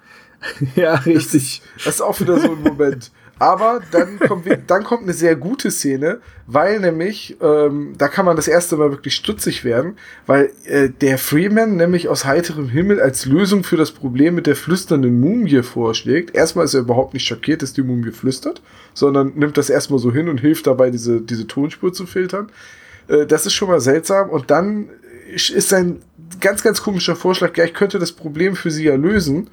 ja, 0.75 0.95
Das 0.95 1.05
richtig. 1.05 1.61
ist, 1.77 1.85
das 1.85 1.95
ist 1.95 2.01
auch 2.01 2.19
wieder 2.19 2.39
so 2.39 2.51
ein 2.53 2.63
Moment. 2.63 3.11
Aber 3.39 3.79
dann 3.91 4.19
kommt, 4.19 4.45
dann 4.67 4.83
kommt 4.83 5.03
eine 5.03 5.13
sehr 5.13 5.37
gute 5.37 5.71
Szene, 5.71 6.19
weil 6.45 6.81
nämlich, 6.81 7.37
ähm, 7.41 7.93
da 7.97 8.09
kann 8.09 8.25
man 8.25 8.35
das 8.35 8.49
erste 8.49 8.75
Mal 8.75 8.91
wirklich 8.91 9.15
stutzig 9.15 9.63
werden, 9.63 9.97
weil 10.27 10.51
äh, 10.65 10.89
der 10.89 11.17
Freeman 11.17 11.77
nämlich 11.77 12.09
aus 12.09 12.25
heiterem 12.25 12.67
Himmel 12.67 13.01
als 13.01 13.25
Lösung 13.25 13.63
für 13.63 13.77
das 13.77 13.91
Problem 13.91 14.35
mit 14.35 14.45
der 14.45 14.57
flüsternden 14.57 15.21
Mumie 15.21 15.63
vorschlägt. 15.63 16.35
Erstmal 16.35 16.65
ist 16.65 16.73
er 16.73 16.81
überhaupt 16.81 17.13
nicht 17.13 17.25
schockiert, 17.25 17.61
dass 17.61 17.71
die 17.71 17.81
Mumie 17.81 18.11
flüstert, 18.11 18.61
sondern 18.93 19.31
nimmt 19.35 19.57
das 19.57 19.69
erstmal 19.69 19.99
so 19.99 20.11
hin 20.11 20.27
und 20.27 20.39
hilft 20.39 20.67
dabei, 20.67 20.89
diese, 20.89 21.21
diese 21.21 21.47
Tonspur 21.47 21.93
zu 21.93 22.05
filtern. 22.05 22.51
Äh, 23.07 23.25
das 23.25 23.45
ist 23.45 23.53
schon 23.53 23.69
mal 23.69 23.79
seltsam. 23.79 24.29
Und 24.29 24.51
dann 24.51 24.89
ist 25.33 25.69
sein 25.69 26.01
ganz, 26.41 26.61
ganz 26.61 26.81
komischer 26.81 27.15
Vorschlag, 27.15 27.55
ja, 27.55 27.63
ich 27.63 27.73
könnte 27.73 27.99
das 27.99 28.11
Problem 28.11 28.55
für 28.55 28.71
sie 28.71 28.83
ja 28.83 28.95
lösen 28.95 29.49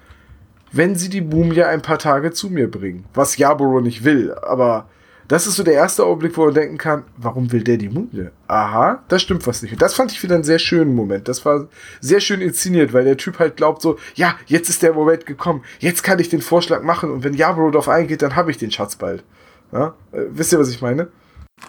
wenn 0.72 0.96
sie 0.96 1.08
die 1.08 1.20
Mumie 1.20 1.62
ein 1.62 1.82
paar 1.82 1.98
Tage 1.98 2.32
zu 2.32 2.50
mir 2.50 2.70
bringen. 2.70 3.04
Was 3.14 3.36
Yarborough 3.36 3.82
nicht 3.82 4.04
will, 4.04 4.34
aber 4.34 4.88
das 5.28 5.46
ist 5.46 5.56
so 5.56 5.64
der 5.64 5.74
erste 5.74 6.04
Augenblick, 6.04 6.36
wo 6.36 6.44
man 6.44 6.54
denken 6.54 6.78
kann, 6.78 7.04
warum 7.16 7.50
will 7.50 7.64
der 7.64 7.78
die 7.78 7.88
Mumie? 7.88 8.28
Aha, 8.46 9.02
da 9.08 9.18
stimmt 9.18 9.46
was 9.46 9.62
nicht. 9.62 9.72
Und 9.72 9.82
das 9.82 9.94
fand 9.94 10.12
ich 10.12 10.22
wieder 10.22 10.36
einen 10.36 10.44
sehr 10.44 10.60
schönen 10.60 10.94
Moment. 10.94 11.26
Das 11.26 11.44
war 11.44 11.68
sehr 12.00 12.20
schön 12.20 12.40
inszeniert, 12.40 12.92
weil 12.92 13.04
der 13.04 13.16
Typ 13.16 13.40
halt 13.40 13.56
glaubt 13.56 13.82
so, 13.82 13.98
ja, 14.14 14.36
jetzt 14.46 14.68
ist 14.68 14.82
der 14.82 14.92
Moment 14.92 15.26
gekommen, 15.26 15.62
jetzt 15.80 16.04
kann 16.04 16.20
ich 16.20 16.28
den 16.28 16.42
Vorschlag 16.42 16.82
machen 16.82 17.10
und 17.10 17.24
wenn 17.24 17.34
Yarborough 17.34 17.72
darauf 17.72 17.88
eingeht, 17.88 18.22
dann 18.22 18.36
habe 18.36 18.50
ich 18.50 18.58
den 18.58 18.70
Schatz 18.70 18.96
bald. 18.96 19.24
Ja? 19.72 19.94
Äh, 20.12 20.26
wisst 20.30 20.52
ihr, 20.52 20.60
was 20.60 20.70
ich 20.70 20.80
meine? 20.80 21.08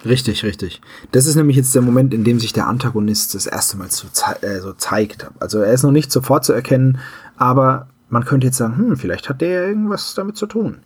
Richtig, 0.05 0.43
richtig. 0.43 0.81
Das 1.11 1.25
ist 1.25 1.35
nämlich 1.35 1.57
jetzt 1.57 1.73
der 1.73 1.81
Moment, 1.81 2.13
in 2.13 2.23
dem 2.23 2.39
sich 2.39 2.53
der 2.53 2.67
Antagonist 2.67 3.33
das 3.33 3.47
erste 3.47 3.77
Mal 3.77 3.89
so, 3.89 4.07
zei 4.11 4.33
äh, 4.41 4.59
so 4.59 4.73
zeigt. 4.73 5.27
Also 5.39 5.59
er 5.59 5.73
ist 5.73 5.83
noch 5.83 5.91
nicht 5.91 6.11
sofort 6.11 6.45
zu 6.45 6.53
erkennen, 6.53 6.99
aber 7.37 7.87
man 8.09 8.25
könnte 8.25 8.47
jetzt 8.47 8.57
sagen, 8.57 8.77
hm, 8.77 8.97
vielleicht 8.97 9.29
hat 9.29 9.41
der 9.41 9.49
ja 9.49 9.67
irgendwas 9.67 10.13
damit 10.15 10.37
zu 10.37 10.45
tun. 10.45 10.79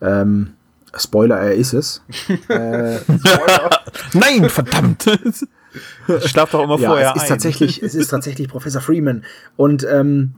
Ähm, 0.00 0.54
Spoiler, 0.96 1.38
er 1.38 1.54
ist 1.54 1.74
es. 1.74 2.02
äh, 2.48 2.98
Nein, 4.12 4.48
verdammt! 4.48 5.06
Ich 6.08 6.30
schlaf 6.30 6.50
doch 6.50 6.64
immer 6.64 6.78
ja, 6.78 6.88
vorher 6.88 7.10
es 7.10 7.16
ist 7.16 7.22
ein. 7.22 7.28
tatsächlich, 7.28 7.82
es 7.82 7.94
ist 7.94 8.08
tatsächlich 8.08 8.48
Professor 8.48 8.80
Freeman. 8.80 9.24
Und 9.56 9.86
ähm, 9.90 10.34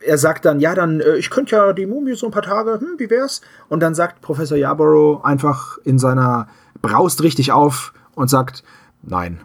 er 0.00 0.18
sagt 0.18 0.44
dann, 0.44 0.60
ja, 0.60 0.74
dann, 0.74 1.00
äh, 1.00 1.16
ich 1.16 1.30
könnte 1.30 1.56
ja 1.56 1.72
die 1.72 1.86
Mumie 1.86 2.14
so 2.14 2.26
ein 2.26 2.32
paar 2.32 2.42
Tage, 2.42 2.80
hm, 2.80 2.94
wie 2.98 3.10
wär's? 3.10 3.42
Und 3.68 3.80
dann 3.80 3.94
sagt 3.94 4.20
Professor 4.22 4.56
Yarborough 4.56 5.24
einfach 5.24 5.78
in 5.84 5.98
seiner, 5.98 6.48
braust 6.82 7.22
richtig 7.22 7.52
auf 7.52 7.92
und 8.14 8.28
sagt, 8.28 8.64
nein, 9.02 9.42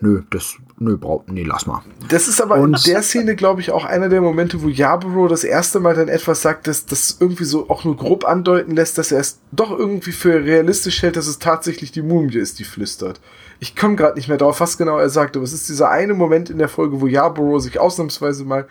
nö, 0.00 0.22
das, 0.30 0.56
nö, 0.82 0.96
brauch, 0.96 1.24
nee, 1.28 1.44
lass 1.44 1.66
mal. 1.66 1.82
Das 2.08 2.28
ist 2.28 2.40
aber 2.40 2.56
in 2.56 2.62
Und- 2.64 2.86
der 2.86 3.02
Szene, 3.02 3.36
glaube 3.36 3.60
ich, 3.60 3.70
auch 3.70 3.84
einer 3.84 4.08
der 4.08 4.20
Momente, 4.20 4.62
wo 4.62 4.68
Yarborough 4.68 5.28
das 5.28 5.44
erste 5.44 5.80
Mal 5.80 5.94
dann 5.94 6.08
etwas 6.08 6.42
sagt, 6.42 6.66
das, 6.66 6.86
das 6.86 7.16
irgendwie 7.20 7.44
so 7.44 7.70
auch 7.70 7.84
nur 7.84 7.96
grob 7.96 8.24
andeuten 8.24 8.74
lässt, 8.76 8.98
dass 8.98 9.12
er 9.12 9.20
es 9.20 9.38
doch 9.52 9.70
irgendwie 9.70 10.12
für 10.12 10.44
realistisch 10.44 11.02
hält, 11.02 11.16
dass 11.16 11.26
es 11.26 11.38
tatsächlich 11.38 11.92
die 11.92 12.02
Mumie 12.02 12.36
ist, 12.36 12.58
die 12.58 12.64
flüstert. 12.64 13.20
Ich 13.60 13.76
komme 13.76 13.96
gerade 13.96 14.16
nicht 14.16 14.28
mehr 14.28 14.38
drauf, 14.38 14.60
was 14.60 14.76
genau 14.76 14.98
er 14.98 15.08
sagt, 15.08 15.36
aber 15.36 15.44
es 15.44 15.52
ist 15.52 15.68
dieser 15.68 15.90
eine 15.90 16.14
Moment 16.14 16.50
in 16.50 16.58
der 16.58 16.68
Folge, 16.68 17.00
wo 17.00 17.06
Yarborough 17.06 17.62
sich 17.62 17.78
ausnahmsweise 17.78 18.44
mal 18.44 18.66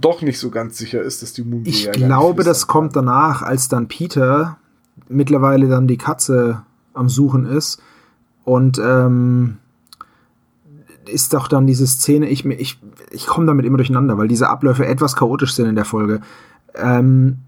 doch 0.00 0.22
nicht 0.22 0.38
so 0.38 0.50
ganz 0.50 0.78
sicher 0.78 1.02
ist, 1.02 1.22
dass 1.22 1.32
die 1.32 1.42
Mumie 1.42 1.68
Ich 1.68 1.84
ja 1.84 1.92
glaube, 1.92 2.44
das 2.44 2.66
kommt 2.66 2.94
danach, 2.94 3.42
als 3.42 3.68
dann 3.68 3.88
Peter 3.88 4.58
mittlerweile 5.08 5.68
dann 5.68 5.86
die 5.88 5.98
Katze 5.98 6.62
am 6.94 7.08
Suchen 7.08 7.46
ist 7.46 7.80
Und 8.44 8.78
ähm, 8.78 9.56
ist 11.08 11.34
doch 11.34 11.48
dann 11.48 11.66
diese 11.66 11.86
Szene, 11.86 12.28
ich, 12.28 12.44
ich, 12.44 12.78
ich 13.10 13.26
komme 13.26 13.46
damit 13.46 13.66
immer 13.66 13.78
durcheinander, 13.78 14.18
weil 14.18 14.28
diese 14.28 14.48
Abläufe 14.48 14.86
etwas 14.86 15.16
chaotisch 15.16 15.54
sind 15.54 15.66
in 15.66 15.74
der 15.74 15.84
Folge. 15.84 16.20
Ähm, 16.74 17.38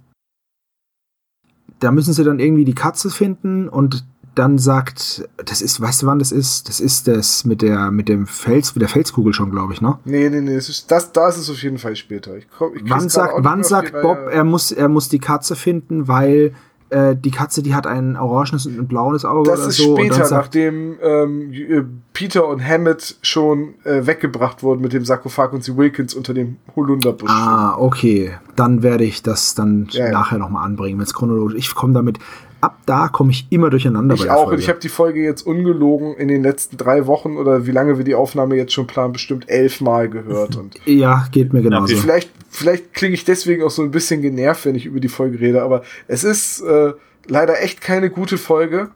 da 1.80 1.92
müssen 1.92 2.12
sie 2.12 2.24
dann 2.24 2.40
irgendwie 2.40 2.64
die 2.64 2.74
Katze 2.74 3.10
finden 3.10 3.68
und 3.68 4.04
dann 4.34 4.58
sagt, 4.58 5.28
das 5.36 5.60
ist, 5.60 5.80
weißt 5.80 6.02
du 6.02 6.06
wann 6.06 6.20
das 6.20 6.30
ist? 6.30 6.68
Das 6.68 6.78
ist 6.78 7.08
das 7.08 7.44
mit 7.44 7.60
der, 7.60 7.90
mit 7.90 8.08
dem 8.08 8.26
Fels, 8.26 8.74
mit 8.74 8.82
der 8.82 8.88
Felskugel 8.88 9.32
schon, 9.32 9.50
glaube 9.50 9.72
ich, 9.72 9.80
ne? 9.80 9.98
Nee, 10.04 10.30
nee, 10.30 10.40
nee, 10.40 10.54
das 10.54 10.68
ist, 10.68 10.90
das, 10.90 11.10
das 11.10 11.38
ist 11.38 11.50
auf 11.50 11.60
jeden 11.62 11.78
Fall 11.78 11.96
später. 11.96 12.36
Ich 12.36 12.46
komm, 12.56 12.76
ich 12.76 12.88
wann 12.88 13.08
sagt, 13.08 13.34
wann 13.38 13.64
sagt 13.64 14.00
Bob, 14.00 14.28
er 14.30 14.44
muss, 14.44 14.70
er 14.70 14.88
muss 14.88 15.08
die 15.08 15.18
Katze 15.18 15.56
finden, 15.56 16.06
weil 16.06 16.54
äh, 16.90 17.14
die 17.16 17.30
Katze, 17.30 17.62
die 17.62 17.74
hat 17.74 17.86
ein 17.86 18.16
orangenes 18.16 18.66
und 18.66 18.78
ein 18.78 18.88
blaues 18.88 19.24
Auge 19.24 19.50
das 19.50 19.60
oder 19.60 19.70
so. 19.70 19.96
Ist 19.96 20.14
später, 20.14 20.30
nachdem 20.30 20.96
ähm, 21.02 21.52
äh, 21.52 21.82
Peter 22.12 22.46
und 22.48 22.66
Hammett 22.66 23.16
schon 23.22 23.74
äh, 23.84 24.06
weggebracht 24.06 24.62
wurden 24.62 24.80
mit 24.80 24.92
dem 24.92 25.04
Sarkophag 25.04 25.52
und 25.52 25.62
sie 25.62 25.76
Wilkins 25.76 26.14
unter 26.14 26.34
dem 26.34 26.56
Holunderbusch. 26.74 27.30
Ah, 27.30 27.76
okay. 27.76 28.32
Dann 28.56 28.82
werde 28.82 29.04
ich 29.04 29.22
das 29.22 29.54
dann 29.54 29.88
ja, 29.90 30.10
nachher 30.10 30.38
ja. 30.38 30.44
nochmal 30.44 30.64
anbringen, 30.64 30.98
wenn 30.98 31.04
es 31.04 31.14
chronologisch. 31.14 31.56
Ich 31.56 31.74
komme 31.74 31.92
damit 31.92 32.18
ab 32.60 32.78
da 32.86 33.08
komme 33.08 33.30
ich 33.30 33.46
immer 33.50 33.70
durcheinander. 33.70 34.14
Ich 34.14 34.30
auch. 34.30 34.44
Folge. 34.44 34.52
Und 34.52 34.58
ich 34.60 34.68
habe 34.68 34.78
die 34.78 34.88
Folge 34.88 35.22
jetzt 35.22 35.46
ungelogen 35.46 36.16
in 36.16 36.28
den 36.28 36.42
letzten 36.42 36.76
drei 36.76 37.06
Wochen 37.06 37.36
oder 37.36 37.66
wie 37.66 37.70
lange 37.70 37.98
wir 37.98 38.04
die 38.04 38.14
Aufnahme 38.14 38.56
jetzt 38.56 38.72
schon 38.72 38.86
planen, 38.86 39.12
bestimmt 39.12 39.48
elfmal 39.48 40.08
gehört. 40.08 40.56
Und 40.56 40.76
ja, 40.86 41.26
geht 41.30 41.52
mir 41.52 41.62
genauso. 41.62 41.96
Vielleicht, 41.96 42.30
vielleicht 42.50 42.94
klinge 42.94 43.14
ich 43.14 43.24
deswegen 43.24 43.62
auch 43.62 43.70
so 43.70 43.82
ein 43.82 43.90
bisschen 43.90 44.22
genervt, 44.22 44.64
wenn 44.64 44.74
ich 44.74 44.86
über 44.86 45.00
die 45.00 45.08
Folge 45.08 45.40
rede, 45.40 45.62
aber 45.62 45.82
es 46.06 46.24
ist 46.24 46.60
äh, 46.60 46.92
leider 47.26 47.62
echt 47.62 47.80
keine 47.80 48.10
gute 48.10 48.38
Folge. 48.38 48.90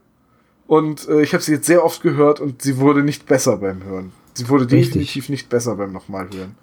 Und 0.66 1.08
äh, 1.08 1.22
ich 1.22 1.34
habe 1.34 1.42
sie 1.42 1.52
jetzt 1.52 1.66
sehr 1.66 1.84
oft 1.84 2.02
gehört 2.02 2.40
und 2.40 2.62
sie 2.62 2.78
wurde 2.78 3.02
nicht 3.02 3.26
besser 3.26 3.58
beim 3.58 3.84
Hören. 3.84 4.12
Sie 4.34 4.48
wurde 4.48 4.64
Richtig. 4.64 4.86
definitiv 4.86 5.28
nicht 5.28 5.48
besser 5.48 5.76
beim 5.76 5.92
nochmal 5.92 6.28
hören. 6.32 6.54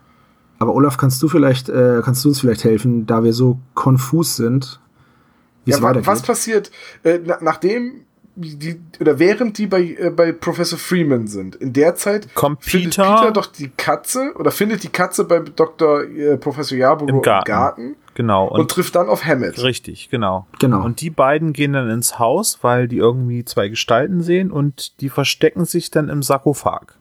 Aber 0.57 0.75
Olaf, 0.75 0.97
kannst 0.97 1.21
du 1.23 1.29
vielleicht, 1.29 1.69
äh, 1.69 2.01
kannst 2.03 2.23
du 2.25 2.29
uns 2.29 2.39
vielleicht 2.39 2.63
helfen, 2.63 3.05
da 3.05 3.23
wir 3.23 3.33
so 3.33 3.59
konfus 3.75 4.35
sind? 4.35 4.79
Ja, 5.77 5.81
weitergeht. 5.81 6.07
Was 6.07 6.21
passiert, 6.21 6.71
äh, 7.03 7.19
na, 7.23 7.37
nachdem 7.41 8.05
die, 8.35 8.79
oder 8.99 9.19
während 9.19 9.57
die 9.57 9.67
bei, 9.67 9.81
äh, 9.81 10.11
bei 10.15 10.31
Professor 10.31 10.79
Freeman 10.79 11.27
sind. 11.27 11.55
In 11.55 11.73
der 11.73 11.95
Zeit 11.95 12.33
Kommt 12.35 12.63
findet 12.63 12.95
Peter, 12.95 13.15
Peter 13.15 13.31
doch 13.31 13.47
die 13.47 13.69
Katze 13.69 14.33
oder 14.37 14.51
findet 14.51 14.83
die 14.83 14.89
Katze 14.89 15.25
bei 15.25 15.39
Dr. 15.39 16.03
Äh, 16.03 16.37
Professor 16.37 16.77
Yarborough 16.77 17.09
im 17.09 17.21
Garten. 17.21 17.51
Im 17.51 17.53
Garten 17.53 17.95
genau. 18.19 18.47
Und, 18.47 18.61
und, 18.61 18.71
trifft 18.71 18.95
dann 18.95 19.09
auf 19.09 19.25
Hammett. 19.25 19.61
Richtig, 19.61 20.09
genau. 20.09 20.45
genau. 20.59 20.83
Und 20.83 21.01
die 21.01 21.09
beiden 21.09 21.53
gehen 21.53 21.73
dann 21.73 21.89
ins 21.89 22.19
Haus, 22.19 22.59
weil 22.61 22.87
die 22.87 22.97
irgendwie 22.97 23.43
zwei 23.45 23.67
Gestalten 23.67 24.21
sehen 24.21 24.51
und 24.51 24.99
die 25.01 25.09
verstecken 25.09 25.65
sich 25.65 25.91
dann 25.91 26.09
im 26.09 26.23
Sarkophag. 26.23 26.95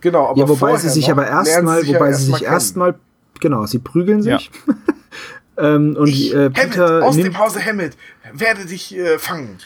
Genau, 0.00 0.28
aber 0.28 0.38
ja, 0.38 0.48
wobei 0.48 0.76
sie 0.76 0.88
sich 0.88 1.10
aber 1.10 1.26
erstmal, 1.26 1.86
wobei 1.86 2.12
sie 2.12 2.32
sich 2.32 2.44
erstmal, 2.44 2.94
genau, 3.40 3.66
sie 3.66 3.78
prügeln 3.78 4.22
sich. 4.22 4.50
Ja. 4.66 4.74
Ähm, 5.60 5.96
und 5.96 6.08
ich, 6.08 6.34
äh, 6.34 6.50
Peter 6.50 6.86
Hammett, 6.86 7.02
aus 7.02 7.16
dem 7.16 7.38
Hause 7.38 7.64
Hammett 7.64 7.96
werde 8.32 8.66
dich 8.66 8.96
äh, 8.96 9.18
fangen. 9.18 9.58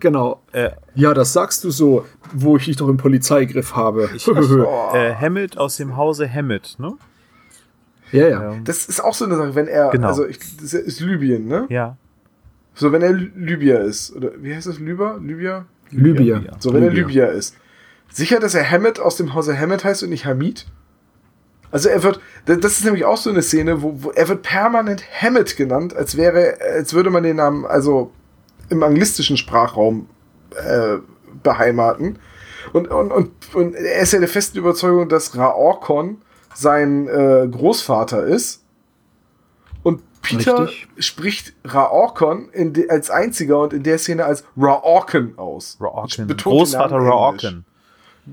Genau. 0.00 0.42
Äh, 0.52 0.70
ja, 0.94 1.14
das 1.14 1.32
sagst 1.32 1.64
du 1.64 1.70
so, 1.70 2.04
wo 2.32 2.56
ich 2.56 2.64
dich 2.64 2.76
doch 2.76 2.88
im 2.88 2.96
Polizeigriff 2.96 3.76
habe. 3.76 4.10
Ich, 4.14 4.28
oh. 4.30 4.90
äh, 4.94 5.14
Hammett 5.14 5.56
aus 5.58 5.76
dem 5.76 5.96
Hause 5.96 6.28
Hammett, 6.32 6.76
ne? 6.78 6.94
Ja, 8.12 8.28
ja. 8.28 8.52
Ähm, 8.52 8.64
das 8.64 8.86
ist 8.86 9.02
auch 9.02 9.14
so 9.14 9.24
eine 9.24 9.36
Sache, 9.36 9.54
wenn 9.54 9.68
er, 9.68 9.90
genau. 9.90 10.08
also 10.08 10.26
ich, 10.26 10.38
das 10.56 10.74
ist 10.74 11.00
Libyen, 11.00 11.46
ne? 11.46 11.66
Ja. 11.68 11.96
So, 12.74 12.92
wenn 12.92 13.02
er 13.02 13.12
Libyer 13.12 13.80
ist, 13.80 14.14
oder 14.14 14.30
wie 14.40 14.54
heißt 14.54 14.66
das, 14.66 14.78
Libyer? 14.78 15.18
Libyer? 15.20 15.66
Libyer. 15.90 16.42
So, 16.58 16.72
wenn 16.72 16.84
Libyer. 16.84 16.92
er 16.92 17.06
Libyer 17.06 17.32
ist. 17.32 17.56
Sicher, 18.10 18.40
dass 18.40 18.54
er 18.54 18.70
Hammett 18.70 19.00
aus 19.00 19.16
dem 19.16 19.34
Hause 19.34 19.58
Hammett 19.58 19.84
heißt 19.84 20.02
und 20.02 20.10
nicht 20.10 20.24
Hamid? 20.24 20.66
Also 21.70 21.88
er 21.88 22.02
wird, 22.02 22.20
das 22.46 22.72
ist 22.72 22.84
nämlich 22.84 23.04
auch 23.04 23.16
so 23.16 23.30
eine 23.30 23.42
Szene, 23.42 23.82
wo, 23.82 24.02
wo 24.02 24.10
er 24.10 24.28
wird 24.28 24.42
permanent 24.42 25.02
Hammett 25.20 25.56
genannt, 25.56 25.94
als 25.94 26.16
wäre, 26.16 26.58
als 26.60 26.94
würde 26.94 27.10
man 27.10 27.22
den 27.22 27.36
Namen, 27.36 27.66
also 27.66 28.10
im 28.70 28.82
anglistischen 28.82 29.36
Sprachraum 29.36 30.08
äh, 30.54 30.98
beheimaten. 31.42 32.18
Und, 32.72 32.88
und, 32.88 33.12
und, 33.12 33.54
und 33.54 33.74
er 33.74 34.00
ist 34.00 34.12
ja 34.12 34.18
der 34.18 34.28
festen 34.28 34.58
Überzeugung, 34.58 35.08
dass 35.08 35.36
Raorkon 35.36 36.22
sein 36.54 37.06
äh, 37.08 37.48
Großvater 37.50 38.24
ist. 38.24 38.64
Und 39.82 40.02
Peter 40.22 40.66
Richtig. 40.66 40.88
spricht 40.98 41.54
Raorkon 41.64 42.50
als 42.88 43.10
einziger 43.10 43.60
und 43.60 43.72
in 43.72 43.82
der 43.82 43.98
Szene 43.98 44.24
als 44.24 44.44
Raorken 44.56 45.38
aus. 45.38 45.78
Raorken. 45.80 46.28
Großvater 46.36 46.96
Raorken 46.96 47.64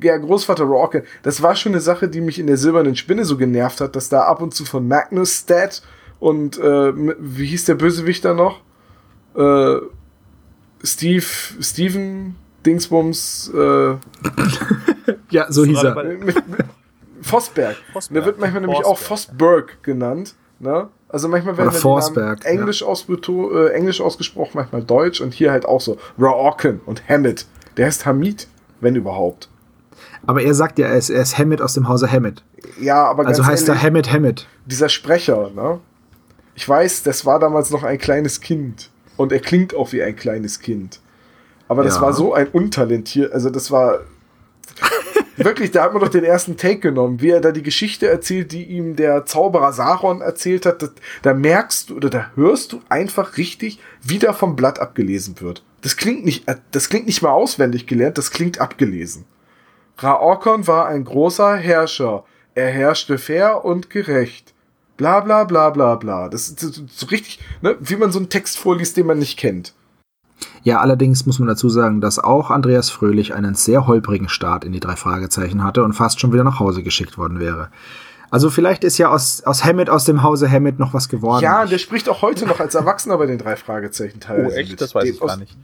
ja, 0.01 0.17
Großvater 0.17 0.65
Rawken, 0.65 1.03
das 1.23 1.41
war 1.41 1.55
schon 1.55 1.73
eine 1.73 1.81
Sache, 1.81 2.07
die 2.07 2.21
mich 2.21 2.39
in 2.39 2.47
der 2.47 2.57
silbernen 2.57 2.95
Spinne 2.95 3.25
so 3.25 3.37
genervt 3.37 3.81
hat, 3.81 3.95
dass 3.95 4.09
da 4.09 4.21
ab 4.23 4.41
und 4.41 4.53
zu 4.53 4.65
von 4.65 4.87
Magnus 4.87 5.39
Stat 5.39 5.81
und 6.19 6.57
äh, 6.57 6.93
wie 6.95 7.45
hieß 7.45 7.65
der 7.65 7.75
Bösewichter 7.75 8.33
noch? 8.33 8.61
Äh, 9.35 9.77
Steve, 10.83 11.25
Steven 11.61 12.35
Dingsbums, 12.65 13.51
äh, 13.53 13.95
ja, 15.29 15.51
so 15.51 15.65
hieß 15.65 15.83
er. 15.83 16.03
Mit, 16.03 16.35
Vosberg. 17.21 17.75
Vosberg. 17.93 18.13
Der 18.13 18.25
wird 18.25 18.39
manchmal 18.39 18.61
nämlich 18.61 18.85
auch 18.85 18.97
Vosberg 18.97 19.81
genannt. 19.83 20.35
Ne? 20.59 20.89
Also 21.09 21.27
manchmal 21.27 21.57
werden 21.57 21.71
die 21.71 22.45
Englisch, 22.45 22.81
ja. 22.81 22.87
äh, 22.87 23.71
Englisch 23.73 24.01
ausgesprochen, 24.01 24.51
manchmal 24.53 24.83
Deutsch 24.83 25.21
und 25.21 25.33
hier 25.33 25.51
halt 25.51 25.65
auch 25.65 25.81
so. 25.81 25.97
Raoken 26.17 26.81
und 26.85 27.07
Hammett. 27.07 27.45
Der 27.77 27.87
heißt 27.87 28.05
Hamid, 28.05 28.47
wenn 28.79 28.95
überhaupt. 28.95 29.49
Aber 30.27 30.41
er 30.41 30.53
sagt 30.53 30.79
ja, 30.79 30.87
er 30.87 30.97
ist, 30.97 31.09
er 31.09 31.21
ist 31.21 31.37
Hammett 31.37 31.61
aus 31.61 31.73
dem 31.73 31.87
Hause 31.87 32.11
Hammett. 32.11 32.43
Ja, 32.79 33.05
aber 33.05 33.25
Also 33.25 33.45
heißt 33.45 33.67
ehrlich, 33.67 33.83
er 33.83 33.87
Hammett 33.87 34.11
Hammett. 34.11 34.47
Dieser 34.65 34.89
Sprecher, 34.89 35.51
ne? 35.55 35.79
Ich 36.55 36.67
weiß, 36.67 37.03
das 37.03 37.25
war 37.25 37.39
damals 37.39 37.69
noch 37.69 37.83
ein 37.83 37.97
kleines 37.97 38.41
Kind. 38.41 38.89
Und 39.17 39.31
er 39.31 39.39
klingt 39.39 39.75
auch 39.75 39.91
wie 39.91 40.01
ein 40.01 40.15
kleines 40.15 40.59
Kind. 40.59 40.99
Aber 41.67 41.83
das 41.83 41.95
ja. 41.95 42.01
war 42.01 42.13
so 42.13 42.33
ein 42.33 42.47
untalentiert, 42.47 43.33
also 43.33 43.49
das 43.49 43.71
war 43.71 43.99
wirklich, 45.37 45.71
da 45.71 45.83
hat 45.83 45.93
man 45.93 46.01
doch 46.01 46.09
den 46.09 46.23
ersten 46.23 46.57
Take 46.57 46.79
genommen, 46.79 47.21
wie 47.21 47.29
er 47.29 47.41
da 47.41 47.51
die 47.51 47.63
Geschichte 47.63 48.07
erzählt, 48.07 48.51
die 48.51 48.63
ihm 48.63 48.95
der 48.95 49.25
Zauberer 49.25 49.73
Saron 49.73 50.21
erzählt 50.21 50.65
hat. 50.65 50.81
Das, 50.81 50.91
da 51.23 51.33
merkst 51.33 51.89
du 51.89 51.95
oder 51.95 52.09
da 52.09 52.31
hörst 52.35 52.73
du 52.73 52.81
einfach 52.89 53.37
richtig, 53.37 53.79
wie 54.03 54.19
da 54.19 54.33
vom 54.33 54.55
Blatt 54.55 54.79
abgelesen 54.79 55.41
wird. 55.41 55.63
Das 55.81 55.97
klingt 55.97 56.25
nicht, 56.25 56.45
das 56.71 56.89
klingt 56.89 57.05
nicht 57.05 57.21
mal 57.21 57.31
auswendig 57.31 57.87
gelernt, 57.87 58.17
das 58.17 58.31
klingt 58.31 58.59
abgelesen. 58.59 59.25
Raokon 59.97 60.67
war 60.67 60.87
ein 60.87 61.03
großer 61.05 61.55
Herrscher. 61.55 62.23
Er 62.53 62.69
herrschte 62.69 63.17
fair 63.17 63.65
und 63.65 63.89
gerecht. 63.89 64.53
Bla 64.97 65.19
bla 65.19 65.43
bla 65.43 65.69
bla 65.69 65.95
bla. 65.95 66.29
Das 66.29 66.47
ist 66.47 66.59
so 66.89 67.05
richtig, 67.07 67.39
ne, 67.61 67.75
wie 67.79 67.97
man 67.97 68.11
so 68.11 68.19
einen 68.19 68.29
Text 68.29 68.57
vorliest, 68.57 68.95
den 68.97 69.07
man 69.07 69.19
nicht 69.19 69.37
kennt. 69.37 69.73
Ja, 70.63 70.79
allerdings 70.79 71.25
muss 71.25 71.39
man 71.39 71.47
dazu 71.47 71.69
sagen, 71.69 72.01
dass 72.01 72.19
auch 72.19 72.49
Andreas 72.49 72.89
Fröhlich 72.89 73.33
einen 73.33 73.55
sehr 73.55 73.87
holprigen 73.87 74.29
Start 74.29 74.63
in 74.63 74.71
die 74.71 74.79
drei 74.79 74.95
Fragezeichen 74.95 75.63
hatte 75.63 75.83
und 75.83 75.93
fast 75.93 76.19
schon 76.19 76.33
wieder 76.33 76.43
nach 76.43 76.59
Hause 76.59 76.83
geschickt 76.83 77.17
worden 77.17 77.39
wäre. 77.39 77.69
Also 78.31 78.49
vielleicht 78.49 78.83
ist 78.83 78.97
ja 78.97 79.09
aus, 79.09 79.43
aus 79.43 79.63
Hammett, 79.63 79.89
aus 79.89 80.05
dem 80.05 80.23
Hause 80.23 80.49
Hammett 80.49 80.79
noch 80.79 80.93
was 80.93 81.07
geworden. 81.07 81.43
Ja, 81.43 81.65
der 81.65 81.77
spricht 81.77 82.09
auch 82.09 82.21
heute 82.21 82.45
noch 82.45 82.59
als 82.59 82.75
Erwachsener 82.75 83.17
bei 83.17 83.27
den 83.27 83.37
drei 83.37 83.55
Fragezeichen 83.55 84.19
teilweise. 84.19 84.55
Oh, 84.55 84.59
echt? 84.59 84.81
Das 84.81 84.95
weiß 84.95 85.05
ich 85.05 85.19
gar 85.19 85.37
nicht. 85.37 85.55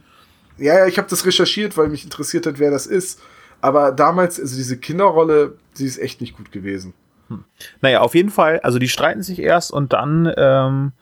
Ja, 0.58 0.78
ja, 0.78 0.86
ich 0.86 0.98
habe 0.98 1.08
das 1.08 1.26
recherchiert, 1.26 1.76
weil 1.76 1.88
mich 1.88 2.04
interessiert 2.04 2.46
hat, 2.46 2.58
wer 2.58 2.70
das 2.70 2.86
ist. 2.86 3.20
Aber 3.62 3.92
damals, 3.92 4.38
also 4.38 4.56
diese 4.56 4.76
Kinderrolle, 4.76 5.56
sie 5.72 5.86
ist 5.86 5.98
echt 5.98 6.20
nicht 6.20 6.36
gut 6.36 6.52
gewesen. 6.52 6.92
Hm. 7.28 7.44
Naja, 7.80 8.00
auf 8.00 8.14
jeden 8.14 8.30
Fall, 8.30 8.60
also 8.60 8.78
die 8.78 8.88
streiten 8.88 9.22
sich 9.22 9.38
erst 9.38 9.72
und 9.72 9.92
dann 9.92 10.30
ähm, 10.36 10.92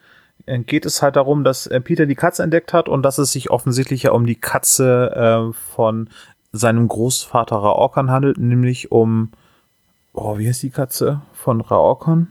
geht 0.45 0.85
es 0.85 1.01
halt 1.01 1.15
darum, 1.15 1.43
dass 1.43 1.67
äh, 1.67 1.81
Peter 1.81 2.05
die 2.05 2.15
Katze 2.15 2.43
entdeckt 2.43 2.71
hat 2.71 2.87
und 2.87 3.03
dass 3.03 3.17
es 3.17 3.31
sich 3.31 3.49
offensichtlich 3.49 4.03
ja 4.03 4.11
um 4.11 4.25
die 4.25 4.39
Katze 4.39 5.51
äh, 5.51 5.53
von 5.73 6.09
seinem 6.51 6.87
Großvater 6.87 7.55
Raorkan 7.55 8.11
handelt, 8.11 8.37
nämlich 8.37 8.91
um, 8.91 9.31
oh, 10.13 10.37
wie 10.37 10.47
heißt 10.47 10.63
die 10.63 10.69
Katze 10.69 11.21
von 11.33 11.61
Raorkan? 11.61 12.27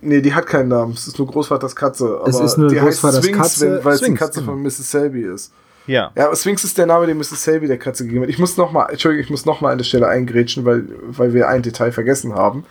Nee, 0.00 0.20
die 0.22 0.34
hat 0.34 0.46
keinen 0.46 0.68
Namen. 0.68 0.92
Es 0.92 1.06
ist 1.06 1.18
nur 1.18 1.26
Großvaters 1.26 1.74
Katze. 1.74 2.18
Aber 2.20 2.28
es 2.28 2.38
ist 2.38 2.56
nur 2.56 2.68
die 2.68 2.76
Großvaters 2.76 3.16
heißt 3.16 3.24
Swings, 3.24 3.38
Katze, 3.38 3.84
weil 3.84 3.94
es 3.94 4.00
die 4.00 4.14
Katze 4.14 4.40
genau. 4.40 4.52
von 4.52 4.62
Mrs. 4.62 4.90
Selby 4.90 5.22
ist. 5.22 5.52
Ja. 5.88 6.12
Ja, 6.14 6.34
Sphinx 6.36 6.62
ist 6.62 6.78
der 6.78 6.86
Name, 6.86 7.06
den 7.06 7.18
Mrs. 7.18 7.42
Selby 7.42 7.66
der 7.66 7.78
Katze 7.78 8.04
gegeben 8.04 8.22
hat. 8.22 8.30
Ich 8.30 8.38
muss 8.38 8.56
noch 8.56 8.70
mal, 8.70 8.86
Entschuldigung, 8.86 9.24
ich 9.24 9.30
muss 9.30 9.46
noch 9.46 9.60
mal 9.60 9.72
an 9.72 9.78
der 9.78 9.84
Stelle 9.84 10.06
eingrätschen, 10.06 10.64
weil, 10.64 10.84
weil 11.08 11.34
wir 11.34 11.48
ein 11.48 11.62
Detail 11.62 11.90
vergessen 11.90 12.34
haben. 12.34 12.64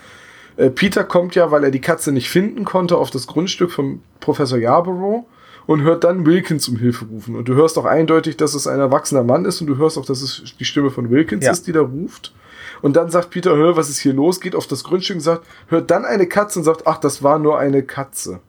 Äh, 0.55 0.69
Peter 0.69 1.03
kommt 1.03 1.35
ja, 1.35 1.51
weil 1.51 1.63
er 1.63 1.71
die 1.71 1.81
Katze 1.81 2.11
nicht 2.11 2.29
finden 2.29 2.63
konnte, 2.63 2.97
auf 2.97 3.09
das 3.09 3.27
Grundstück 3.27 3.71
von 3.71 4.01
Professor 4.19 4.57
Yarborough 4.57 5.25
und 5.65 5.81
hört 5.81 6.03
dann 6.03 6.25
Wilkins 6.25 6.67
um 6.69 6.77
Hilfe 6.77 7.05
rufen. 7.05 7.35
Und 7.35 7.49
du 7.49 7.55
hörst 7.55 7.77
auch 7.77 7.85
eindeutig, 7.85 8.37
dass 8.37 8.53
es 8.53 8.67
ein 8.67 8.79
erwachsener 8.79 9.23
Mann 9.23 9.45
ist 9.45 9.61
und 9.61 9.67
du 9.67 9.77
hörst 9.77 9.97
auch, 9.97 10.05
dass 10.05 10.21
es 10.21 10.55
die 10.59 10.65
Stimme 10.65 10.91
von 10.91 11.09
Wilkins 11.09 11.45
ja. 11.45 11.51
ist, 11.51 11.67
die 11.67 11.73
da 11.73 11.81
ruft. 11.81 12.33
Und 12.81 12.95
dann 12.95 13.09
sagt 13.09 13.31
Peter, 13.31 13.55
hör, 13.55 13.75
was 13.75 13.89
ist 13.89 13.99
hier 13.99 14.13
los? 14.13 14.39
Geht 14.39 14.55
auf 14.55 14.67
das 14.67 14.83
Grundstück 14.83 15.17
und 15.17 15.21
sagt, 15.21 15.45
hört 15.67 15.89
dann 15.89 16.05
eine 16.05 16.27
Katze 16.27 16.59
und 16.59 16.65
sagt, 16.65 16.85
ach, 16.85 16.97
das 16.97 17.23
war 17.23 17.39
nur 17.39 17.59
eine 17.59 17.83
Katze. 17.83 18.39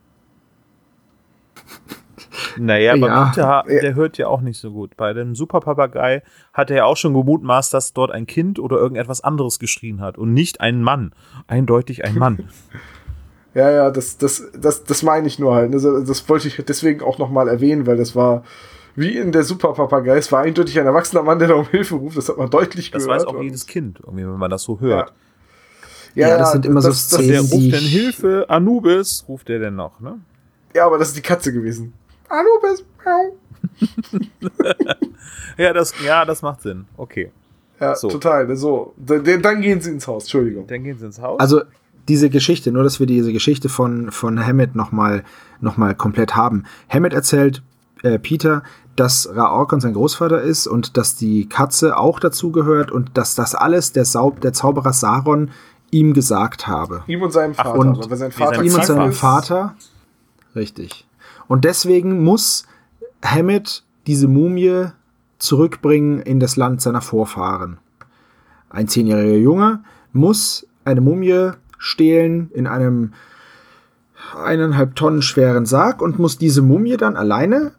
Naja, 2.58 2.92
aber 2.94 3.06
Ja. 3.08 3.24
Peter, 3.30 3.64
der 3.80 3.94
hört 3.94 4.18
ja 4.18 4.28
auch 4.28 4.40
nicht 4.40 4.58
so 4.58 4.70
gut. 4.72 4.96
Bei 4.96 5.12
dem 5.12 5.34
Superpapagei 5.34 6.22
hat 6.52 6.70
er 6.70 6.76
ja 6.78 6.84
auch 6.84 6.96
schon 6.96 7.14
gemutmaßt, 7.14 7.72
dass 7.74 7.92
dort 7.92 8.10
ein 8.10 8.26
Kind 8.26 8.58
oder 8.58 8.76
irgendetwas 8.76 9.20
anderes 9.22 9.58
geschrien 9.58 10.00
hat 10.00 10.18
und 10.18 10.32
nicht 10.34 10.60
ein 10.60 10.82
Mann. 10.82 11.12
Eindeutig 11.46 12.04
ein 12.04 12.16
Mann. 12.18 12.48
Ja, 13.54 13.70
ja, 13.70 13.90
das, 13.90 14.18
das, 14.18 14.46
das, 14.56 14.84
das 14.84 15.02
meine 15.02 15.26
ich 15.26 15.38
nur 15.38 15.54
halt. 15.54 15.72
Also, 15.72 16.04
das 16.04 16.28
wollte 16.28 16.46
ich 16.46 16.62
deswegen 16.68 17.00
auch 17.02 17.18
nochmal 17.18 17.48
erwähnen, 17.48 17.86
weil 17.86 17.96
das 17.96 18.14
war 18.14 18.44
wie 18.94 19.16
in 19.16 19.32
der 19.32 19.42
Superpapagei. 19.42 20.16
Es 20.18 20.30
war 20.30 20.42
eindeutig 20.42 20.78
ein 20.78 20.86
erwachsener 20.86 21.22
Mann, 21.22 21.38
der 21.40 21.48
da 21.48 21.54
um 21.54 21.66
Hilfe 21.66 21.94
ruft. 21.96 22.16
Das 22.18 22.28
hat 22.28 22.36
man 22.36 22.50
deutlich 22.50 22.90
Das 22.90 23.04
gehört. 23.04 23.22
weiß 23.22 23.26
auch 23.26 23.42
jedes 23.42 23.66
Kind, 23.66 24.00
irgendwie, 24.04 24.24
wenn 24.24 24.36
man 24.38 24.50
das 24.50 24.62
so 24.62 24.78
hört. 24.80 25.12
Ja, 26.14 26.28
Ja, 26.28 26.38
das 26.38 26.52
sind 26.52 26.66
immer 26.66 26.82
so 26.82 26.88
das, 26.88 27.08
das, 27.08 27.18
Szenen, 27.20 27.30
Der 27.32 27.40
ruft 27.40 27.72
denn 27.72 27.88
Hilfe, 27.88 28.44
Anubis, 28.48 29.24
ruft 29.26 29.48
der 29.48 29.58
denn 29.58 29.74
noch, 29.76 29.98
ne? 29.98 30.20
Ja, 30.76 30.86
aber 30.86 30.98
das 30.98 31.08
ist 31.08 31.16
die 31.16 31.22
Katze 31.22 31.52
gewesen. 31.52 31.94
Anubis. 32.28 32.84
Miau. 33.04 33.36
Ja, 35.56 35.72
das, 35.72 35.92
ja, 36.04 36.24
das 36.24 36.42
macht 36.42 36.62
Sinn. 36.62 36.86
Okay. 36.96 37.30
Ja, 37.80 37.94
So. 37.94 38.08
total. 38.08 38.54
So, 38.56 38.94
dann, 38.98 39.60
gehen 39.60 39.80
sie 39.80 39.90
ins 39.90 40.06
Haus. 40.06 40.24
Entschuldigung. 40.24 40.66
Dann 40.66 40.82
gehen 40.84 40.98
sie 40.98 41.06
ins 41.06 41.20
Haus. 41.20 41.38
Also 41.40 41.62
diese 42.08 42.30
Geschichte, 42.30 42.72
nur 42.72 42.82
dass 42.82 43.00
wir 43.00 43.06
diese 43.06 43.32
Geschichte 43.32 43.68
von, 43.68 44.10
von 44.10 44.44
Hammett 44.44 44.74
nochmal 44.74 45.24
noch 45.60 45.76
mal 45.76 45.94
komplett 45.94 46.36
haben. 46.36 46.64
Hammett 46.88 47.12
erzählt 47.12 47.62
äh, 48.02 48.18
Peter, 48.18 48.62
dass 48.96 49.28
Raorkon 49.34 49.80
sein 49.80 49.94
Großvater 49.94 50.40
ist 50.40 50.66
und 50.66 50.96
dass 50.96 51.16
die 51.16 51.48
Katze 51.48 51.96
auch 51.96 52.18
dazugehört 52.20 52.90
und 52.90 53.16
dass 53.18 53.34
das 53.34 53.54
alles 53.54 53.92
der, 53.92 54.04
Sau 54.04 54.30
der 54.30 54.52
Zauberer 54.52 54.92
Saron 54.92 55.50
ihm 55.90 56.14
gesagt 56.14 56.66
habe. 56.66 57.02
Ihm 57.06 57.22
und 57.22 57.32
seinem 57.32 57.54
Vater. 57.54 57.74
und 57.74 58.10
weil 58.10 58.16
sein 58.16 58.32
Vater 58.32 58.62
ihm 58.62 58.74
und 58.74 58.84
seinem 58.84 59.10
ist- 59.10 59.18
Vater. 59.18 59.74
Richtig. 60.56 61.06
Und 61.48 61.64
deswegen 61.64 62.22
muss 62.22 62.66
Hammett 63.24 63.82
diese 64.06 64.28
Mumie 64.28 64.86
zurückbringen 65.38 66.20
in 66.20 66.40
das 66.40 66.56
Land 66.56 66.80
seiner 66.80 67.00
Vorfahren. 67.00 67.78
Ein 68.70 68.88
zehnjähriger 68.88 69.36
Junge 69.36 69.82
muss 70.12 70.66
eine 70.84 71.00
Mumie 71.00 71.52
stehlen 71.78 72.50
in 72.52 72.66
einem 72.66 73.12
eineinhalb 74.36 74.94
Tonnen 74.96 75.22
schweren 75.22 75.64
Sarg 75.64 76.02
und 76.02 76.18
muss 76.18 76.38
diese 76.38 76.62
Mumie 76.62 76.96
dann 76.96 77.16
alleine 77.16 77.72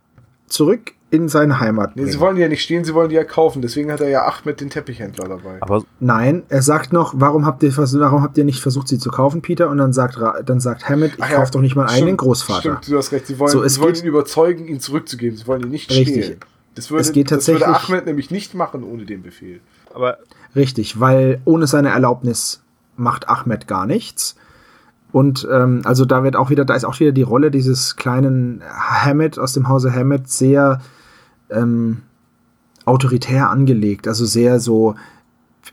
zurück 0.48 0.94
in 1.12 1.28
seine 1.28 1.60
Heimat 1.60 1.96
Nee, 1.96 2.06
sie 2.06 2.20
wollen 2.20 2.36
die 2.36 2.42
ja 2.44 2.48
nicht 2.48 2.62
stehen, 2.62 2.84
sie 2.86 2.94
wollen 2.94 3.10
die 3.10 3.16
ja 3.16 3.24
kaufen. 3.24 3.62
Deswegen 3.64 3.92
hat 3.92 4.00
er 4.00 4.10
ja 4.10 4.28
Ahmed 4.28 4.62
den 4.62 4.70
Teppichhändler 4.70 5.28
dabei. 5.28 5.58
aber 5.62 5.84
Nein, 6.00 6.44
er 6.50 6.62
sagt 6.62 6.94
noch, 6.94 7.14
warum 7.18 7.46
habt 7.48 7.64
ihr 7.64 7.76
warum 7.76 8.22
habt 8.22 8.38
ihr 8.38 8.44
nicht 8.44 8.60
versucht, 8.62 8.88
sie 8.88 9.00
zu 9.00 9.10
kaufen, 9.10 9.42
Peter? 9.42 9.70
Und 9.70 9.80
dann 9.80 9.92
sagt 9.92 10.20
dann 10.46 10.60
sagt 10.60 10.88
Hammett, 10.88 11.14
ich 11.14 11.20
ja, 11.20 11.38
kauf 11.38 11.50
doch 11.52 11.62
nicht 11.62 11.76
mal 11.76 11.88
einen 11.88 12.16
Großvater. 12.16 12.62
Stimmt, 12.62 12.88
du 12.90 12.98
hast 12.98 13.12
recht. 13.12 13.26
Sie 13.28 13.40
wollen, 13.40 13.52
So, 13.52 13.64
es 13.64 13.76
sie 13.76 13.82
wollen 13.82 13.94
geht- 13.94 14.04
ihn 14.04 14.08
überzeugen, 14.10 14.68
ihn 14.68 14.80
zurückzugeben. 14.80 15.36
Sie 15.38 15.48
wollen 15.48 15.64
ihn 15.64 15.70
nicht 15.70 15.90
Richtig. 15.90 16.26
stehlen. 16.26 16.40
Das 16.76 16.92
würde, 16.92 17.02
Es 17.02 17.12
geht 17.12 17.32
das 17.32 17.48
würde 17.48 17.60
tatsächlich- 17.62 17.90
Ahmed 17.90 18.06
nämlich 18.06 18.30
nicht 18.30 18.54
machen 18.54 18.84
ohne 18.84 19.06
den 19.06 19.24
Befehl. 19.24 19.62
aber 19.94 20.18
Richtig, 20.56 21.00
weil 21.00 21.42
ohne 21.46 21.66
seine 21.66 21.90
Erlaubnis 21.90 22.62
macht 22.98 23.28
Ahmed 23.30 23.68
gar 23.68 23.86
nichts. 23.88 24.36
Und 25.12 25.48
ähm, 25.52 25.82
also 25.86 26.06
da 26.06 26.24
wird 26.24 26.36
auch 26.36 26.52
wieder, 26.52 26.66
da 26.66 26.76
ist 26.76 26.86
auch 26.86 27.00
wieder 27.00 27.12
die 27.12 27.24
Rolle 27.24 27.50
dieses 27.50 27.96
kleinen 27.96 28.62
Hammett 28.70 29.40
aus 29.40 29.54
dem 29.54 29.68
Hause 29.68 29.92
Hammett 29.92 30.30
sehr 30.30 30.82
ähm, 31.52 32.02
autoritär 32.86 33.50
angelegt. 33.50 34.08
Also 34.08 34.26
sehr 34.26 34.60
so, 34.60 34.96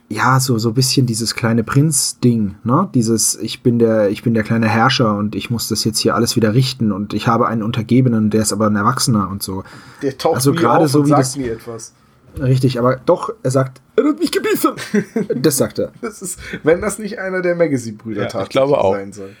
ja, 0.09 0.39
so, 0.39 0.57
so 0.57 0.69
ein 0.69 0.73
bisschen 0.75 1.05
dieses 1.05 1.33
kleine 1.35 1.63
Prinz-Ding, 1.63 2.55
ne? 2.63 2.89
Dieses, 2.93 3.35
ich 3.35 3.63
bin 3.63 3.79
der, 3.79 4.09
ich 4.09 4.23
bin 4.23 4.33
der 4.33 4.43
kleine 4.43 4.67
Herrscher 4.67 5.17
und 5.17 5.35
ich 5.35 5.49
muss 5.49 5.67
das 5.69 5.83
jetzt 5.83 5.99
hier 5.99 6.15
alles 6.15 6.35
wieder 6.35 6.53
richten 6.53 6.91
und 6.91 7.13
ich 7.13 7.27
habe 7.27 7.47
einen 7.47 7.63
Untergebenen, 7.63 8.29
der 8.29 8.41
ist 8.41 8.53
aber 8.53 8.67
ein 8.67 8.75
Erwachsener 8.75 9.29
und 9.29 9.41
so. 9.43 9.63
Der 10.01 10.17
taucht 10.17 10.35
Also 10.35 10.51
gerade 10.53 10.85
auf 10.85 10.91
so 10.91 10.99
und 10.99 11.05
wie 11.05 11.09
sagt 11.09 11.21
das- 11.21 11.35
nie 11.37 11.47
etwas. 11.47 11.93
Richtig, 12.39 12.77
aber 12.77 12.97
doch, 12.97 13.33
er 13.41 13.49
sagt, 13.49 13.81
er 13.95 14.03
hat 14.09 14.19
mich 14.19 14.31
gebissen. 14.31 14.73
das 15.41 15.57
sagt 15.57 15.79
er. 15.79 15.91
Das 16.01 16.21
ist, 16.21 16.37
wenn 16.61 16.81
das 16.81 16.99
nicht 16.99 17.17
einer 17.17 17.41
der 17.41 17.55
Magazine-Brüder 17.55 18.21
Ja, 18.21 18.27
ich 18.27 18.31
tatsächlich 18.33 18.51
glaube 18.51 18.77
auch. 18.79 18.93
sein 18.93 19.11
soll. 19.11 19.35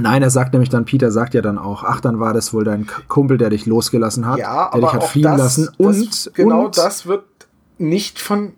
Nein, 0.00 0.22
er 0.22 0.30
sagt 0.30 0.52
nämlich 0.52 0.70
dann, 0.70 0.84
Peter 0.84 1.10
sagt 1.10 1.34
ja 1.34 1.42
dann 1.42 1.58
auch, 1.58 1.84
ach, 1.84 2.00
dann 2.00 2.18
war 2.20 2.32
das 2.34 2.52
wohl 2.52 2.64
dein 2.64 2.86
Kumpel, 3.08 3.38
der 3.38 3.50
dich 3.50 3.66
losgelassen 3.66 4.26
hat, 4.26 4.38
Ja, 4.38 4.70
der 4.72 4.80
dich 4.80 4.92
hat 4.92 5.04
fliehen 5.04 5.24
das, 5.24 5.38
lassen 5.38 5.68
das, 5.78 6.26
und, 6.26 6.34
genau 6.34 6.66
und 6.66 6.76
das 6.78 7.06
wird 7.06 7.24
nicht 7.78 8.18
von 8.18 8.52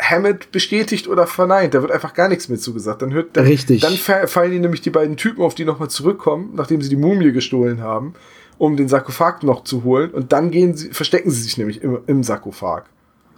Hammett 0.00 0.50
bestätigt 0.50 1.08
oder 1.08 1.26
verneint. 1.26 1.74
Da 1.74 1.82
wird 1.82 1.92
einfach 1.92 2.14
gar 2.14 2.28
nichts 2.28 2.48
mehr 2.48 2.58
zugesagt. 2.58 3.02
Dann 3.02 3.12
hört, 3.12 3.36
dann, 3.36 3.44
Richtig. 3.44 3.82
Dann 3.82 3.92
fa- 3.94 4.26
fallen 4.26 4.52
ihnen 4.52 4.62
nämlich 4.62 4.80
die 4.80 4.90
beiden 4.90 5.16
Typen, 5.16 5.42
auf 5.42 5.54
die 5.54 5.64
nochmal 5.64 5.90
zurückkommen, 5.90 6.50
nachdem 6.54 6.80
sie 6.80 6.88
die 6.88 6.96
Mumie 6.96 7.32
gestohlen 7.32 7.82
haben, 7.82 8.14
um 8.58 8.76
den 8.76 8.88
Sarkophag 8.88 9.42
noch 9.42 9.62
zu 9.64 9.84
holen. 9.84 10.10
Und 10.10 10.32
dann 10.32 10.50
gehen 10.50 10.74
sie, 10.74 10.90
verstecken 10.90 11.30
sie 11.30 11.42
sich 11.42 11.58
nämlich 11.58 11.82
im, 11.82 11.98
im 12.06 12.22
Sarkophag. 12.22 12.84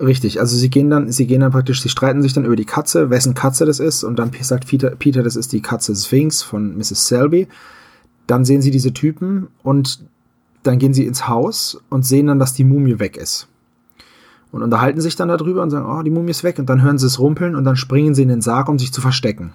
Richtig, 0.00 0.40
also 0.40 0.56
sie 0.56 0.70
gehen 0.70 0.90
dann, 0.90 1.12
sie 1.12 1.26
gehen 1.26 1.40
dann 1.40 1.52
praktisch, 1.52 1.82
sie 1.82 1.88
streiten 1.88 2.22
sich 2.22 2.32
dann 2.32 2.44
über 2.44 2.56
die 2.56 2.64
Katze, 2.64 3.10
wessen 3.10 3.34
Katze 3.34 3.66
das 3.66 3.78
ist, 3.78 4.02
und 4.04 4.18
dann 4.18 4.32
sagt 4.40 4.66
Peter, 4.66 4.90
Peter, 4.90 5.22
das 5.22 5.36
ist 5.36 5.52
die 5.52 5.60
Katze 5.60 5.94
Sphinx 5.94 6.42
von 6.42 6.76
Mrs. 6.76 7.08
Selby. 7.08 7.46
Dann 8.26 8.44
sehen 8.44 8.62
sie 8.62 8.70
diese 8.70 8.92
Typen 8.92 9.48
und 9.62 10.00
dann 10.62 10.78
gehen 10.78 10.94
sie 10.94 11.06
ins 11.06 11.28
Haus 11.28 11.80
und 11.88 12.06
sehen 12.06 12.28
dann, 12.28 12.38
dass 12.38 12.54
die 12.54 12.64
Mumie 12.64 12.98
weg 12.98 13.16
ist. 13.16 13.48
Und 14.50 14.62
unterhalten 14.62 15.00
sich 15.00 15.16
dann 15.16 15.28
darüber 15.28 15.62
und 15.62 15.70
sagen, 15.70 15.86
oh, 15.86 16.02
die 16.02 16.10
Mumie 16.10 16.30
ist 16.30 16.44
weg. 16.44 16.58
Und 16.58 16.68
dann 16.68 16.82
hören 16.82 16.98
sie 16.98 17.06
es 17.06 17.18
rumpeln 17.18 17.56
und 17.56 17.64
dann 17.64 17.76
springen 17.76 18.14
sie 18.14 18.22
in 18.22 18.28
den 18.28 18.42
Sarg, 18.42 18.68
um 18.68 18.78
sich 18.78 18.92
zu 18.92 19.00
verstecken. 19.00 19.54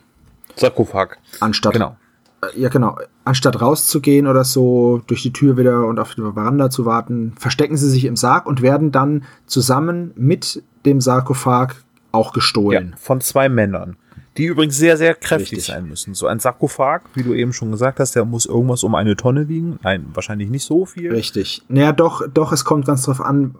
Sarkophag. 0.56 1.18
Anstatt 1.40 1.74
Genau. 1.74 1.98
Äh, 2.42 2.60
Ja, 2.60 2.70
genau. 2.70 2.98
Anstatt 3.24 3.62
rauszugehen 3.62 4.28
oder 4.28 4.44
so 4.44 5.02
durch 5.08 5.22
die 5.24 5.34
Tür 5.34 5.58
wieder 5.58 5.86
und 5.86 6.00
auf 6.00 6.16
die 6.16 6.22
Veranda 6.22 6.70
zu 6.70 6.86
warten, 6.86 7.34
verstecken 7.38 7.76
sie 7.78 7.90
sich 7.90 8.06
im 8.06 8.16
Sarg 8.16 8.46
und 8.46 8.62
werden 8.62 8.92
dann 8.92 9.24
zusammen 9.46 10.12
mit 10.16 10.64
dem 10.86 11.02
Sarkophag 11.02 11.76
auch 12.12 12.28
Ja, 12.28 12.34
gestohlen. 12.34 12.96
von 12.98 13.20
zwei 13.22 13.50
Männern. 13.50 13.98
Die 14.38 14.46
übrigens 14.46 14.78
sehr, 14.78 14.98
sehr 14.98 15.16
kräftig 15.16 15.54
Richtig. 15.58 15.66
sein 15.74 15.88
müssen. 15.90 16.14
So 16.14 16.28
ein 16.28 16.40
Sarkophag, 16.40 17.02
wie 17.16 17.24
du 17.24 17.34
eben 17.34 17.54
schon 17.54 17.72
gesagt 17.72 18.00
hast, 18.00 18.16
der 18.16 18.24
muss 18.24 18.46
irgendwas 18.46 18.84
um 18.84 18.94
eine 18.94 19.16
Tonne 19.16 19.48
wiegen. 19.50 19.80
Nein, 19.84 20.06
wahrscheinlich 20.14 20.50
nicht 20.52 20.64
so 20.64 20.86
viel. 20.86 21.12
Richtig. 21.12 21.64
Naja, 21.70 21.92
doch, 21.92 22.22
doch, 22.32 22.52
es 22.52 22.64
kommt 22.64 22.86
ganz 22.86 23.02
drauf 23.04 23.20
an, 23.20 23.56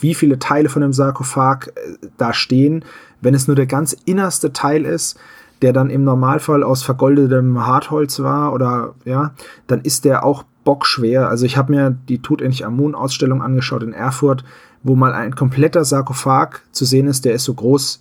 wie 0.00 0.14
viele 0.14 0.38
Teile 0.38 0.70
von 0.70 0.80
dem 0.80 0.94
Sarkophag 0.94 1.66
äh, 1.74 2.06
da 2.16 2.32
stehen. 2.32 2.82
Wenn 3.20 3.34
es 3.34 3.46
nur 3.46 3.56
der 3.56 3.66
ganz 3.66 3.94
innerste 4.06 4.54
Teil 4.54 4.86
ist, 4.86 5.18
der 5.62 5.72
dann 5.72 5.90
im 5.90 6.04
Normalfall 6.04 6.62
aus 6.62 6.82
vergoldetem 6.82 7.66
Hartholz 7.66 8.20
war 8.20 8.52
oder 8.52 8.94
ja, 9.04 9.32
dann 9.66 9.80
ist 9.80 10.04
der 10.04 10.24
auch 10.24 10.44
bockschwer. 10.64 11.28
Also 11.28 11.46
ich 11.46 11.56
habe 11.56 11.72
mir 11.72 11.90
die 11.90 12.20
Tutanch 12.20 12.64
Amun 12.64 12.94
Ausstellung 12.94 13.42
angeschaut 13.42 13.82
in 13.82 13.92
Erfurt, 13.92 14.44
wo 14.82 14.96
mal 14.96 15.12
ein 15.12 15.34
kompletter 15.34 15.84
Sarkophag 15.84 16.60
zu 16.72 16.84
sehen 16.84 17.06
ist, 17.06 17.24
der 17.24 17.34
ist 17.34 17.44
so 17.44 17.54
groß 17.54 18.00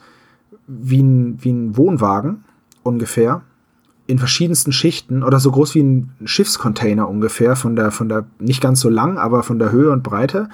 wie 0.67 1.01
ein, 1.01 1.37
wie 1.41 1.51
ein 1.51 1.77
Wohnwagen 1.77 2.43
ungefähr 2.83 3.41
in 4.07 4.19
verschiedensten 4.19 4.71
Schichten 4.71 5.23
oder 5.23 5.39
so 5.39 5.51
groß 5.51 5.75
wie 5.75 5.83
ein 5.83 6.09
Schiffscontainer 6.25 7.07
ungefähr, 7.07 7.55
von 7.55 7.75
der, 7.75 7.91
von 7.91 8.09
der, 8.09 8.25
nicht 8.39 8.61
ganz 8.61 8.81
so 8.81 8.89
lang, 8.89 9.17
aber 9.17 9.43
von 9.43 9.59
der 9.59 9.71
Höhe 9.71 9.91
und 9.91 10.03
Breite. 10.03 10.49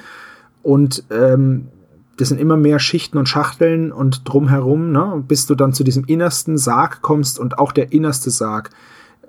Und 0.61 1.05
ähm, 1.09 1.69
das 2.17 2.29
sind 2.29 2.39
immer 2.39 2.57
mehr 2.57 2.79
Schichten 2.79 3.17
und 3.17 3.29
Schachteln 3.29 3.91
und 3.91 4.21
drumherum, 4.27 4.91
ne, 4.91 5.23
bis 5.27 5.45
du 5.45 5.55
dann 5.55 5.73
zu 5.73 5.83
diesem 5.83 6.03
innersten 6.05 6.57
Sarg 6.57 7.01
kommst 7.01 7.39
und 7.39 7.59
auch 7.59 7.71
der 7.71 7.93
innerste 7.93 8.31
Sarg, 8.31 8.71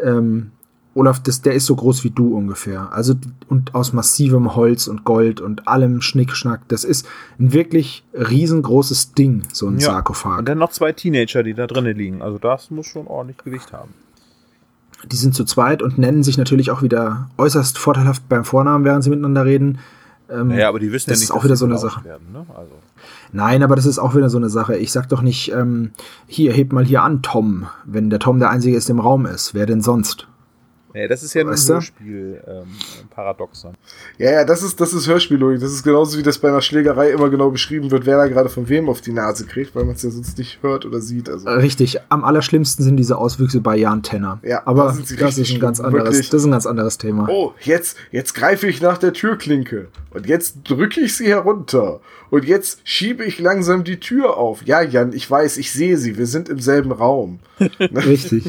ähm, 0.00 0.52
Olaf, 0.94 1.22
das, 1.22 1.42
der 1.42 1.54
ist 1.54 1.66
so 1.66 1.76
groß 1.76 2.02
wie 2.02 2.10
du 2.10 2.36
ungefähr. 2.36 2.92
Also 2.92 3.14
und 3.48 3.74
aus 3.74 3.92
massivem 3.92 4.56
Holz 4.56 4.88
und 4.88 5.04
Gold 5.04 5.40
und 5.40 5.68
allem 5.68 6.00
Schnickschnack. 6.00 6.62
Das 6.68 6.82
ist 6.82 7.06
ein 7.38 7.52
wirklich 7.52 8.02
riesengroßes 8.14 9.12
Ding, 9.12 9.44
so 9.52 9.68
ein 9.68 9.78
Ja. 9.78 9.92
Sarkophag. 9.92 10.38
Und 10.40 10.48
dann 10.48 10.58
noch 10.58 10.72
zwei 10.72 10.92
Teenager, 10.92 11.44
die 11.44 11.54
da 11.54 11.68
drinnen 11.68 11.96
liegen. 11.96 12.20
Also 12.20 12.38
das 12.38 12.72
muss 12.72 12.86
schon 12.86 13.06
ordentlich 13.06 13.38
Gewicht 13.38 13.72
haben. 13.72 13.94
Die 15.06 15.14
sind 15.16 15.36
zu 15.36 15.44
zweit 15.44 15.82
und 15.82 15.98
nennen 15.98 16.24
sich 16.24 16.36
natürlich 16.36 16.72
auch 16.72 16.82
wieder 16.82 17.30
äußerst 17.38 17.78
vorteilhaft 17.78 18.28
beim 18.28 18.44
Vornamen, 18.44 18.84
während 18.84 19.04
sie 19.04 19.10
miteinander 19.10 19.44
reden. 19.44 19.78
Ähm, 20.30 20.48
Naja, 20.48 20.68
aber 20.68 20.78
die 20.78 20.92
wissen 20.92 21.10
das 21.10 21.20
ja 21.20 21.24
ist 21.24 21.30
nicht, 21.30 21.38
auch 21.38 21.44
wieder 21.44 21.56
so 21.56 21.64
eine 21.64 21.78
Sache. 21.78 22.04
Werden, 22.04 22.32
ne? 22.32 22.46
also. 22.54 22.72
Nein, 23.32 23.62
aber 23.62 23.76
das 23.76 23.86
ist 23.86 23.98
auch 23.98 24.14
wieder 24.14 24.30
so 24.30 24.38
eine 24.38 24.48
Sache. 24.48 24.76
Ich 24.76 24.92
sag 24.92 25.08
doch 25.08 25.22
nicht, 25.22 25.52
ähm, 25.52 25.92
hier, 26.26 26.52
heb 26.52 26.72
mal 26.72 26.84
hier 26.84 27.02
an, 27.02 27.22
Tom, 27.22 27.66
wenn 27.84 28.10
der 28.10 28.18
Tom 28.18 28.38
der 28.38 28.50
Einzige 28.50 28.76
ist, 28.76 28.88
der 28.88 28.94
im 28.94 29.00
Raum 29.00 29.26
ist. 29.26 29.54
Wer 29.54 29.66
denn 29.66 29.80
sonst? 29.80 30.28
Ja, 30.98 31.06
das 31.06 31.22
ist 31.22 31.32
ja 31.34 31.42
ein 31.42 31.48
Weißt 31.48 31.68
du? 31.68 31.74
Hörspiel 31.74 32.42
ähm. 32.44 32.66
Ja, 34.18 34.32
ja, 34.32 34.44
das 34.44 34.64
ist, 34.64 34.80
das 34.80 34.92
ist 34.92 35.06
Hörspiellogik. 35.06 35.60
Das 35.60 35.72
ist 35.72 35.84
genauso 35.84 36.18
wie 36.18 36.24
das 36.24 36.38
bei 36.38 36.48
einer 36.48 36.60
Schlägerei 36.60 37.10
immer 37.10 37.30
genau 37.30 37.50
beschrieben 37.50 37.90
wird, 37.92 38.04
wer 38.04 38.16
da 38.16 38.26
gerade 38.26 38.48
von 38.48 38.68
wem 38.68 38.88
auf 38.88 39.00
die 39.00 39.12
Nase 39.12 39.46
kriegt, 39.46 39.76
weil 39.76 39.84
man 39.84 39.94
es 39.94 40.02
ja 40.02 40.10
sonst 40.10 40.36
nicht 40.38 40.60
hört 40.60 40.84
oder 40.86 41.00
sieht. 41.00 41.28
Also, 41.28 41.48
Richtig, 41.48 42.00
am 42.08 42.24
allerschlimmsten 42.24 42.84
sind 42.84 42.96
diese 42.96 43.16
Auswüchse 43.16 43.60
bei 43.60 43.76
Jan 43.76 44.02
Tenner. 44.02 44.40
Ja, 44.42 44.62
aber 44.64 44.86
das 44.86 44.98
richtig 44.98 45.38
ist 45.38 45.50
ein 45.52 45.60
ganz 45.60 45.78
anderes, 45.78 46.04
wirklich. 46.04 46.30
das 46.30 46.40
ist 46.40 46.46
ein 46.46 46.52
ganz 46.52 46.66
anderes 46.66 46.98
Thema. 46.98 47.28
oh, 47.30 47.52
jetzt, 47.60 47.96
jetzt 48.10 48.34
greife 48.34 48.66
ich 48.66 48.82
nach 48.82 48.98
der 48.98 49.12
Türklinke. 49.12 49.88
Und 50.10 50.26
jetzt 50.26 50.58
drücke 50.64 51.00
ich 51.00 51.16
sie 51.16 51.28
herunter. 51.28 52.00
Und 52.30 52.44
jetzt 52.44 52.80
schiebe 52.84 53.24
ich 53.24 53.38
langsam 53.38 53.84
die 53.84 54.00
Tür 54.00 54.36
auf. 54.36 54.62
Ja, 54.66 54.82
Jan, 54.82 55.12
ich 55.12 55.30
weiß, 55.30 55.56
ich 55.58 55.72
sehe 55.72 55.96
sie. 55.96 56.18
Wir 56.18 56.26
sind 56.26 56.48
im 56.48 56.60
selben 56.60 56.92
Raum. 56.92 57.40
Richtig. 57.80 58.44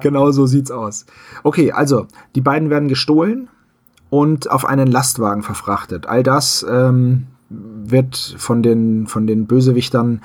Genau 0.00 0.30
so 0.30 0.46
sieht's 0.46 0.70
aus. 0.70 1.06
Okay, 1.42 1.71
also, 1.72 2.06
die 2.34 2.40
beiden 2.40 2.70
werden 2.70 2.88
gestohlen 2.88 3.48
und 4.10 4.50
auf 4.50 4.64
einen 4.64 4.88
Lastwagen 4.88 5.42
verfrachtet. 5.42 6.06
All 6.06 6.22
das 6.22 6.66
ähm, 6.68 7.26
wird 7.48 8.16
von 8.38 8.62
den, 8.62 9.06
von 9.06 9.26
den 9.26 9.46
Bösewichtern 9.46 10.22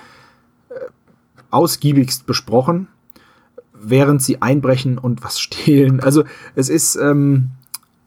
äh, 0.70 0.74
ausgiebigst 1.52 2.26
besprochen, 2.26 2.88
während 3.74 4.22
sie 4.22 4.42
einbrechen 4.42 4.98
und 4.98 5.24
was 5.24 5.40
stehlen. 5.40 6.00
Also 6.00 6.24
es 6.56 6.70
ist, 6.70 6.96
ähm, 6.96 7.52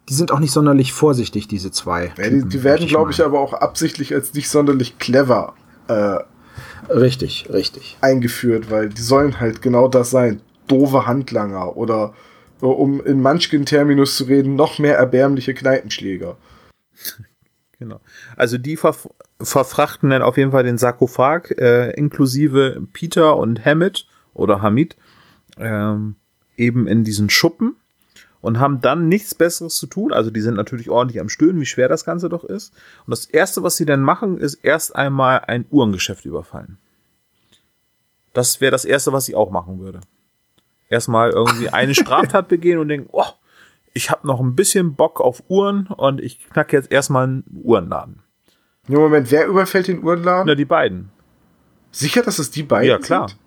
die 0.08 0.14
sind 0.14 0.32
auch 0.32 0.40
nicht 0.40 0.52
sonderlich 0.52 0.92
vorsichtig, 0.92 1.48
diese 1.48 1.70
zwei. 1.70 2.12
Ja, 2.18 2.28
die, 2.28 2.44
die 2.44 2.64
werden, 2.64 2.86
glaube 2.86 3.12
ich, 3.12 3.24
aber 3.24 3.40
auch 3.40 3.54
absichtlich 3.54 4.12
als 4.14 4.34
nicht 4.34 4.48
sonderlich 4.48 4.98
clever 4.98 5.54
äh, 5.88 6.18
richtig, 6.92 7.48
richtig 7.52 7.96
eingeführt, 8.00 8.70
weil 8.70 8.88
die 8.88 9.02
sollen 9.02 9.40
halt 9.40 9.62
genau 9.62 9.88
das 9.88 10.10
sein. 10.10 10.40
Doofe 10.66 11.06
Handlanger 11.06 11.76
oder 11.76 12.12
um 12.68 13.04
in 13.04 13.20
Munchkin-Terminus 13.20 14.16
zu 14.16 14.24
reden, 14.24 14.54
noch 14.54 14.78
mehr 14.78 14.96
erbärmliche 14.96 15.54
Kneipenschläger. 15.54 16.36
Genau. 17.80 17.98
Also 18.36 18.58
die 18.58 18.76
ver 18.76 18.94
verfrachten 19.40 20.10
dann 20.10 20.20
auf 20.20 20.36
jeden 20.36 20.50
Fall 20.50 20.64
den 20.64 20.76
Sarkophag, 20.76 21.50
äh, 21.56 21.92
inklusive 21.92 22.86
Peter 22.92 23.38
und 23.38 23.64
Hammett 23.64 24.06
oder 24.34 24.60
Hamid, 24.60 24.98
ähm, 25.56 26.16
eben 26.58 26.86
in 26.86 27.04
diesen 27.04 27.30
Schuppen 27.30 27.76
und 28.42 28.58
haben 28.58 28.82
dann 28.82 29.08
nichts 29.08 29.34
Besseres 29.34 29.76
zu 29.76 29.86
tun. 29.86 30.12
Also 30.12 30.30
die 30.30 30.42
sind 30.42 30.56
natürlich 30.56 30.90
ordentlich 30.90 31.20
am 31.20 31.30
Stöhnen, 31.30 31.58
wie 31.60 31.66
schwer 31.66 31.88
das 31.88 32.04
Ganze 32.04 32.28
doch 32.28 32.44
ist. 32.44 32.74
Und 33.06 33.12
das 33.12 33.24
Erste, 33.24 33.62
was 33.62 33.76
sie 33.76 33.86
dann 33.86 34.02
machen, 34.02 34.38
ist 34.38 34.54
erst 34.56 34.94
einmal 34.94 35.40
ein 35.46 35.64
Uhrengeschäft 35.70 36.26
überfallen. 36.26 36.76
Das 38.32 38.60
wäre 38.60 38.72
das 38.72 38.84
Erste, 38.84 39.12
was 39.12 39.28
ich 39.28 39.34
auch 39.34 39.50
machen 39.50 39.80
würde. 39.80 40.00
Erstmal 40.90 41.30
irgendwie 41.30 41.70
eine 41.70 41.94
Straftat 41.94 42.48
begehen 42.48 42.78
und 42.78 42.88
denken, 42.88 43.08
oh, 43.12 43.24
ich 43.94 44.10
habe 44.10 44.26
noch 44.26 44.40
ein 44.40 44.54
bisschen 44.54 44.94
Bock 44.94 45.20
auf 45.20 45.42
Uhren 45.48 45.86
und 45.86 46.20
ich 46.20 46.48
knacke 46.50 46.76
jetzt 46.76 46.92
erstmal 46.92 47.24
einen 47.24 47.44
Uhrenladen. 47.64 48.22
Nur 48.86 49.00
Moment, 49.02 49.30
wer 49.30 49.46
überfällt 49.46 49.88
den 49.88 50.02
Uhrenladen? 50.04 50.46
Na, 50.46 50.54
die 50.54 50.64
beiden. 50.64 51.10
Sicher, 51.92 52.22
dass 52.22 52.38
es 52.38 52.50
die 52.50 52.62
beiden 52.62 52.88
Ja, 52.88 52.98
klar. 52.98 53.28
sind? 53.28 53.38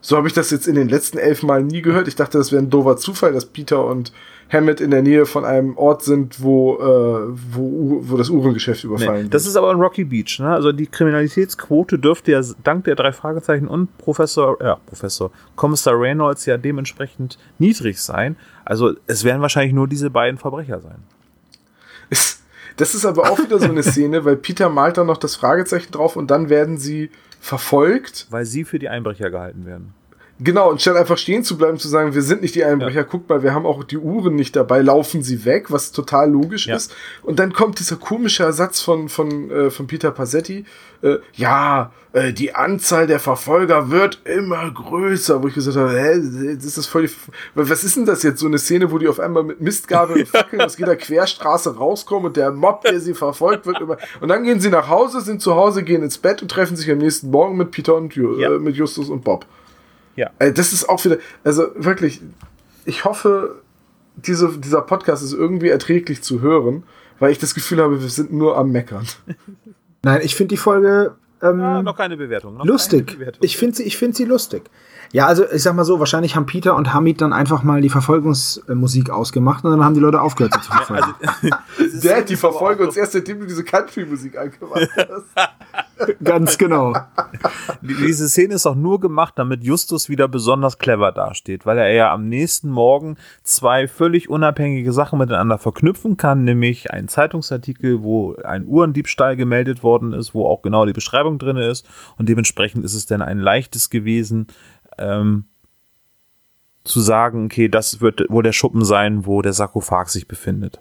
So 0.00 0.16
habe 0.16 0.28
ich 0.28 0.32
das 0.34 0.50
jetzt 0.50 0.66
in 0.66 0.74
den 0.76 0.88
letzten 0.88 1.18
elf 1.18 1.42
Malen 1.42 1.66
nie 1.66 1.82
gehört. 1.82 2.08
Ich 2.08 2.16
dachte, 2.16 2.38
das 2.38 2.52
wäre 2.52 2.62
ein 2.62 2.70
doofer 2.70 2.96
Zufall, 2.96 3.32
dass 3.32 3.46
Peter 3.46 3.84
und 3.84 4.12
Hammett 4.52 4.80
in 4.80 4.90
der 4.90 5.02
Nähe 5.02 5.26
von 5.26 5.44
einem 5.44 5.76
Ort 5.76 6.02
sind, 6.02 6.42
wo, 6.42 6.74
äh, 6.74 7.34
wo, 7.52 8.00
wo 8.02 8.16
das 8.16 8.30
Uhrengeschäft 8.30 8.84
überfallen 8.84 9.24
Nee, 9.24 9.28
das 9.30 9.46
ist 9.46 9.56
aber 9.56 9.70
in 9.70 9.78
Rocky 9.78 10.04
Beach. 10.04 10.38
Ne? 10.40 10.48
Also 10.50 10.72
die 10.72 10.86
Kriminalitätsquote 10.86 11.98
dürfte 11.98 12.32
ja 12.32 12.42
dank 12.64 12.84
der 12.84 12.96
drei 12.96 13.12
Fragezeichen 13.12 13.68
und 13.68 13.96
Professor, 13.98 14.56
ja, 14.60 14.76
Professor, 14.86 15.30
Kommissar 15.54 15.98
Reynolds 15.98 16.46
ja 16.46 16.56
dementsprechend 16.56 17.38
niedrig 17.58 18.00
sein. 18.00 18.36
Also 18.64 18.94
es 19.06 19.24
werden 19.24 19.40
wahrscheinlich 19.40 19.72
nur 19.72 19.86
diese 19.86 20.10
beiden 20.10 20.38
Verbrecher 20.38 20.80
sein. 20.80 20.98
Das 22.76 22.94
ist 22.94 23.04
aber 23.04 23.30
auch 23.30 23.38
wieder 23.38 23.58
so 23.58 23.66
eine 23.66 23.82
Szene, 23.82 24.24
weil 24.24 24.36
Peter 24.36 24.70
malt 24.70 24.96
dann 24.96 25.06
noch 25.06 25.18
das 25.18 25.36
Fragezeichen 25.36 25.92
drauf 25.92 26.16
und 26.16 26.30
dann 26.30 26.48
werden 26.48 26.78
sie 26.78 27.10
verfolgt. 27.38 28.26
Weil 28.30 28.46
sie 28.46 28.64
für 28.64 28.78
die 28.78 28.88
Einbrecher 28.88 29.30
gehalten 29.30 29.66
werden. 29.66 29.92
Genau, 30.42 30.70
und 30.70 30.80
statt 30.80 30.96
einfach 30.96 31.18
stehen 31.18 31.44
zu 31.44 31.58
bleiben, 31.58 31.78
zu 31.78 31.88
sagen, 31.88 32.14
wir 32.14 32.22
sind 32.22 32.40
nicht 32.40 32.54
die 32.54 32.64
Einbrecher, 32.64 33.04
guck 33.04 33.28
mal, 33.28 33.42
wir 33.42 33.52
haben 33.52 33.66
auch 33.66 33.84
die 33.84 33.98
Uhren 33.98 34.34
nicht 34.36 34.56
dabei, 34.56 34.80
laufen 34.80 35.22
sie 35.22 35.44
weg, 35.44 35.70
was 35.70 35.92
total 35.92 36.30
logisch 36.30 36.66
Ja. 36.66 36.76
ist. 36.76 36.94
Und 37.22 37.38
dann 37.38 37.52
kommt 37.52 37.78
dieser 37.78 37.96
komische 37.96 38.44
Ersatz 38.44 38.80
von, 38.80 39.08
von, 39.10 39.50
äh, 39.50 39.70
von 39.70 39.86
Peter 39.86 40.10
Passetti, 40.10 40.64
äh, 41.02 41.16
ja, 41.34 41.92
äh, 42.12 42.32
die 42.32 42.54
Anzahl 42.54 43.06
der 43.06 43.20
Verfolger 43.20 43.90
wird 43.90 44.20
immer 44.24 44.70
größer, 44.70 45.42
wo 45.42 45.48
ich 45.48 45.54
gesagt 45.54 45.76
habe, 45.76 45.92
hä, 45.92 46.54
das 46.56 46.78
ist 46.78 46.86
völlig, 46.86 47.12
was 47.54 47.84
ist 47.84 47.96
denn 47.96 48.06
das 48.06 48.22
jetzt, 48.22 48.40
so 48.40 48.46
eine 48.46 48.58
Szene, 48.58 48.90
wo 48.90 48.98
die 48.98 49.08
auf 49.08 49.20
einmal 49.20 49.42
mit 49.44 49.60
Mistgabel 49.60 50.16
und 50.20 50.28
Fackeln 50.28 50.62
aus 50.62 50.78
jeder 50.78 50.96
Querstraße 50.96 51.76
rauskommen 51.76 52.26
und 52.28 52.36
der 52.36 52.50
Mob, 52.50 52.82
der 52.82 52.98
sie 53.00 53.14
verfolgt, 53.14 53.66
wird 53.66 53.80
immer, 53.80 53.98
und 54.20 54.28
dann 54.28 54.42
gehen 54.44 54.60
sie 54.60 54.70
nach 54.70 54.88
Hause, 54.88 55.20
sind 55.20 55.42
zu 55.42 55.54
Hause, 55.54 55.82
gehen 55.82 56.02
ins 56.02 56.18
Bett 56.18 56.40
und 56.42 56.50
treffen 56.50 56.76
sich 56.76 56.90
am 56.90 56.98
nächsten 56.98 57.30
Morgen 57.30 57.56
mit 57.56 57.70
Peter 57.70 57.94
und 57.94 58.14
Ju 58.14 58.38
Ja. 58.38 58.54
äh, 58.54 58.58
mit 58.58 58.76
Justus 58.76 59.08
und 59.10 59.22
Bob. 59.22 59.44
Ja. 60.16 60.30
Das 60.38 60.72
ist 60.72 60.88
auch 60.88 61.04
wieder, 61.04 61.18
also 61.44 61.68
wirklich, 61.76 62.20
ich 62.84 63.04
hoffe, 63.04 63.60
diese, 64.16 64.58
dieser 64.58 64.82
Podcast 64.82 65.22
ist 65.22 65.32
irgendwie 65.32 65.68
erträglich 65.68 66.22
zu 66.22 66.40
hören, 66.40 66.82
weil 67.18 67.32
ich 67.32 67.38
das 67.38 67.54
Gefühl 67.54 67.80
habe, 67.82 68.00
wir 68.00 68.08
sind 68.08 68.32
nur 68.32 68.56
am 68.56 68.70
Meckern. 68.70 69.06
Nein, 70.02 70.20
ich 70.22 70.34
finde 70.34 70.54
die 70.54 70.56
Folge 70.58 71.14
ähm, 71.42 71.60
Ah, 71.60 71.82
noch 71.82 71.96
keine 71.96 72.16
Bewertung. 72.16 72.56
Noch 72.56 72.64
lustig. 72.64 73.06
Keine 73.06 73.18
Bewertung. 73.18 73.44
Ich 73.44 73.56
finde 73.56 73.76
sie, 73.76 73.84
ich 73.84 73.96
finde 73.96 74.16
sie 74.16 74.24
lustig. 74.24 74.62
Ja, 75.12 75.26
also 75.26 75.44
ich 75.50 75.62
sag 75.64 75.74
mal 75.74 75.84
so, 75.84 75.98
wahrscheinlich 75.98 76.36
haben 76.36 76.46
Peter 76.46 76.76
und 76.76 76.94
Hamid 76.94 77.20
dann 77.20 77.32
einfach 77.32 77.64
mal 77.64 77.80
die 77.80 77.88
Verfolgungsmusik 77.88 79.10
ausgemacht 79.10 79.64
und 79.64 79.72
dann 79.72 79.84
haben 79.84 79.94
die 79.94 80.00
Leute 80.00 80.20
aufgehört, 80.20 80.54
sie 80.54 80.60
zu 80.60 80.70
verfolgen. 80.72 81.14
Dad, 82.02 82.28
die 82.28 82.36
verfolgen 82.36 82.84
uns 82.84 82.96
erst, 82.96 83.12
seitdem 83.12 83.40
du 83.40 83.46
diese 83.46 83.64
Country-Musik 83.64 84.38
angemacht 84.38 84.88
hast. 84.96 86.16
Ganz 86.24 86.56
genau. 86.58 86.94
Die- 87.82 87.94
Diese 87.94 88.28
Szene 88.28 88.54
ist 88.54 88.66
auch 88.66 88.74
nur 88.76 89.00
gemacht, 89.00 89.34
damit 89.36 89.64
Justus 89.64 90.08
wieder 90.08 90.28
besonders 90.28 90.78
clever 90.78 91.10
dasteht, 91.12 91.66
weil 91.66 91.78
er 91.78 91.92
ja 91.92 92.12
am 92.12 92.28
nächsten 92.28 92.70
Morgen 92.70 93.16
zwei 93.42 93.88
völlig 93.88 94.30
unabhängige 94.30 94.92
Sachen 94.92 95.18
miteinander 95.18 95.58
verknüpfen 95.58 96.16
kann, 96.18 96.44
nämlich 96.44 96.90
einen 96.92 97.08
Zeitungsartikel, 97.08 98.02
wo 98.02 98.36
ein 98.44 98.64
Uhrendiebstahl 98.66 99.36
gemeldet 99.36 99.82
worden 99.82 100.12
ist, 100.12 100.34
wo 100.34 100.46
auch 100.46 100.62
genau 100.62 100.86
die 100.86 100.92
Beschreibung 100.92 101.38
drin 101.38 101.56
ist 101.56 101.84
und 102.16 102.28
dementsprechend 102.28 102.84
ist 102.84 102.94
es 102.94 103.06
dann 103.06 103.22
ein 103.22 103.38
leichtes 103.38 103.90
gewesen, 103.90 104.46
ähm, 105.00 105.44
zu 106.84 107.00
sagen, 107.00 107.46
okay, 107.46 107.68
das 107.68 108.00
wird 108.00 108.24
wohl 108.28 108.42
der 108.42 108.52
Schuppen 108.52 108.84
sein, 108.84 109.26
wo 109.26 109.42
der 109.42 109.52
Sarkophag 109.52 110.08
sich 110.08 110.26
befindet. 110.26 110.80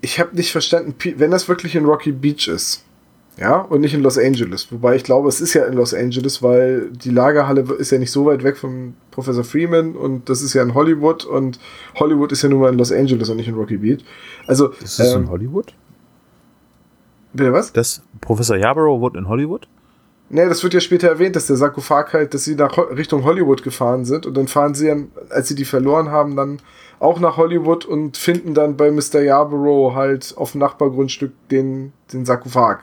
Ich 0.00 0.20
habe 0.20 0.36
nicht 0.36 0.52
verstanden, 0.52 0.94
wenn 1.16 1.30
das 1.30 1.48
wirklich 1.48 1.74
in 1.74 1.86
Rocky 1.86 2.12
Beach 2.12 2.48
ist, 2.48 2.84
ja, 3.36 3.56
und 3.56 3.80
nicht 3.80 3.94
in 3.94 4.02
Los 4.02 4.16
Angeles, 4.16 4.70
wobei 4.70 4.94
ich 4.94 5.02
glaube, 5.02 5.28
es 5.28 5.40
ist 5.40 5.54
ja 5.54 5.64
in 5.64 5.74
Los 5.74 5.92
Angeles, 5.92 6.40
weil 6.40 6.90
die 6.90 7.10
Lagerhalle 7.10 7.62
ist 7.78 7.90
ja 7.90 7.98
nicht 7.98 8.12
so 8.12 8.26
weit 8.26 8.44
weg 8.44 8.56
von 8.56 8.94
Professor 9.10 9.42
Freeman 9.42 9.96
und 9.96 10.28
das 10.28 10.40
ist 10.40 10.54
ja 10.54 10.62
in 10.62 10.74
Hollywood 10.74 11.24
und 11.24 11.58
Hollywood 11.96 12.30
ist 12.30 12.42
ja 12.42 12.48
nun 12.48 12.60
mal 12.60 12.72
in 12.72 12.78
Los 12.78 12.92
Angeles 12.92 13.28
und 13.28 13.38
nicht 13.38 13.48
in 13.48 13.54
Rocky 13.54 13.78
Beach. 13.78 14.04
Also, 14.46 14.68
Ist 14.68 15.00
das 15.00 15.14
in 15.14 15.22
ähm, 15.22 15.30
Hollywood? 15.30 15.74
bitte 17.32 17.52
was? 17.52 17.72
Das 17.72 18.02
Professor 18.20 18.56
Yarborough 18.56 19.00
wohnt 19.00 19.16
in 19.16 19.28
Hollywood? 19.28 19.66
Nee, 20.30 20.48
das 20.48 20.62
wird 20.62 20.74
ja 20.74 20.80
später 20.80 21.08
erwähnt, 21.08 21.36
dass 21.36 21.46
der 21.46 21.56
Sarkophag 21.56 22.12
halt, 22.12 22.34
dass 22.34 22.44
sie 22.44 22.54
nach 22.56 22.76
Richtung 22.96 23.24
Hollywood 23.24 23.62
gefahren 23.62 24.04
sind 24.04 24.26
und 24.26 24.36
dann 24.36 24.48
fahren 24.48 24.74
sie 24.74 24.88
dann, 24.88 25.08
als 25.30 25.48
sie 25.48 25.54
die 25.54 25.64
verloren 25.66 26.10
haben, 26.10 26.34
dann 26.34 26.58
auch 26.98 27.20
nach 27.20 27.36
Hollywood 27.36 27.84
und 27.84 28.16
finden 28.16 28.54
dann 28.54 28.76
bei 28.76 28.90
Mr. 28.90 29.20
Yarborough 29.20 29.94
halt 29.94 30.34
auf 30.36 30.52
dem 30.52 30.60
Nachbargrundstück 30.60 31.32
den, 31.50 31.92
den 32.12 32.24
Sarkophag. 32.24 32.78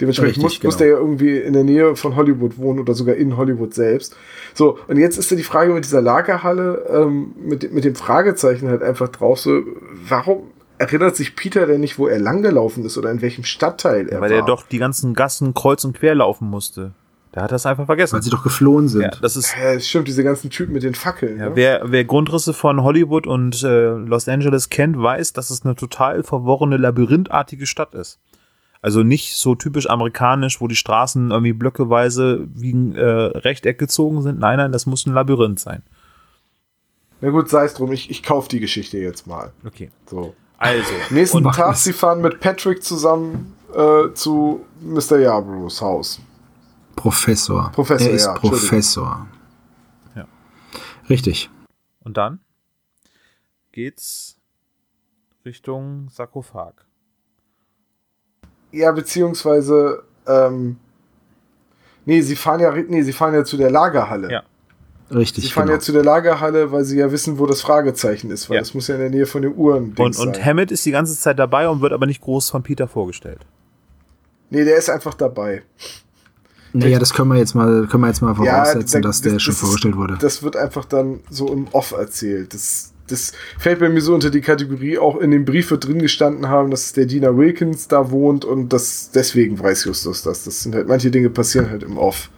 Dementsprechend 0.00 0.44
Richtig, 0.44 0.62
muss, 0.62 0.62
muss 0.62 0.76
genau. 0.76 0.78
der 0.78 0.88
ja 0.88 0.98
irgendwie 0.98 1.38
in 1.38 1.54
der 1.54 1.64
Nähe 1.64 1.96
von 1.96 2.16
Hollywood 2.16 2.58
wohnen 2.58 2.78
oder 2.80 2.92
sogar 2.94 3.14
in 3.16 3.36
Hollywood 3.36 3.72
selbst. 3.74 4.14
So, 4.54 4.78
und 4.88 4.98
jetzt 4.98 5.18
ist 5.18 5.30
ja 5.30 5.36
die 5.38 5.42
Frage 5.42 5.72
mit 5.72 5.84
dieser 5.84 6.02
Lagerhalle, 6.02 6.84
ähm, 6.90 7.32
mit, 7.42 7.62
dem- 7.62 7.74
mit 7.74 7.84
dem 7.84 7.94
Fragezeichen 7.94 8.68
halt 8.68 8.82
einfach 8.82 9.08
drauf, 9.08 9.40
so, 9.40 9.62
warum 10.08 10.50
erinnert 10.78 11.16
sich 11.16 11.36
Peter 11.36 11.66
denn 11.66 11.80
nicht, 11.80 11.98
wo 11.98 12.06
er 12.08 12.18
langgelaufen 12.18 12.84
ist 12.84 12.96
oder 12.98 13.10
in 13.10 13.22
welchem 13.22 13.44
Stadtteil 13.44 14.08
er 14.08 14.20
Weil 14.20 14.30
war? 14.30 14.38
er 14.38 14.44
doch 14.44 14.66
die 14.66 14.78
ganzen 14.78 15.14
Gassen 15.14 15.54
kreuz 15.54 15.84
und 15.84 15.96
quer 15.96 16.14
laufen 16.14 16.48
musste. 16.48 16.92
Der 17.34 17.42
hat 17.42 17.52
das 17.52 17.66
einfach 17.66 17.84
vergessen. 17.86 18.14
Weil 18.14 18.22
sie 18.22 18.30
doch 18.30 18.42
geflohen 18.42 18.88
sind. 18.88 19.02
ja, 19.02 19.10
das 19.20 19.36
ist, 19.36 19.54
Ja, 19.62 19.78
stimmt, 19.78 20.08
diese 20.08 20.24
ganzen 20.24 20.48
Typen 20.48 20.72
mit 20.72 20.82
den 20.82 20.94
Fackeln. 20.94 21.38
ja, 21.38 21.50
ne? 21.50 21.56
wer, 21.56 21.82
wer 21.84 22.04
Grundrisse 22.04 22.54
von 22.54 22.82
Hollywood 22.82 23.26
und 23.26 23.62
äh, 23.62 23.90
Los 23.90 24.26
Angeles 24.28 24.70
kennt, 24.70 24.98
weiß, 25.00 25.34
dass 25.34 25.50
es 25.50 25.64
eine 25.64 25.74
total 25.76 26.22
verworrene, 26.22 26.78
labyrinthartige 26.78 27.66
Stadt 27.66 27.94
ist. 27.94 28.18
Also 28.80 29.02
nicht 29.02 29.36
so 29.36 29.54
typisch 29.54 29.88
amerikanisch, 29.90 30.60
wo 30.60 30.68
die 30.68 30.76
Straßen 30.76 31.30
irgendwie 31.30 31.52
blöckeweise 31.52 32.46
wie 32.54 32.72
ein 32.72 32.94
äh, 32.94 33.02
Rechteck 33.04 33.78
gezogen 33.78 34.22
sind. 34.22 34.38
Nein, 34.38 34.56
nein, 34.58 34.72
das 34.72 34.86
muss 34.86 35.04
ein 35.06 35.12
Labyrinth 35.12 35.58
sein. 35.60 35.82
Na 37.20 37.30
gut, 37.30 37.48
sei 37.48 37.64
es 37.64 37.74
drum, 37.74 37.92
ich, 37.92 38.10
ich 38.10 38.22
kauf 38.22 38.48
die 38.48 38.60
Geschichte 38.60 38.98
jetzt 38.98 39.26
mal. 39.26 39.52
Okay. 39.66 39.90
So. 40.08 40.34
Also. 40.58 40.92
Nächsten 41.10 41.44
Tag, 41.44 41.76
sie 41.76 41.92
fahren 41.92 42.20
mit 42.20 42.40
Patrick 42.40 42.82
zusammen 42.82 43.54
äh, 43.74 44.12
zu 44.14 44.64
Mr. 44.80 45.18
Yarboroughs 45.18 45.80
Haus. 45.80 46.20
Professor. 46.94 47.70
Professor, 47.72 48.08
er 48.08 48.14
ist 48.14 48.24
ja. 48.26 48.34
Professor. 48.34 49.26
Ja. 50.14 50.26
Richtig. 51.10 51.50
und 52.04 52.16
dann 52.16 52.40
geht's 53.72 54.38
Richtung 55.44 56.08
Sarkophag. 56.08 56.86
Ja, 58.72 58.90
beziehungsweise, 58.92 60.04
ähm, 60.26 60.78
nee, 62.06 62.22
sie 62.22 62.36
fahren 62.36 62.60
ja, 62.60 62.72
nee, 62.72 63.02
sie 63.02 63.12
fahren 63.12 63.34
ja 63.34 63.44
zu 63.44 63.56
der 63.56 63.70
Lagerhalle. 63.70 64.32
Ja. 64.32 64.42
Richtig. 65.14 65.44
Sie 65.44 65.50
fahren 65.50 65.66
genau. 65.66 65.76
ja 65.76 65.80
zu 65.80 65.92
der 65.92 66.02
Lagerhalle, 66.02 66.72
weil 66.72 66.84
sie 66.84 66.98
ja 66.98 67.12
wissen, 67.12 67.38
wo 67.38 67.46
das 67.46 67.60
Fragezeichen 67.60 68.30
ist, 68.30 68.50
weil 68.50 68.56
Ja. 68.56 68.60
das 68.62 68.74
muss 68.74 68.88
ja 68.88 68.96
in 68.96 69.00
der 69.02 69.10
Nähe 69.10 69.26
von 69.26 69.42
den 69.42 69.54
Uhren 69.54 69.94
Und, 69.98 70.18
und 70.18 70.44
Hammett 70.44 70.72
ist 70.72 70.84
die 70.84 70.90
ganze 70.90 71.16
Zeit 71.18 71.38
dabei 71.38 71.68
und 71.68 71.80
wird 71.80 71.92
aber 71.92 72.06
nicht 72.06 72.20
groß 72.20 72.50
von 72.50 72.62
Peter 72.64 72.88
vorgestellt. 72.88 73.40
Nee, 74.50 74.64
der 74.64 74.76
ist 74.76 74.90
einfach 74.90 75.14
dabei. 75.14 75.62
naja, 76.72 76.98
das 76.98 77.14
können 77.14 77.30
wir 77.30 77.36
jetzt 77.38 77.54
mal, 77.54 77.86
können 77.86 78.02
wir 78.02 78.08
jetzt 78.08 78.20
mal 78.20 78.34
voraussetzen, 78.34 79.02
da- 79.02 79.08
dass 79.08 79.20
der 79.22 79.38
schon 79.38 79.52
ist- 79.54 79.60
vorgestellt 79.60 79.96
wurde. 79.96 80.18
Das 80.20 80.42
wird 80.42 80.56
einfach 80.56 80.84
dann 80.84 81.20
so 81.30 81.52
im 81.52 81.68
Off 81.72 81.92
erzählt. 81.92 82.52
Das, 82.52 82.92
das 83.08 83.32
fällt 83.58 83.78
bei 83.78 83.88
mir 83.88 84.00
so 84.00 84.12
unter 84.14 84.30
die 84.30 84.40
Kategorie, 84.40 84.98
auch 84.98 85.16
in 85.20 85.30
dem 85.30 85.44
Brief 85.44 85.70
wird 85.70 85.86
drin 85.86 86.00
gestanden 86.00 86.48
haben, 86.48 86.70
dass 86.72 86.92
der 86.92 87.06
Dina 87.06 87.36
Wilkins 87.36 87.86
da 87.88 88.10
wohnt 88.10 88.44
und 88.44 88.72
das 88.72 89.10
deswegen 89.14 89.58
weiß 89.58 89.84
Justus 89.84 90.22
das. 90.22 90.42
Das 90.44 90.62
sind 90.64 90.74
halt, 90.74 90.88
manche 90.88 91.10
Dinge 91.12 91.30
passieren 91.30 91.70
halt 91.70 91.82
im 91.84 91.96
Off. 91.96 92.30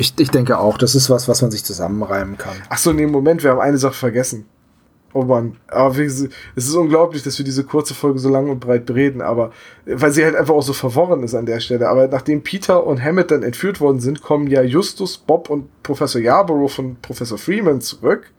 Ich, 0.00 0.14
ich 0.18 0.30
denke 0.30 0.58
auch, 0.58 0.78
das 0.78 0.94
ist 0.94 1.10
was, 1.10 1.28
was 1.28 1.42
man 1.42 1.50
sich 1.50 1.62
zusammenreimen 1.64 2.38
kann. 2.38 2.56
Ach 2.70 2.78
so, 2.78 2.92
nee, 2.92 3.06
Moment, 3.06 3.42
wir 3.42 3.50
haben 3.50 3.60
eine 3.60 3.76
Sache 3.78 3.94
vergessen. 3.94 4.46
Oh 5.12 5.24
Mann, 5.24 5.56
aber 5.66 5.98
wie, 5.98 6.02
es 6.04 6.22
ist 6.54 6.74
unglaublich, 6.74 7.24
dass 7.24 7.36
wir 7.36 7.44
diese 7.44 7.64
kurze 7.64 7.94
Folge 7.94 8.20
so 8.20 8.28
lang 8.28 8.48
und 8.48 8.60
breit 8.60 8.86
bereden, 8.86 9.20
aber 9.22 9.50
weil 9.84 10.12
sie 10.12 10.24
halt 10.24 10.36
einfach 10.36 10.54
auch 10.54 10.62
so 10.62 10.72
verworren 10.72 11.24
ist 11.24 11.34
an 11.34 11.46
der 11.46 11.58
Stelle. 11.58 11.88
Aber 11.88 12.06
nachdem 12.06 12.42
Peter 12.42 12.86
und 12.86 13.02
Hammett 13.02 13.32
dann 13.32 13.42
entführt 13.42 13.80
worden 13.80 13.98
sind, 13.98 14.22
kommen 14.22 14.46
ja 14.46 14.62
Justus, 14.62 15.18
Bob 15.18 15.50
und 15.50 15.66
Professor 15.82 16.20
Yarborough 16.20 16.72
von 16.72 16.96
Professor 17.02 17.38
Freeman 17.38 17.80
zurück 17.80 18.30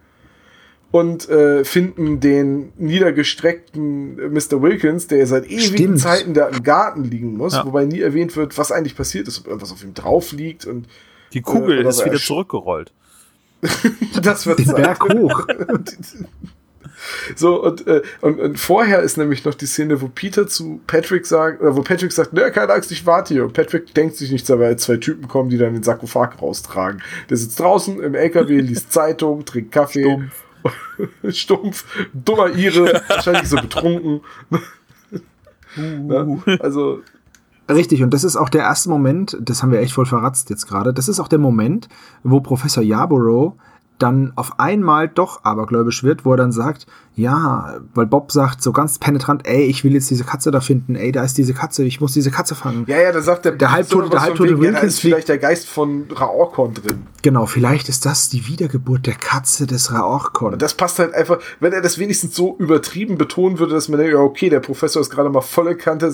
und 0.91 1.27
äh, 1.29 1.65
finden 1.65 2.21
den 2.21 2.71
niedergestreckten 2.77 4.15
Mr. 4.33 4.61
Wilkins, 4.61 5.07
der 5.07 5.27
seit 5.27 5.45
ewigen 5.47 5.59
Stimmt. 5.77 5.99
Zeiten 5.99 6.33
da 6.33 6.47
im 6.47 6.63
Garten 6.63 7.03
liegen 7.03 7.35
muss, 7.37 7.53
Ja. 7.53 7.65
wobei 7.65 7.85
nie 7.85 7.99
erwähnt 7.99 8.35
wird, 8.37 8.57
was 8.57 8.71
eigentlich 8.71 8.95
passiert 8.95 9.27
ist, 9.27 9.39
ob 9.39 9.47
irgendwas 9.47 9.71
auf 9.71 9.83
ihm 9.83 9.93
drauf 9.93 10.31
liegt 10.31 10.65
und 10.65 10.87
Die 11.33 11.41
Kugel 11.41 11.85
Äh, 11.85 11.89
ist 11.89 12.05
wieder 12.05 12.17
zurückgerollt. 12.17 12.91
das 14.21 14.45
wird 14.47 14.59
sein. 14.65 14.75
Berg 14.75 15.03
hoch. 15.13 15.47
So, 17.35 17.63
und, 17.63 17.87
äh, 17.87 18.01
und, 18.21 18.39
und 18.39 18.59
vorher 18.59 18.99
ist 18.99 19.17
nämlich 19.17 19.43
noch 19.43 19.55
die 19.55 19.65
Szene, 19.65 20.01
wo 20.01 20.07
Peter 20.07 20.47
zu 20.47 20.81
Patrick 20.87 21.25
sagt, 21.25 21.61
oder 21.61 21.75
wo 21.75 21.81
Patrick 21.81 22.11
sagt, 22.11 22.33
ne, 22.33 22.51
keine 22.51 22.73
Angst, 22.73 22.91
ich 22.91 23.05
warte 23.05 23.33
hier. 23.33 23.43
Und 23.43 23.53
Patrick 23.53 23.93
denkt 23.93 24.17
sich 24.17 24.31
nichts, 24.31 24.49
aber 24.51 24.75
zwei 24.77 24.97
Typen 24.97 25.27
kommen, 25.27 25.49
die 25.49 25.57
dann 25.57 25.73
den 25.73 25.83
Sarkophag 25.83 26.41
raustragen. 26.41 27.01
Der 27.29 27.37
sitzt 27.37 27.59
draußen 27.59 28.01
im 28.01 28.15
LKW, 28.15 28.59
liest 28.61 28.91
Zeitung, 28.91 29.45
trinkt 29.45 29.71
Kaffee. 29.71 30.03
Stumpf. 30.03 31.35
Stumpf, 31.35 31.85
dummer 32.13 32.55
Ire, 32.55 33.01
wahrscheinlich 33.07 33.49
so 33.49 33.55
betrunken. 33.55 34.21
Uh. 35.75 35.81
Ne? 35.81 36.59
Also, 36.59 37.01
Richtig, 37.69 38.03
und 38.03 38.13
das 38.13 38.23
ist 38.23 38.35
auch 38.35 38.49
der 38.49 38.61
erste 38.61 38.89
Moment, 38.89 39.37
das 39.39 39.63
haben 39.63 39.71
wir 39.71 39.79
echt 39.79 39.93
voll 39.93 40.05
verratzt 40.05 40.49
jetzt 40.49 40.67
gerade, 40.67 40.93
das 40.93 41.07
ist 41.07 41.19
auch 41.19 41.27
der 41.27 41.39
Moment, 41.39 41.87
wo 42.23 42.41
Professor 42.41 42.83
Yarborough 42.83 43.55
dann 44.01 44.33
auf 44.35 44.59
einmal 44.59 45.07
doch 45.07 45.43
abergläubisch 45.43 46.03
wird, 46.03 46.25
wo 46.25 46.31
er 46.33 46.37
dann 46.37 46.51
sagt, 46.51 46.87
ja, 47.15 47.79
weil 47.93 48.05
Bob 48.05 48.31
sagt 48.31 48.61
so 48.63 48.71
ganz 48.71 48.97
penetrant, 48.97 49.45
ey, 49.45 49.63
ich 49.63 49.83
will 49.83 49.93
jetzt 49.93 50.09
diese 50.09 50.23
Katze 50.23 50.49
da 50.49 50.61
finden, 50.61 50.95
ey, 50.95 51.11
da 51.11 51.23
ist 51.23 51.37
diese 51.37 51.53
Katze, 51.53 51.83
ich 51.83 51.99
muss 52.01 52.13
diese 52.13 52.31
Katze 52.31 52.55
fangen. 52.55 52.85
ja, 52.87 52.99
ja, 53.01 53.11
da 53.11 53.21
sagt 53.21 53.45
der, 53.45 53.51
Der 53.53 53.71
Halbtote- 53.71 54.09
der 54.09 54.21
Halbtote 54.21 54.51
wegen, 54.51 54.63
ja, 54.63 54.69
da 54.71 54.75
Wilkins 54.77 54.93
ist 54.93 54.99
vielleicht 55.01 55.27
der 55.29 55.37
Geist 55.37 55.67
von 55.67 56.05
Raorkon 56.15 56.73
drin. 56.73 57.03
Genau, 57.21 57.45
vielleicht 57.45 57.89
ist 57.89 58.05
das 58.05 58.29
die 58.29 58.47
Wiedergeburt 58.47 59.05
der 59.07 59.15
Katze 59.15 59.67
des 59.67 59.91
Raorkon. 59.93 60.57
Das 60.57 60.73
passt 60.73 60.99
halt 60.99 61.13
einfach, 61.13 61.39
wenn 61.59 61.73
er 61.73 61.81
das 61.81 61.97
wenigstens 61.99 62.35
so 62.35 62.55
übertrieben 62.57 63.17
betonen 63.17 63.59
würde, 63.59 63.73
dass 63.73 63.89
man 63.89 63.99
denkt, 63.99 64.13
ja, 64.13 64.19
okay, 64.19 64.49
der 64.49 64.61
Professor 64.61 65.01
ist 65.01 65.09
gerade 65.09 65.29
mal 65.29 65.41
volle 65.41 65.75
Kante, 65.75 66.11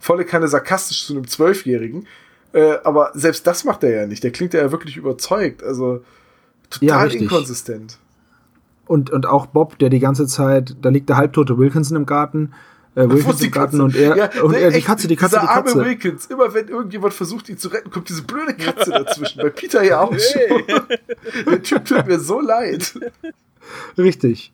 volle 0.00 0.24
Kanne 0.24 0.48
sarkastisch 0.48 1.06
zu 1.06 1.14
einem 1.14 1.26
Zwölfjährigen. 1.28 2.06
Äh, 2.52 2.74
aber 2.84 3.10
selbst 3.14 3.46
das 3.46 3.64
macht 3.64 3.82
er 3.82 3.90
ja 4.02 4.06
nicht. 4.06 4.22
Der 4.22 4.30
klingt 4.30 4.54
ja 4.54 4.70
wirklich 4.70 4.96
überzeugt. 4.96 5.62
Also 5.64 6.02
total 6.80 7.04
richtig. 7.04 7.22
inkonsistent. 7.22 7.98
Und, 8.86 9.10
und 9.10 9.26
auch 9.26 9.46
Bob, 9.46 9.78
der 9.78 9.88
die 9.88 10.00
ganze 10.00 10.26
Zeit, 10.26 10.76
da 10.82 10.90
liegt 10.90 11.08
der 11.08 11.16
halbtote 11.16 11.56
Wilkinson 11.56 11.96
im 11.96 12.06
Garten, 12.06 12.52
äh, 12.94 13.08
die 13.08 13.14
im 13.18 13.50
Garten 13.50 13.50
Katze? 13.50 13.82
und 13.82 13.96
er, 13.96 14.16
Ja, 14.16 14.42
und 14.42 14.52
nee, 14.52 14.60
er, 14.60 14.70
die 14.70 14.76
echt, 14.76 14.86
Katze, 14.86 15.08
die 15.08 15.16
Katze, 15.16 15.36
die 15.36 15.40
dieser 15.40 15.50
arme 15.50 15.64
Katze. 15.64 15.84
Wilkins, 15.84 16.26
immer 16.26 16.52
wenn 16.54 16.68
irgendjemand 16.68 17.14
versucht, 17.14 17.48
ihn 17.48 17.58
zu 17.58 17.68
retten, 17.68 17.90
kommt 17.90 18.08
diese 18.08 18.22
blöde 18.22 18.54
Katze 18.54 18.90
dazwischen. 18.90 19.42
Bei 19.42 19.50
Peter 19.50 19.82
ja 19.82 20.00
auch 20.00 20.12
schon. 20.12 20.62
Der 21.46 21.62
Typ 21.62 21.84
tut 21.84 22.06
mir 22.06 22.20
so 22.20 22.40
leid. 22.40 22.98
Richtig. 23.98 24.52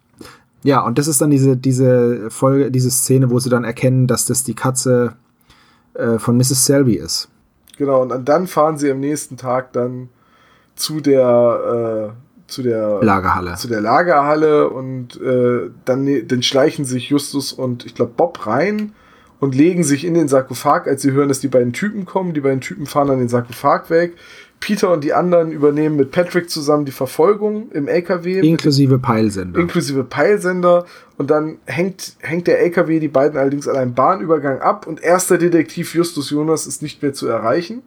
Ja, 0.63 0.81
und 0.81 0.99
das 0.99 1.09
ist 1.09 1.21
dann 1.21 1.31
diese, 1.31 1.57
diese 1.57 2.31
Folge, 2.31 2.71
diese 2.71 2.91
Szene, 2.91 3.31
wo 3.31 3.39
sie 3.39 3.51
dann 3.51 3.65
erkennen, 3.65 4.07
dass 4.07 4.27
das 4.27 4.45
die 4.45 4.55
Katze 4.55 5.17
äh, 5.95 6.19
von 6.19 6.37
Mrs. 6.37 6.67
Selby 6.67 6.95
ist. 6.97 7.29
Genau, 7.79 8.03
und 8.03 8.29
dann 8.29 8.47
fahren 8.47 8.77
sie 8.77 8.91
am 8.91 9.01
nächsten 9.01 9.37
Tag 9.37 9.73
dann 9.73 10.11
zu 10.81 11.01
der, 11.01 12.13
äh, 12.17 12.51
zu 12.51 12.63
der 12.63 12.99
Lagerhalle. 13.03 13.55
zu 13.55 13.69
der 13.69 13.81
Lagerhalle 13.81 14.69
und 14.71 15.21
äh, 15.21 15.71
dann, 15.85 16.05
ne- 16.05 16.25
dann 16.25 16.43
schleichen 16.43 16.85
sich 16.85 17.11
Justus 17.11 17.53
und 17.53 17.87
ich 17.87 17.95
glaube 17.95 18.13
Bob 18.17 18.47
rein 18.47 18.93
und 19.39 19.55
legen 19.55 19.85
sich 19.85 20.05
in 20.05 20.15
den 20.15 20.29
Sarkophag, 20.29 20.87
als 20.87 21.03
sie 21.03 21.13
hören, 21.13 21.29
dass 21.29 21.41
die 21.41 21.49
beiden 21.49 21.73
Typen 21.73 22.05
kommen. 22.05 22.35
Die 22.35 22.41
beiden 22.41 22.61
Typen 22.61 22.87
fahren 22.87 23.09
dann 23.09 23.19
den 23.21 23.29
Sarkophag 23.29 23.89
weg. 23.89 24.15
Peter 24.59 24.93
und 24.93 25.03
die 25.05 25.15
anderen 25.15 25.53
übernehmen 25.53 25.97
mit 25.97 26.11
Patrick 26.11 26.51
zusammen 26.51 26.85
die 26.85 26.93
Verfolgung 26.93 27.71
im 27.73 27.89
LKW. 27.89 28.41
Inklusive 28.41 28.99
Peilsender. 28.99 29.59
inklusive 29.59 30.05
Peilsender 30.05 30.85
und 31.17 31.31
dann 31.31 31.57
hängt, 31.65 32.13
hängt 32.19 32.47
der 32.47 32.61
LKW 32.61 33.01
die 33.01 33.09
beiden 33.09 33.39
allerdings 33.39 33.67
an 33.69 33.77
einem 33.77 33.95
Bahnübergang 33.95 34.61
ab 34.61 34.87
und 34.87 35.03
erster 35.03 35.39
Detektiv 35.39 35.95
Justus 35.95 36.29
Jonas 36.29 36.67
ist 36.67 36.83
nicht 36.83 37.01
mehr 37.03 37.15
zu 37.15 37.27
erreichen. 37.27 37.83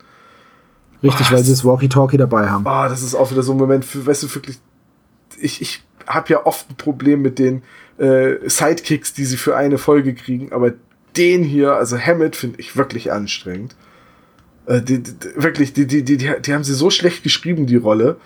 Richtig, 1.04 1.28
Oh, 1.30 1.34
weil 1.34 1.44
sie 1.44 1.52
das 1.52 1.66
Walkie-Talkie 1.66 2.18
dabei 2.18 2.50
haben. 2.50 2.66
Ah, 2.66 2.88
das 2.88 3.04
ist 3.04 3.14
auch 3.14 3.30
wieder 3.30 3.44
so 3.44 3.52
ein 3.52 3.58
Moment 3.58 3.84
für, 3.84 4.06
weißt 4.06 4.24
du, 4.24 4.34
wirklich, 4.34 4.58
ich, 5.40 5.62
ich 5.62 5.84
habe 6.08 6.30
ja 6.30 6.46
oft 6.46 6.70
ein 6.70 6.76
Problem 6.76 7.22
mit 7.22 7.40
den 7.40 7.64
äh, 7.98 8.36
Sidekicks, 8.48 9.14
die 9.14 9.26
sie 9.26 9.38
für 9.38 9.56
eine 9.56 9.78
Folge 9.78 10.16
kriegen, 10.16 10.52
aber 10.54 10.74
den 11.18 11.44
hier, 11.44 11.74
also 11.74 11.98
Hammett, 11.98 12.36
finde 12.36 12.60
ich 12.60 12.76
wirklich 12.78 13.12
anstrengend. 13.12 13.76
Äh, 14.66 14.82
die, 14.82 15.04
die, 15.04 15.14
wirklich, 15.36 15.74
die, 15.74 15.86
die, 15.86 16.04
die, 16.04 16.18
die, 16.18 16.32
die 16.42 16.54
haben 16.54 16.64
sie 16.64 16.74
so 16.74 16.90
schlecht 16.90 17.24
geschrieben, 17.24 17.66
die 17.66 17.76
Rolle. 17.76 18.18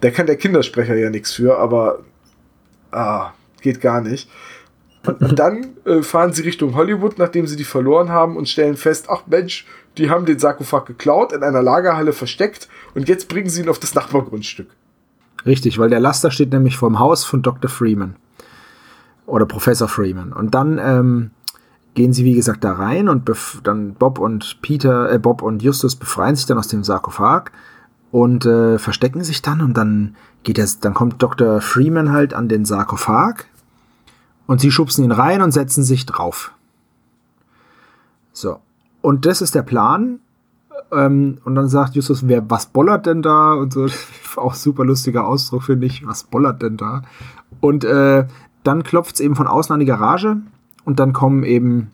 Da 0.00 0.10
kann 0.10 0.26
der 0.26 0.36
Kindersprecher 0.36 0.96
ja 0.96 1.10
nichts 1.10 1.32
für, 1.32 1.58
aber 1.58 2.00
ah, 2.90 3.32
geht 3.60 3.80
gar 3.80 4.00
nicht. 4.00 4.28
Und, 5.06 5.20
und 5.20 5.38
dann 5.38 5.76
äh, 5.84 6.02
fahren 6.02 6.32
sie 6.32 6.42
Richtung 6.42 6.74
Hollywood, 6.74 7.18
nachdem 7.18 7.46
sie 7.46 7.56
die 7.56 7.64
verloren 7.64 8.08
haben 8.08 8.36
und 8.36 8.48
stellen 8.48 8.76
fest, 8.76 9.06
ach 9.08 9.22
Mensch, 9.26 9.66
die 9.98 10.10
haben 10.10 10.26
den 10.26 10.38
Sarkophag 10.38 10.86
geklaut, 10.86 11.32
in 11.32 11.42
einer 11.42 11.62
Lagerhalle 11.62 12.12
versteckt 12.12 12.68
und 12.94 13.08
jetzt 13.08 13.28
bringen 13.28 13.48
sie 13.48 13.62
ihn 13.62 13.68
auf 13.68 13.78
das 13.78 13.94
Nachbargrundstück. 13.94 14.68
Richtig, 15.44 15.78
weil 15.78 15.90
der 15.90 16.00
Laster 16.00 16.30
steht 16.30 16.52
nämlich 16.52 16.76
vor 16.76 16.88
dem 16.88 16.98
Haus 16.98 17.24
von 17.24 17.42
Dr. 17.42 17.70
Freeman. 17.70 18.16
Oder 19.26 19.46
Professor 19.46 19.88
Freeman. 19.88 20.32
Und 20.32 20.54
dann 20.54 20.78
ähm, 20.78 21.30
gehen 21.94 22.12
sie, 22.12 22.24
wie 22.24 22.34
gesagt, 22.34 22.64
da 22.64 22.72
rein 22.72 23.08
und 23.08 23.30
dann 23.64 23.94
Bob 23.94 24.18
und 24.18 24.60
Peter, 24.62 25.12
äh, 25.12 25.18
Bob 25.18 25.42
und 25.42 25.62
Justus 25.62 25.96
befreien 25.96 26.36
sich 26.36 26.46
dann 26.46 26.58
aus 26.58 26.68
dem 26.68 26.84
Sarkophag 26.84 27.50
und 28.10 28.46
äh, 28.46 28.78
verstecken 28.78 29.24
sich 29.24 29.42
dann 29.42 29.60
und 29.60 29.74
dann 29.76 30.16
geht 30.42 30.58
es, 30.58 30.80
dann 30.80 30.94
kommt 30.94 31.22
Dr. 31.22 31.60
Freeman 31.60 32.12
halt 32.12 32.34
an 32.34 32.48
den 32.48 32.64
Sarkophag 32.64 33.44
und 34.46 34.60
sie 34.60 34.70
schubsen 34.70 35.04
ihn 35.04 35.12
rein 35.12 35.42
und 35.42 35.52
setzen 35.52 35.84
sich 35.84 36.06
drauf. 36.06 36.52
So. 38.32 38.60
Und 39.02 39.26
das 39.26 39.42
ist 39.42 39.54
der 39.54 39.62
Plan. 39.62 40.20
Ähm, 40.90 41.38
und 41.44 41.54
dann 41.54 41.68
sagt 41.68 41.94
Justus, 41.94 42.26
wer, 42.28 42.48
was 42.50 42.66
bollert 42.66 43.06
denn 43.06 43.20
da? 43.22 43.52
Und 43.52 43.72
so, 43.72 43.86
auch 44.36 44.54
super 44.54 44.84
lustiger 44.84 45.26
Ausdruck, 45.26 45.64
finde 45.64 45.86
ich. 45.86 46.06
Was 46.06 46.24
bollert 46.24 46.62
denn 46.62 46.76
da? 46.76 47.02
Und 47.60 47.84
äh, 47.84 48.26
dann 48.64 48.82
klopft 48.82 49.14
es 49.16 49.20
eben 49.20 49.34
von 49.36 49.46
außen 49.46 49.72
an 49.74 49.80
die 49.80 49.86
Garage 49.86 50.36
und 50.84 50.98
dann 51.00 51.12
kommen 51.12 51.42
eben 51.44 51.90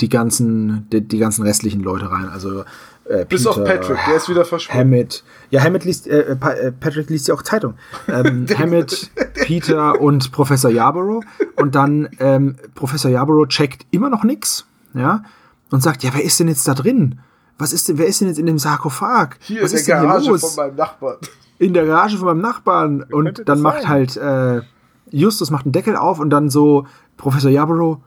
die 0.00 0.08
ganzen, 0.08 0.88
die, 0.90 1.00
die 1.02 1.18
ganzen 1.18 1.42
restlichen 1.44 1.80
Leute 1.82 2.10
rein. 2.10 2.28
Also 2.28 2.64
äh, 3.04 3.24
Bis 3.26 3.46
auf 3.46 3.62
Patrick, 3.62 3.98
der 4.08 4.16
ist 4.16 4.28
wieder 4.28 4.44
verschwunden. 4.44 4.80
Hammett. 4.80 5.22
Ja, 5.50 5.62
Hammett 5.62 5.84
liest, 5.84 6.06
äh, 6.08 6.34
Pa- 6.36 6.52
äh, 6.52 6.72
Patrick 6.72 7.10
liest 7.10 7.28
ja 7.28 7.34
auch 7.34 7.42
Zeitung. 7.42 7.74
Ähm, 8.08 8.46
Hammett, 8.58 9.10
Peter 9.34 10.00
und 10.00 10.32
Professor 10.32 10.70
Yarborough. 10.70 11.22
Und 11.56 11.74
dann 11.74 12.08
ähm, 12.18 12.56
Professor 12.74 13.10
Yarborough 13.10 13.46
checkt 13.48 13.86
immer 13.92 14.08
noch 14.10 14.24
nix, 14.24 14.66
ja, 14.94 15.22
und 15.70 15.82
sagt, 15.82 16.02
ja, 16.02 16.10
wer 16.14 16.24
ist 16.24 16.38
denn 16.40 16.48
jetzt 16.48 16.66
da 16.68 16.74
drin? 16.74 17.18
Was 17.58 17.72
ist 17.72 17.88
denn, 17.88 17.98
wer 17.98 18.06
ist 18.06 18.20
denn 18.20 18.28
jetzt 18.28 18.38
in 18.38 18.46
dem 18.46 18.58
Sarkophag? 18.58 19.36
Hier 19.40 19.62
Was 19.62 19.72
in 19.72 19.78
ist 19.78 19.88
der 19.88 20.00
denn 20.00 20.08
Garage 20.08 20.38
von 20.38 20.56
meinem 20.56 20.76
Nachbarn. 20.76 21.16
in 21.58 21.74
der 21.74 21.86
Garage 21.86 22.16
von 22.16 22.26
meinem 22.26 22.40
Nachbarn. 22.40 22.98
könnte 23.08 23.14
Und 23.16 23.48
dann 23.48 23.60
macht 23.60 23.82
sein? 23.82 23.88
halt 23.88 24.16
äh, 24.16 24.62
Justus 25.10 25.50
macht 25.50 25.64
einen 25.66 25.72
Deckel 25.72 25.96
auf 25.96 26.18
und 26.18 26.30
dann 26.30 26.50
so 26.50 26.86
Professor 27.16 27.50
Yarborough, 27.50 28.00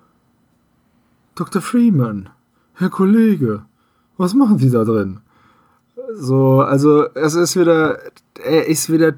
Dr. 1.36 1.62
Freeman, 1.62 2.30
Herr 2.74 2.90
Kollege, 2.90 3.64
was 4.18 4.34
machen 4.34 4.58
Sie 4.58 4.70
da 4.70 4.84
drin? 4.84 5.20
So, 6.16 6.62
also 6.62 7.08
es 7.14 7.36
ist 7.36 7.56
wieder, 7.56 8.00
er 8.44 8.68
ist 8.68 8.92
wieder 8.92 9.14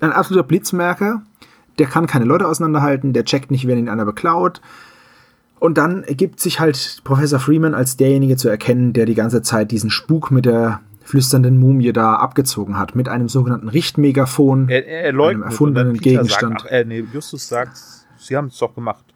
ein 0.00 0.12
absoluter 0.12 0.46
Blitzmerker. 0.46 1.22
Der 1.78 1.86
kann 1.86 2.06
keine 2.06 2.24
Leute 2.24 2.46
auseinanderhalten, 2.46 3.12
der 3.12 3.24
checkt 3.24 3.50
nicht, 3.50 3.66
wenn 3.66 3.78
ihn 3.78 3.88
einer 3.88 4.04
beklaut. 4.04 4.60
Und 5.64 5.78
dann 5.78 6.04
ergibt 6.04 6.40
sich 6.40 6.60
halt 6.60 7.00
Professor 7.04 7.40
Freeman 7.40 7.72
als 7.72 7.96
derjenige 7.96 8.36
zu 8.36 8.50
erkennen, 8.50 8.92
der 8.92 9.06
die 9.06 9.14
ganze 9.14 9.40
Zeit 9.40 9.70
diesen 9.70 9.88
Spuk 9.88 10.30
mit 10.30 10.44
der 10.44 10.82
flüsternden 11.04 11.56
Mumie 11.56 11.94
da 11.94 12.16
abgezogen 12.16 12.76
hat, 12.76 12.94
mit 12.94 13.08
einem 13.08 13.30
sogenannten 13.30 13.70
Richtmegafon. 13.70 14.68
Er, 14.68 14.86
er. 14.86 15.18
Einem 15.18 15.42
erfundenen 15.42 15.96
Gegenstand. 15.96 16.60
Sagt, 16.60 16.70
ach, 16.70 16.70
äh, 16.70 16.84
nee, 16.84 17.02
Justus 17.10 17.48
sagt, 17.48 17.78
sie 18.18 18.36
haben 18.36 18.48
es 18.48 18.58
doch 18.58 18.74
gemacht. 18.74 19.06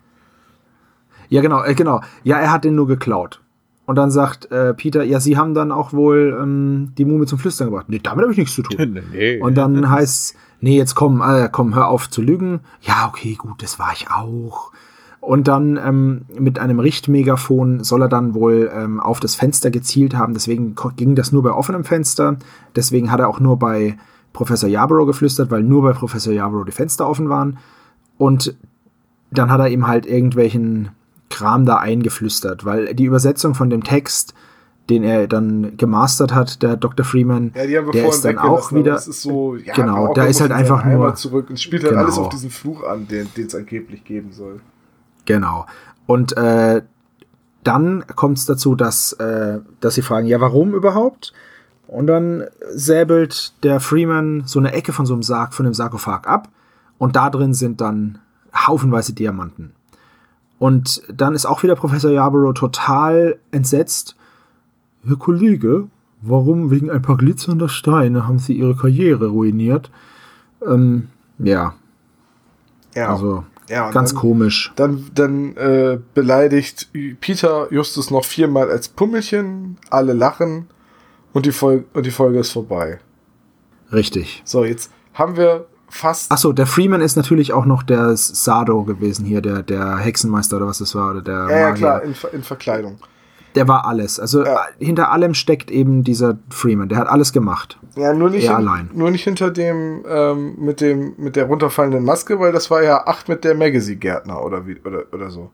Ja, 1.29 1.43
genau, 1.43 1.63
äh, 1.65 1.75
genau. 1.75 2.01
Ja, 2.25 2.39
er 2.39 2.51
hat 2.51 2.65
den 2.65 2.77
nur 2.77 2.87
geklaut. 2.87 3.43
Und 3.85 3.97
dann 3.97 4.11
sagt 4.11 4.51
äh, 4.51 4.73
Peter, 4.73 5.03
ja, 5.03 5.21
sie 5.21 5.37
haben 5.37 5.53
dann 5.53 5.71
auch 5.71 5.93
wohl 5.93 6.35
ähm, 6.41 6.95
die 6.97 7.05
Mumie 7.05 7.27
zum 7.27 7.39
Flüstern 7.39 7.69
gebracht. 7.69 7.91
Nee, 7.91 8.01
damit 8.03 8.23
habe 8.23 8.33
ich 8.33 8.39
nichts 8.39 8.55
zu 8.55 8.63
tun. 8.63 8.99
nee. 9.13 9.39
Und 9.39 9.55
dann 9.59 9.91
heißt 9.91 10.35
nee, 10.61 10.79
jetzt 10.79 10.95
komm, 10.95 11.21
äh, 11.21 11.51
komm, 11.53 11.75
hör 11.75 11.89
auf 11.89 12.09
zu 12.09 12.23
lügen. 12.23 12.61
Ja, 12.81 13.07
okay, 13.07 13.35
gut, 13.35 13.63
das 13.63 13.79
war 13.79 13.93
ich 13.93 14.11
auch. 14.11 14.73
Und 15.21 15.49
dann 15.49 15.77
ähm, 15.85 16.23
mit 16.39 16.59
einem 16.59 16.79
Richtmegafon 16.81 17.85
soll 17.85 18.03
er 18.03 18.09
dann 18.09 18.35
wohl 18.35 18.71
ähm, 18.75 18.99
auf 19.01 19.21
das 19.21 19.35
Fenster 19.35 19.71
gezielt 19.71 20.15
haben. 20.15 20.33
Deswegen 20.33 20.75
ging 20.97 21.15
das 21.17 21.33
nur 21.33 21.43
bei 21.43 21.51
offenem 21.53 21.85
Fenster. 21.85 22.37
Deswegen 22.77 23.11
hat 23.11 23.21
er 23.21 23.29
auch 23.29 23.41
nur 23.41 23.59
bei 23.59 23.99
Professor 24.33 24.69
Yarborough 24.69 25.07
geflüstert, 25.07 25.51
weil 25.51 25.63
nur 25.63 25.83
bei 25.83 25.93
Professor 25.93 26.33
Yarborough 26.33 26.65
die 26.67 26.73
Fenster 26.73 27.09
offen 27.09 27.29
waren. 27.29 27.59
Und 28.17 28.55
dann 29.31 29.51
hat 29.51 29.61
er 29.61 29.69
ihm 29.69 29.87
halt 29.87 30.07
irgendwelchen 30.07 30.91
Kram 31.31 31.67
da 31.67 31.77
eingeflüstert, 31.77 32.65
weil 32.65 32.95
die 32.95 33.05
Übersetzung 33.05 33.55
von 33.55 33.69
dem 33.69 33.85
Text, 33.85 34.33
den 34.89 35.03
er 35.03 35.27
dann 35.29 35.77
gemastert 35.77 36.33
hat, 36.35 36.63
der 36.63 36.77
Dr. 36.77 37.05
Freeman, 37.05 37.53
Ja, 37.55 37.83
der 37.83 38.09
ist 38.09 38.25
dann 38.25 38.39
auch 38.39 38.73
wieder. 38.73 38.93
Das 38.93 39.07
ist 39.09 39.21
so, 39.21 39.57
ja, 39.57 39.75
Genau, 39.75 40.15
da 40.15 40.25
ist 40.25 40.41
halt 40.41 40.53
in 40.53 40.57
einfach 40.57 40.85
nur- 40.87 41.15
zurück 41.17 41.51
und 41.51 41.61
spielt 41.61 41.83
halt 41.83 41.93
Genau. 41.93 42.05
alles 42.05 42.17
auf 42.19 42.31
diesen 42.31 42.49
Fluch 42.51 42.85
an, 42.85 43.07
den 43.09 43.29
es 43.45 43.55
angeblich 43.55 44.05
geben 44.05 44.33
soll. 44.33 44.61
Genau. 45.29 45.67
Und 46.07 46.39
äh, 46.39 46.81
dann 47.63 48.03
kommt 48.17 48.39
es 48.39 48.47
dazu, 48.47 48.75
dass, 48.75 49.13
äh, 49.13 49.61
dass 49.79 49.95
sie 49.95 50.01
fragen, 50.01 50.27
ja, 50.27 50.41
warum 50.41 50.75
überhaupt? 50.75 51.35
Und 51.87 52.07
dann 52.07 52.45
säbelt 52.71 53.53
der 53.63 53.79
Freeman 53.79 54.45
so 54.47 54.59
eine 54.59 54.73
Ecke 54.73 54.95
von 54.95 55.05
so 55.05 55.13
einem 55.13 55.23
Sarg, 55.23 55.53
von 55.53 55.67
dem 55.67 55.75
Sarkophag 55.75 56.27
ab. 56.27 56.49
Und 56.97 57.15
da 57.15 57.29
drin 57.29 57.53
sind 57.53 57.83
dann 57.83 58.21
haufenweise 58.57 59.13
Diamanten. 59.13 59.75
Und 60.59 61.03
dann 61.13 61.35
ist 61.35 61.45
auch 61.45 61.63
wieder 61.63 61.77
Professor 61.77 62.11
Yarborough 62.11 62.55
total 62.55 63.39
entsetzt. 63.51 64.17
Herr 65.07 65.17
Kollege, 65.17 65.89
warum 66.23 66.71
wegen 66.71 66.91
ein 66.91 67.03
paar 67.03 67.19
glitzernder 67.19 67.69
Steine 67.69 68.27
haben 68.27 68.39
Sie 68.39 68.55
Ihre 68.55 68.77
Karriere 68.77 69.27
ruiniert? 69.27 69.91
Ähm, 70.67 71.09
ja, 71.39 71.75
Ja, 72.95 73.11
also 73.11 73.45
ja, 73.69 73.91
ganz 73.91 74.11
dann, 74.11 74.19
komisch. 74.21 74.73
Dann, 74.77 75.11
dann 75.15 75.57
äh, 75.57 75.99
beleidigt 76.15 76.89
Peter 77.21 77.73
Justus 77.73 78.11
noch 78.11 78.25
viermal 78.25 78.71
als 78.71 78.89
Pummelchen, 78.89 79.79
alle 79.91 80.13
lachen 80.13 80.69
und 81.33 81.47
die, 81.47 81.53
Folge, 81.53 81.85
und 81.95 82.07
die 82.07 82.11
Folge 82.11 82.39
ist 82.41 82.53
vorbei. 82.53 82.99
Richtig. 83.93 84.43
So, 84.45 84.65
jetzt 84.65 84.91
haben 85.15 85.37
wir 85.37 85.67
fast. 85.89 86.31
Achso, 86.31 86.53
der 86.53 86.67
Freeman 86.67 87.01
ist 87.01 87.17
natürlich 87.17 87.53
auch 87.53 87.65
noch 87.65 87.83
der 87.83 88.17
Sado 88.17 88.85
gewesen 88.85 89.25
hier, 89.25 89.41
der, 89.41 89.63
der 89.63 89.97
Hexenmeister 89.97 90.57
oder 90.57 90.67
was 90.67 90.79
das 90.79 90.95
war, 90.95 91.11
oder 91.13 91.23
der 91.23 91.47
ja, 91.51 91.59
ja, 91.59 91.73
klar, 91.73 92.03
in, 92.03 92.15
Ver- 92.15 92.35
in 92.35 92.43
Verkleidung. 92.43 92.99
Der 93.55 93.67
war 93.67 93.87
alles. 93.87 94.21
Also 94.21 94.45
Ja. 94.45 94.61
hinter 94.79 95.11
allem 95.11 95.35
steckt 95.35 95.71
eben 95.71 96.05
dieser 96.05 96.39
Freeman. 96.51 96.89
Der 96.89 96.99
hat 96.99 97.09
alles 97.09 97.33
gemacht. 97.33 97.79
Ja, 97.97 98.13
nur 98.13 98.31
nicht, 98.31 98.49
allein. 98.51 98.91
nur 98.93 99.11
nicht 99.11 99.25
hinter 99.25 99.51
dem, 99.51 100.05
ähm, 100.09 100.55
mit 100.59 100.81
dem, 100.81 101.15
mit 101.17 101.35
der 101.35 101.47
runterfallenden 101.47 102.05
Maske, 102.05 102.39
weil 102.39 102.53
das 102.53 102.71
war 102.71 102.83
ja 102.83 103.07
acht 103.07 103.29
mit 103.29 103.45
der 103.45 103.55
Magazine-Gärtner 103.55 104.45
oder 104.45 104.67
wie, 104.67 104.77
oder, 104.85 105.05
oder 105.13 105.31
so. 105.31 105.51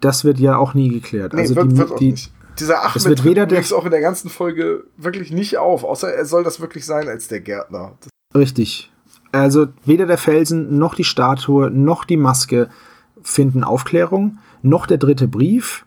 Das 0.00 0.24
wird 0.24 0.38
ja 0.38 0.56
auch 0.56 0.74
nie 0.74 0.88
geklärt. 0.88 1.34
Nee, 1.34 1.42
also 1.42 1.56
wird, 1.56 1.72
die, 1.72 1.78
wird 1.78 1.92
auch 1.92 1.96
die, 1.98 2.10
nicht. 2.12 2.32
Dieser 2.58 2.82
mit 2.94 3.04
wird 3.04 3.24
weder 3.24 3.46
der- 3.46 3.62
auch 3.76 3.84
in 3.84 3.90
der 3.90 4.00
ganzen 4.00 4.30
Folge 4.30 4.84
wirklich 4.96 5.30
nicht 5.30 5.58
auf, 5.58 5.84
außer 5.84 6.12
er 6.12 6.24
soll 6.24 6.42
das 6.42 6.60
wirklich 6.60 6.86
sein 6.86 7.06
als 7.08 7.28
der 7.28 7.40
Gärtner. 7.40 7.92
Das, 8.00 8.40
Richtig. 8.40 8.90
Also 9.32 9.66
weder 9.84 10.06
der 10.06 10.18
Felsen 10.18 10.78
noch 10.78 10.94
die 10.94 11.04
Statue 11.04 11.70
noch 11.70 12.04
die 12.04 12.16
Maske 12.16 12.70
finden 13.22 13.62
Aufklärung, 13.64 14.38
noch 14.62 14.86
der 14.86 14.98
dritte 14.98 15.28
Brief. 15.28 15.84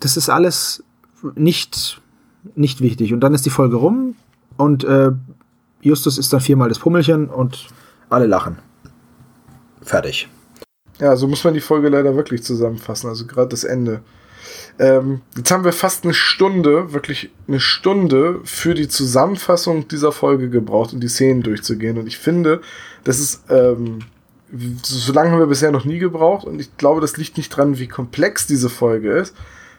Das 0.00 0.16
ist 0.16 0.28
alles 0.28 0.84
nicht, 1.34 2.00
nicht 2.54 2.80
wichtig. 2.80 3.12
Und 3.12 3.20
dann 3.20 3.34
ist 3.34 3.46
die 3.46 3.50
Folge 3.50 3.76
rum 3.76 4.14
und 4.56 4.84
äh, 4.84 5.10
Justus 5.80 6.18
ist 6.18 6.32
dann 6.32 6.40
viermal 6.40 6.68
das 6.68 6.78
Pummelchen 6.78 7.28
und 7.28 7.68
alle 8.08 8.26
lachen. 8.26 8.58
Fertig. 9.82 10.28
ja, 10.98 11.14
so 11.16 11.28
muss 11.28 11.44
man 11.44 11.54
die 11.54 11.60
Folge 11.60 11.88
leider 11.88 12.16
wirklich 12.16 12.42
zusammenfassen, 12.42 13.08
also 13.08 13.26
gerade 13.26 13.48
das 13.50 13.64
Ende. 13.64 14.02
Ähm, 14.78 15.22
jetzt 15.36 15.50
haben 15.50 15.64
wir 15.64 15.72
fast 15.72 16.04
eine 16.04 16.14
Stunde, 16.14 16.92
wirklich 16.92 17.30
eine 17.48 17.60
Stunde 17.60 18.40
für 18.44 18.74
die 18.74 18.88
Zusammenfassung 18.88 19.88
dieser 19.88 20.12
Folge 20.12 20.50
gebraucht, 20.50 20.92
um 20.92 21.00
die 21.00 21.08
Szenen 21.08 21.42
durchzugehen. 21.42 21.98
Und 21.98 22.06
ich 22.06 22.18
finde, 22.18 22.60
das 23.04 23.18
ist, 23.18 23.44
ähm, 23.48 24.00
so 24.82 24.96
so 24.98 25.12
lange 25.12 25.30
haben 25.30 25.38
wir 25.38 25.46
bisher 25.46 25.72
noch 25.72 25.84
nie 25.84 25.98
gebraucht. 25.98 26.46
Und 26.46 26.60
ich 26.60 26.76
glaube, 26.76 27.00
das 27.00 27.16
liegt 27.16 27.36
nicht 27.36 27.50
dran, 27.50 27.78
wie 27.78 27.88
komplex 27.88 28.46
diese 28.46 28.68
Folge 28.68 29.12
ist, 29.12 29.34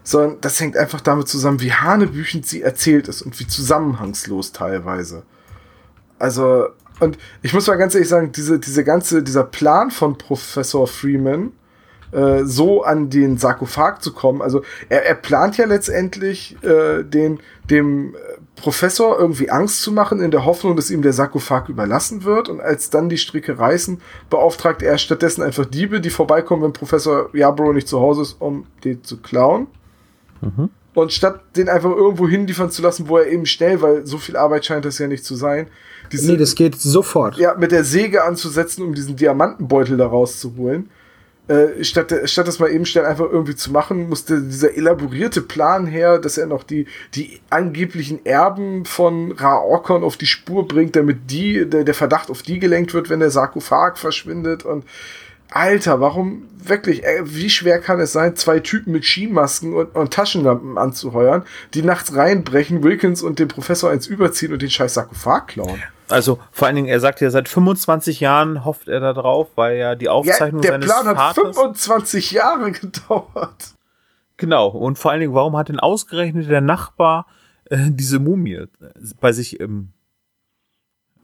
sondern 0.08 0.40
das 0.40 0.62
hängt 0.62 0.78
einfach 0.78 1.02
damit 1.02 1.28
zusammen, 1.28 1.60
wie 1.60 1.74
hanebüchend 1.74 2.46
sie 2.46 2.62
erzählt 2.62 3.10
ist 3.10 3.22
und 3.24 3.38
wie 3.42 3.46
zusammenhangslos 3.46 4.54
teilweise. 4.54 5.24
Also, 6.18 6.68
und 7.02 7.18
ich 7.42 7.54
muss 7.54 7.68
mal 7.68 7.76
ganz 7.76 7.94
ehrlich 7.94 8.08
sagen, 8.08 8.32
diese, 8.32 8.58
diese 8.58 8.86
ganze, 8.86 9.22
dieser 9.22 9.44
Plan 9.44 9.92
von 9.92 10.18
Professor 10.18 10.88
Freeman, 10.88 11.52
äh, 12.14 12.46
so 12.46 12.84
an 12.84 13.10
den 13.10 13.38
Sarkophag 13.38 14.00
zu 14.00 14.14
kommen. 14.14 14.42
Also 14.42 14.62
er, 14.88 15.06
er 15.06 15.16
plant 15.16 15.58
ja 15.58 15.66
letztendlich 15.66 16.56
äh, 16.64 17.04
den, 17.04 17.42
dem 17.70 18.16
äh, 18.16 18.18
Professor 18.56 19.20
irgendwie 19.20 19.50
Angst 19.50 19.82
zu 19.82 19.92
machen, 19.92 20.22
in 20.22 20.32
der 20.32 20.46
Hoffnung, 20.46 20.78
dass 20.78 20.90
ihm 20.90 21.02
der 21.02 21.12
Sarkophag 21.12 21.68
überlassen 21.68 22.24
wird. 22.24 22.48
Und 22.48 22.62
als 22.62 22.90
dann 22.90 23.10
die 23.10 23.18
Stricke 23.18 23.60
reißen, 23.60 24.00
beauftragt 24.30 24.84
er 24.84 24.98
stattdessen 25.00 25.44
einfach 25.44 25.66
Diebe, 25.66 26.00
die 26.00 26.12
vorbeikommen, 26.12 26.64
wenn 26.64 26.72
Professor 26.72 27.30
Yarborough 27.36 27.76
nicht 27.76 27.90
zu 27.90 28.00
Hause 28.00 28.22
ist, 28.22 28.38
um 28.40 28.68
den 28.86 29.04
zu 29.04 29.18
klauen. 29.18 29.68
Und 30.94 31.14
statt 31.14 31.42
den 31.56 31.70
einfach 31.70 31.92
irgendwo 31.92 32.28
hinliefern 32.28 32.72
zu 32.72 32.82
lassen, 32.82 33.08
wo 33.08 33.18
er 33.18 33.28
eben 33.28 33.46
schnell, 33.46 33.82
weil 33.82 34.08
so 34.08 34.18
viel 34.18 34.36
Arbeit 34.36 34.66
scheint 34.66 34.84
das 34.84 34.98
ja 34.98 35.08
nicht 35.08 35.24
zu 35.24 35.36
sein, 35.36 35.68
diese, 36.12 36.32
Nee, 36.32 36.38
das 36.38 36.56
geht 36.56 36.76
sofort. 36.80 37.38
ja, 37.38 37.56
mit 37.56 37.72
der 37.72 37.84
Säge 37.84 38.24
anzusetzen, 38.24 38.84
um 38.84 38.96
diesen 38.96 39.16
Diamantenbeutel 39.16 39.98
da 39.98 40.08
rauszuholen. 40.08 40.90
Äh, 41.48 41.84
statt, 41.86 42.14
statt 42.26 42.48
das 42.48 42.60
mal 42.60 42.70
eben 42.70 42.86
schnell 42.86 43.06
einfach 43.06 43.26
irgendwie 43.32 43.56
zu 43.56 43.72
machen, 43.72 44.10
musste 44.10 44.42
dieser 44.42 44.76
elaborierte 44.76 45.42
Plan 45.42 45.86
her, 45.86 46.20
dass 46.20 46.38
er 46.38 46.46
noch 46.46 46.64
die, 46.64 46.88
die 47.16 47.40
angeblichen 47.50 48.26
Erben 48.26 48.84
von 48.84 49.32
Raorkon 49.32 50.04
auf 50.04 50.18
die 50.18 50.26
Spur 50.26 50.68
bringt, 50.68 50.98
damit 50.98 51.32
die, 51.32 51.66
der, 51.70 51.86
der 51.86 51.94
Verdacht 51.94 52.30
auf 52.30 52.42
die 52.42 52.60
gelenkt 52.60 52.94
wird, 52.94 53.10
wenn 53.10 53.22
der 53.22 53.32
Sarkophag 53.32 53.98
verschwindet 53.98 54.66
und 54.66 54.84
Alter, 55.50 56.02
warum 56.02 56.44
wirklich, 56.58 57.04
äh, 57.04 57.22
wie 57.24 57.50
schwer 57.50 57.80
kann 57.80 58.00
es 58.00 58.12
sein, 58.12 58.36
zwei 58.36 58.60
Typen 58.60 58.92
mit 58.92 59.06
Skimasken 59.06 59.74
und, 59.74 59.96
und 59.96 60.14
Taschenlampen 60.14 60.78
anzuheuern, 60.78 61.44
die 61.74 61.82
nachts 61.82 62.16
reinbrechen, 62.16 62.84
Wilkins 62.84 63.22
und 63.22 63.40
den 63.40 63.48
Professor 63.48 63.90
eins 63.90 64.08
überziehen 64.08 64.54
und 64.54 64.62
den 64.62 64.70
scheiß 64.70 64.96
Sarkophag 64.96 65.48
klauen? 65.48 65.82
Also 66.10 66.40
vor 66.52 66.68
allen 66.68 66.76
Dingen, 66.78 66.88
er 66.88 67.00
sagt 67.00 67.20
ja, 67.22 67.30
seit 67.30 67.50
25 67.50 68.20
Jahren 68.20 68.64
hofft 68.64 68.88
er 68.88 69.00
da 69.00 69.14
drauf, 69.14 69.50
weil 69.56 69.78
ja 69.78 69.96
die 69.96 70.06
Ja, 70.06 70.12
Aufzeichnung 70.12 70.62
der 70.62 70.72
seines 70.74 70.86
Plan 70.88 71.08
hat 71.08 71.18
Vaters. 71.18 71.56
25 71.56 72.32
Jahre 72.32 72.72
gedauert. 72.72 73.74
Genau. 74.38 74.68
Und 74.68 74.98
vor 74.98 75.12
allen 75.12 75.20
Dingen, 75.20 75.34
warum 75.34 75.58
hat 75.58 75.70
denn 75.70 75.80
ausgerechnet 75.80 76.50
der 76.50 76.62
Nachbar 76.62 77.26
äh, 77.66 77.78
diese 77.90 78.20
Mumie 78.20 78.54
äh, 78.54 78.68
bei 79.20 79.34
sich 79.34 79.60
im 79.60 79.90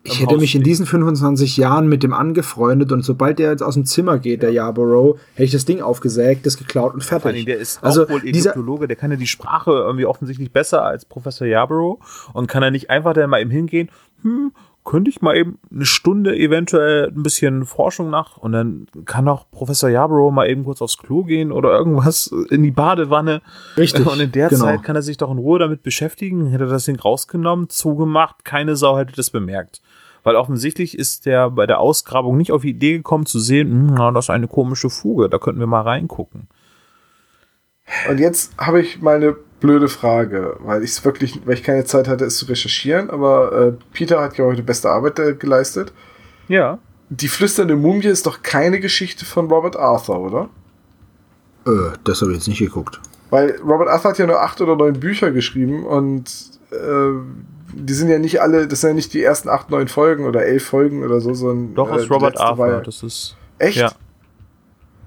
Ich 0.06 0.20
hätte 0.20 0.34
Haus 0.36 0.42
mich 0.42 0.54
in 0.54 0.64
diesen 0.64 0.86
25 0.86 1.56
Jahren 1.56 1.88
mit 1.88 2.04
dem 2.04 2.14
angefreundet 2.14 2.92
und 2.92 3.04
sobald 3.04 3.40
der 3.40 3.52
jetzt 3.52 3.64
aus 3.64 3.76
dem 3.76 3.86
Zimmer 3.86 4.20
geht, 4.20 4.44
der 4.44 4.52
Yarborough, 4.52 5.18
hätte 5.34 5.46
ich 5.46 5.52
das 5.52 5.64
Ding 5.64 5.82
aufgesägt, 5.82 6.46
das 6.46 6.58
geklaut 6.58 6.94
und 6.94 7.04
Vor 7.04 7.22
fertig. 7.22 7.46
Der 7.46 7.58
ist 7.58 7.82
also 7.82 8.04
auch 8.04 8.10
wohl 8.10 8.26
Ägyptologe, 8.26 8.88
der 8.88 8.98
kann 8.98 9.12
ja 9.12 9.18
die 9.18 9.28
Sprache 9.28 9.72
irgendwie 9.72 10.06
offensichtlich 10.06 10.52
besser 10.52 10.84
als 10.84 11.06
Professor 11.06 11.48
Yarborough 11.48 12.00
und 12.34 12.48
kann 12.48 12.64
er 12.64 12.72
nicht 12.72 12.90
einfach 12.90 13.14
dann 13.14 13.30
mal 13.30 13.40
eben 13.40 13.52
hingehen, 13.52 13.90
hm, 14.24 14.52
könnte 14.84 15.10
ich 15.10 15.22
mal 15.22 15.36
eben 15.38 15.60
eine 15.72 15.86
Stunde 15.86 16.36
eventuell 16.36 17.08
ein 17.08 17.24
bisschen 17.24 17.66
Forschung 17.66 18.10
nach 18.10 18.38
und 18.38 18.52
dann 18.52 18.88
kann 19.06 19.28
auch 19.28 19.50
Professor 19.50 19.90
Yarborough 19.90 20.34
mal 20.34 20.50
eben 20.50 20.66
kurz 20.66 20.82
aufs 20.82 20.98
Klo 20.98 21.24
gehen 21.24 21.52
oder 21.52 21.72
irgendwas 21.72 22.34
in 22.50 22.64
die 22.64 22.72
Badewanne. 22.72 23.42
Richtig, 23.78 24.06
Und 24.06 24.20
in 24.20 24.32
der 24.32 24.50
genau. 24.50 24.66
Zeit 24.66 24.84
kann 24.84 24.96
er 24.96 25.02
sich 25.02 25.18
doch 25.18 25.32
in 25.32 25.38
Ruhe 25.38 25.60
damit 25.60 25.84
beschäftigen. 25.84 26.48
Hätte 26.48 26.66
er 26.66 26.70
das 26.70 26.86
Ding 26.86 27.00
rausgenommen, 27.00 27.70
zugemacht, 27.70 28.44
keine 28.44 28.76
Sau 28.76 28.98
hätte 28.98 29.14
das 29.16 29.30
bemerkt. 29.30 29.82
Weil 30.24 30.36
offensichtlich 30.36 30.98
ist 30.98 31.26
der 31.26 31.50
bei 31.50 31.66
der 31.66 31.80
Ausgrabung 31.80 32.38
nicht 32.38 32.52
auf 32.52 32.62
die 32.62 32.70
Idee 32.70 32.98
gekommen 32.98 33.26
zu 33.26 33.40
sehen, 33.40 33.70
hm, 33.70 33.95
na, 33.95 34.12
das 34.12 34.26
ist 34.26 34.30
eine 34.30 34.48
komische 34.48 34.90
Fuge, 34.90 35.30
da 35.30 35.38
könnten 35.38 35.60
wir 35.60 35.68
mal 35.68 35.82
reingucken. 35.82 36.48
Und 38.10 38.20
jetzt 38.20 38.58
habe 38.58 38.82
ich 38.82 39.02
mal 39.02 39.18
eine 39.18 39.36
blöde 39.60 39.90
Frage, 39.90 40.58
weil 40.60 40.84
ich 40.84 40.91
es 40.91 41.06
wirklich, 41.06 41.41
weil 41.45 41.56
ich 41.56 41.64
keine 41.64 41.84
Zeit 41.84 42.08
hatte, 42.08 42.26
es 42.26 42.38
zu 42.38 42.45
recherchieren, 42.45 43.10
aber 43.10 43.52
äh, 43.52 43.74
Peter 43.94 44.22
hat 44.22 44.38
ja 44.38 44.45
heute 44.45 44.64
beste 44.64 44.90
Arbeit 44.90 45.20
äh, 45.20 45.34
geleistet. 45.34 45.94
Ja. 46.48 46.80
Die 47.10 47.28
flüsternde 47.28 47.76
Mumie 47.76 48.06
ist 48.06 48.26
doch 48.26 48.41
keine 48.41 48.80
Geschichte 48.80 49.26
von 49.26 49.50
Robert 49.50 49.76
Arthur, 49.76 50.20
oder? 50.20 50.50
äh, 51.66 51.91
das 52.04 52.22
habe 52.22 52.32
ich 52.32 52.38
jetzt 52.38 52.48
nicht 52.48 52.60
geguckt. 52.60 53.00
Weil 53.30 53.60
Robert 53.62 53.90
Arthur 53.90 54.12
hat 54.12 54.18
ja 54.18 54.28
nur 54.28 54.41
acht 54.41 54.62
oder 54.62 54.76
neun 54.76 55.00
Bücher 55.00 55.32
geschrieben 55.32 55.86
und 55.86 56.30
äh, 56.72 57.62
die 57.74 57.94
sind 57.94 58.10
ja 58.10 58.20
nicht 58.20 58.41
alle, 58.41 58.68
das 58.68 58.82
sind 58.82 58.91
ja 58.91 58.94
nicht 58.95 59.14
die 59.14 59.24
ersten 59.24 59.50
acht, 59.50 59.70
neun 59.70 59.88
Folgen 59.88 60.26
oder 60.26 60.45
elf 60.45 60.66
Folgen 60.66 61.04
oder 61.04 61.20
so, 61.22 61.34
sondern. 61.34 61.76
Doch, 61.76 61.91
äh, 61.91 62.02
ist 62.02 62.10
Robert 62.10 62.40
Arthur. 62.40 62.82
Das 62.82 63.04
ist. 63.04 63.36
Echt? 63.60 63.78
Ja. 63.78 63.91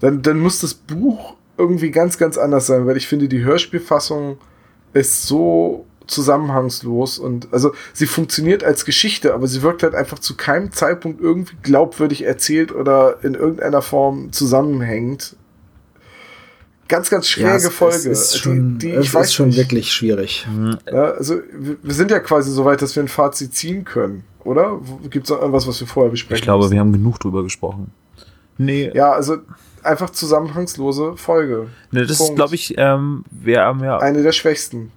Dann, 0.01 0.23
dann 0.23 0.39
muss 0.39 0.61
das 0.61 0.75
Buch 0.75 1.35
irgendwie 1.57 1.91
ganz, 1.91 2.19
ganz 2.19 2.37
anders 2.37 2.67
sein, 2.67 2.87
weil 2.87 2.97
ich 2.97 3.09
finde, 3.09 3.29
die 3.29 3.45
Hörspielfassung 3.45 4.39
ist 4.93 5.27
so 5.27 5.87
zusammenhangslos 6.07 7.19
und 7.19 7.53
also 7.53 7.73
sie 7.93 8.07
funktioniert 8.07 8.63
als 8.63 8.85
Geschichte, 8.85 9.35
aber 9.35 9.47
sie 9.49 9.63
wirkt 9.63 9.83
halt 9.83 9.95
einfach 9.95 10.19
zu 10.19 10.37
keinem 10.37 10.71
Zeitpunkt 10.73 11.21
irgendwie 11.21 11.57
glaubwürdig 11.63 12.25
erzählt 12.25 12.73
oder 12.73 13.25
in 13.25 13.35
irgendeiner 13.35 13.83
Form 13.83 14.33
zusammenhängend. 14.33 15.37
Ganz, 16.89 17.11
ganz 17.11 17.29
schräge 17.29 17.49
ja, 17.49 17.71
Folge. 17.71 17.97
Es 17.97 18.07
ist 18.07 18.39
schon, 18.39 18.79
die, 18.79 18.93
die 18.93 18.97
ich 18.97 19.13
weiß 19.13 19.27
ist 19.27 19.35
schon 19.35 19.49
nicht. 19.49 19.59
wirklich 19.59 19.93
schwierig. 19.93 20.47
Ja, 20.87 21.13
also 21.13 21.41
wir 21.83 21.95
sind 21.95 22.11
ja 22.11 22.21
quasi 22.21 22.51
so 22.51 22.65
weit, 22.65 22.81
dass 22.83 22.95
wir 22.95 23.03
ein 23.03 23.09
Fazit 23.09 23.55
ziehen 23.55 23.85
können, 23.85 24.25
oder? 24.45 24.81
Gibt 25.11 25.25
es 25.25 25.31
noch 25.31 25.41
irgendwas, 25.41 25.67
was 25.67 25.81
wir 25.81 25.87
vorher 25.87 26.11
besprechen? 26.11 26.37
Ich 26.39 26.43
glaube, 26.43 26.65
müssen? 26.65 26.75
wir 26.75 26.81
haben 26.81 26.93
genug 26.93 27.19
drüber 27.19 27.43
gesprochen. 27.43 27.93
Nee. 28.59 28.91
Ja, 28.95 29.13
also 29.13 29.39
einfach 29.83 30.11
zusammenhangslose 30.11 31.17
Folge. 31.17 31.69
Ne, 31.91 32.07
das 32.07 32.19
Punkt. 32.19 32.31
ist, 32.31 32.37
glaube 32.37 32.55
ich, 32.55 32.75
ähm, 32.77 33.25
wir 33.31 33.63
haben 33.63 33.83
ja. 33.83 33.99
Eine 33.99 34.23
der 34.23 34.33
schwächsten. 34.33 34.93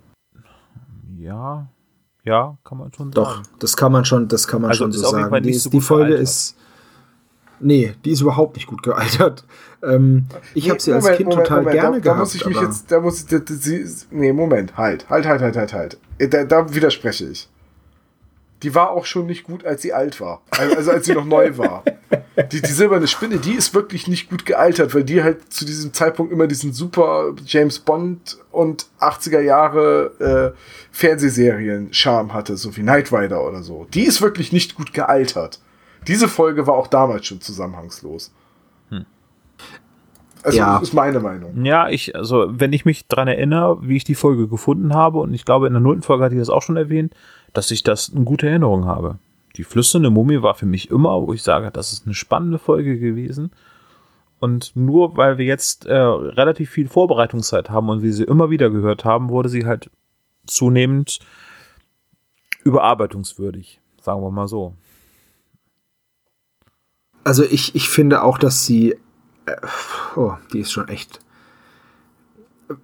Ja, 1.17 1.67
ja, 2.23 2.57
kann 2.63 2.77
man 2.77 2.93
schon 2.93 3.11
Doch, 3.11 3.37
sagen. 3.37 3.47
das 3.59 3.77
kann 3.77 3.91
man 3.91 4.05
schon, 4.05 4.27
das 4.27 4.47
kann 4.47 4.61
man 4.61 4.71
also 4.71 4.83
schon 4.83 4.91
so 4.91 5.09
sagen. 5.09 5.43
Die, 5.43 5.53
so 5.53 5.69
die 5.69 5.81
Folge 5.81 6.13
ist. 6.13 6.55
Nee, 7.59 7.93
die 8.05 8.11
ist 8.11 8.21
überhaupt 8.21 8.55
nicht 8.55 8.67
gut 8.67 8.83
gealtert. 8.83 9.45
Ähm, 9.81 10.25
ich 10.53 10.65
nee, 10.65 10.71
habe 10.71 10.79
sie 10.79 10.91
als 10.91 11.03
Moment, 11.03 11.17
Kind 11.17 11.29
Moment, 11.29 11.47
total 11.47 11.63
Moment, 11.63 11.81
gerne 11.81 11.97
da, 11.97 12.03
gehabt. 12.03 12.17
Da 12.17 12.19
muss 12.19 12.35
ich 12.35 12.45
mich 12.45 12.61
jetzt, 12.61 12.91
da 12.91 12.99
muss 12.99 13.21
ich, 13.21 13.27
da, 13.27 13.39
sie, 13.45 13.85
nee, 14.11 14.33
Moment, 14.33 14.77
halt, 14.77 15.09
halt, 15.09 15.25
halt, 15.25 15.41
halt, 15.41 15.55
halt, 15.55 15.73
halt. 15.73 15.97
Da, 16.17 16.43
da 16.43 16.73
widerspreche 16.73 17.25
ich 17.25 17.49
die 18.63 18.75
war 18.75 18.91
auch 18.91 19.05
schon 19.05 19.25
nicht 19.25 19.43
gut, 19.43 19.65
als 19.65 19.81
sie 19.81 19.93
alt 19.93 20.19
war. 20.19 20.41
Also 20.51 20.91
als 20.91 21.05
sie 21.05 21.13
noch 21.13 21.25
neu 21.25 21.57
war. 21.57 21.83
Die, 22.51 22.61
die 22.61 22.71
silberne 22.71 23.07
Spinne, 23.07 23.37
die 23.37 23.53
ist 23.53 23.73
wirklich 23.73 24.07
nicht 24.07 24.29
gut 24.29 24.45
gealtert, 24.45 24.93
weil 24.93 25.03
die 25.03 25.23
halt 25.23 25.51
zu 25.53 25.65
diesem 25.65 25.93
Zeitpunkt 25.93 26.31
immer 26.31 26.47
diesen 26.47 26.73
super 26.73 27.33
James 27.45 27.79
Bond 27.79 28.37
und 28.51 28.87
80er 28.99 29.39
Jahre 29.39 30.55
äh, 30.55 30.59
Fernsehserien-Charme 30.91 32.33
hatte, 32.33 32.57
so 32.57 32.75
wie 32.75 32.81
Knight 32.81 33.11
Rider 33.13 33.45
oder 33.45 33.63
so. 33.63 33.87
Die 33.93 34.03
ist 34.03 34.21
wirklich 34.21 34.51
nicht 34.51 34.75
gut 34.75 34.93
gealtert. 34.93 35.59
Diese 36.09 36.27
Folge 36.27 36.65
war 36.65 36.73
auch 36.73 36.87
damals 36.87 37.27
schon 37.27 37.39
zusammenhangslos. 37.39 38.33
Hm. 38.89 39.05
Also, 40.41 40.57
ja. 40.57 40.79
das 40.79 40.89
ist 40.89 40.93
meine 40.93 41.19
Meinung. 41.19 41.63
Ja, 41.63 41.87
ich, 41.87 42.15
also, 42.15 42.47
wenn 42.49 42.73
ich 42.73 42.83
mich 42.83 43.07
dran 43.07 43.27
erinnere, 43.27 43.77
wie 43.87 43.95
ich 43.95 44.05
die 44.05 44.15
Folge 44.15 44.47
gefunden 44.47 44.95
habe, 44.95 45.19
und 45.19 45.35
ich 45.35 45.45
glaube, 45.45 45.67
in 45.67 45.73
der 45.73 45.81
nullten 45.81 46.01
Folge 46.01 46.23
hatte 46.23 46.33
ich 46.33 46.41
das 46.41 46.49
auch 46.49 46.63
schon 46.63 46.77
erwähnt, 46.77 47.13
dass 47.53 47.69
ich 47.69 47.83
das 47.83 48.11
eine 48.13 48.25
gute 48.25 48.49
Erinnerung 48.49 48.85
habe. 48.85 49.19
Die 49.55 49.63
flüsternde 49.63 50.09
Mumie 50.09 50.41
war 50.41 50.55
für 50.55 50.65
mich 50.65 50.89
immer, 50.89 51.21
wo 51.21 51.31
ich 51.31 51.43
sage, 51.43 51.69
das 51.69 51.93
ist 51.93 52.05
eine 52.05 52.15
spannende 52.15 52.57
Folge 52.57 52.97
gewesen. 52.97 53.51
Und 54.39 54.75
nur 54.75 55.15
weil 55.15 55.37
wir 55.37 55.45
jetzt 55.45 55.85
äh, 55.85 55.93
relativ 55.93 56.71
viel 56.71 56.87
Vorbereitungszeit 56.87 57.69
haben 57.69 57.89
und 57.89 58.01
wir 58.01 58.13
sie 58.13 58.23
immer 58.23 58.49
wieder 58.49 58.71
gehört 58.71 59.05
haben, 59.05 59.29
wurde 59.29 59.49
sie 59.49 59.65
halt 59.65 59.91
zunehmend 60.47 61.19
überarbeitungswürdig, 62.63 63.79
sagen 64.01 64.23
wir 64.23 64.31
mal 64.31 64.47
so. 64.47 64.73
Also 67.29 67.43
ich, 67.43 67.75
ich 67.75 67.89
finde 67.89 68.23
auch, 68.23 68.37
dass 68.37 68.65
sie, 68.65 68.95
äh, 69.45 69.55
oh, 70.15 70.33
die 70.51 70.59
ist 70.59 70.71
schon 70.71 70.87
echt. 70.87 71.19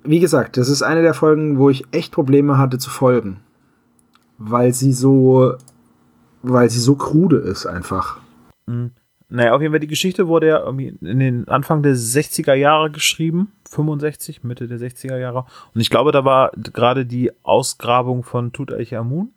Wie 0.04 0.20
gesagt, 0.20 0.58
das 0.58 0.70
ist 0.70 0.82
eine 0.82 1.02
der 1.02 1.14
Folgen, 1.14 1.58
wo 1.58 1.70
ich 1.70 1.86
echt 1.92 2.12
Probleme 2.12 2.58
hatte 2.58 2.78
zu 2.78 2.90
folgen 2.90 3.42
weil 4.38 4.74
sie 4.74 4.94
so, 4.94 5.56
weil 6.42 6.70
sie 6.70 6.80
so 6.80 6.96
krude 6.96 7.38
ist 7.38 7.66
einfach. 7.66 8.20
Mhm. 8.66 8.92
Naja, 9.28 9.56
auf 9.56 9.62
jeden 9.62 9.74
Fall, 9.74 9.80
die 9.80 9.88
Geschichte 9.88 10.28
wurde 10.28 10.48
ja 10.48 10.60
irgendwie 10.60 10.96
in 11.02 11.20
den 11.20 11.48
Anfang 11.48 11.82
der 11.82 11.96
60er 11.96 12.54
Jahre 12.54 12.92
geschrieben, 12.92 13.52
65, 13.70 14.44
Mitte 14.44 14.68
der 14.68 14.78
60er 14.78 15.18
Jahre. 15.18 15.46
Und 15.74 15.82
ich 15.82 15.90
glaube, 15.90 16.12
da 16.12 16.24
war 16.24 16.52
gerade 16.56 17.08
die 17.08 17.32
Ausgrabung 17.44 18.24
von 18.24 18.54
Tutanchamun. 18.54 19.34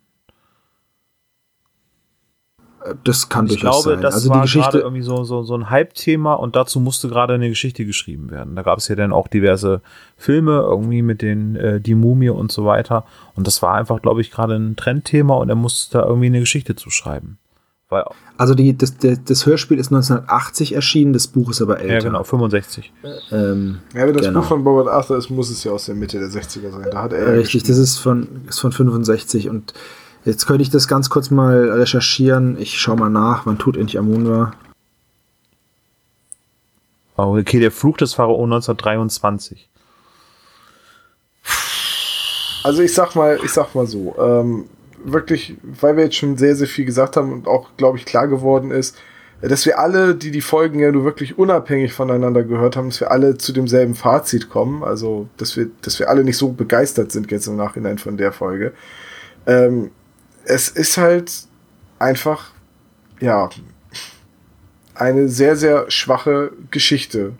Das 3.03 3.27
kann 3.29 3.45
ich 3.45 3.53
durchaus 3.53 3.83
glaube, 3.83 3.95
sein. 3.95 4.01
Das 4.01 4.13
also 4.15 4.29
war 4.29 4.37
die 4.37 4.41
Geschichte 4.43 4.79
irgendwie 4.79 5.01
so, 5.01 5.23
so, 5.23 5.43
so 5.43 5.55
ein 5.55 5.69
Hype-Thema 5.69 6.33
und 6.33 6.55
dazu 6.55 6.79
musste 6.79 7.09
gerade 7.09 7.33
eine 7.33 7.49
Geschichte 7.49 7.85
geschrieben 7.85 8.31
werden. 8.31 8.55
Da 8.55 8.61
gab 8.61 8.77
es 8.77 8.87
ja 8.87 8.95
dann 8.95 9.11
auch 9.11 9.27
diverse 9.27 9.81
Filme 10.17 10.59
irgendwie 10.59 11.01
mit 11.01 11.21
den 11.21 11.55
äh, 11.55 11.81
die 11.81 11.95
Mumie 11.95 12.29
und 12.29 12.51
so 12.51 12.65
weiter. 12.65 13.05
Und 13.35 13.47
das 13.47 13.61
war 13.61 13.75
einfach, 13.75 14.01
glaube 14.01 14.21
ich, 14.21 14.31
gerade 14.31 14.55
ein 14.55 14.75
Trendthema 14.75 15.35
und 15.35 15.49
er 15.49 15.55
musste 15.55 15.97
da 15.97 16.05
irgendwie 16.05 16.27
eine 16.27 16.39
Geschichte 16.39 16.75
zu 16.75 16.89
schreiben. 16.89 17.37
Weil 17.89 18.03
also 18.37 18.53
die, 18.53 18.77
das, 18.77 18.97
das, 18.97 19.23
das, 19.25 19.45
Hörspiel 19.45 19.79
ist 19.79 19.87
1980 19.87 20.75
erschienen, 20.75 21.11
das 21.11 21.27
Buch 21.27 21.49
ist 21.49 21.61
aber 21.61 21.79
älter. 21.79 21.93
Ja, 21.93 21.99
genau, 21.99 22.23
65. 22.23 22.93
Ähm, 23.31 23.79
ja, 23.95 24.07
wenn 24.07 24.13
das 24.15 24.27
genau. 24.27 24.41
Buch 24.41 24.47
von 24.47 24.65
Robert 24.65 24.87
Arthur 24.87 25.17
ist, 25.17 25.29
muss 25.29 25.49
es 25.49 25.63
ja 25.63 25.71
aus 25.71 25.87
der 25.87 25.95
Mitte 25.95 26.19
der 26.19 26.29
60er 26.29 26.71
sein. 26.71 26.87
Da 26.91 27.01
hat 27.01 27.13
er 27.13 27.33
Richtig, 27.33 27.63
das 27.63 27.77
ist 27.77 27.97
von, 27.97 28.45
ist 28.47 28.59
von 28.59 28.71
65 28.71 29.49
und 29.49 29.73
Jetzt 30.29 30.45
könnte 30.45 30.61
ich 30.61 30.69
das 30.69 30.87
ganz 30.87 31.09
kurz 31.09 31.31
mal 31.31 31.71
recherchieren. 31.71 32.55
Ich 32.59 32.79
schaue 32.79 32.97
mal 32.97 33.09
nach, 33.09 33.47
wann 33.47 33.57
tut 33.57 33.75
endlich 33.75 33.97
Amun 33.97 34.29
war. 34.29 34.51
Oh, 37.17 37.35
okay, 37.35 37.59
der 37.59 37.71
Fluch 37.71 37.97
des 37.97 38.13
Pharao 38.13 38.43
1923. 38.43 39.67
Also 42.63 42.83
ich 42.83 42.93
sag 42.93 43.15
mal, 43.15 43.39
ich 43.43 43.51
sag 43.51 43.73
mal 43.73 43.87
so, 43.87 44.15
ähm, 44.19 44.65
wirklich, 45.03 45.57
weil 45.63 45.97
wir 45.97 46.03
jetzt 46.03 46.17
schon 46.17 46.37
sehr, 46.37 46.55
sehr 46.55 46.67
viel 46.67 46.85
gesagt 46.85 47.17
haben 47.17 47.33
und 47.33 47.47
auch, 47.47 47.69
glaube 47.77 47.97
ich, 47.97 48.05
klar 48.05 48.27
geworden 48.27 48.69
ist, 48.69 48.97
dass 49.41 49.65
wir 49.65 49.79
alle, 49.79 50.13
die 50.13 50.29
die 50.29 50.41
Folgen 50.41 50.79
ja 50.79 50.91
nur 50.91 51.05
wirklich 51.05 51.39
unabhängig 51.39 51.91
voneinander 51.91 52.43
gehört 52.43 52.75
haben, 52.75 52.89
dass 52.89 52.99
wir 52.99 53.09
alle 53.09 53.37
zu 53.37 53.51
demselben 53.51 53.95
Fazit 53.95 54.49
kommen. 54.49 54.83
Also, 54.83 55.27
dass 55.37 55.57
wir, 55.57 55.71
dass 55.81 55.97
wir 55.97 56.09
alle 56.09 56.23
nicht 56.23 56.37
so 56.37 56.51
begeistert 56.51 57.11
sind 57.11 57.31
jetzt 57.31 57.47
im 57.47 57.55
Nachhinein 57.55 57.97
von 57.97 58.17
der 58.17 58.31
Folge. 58.31 58.73
Ähm, 59.47 59.89
es 60.49 60.67
ist 60.67 60.97
halt 60.97 61.31
einfach, 61.99 62.51
ja, 63.21 63.49
eine 64.95 65.29
sehr, 65.29 65.55
sehr 65.55 65.89
schwache 65.91 66.51
Geschichte, 66.71 67.33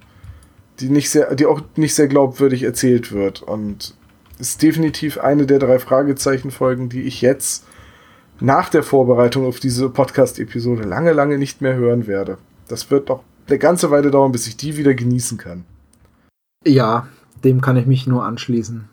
die 0.79 0.89
nicht 0.89 1.09
sehr, 1.09 1.33
die 1.35 1.47
auch 1.47 1.61
nicht 1.75 1.95
sehr 1.95 2.07
glaubwürdig 2.07 2.63
erzählt 2.63 3.11
wird. 3.11 3.41
Und 3.41 3.95
ist 4.37 4.61
definitiv 4.61 5.17
eine 5.17 5.45
der 5.45 5.59
drei 5.59 5.79
Fragezeichen-Folgen, 5.79 6.87
die 6.87 7.01
ich 7.01 7.21
jetzt 7.21 7.65
nach 8.39 8.69
der 8.69 8.83
Vorbereitung 8.83 9.45
auf 9.45 9.59
diese 9.59 9.89
Podcast-Episode 9.89 10.83
lange, 10.83 11.11
lange 11.11 11.37
nicht 11.37 11.61
mehr 11.61 11.75
hören 11.75 12.07
werde. 12.07 12.37
Das 12.67 12.91
wird 12.91 13.09
doch 13.09 13.23
eine 13.47 13.57
ganze 13.57 13.89
Weile 13.89 14.11
dauern, 14.11 14.31
bis 14.31 14.47
ich 14.47 14.55
die 14.55 14.77
wieder 14.77 14.93
genießen 14.93 15.37
kann. 15.37 15.65
Ja, 16.63 17.07
dem 17.43 17.59
kann 17.59 17.75
ich 17.75 17.87
mich 17.87 18.05
nur 18.05 18.23
anschließen 18.23 18.87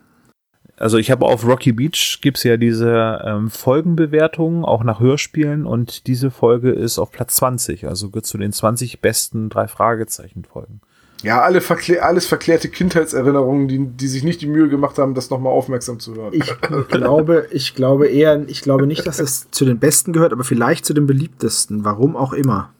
also 0.77 0.97
ich 0.97 1.11
habe 1.11 1.25
auf 1.25 1.45
Rocky 1.45 1.71
Beach 1.71 2.19
gibt's 2.21 2.43
ja 2.43 2.55
diese 2.57 3.21
ähm, 3.25 3.49
Folgenbewertungen, 3.49 4.63
auch 4.63 4.83
nach 4.83 4.99
Hörspielen 4.99 5.65
und 5.65 6.07
diese 6.07 6.31
Folge 6.31 6.71
ist 6.71 6.99
auf 6.99 7.11
Platz 7.11 7.35
20, 7.37 7.87
also 7.87 8.09
gehört 8.09 8.27
zu 8.27 8.37
den 8.37 8.51
20 8.51 9.01
besten 9.01 9.49
drei 9.49 9.67
Fragezeichen 9.67 10.45
Folgen. 10.45 10.81
Ja, 11.23 11.41
alle 11.41 11.61
verklär, 11.61 12.05
alles 12.05 12.27
verklärte 12.27 12.69
Kindheitserinnerungen, 12.69 13.67
die, 13.67 13.87
die 13.87 14.07
sich 14.07 14.23
nicht 14.23 14.39
die 14.41 14.47
Mühe 14.47 14.69
gemacht 14.69 14.99
haben, 14.99 15.15
das 15.15 15.31
nochmal 15.31 15.51
aufmerksam 15.51 15.99
zu 15.99 16.13
hören. 16.13 16.31
Ich 16.33 16.53
glaube, 16.89 17.47
ich 17.51 17.73
glaube 17.73 18.07
eher, 18.07 18.47
ich 18.47 18.61
glaube 18.61 18.85
nicht, 18.85 19.07
dass 19.07 19.19
es 19.19 19.49
zu 19.49 19.65
den 19.65 19.79
besten 19.79 20.13
gehört, 20.13 20.31
aber 20.31 20.43
vielleicht 20.43 20.85
zu 20.85 20.93
den 20.93 21.07
beliebtesten, 21.07 21.83
warum 21.83 22.15
auch 22.15 22.33
immer. 22.33 22.71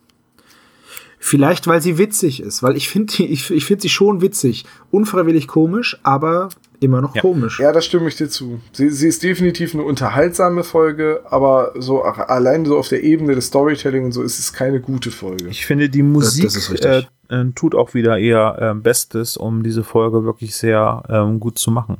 Vielleicht, 1.17 1.65
weil 1.65 1.81
sie 1.81 1.97
witzig 1.97 2.41
ist, 2.43 2.61
weil 2.61 2.77
ich 2.77 2.89
finde 2.89 3.11
ich, 3.23 3.49
ich 3.49 3.65
finde 3.65 3.81
sie 3.81 3.89
schon 3.89 4.21
witzig. 4.21 4.65
Unfreiwillig 4.91 5.47
komisch, 5.47 5.99
aber 6.03 6.49
immer 6.79 7.01
noch 7.01 7.15
ja. 7.15 7.21
komisch. 7.21 7.59
Ja, 7.59 7.71
das 7.71 7.85
stimme 7.85 8.07
ich 8.07 8.15
dir 8.15 8.29
zu. 8.29 8.59
Sie, 8.71 8.89
sie 8.89 9.07
ist 9.07 9.23
definitiv 9.23 9.73
eine 9.73 9.83
unterhaltsame 9.83 10.63
Folge, 10.63 11.21
aber 11.25 11.73
so 11.75 12.03
allein 12.03 12.65
so 12.65 12.77
auf 12.77 12.89
der 12.89 13.03
Ebene 13.03 13.35
des 13.35 13.47
Storytelling 13.47 14.05
und 14.05 14.11
so 14.11 14.21
ist 14.21 14.39
es 14.39 14.53
keine 14.53 14.79
gute 14.79 15.11
Folge. 15.11 15.47
Ich 15.47 15.65
finde, 15.65 15.89
die 15.89 16.03
Musik 16.03 16.45
das, 16.45 16.53
das 16.53 16.81
äh, 16.81 17.03
äh, 17.29 17.45
tut 17.55 17.75
auch 17.75 17.93
wieder 17.93 18.17
eher 18.17 18.57
äh, 18.59 18.79
Bestes, 18.79 19.37
um 19.37 19.63
diese 19.63 19.83
Folge 19.83 20.23
wirklich 20.23 20.55
sehr 20.55 21.03
ähm, 21.09 21.39
gut 21.39 21.57
zu 21.57 21.71
machen. 21.71 21.97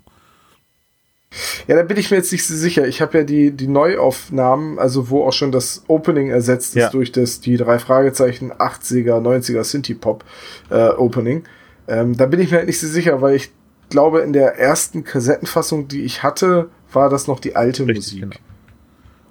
Ja, 1.68 1.76
da 1.76 1.84
bin 1.84 1.98
ich 1.98 2.10
mir 2.10 2.18
jetzt 2.18 2.32
nicht 2.32 2.46
so 2.46 2.56
sicher. 2.56 2.88
Ich 2.88 3.02
habe 3.02 3.20
ja 3.20 3.24
die, 3.24 3.52
die 3.52 3.68
Neuaufnahmen, 3.68 4.80
also 4.80 5.10
wo 5.10 5.26
auch 5.26 5.34
schon 5.34 5.52
das 5.52 5.84
Opening 5.88 6.30
ersetzt 6.30 6.76
ist 6.76 6.84
ja. 6.84 6.90
durch 6.90 7.12
das, 7.12 7.42
die 7.42 7.58
drei 7.58 7.80
Fragezeichen 7.80 8.54
80er, 8.54 9.20
90er 9.22 9.64
Synthie-Pop 9.64 10.24
äh, 10.70 10.90
Opening. 10.90 11.44
Ähm, 11.90 12.16
da 12.16 12.26
bin 12.26 12.40
ich 12.40 12.52
mir 12.52 12.58
halt 12.58 12.68
nicht 12.68 12.80
so 12.80 12.88
sicher, 12.88 13.22
weil 13.22 13.36
ich 13.36 13.52
glaube, 13.90 14.22
in 14.22 14.34
der 14.34 14.58
ersten 14.60 15.04
Kassettenfassung, 15.04 15.88
die 15.88 16.04
ich 16.04 16.24
hatte, 16.24 16.70
war 16.92 17.10
das 17.10 17.28
noch 17.28 17.40
die 17.40 17.56
alte 17.56 17.84
Richtig, 17.88 17.98
Musik. 17.98 18.22
Genau. 18.22 18.36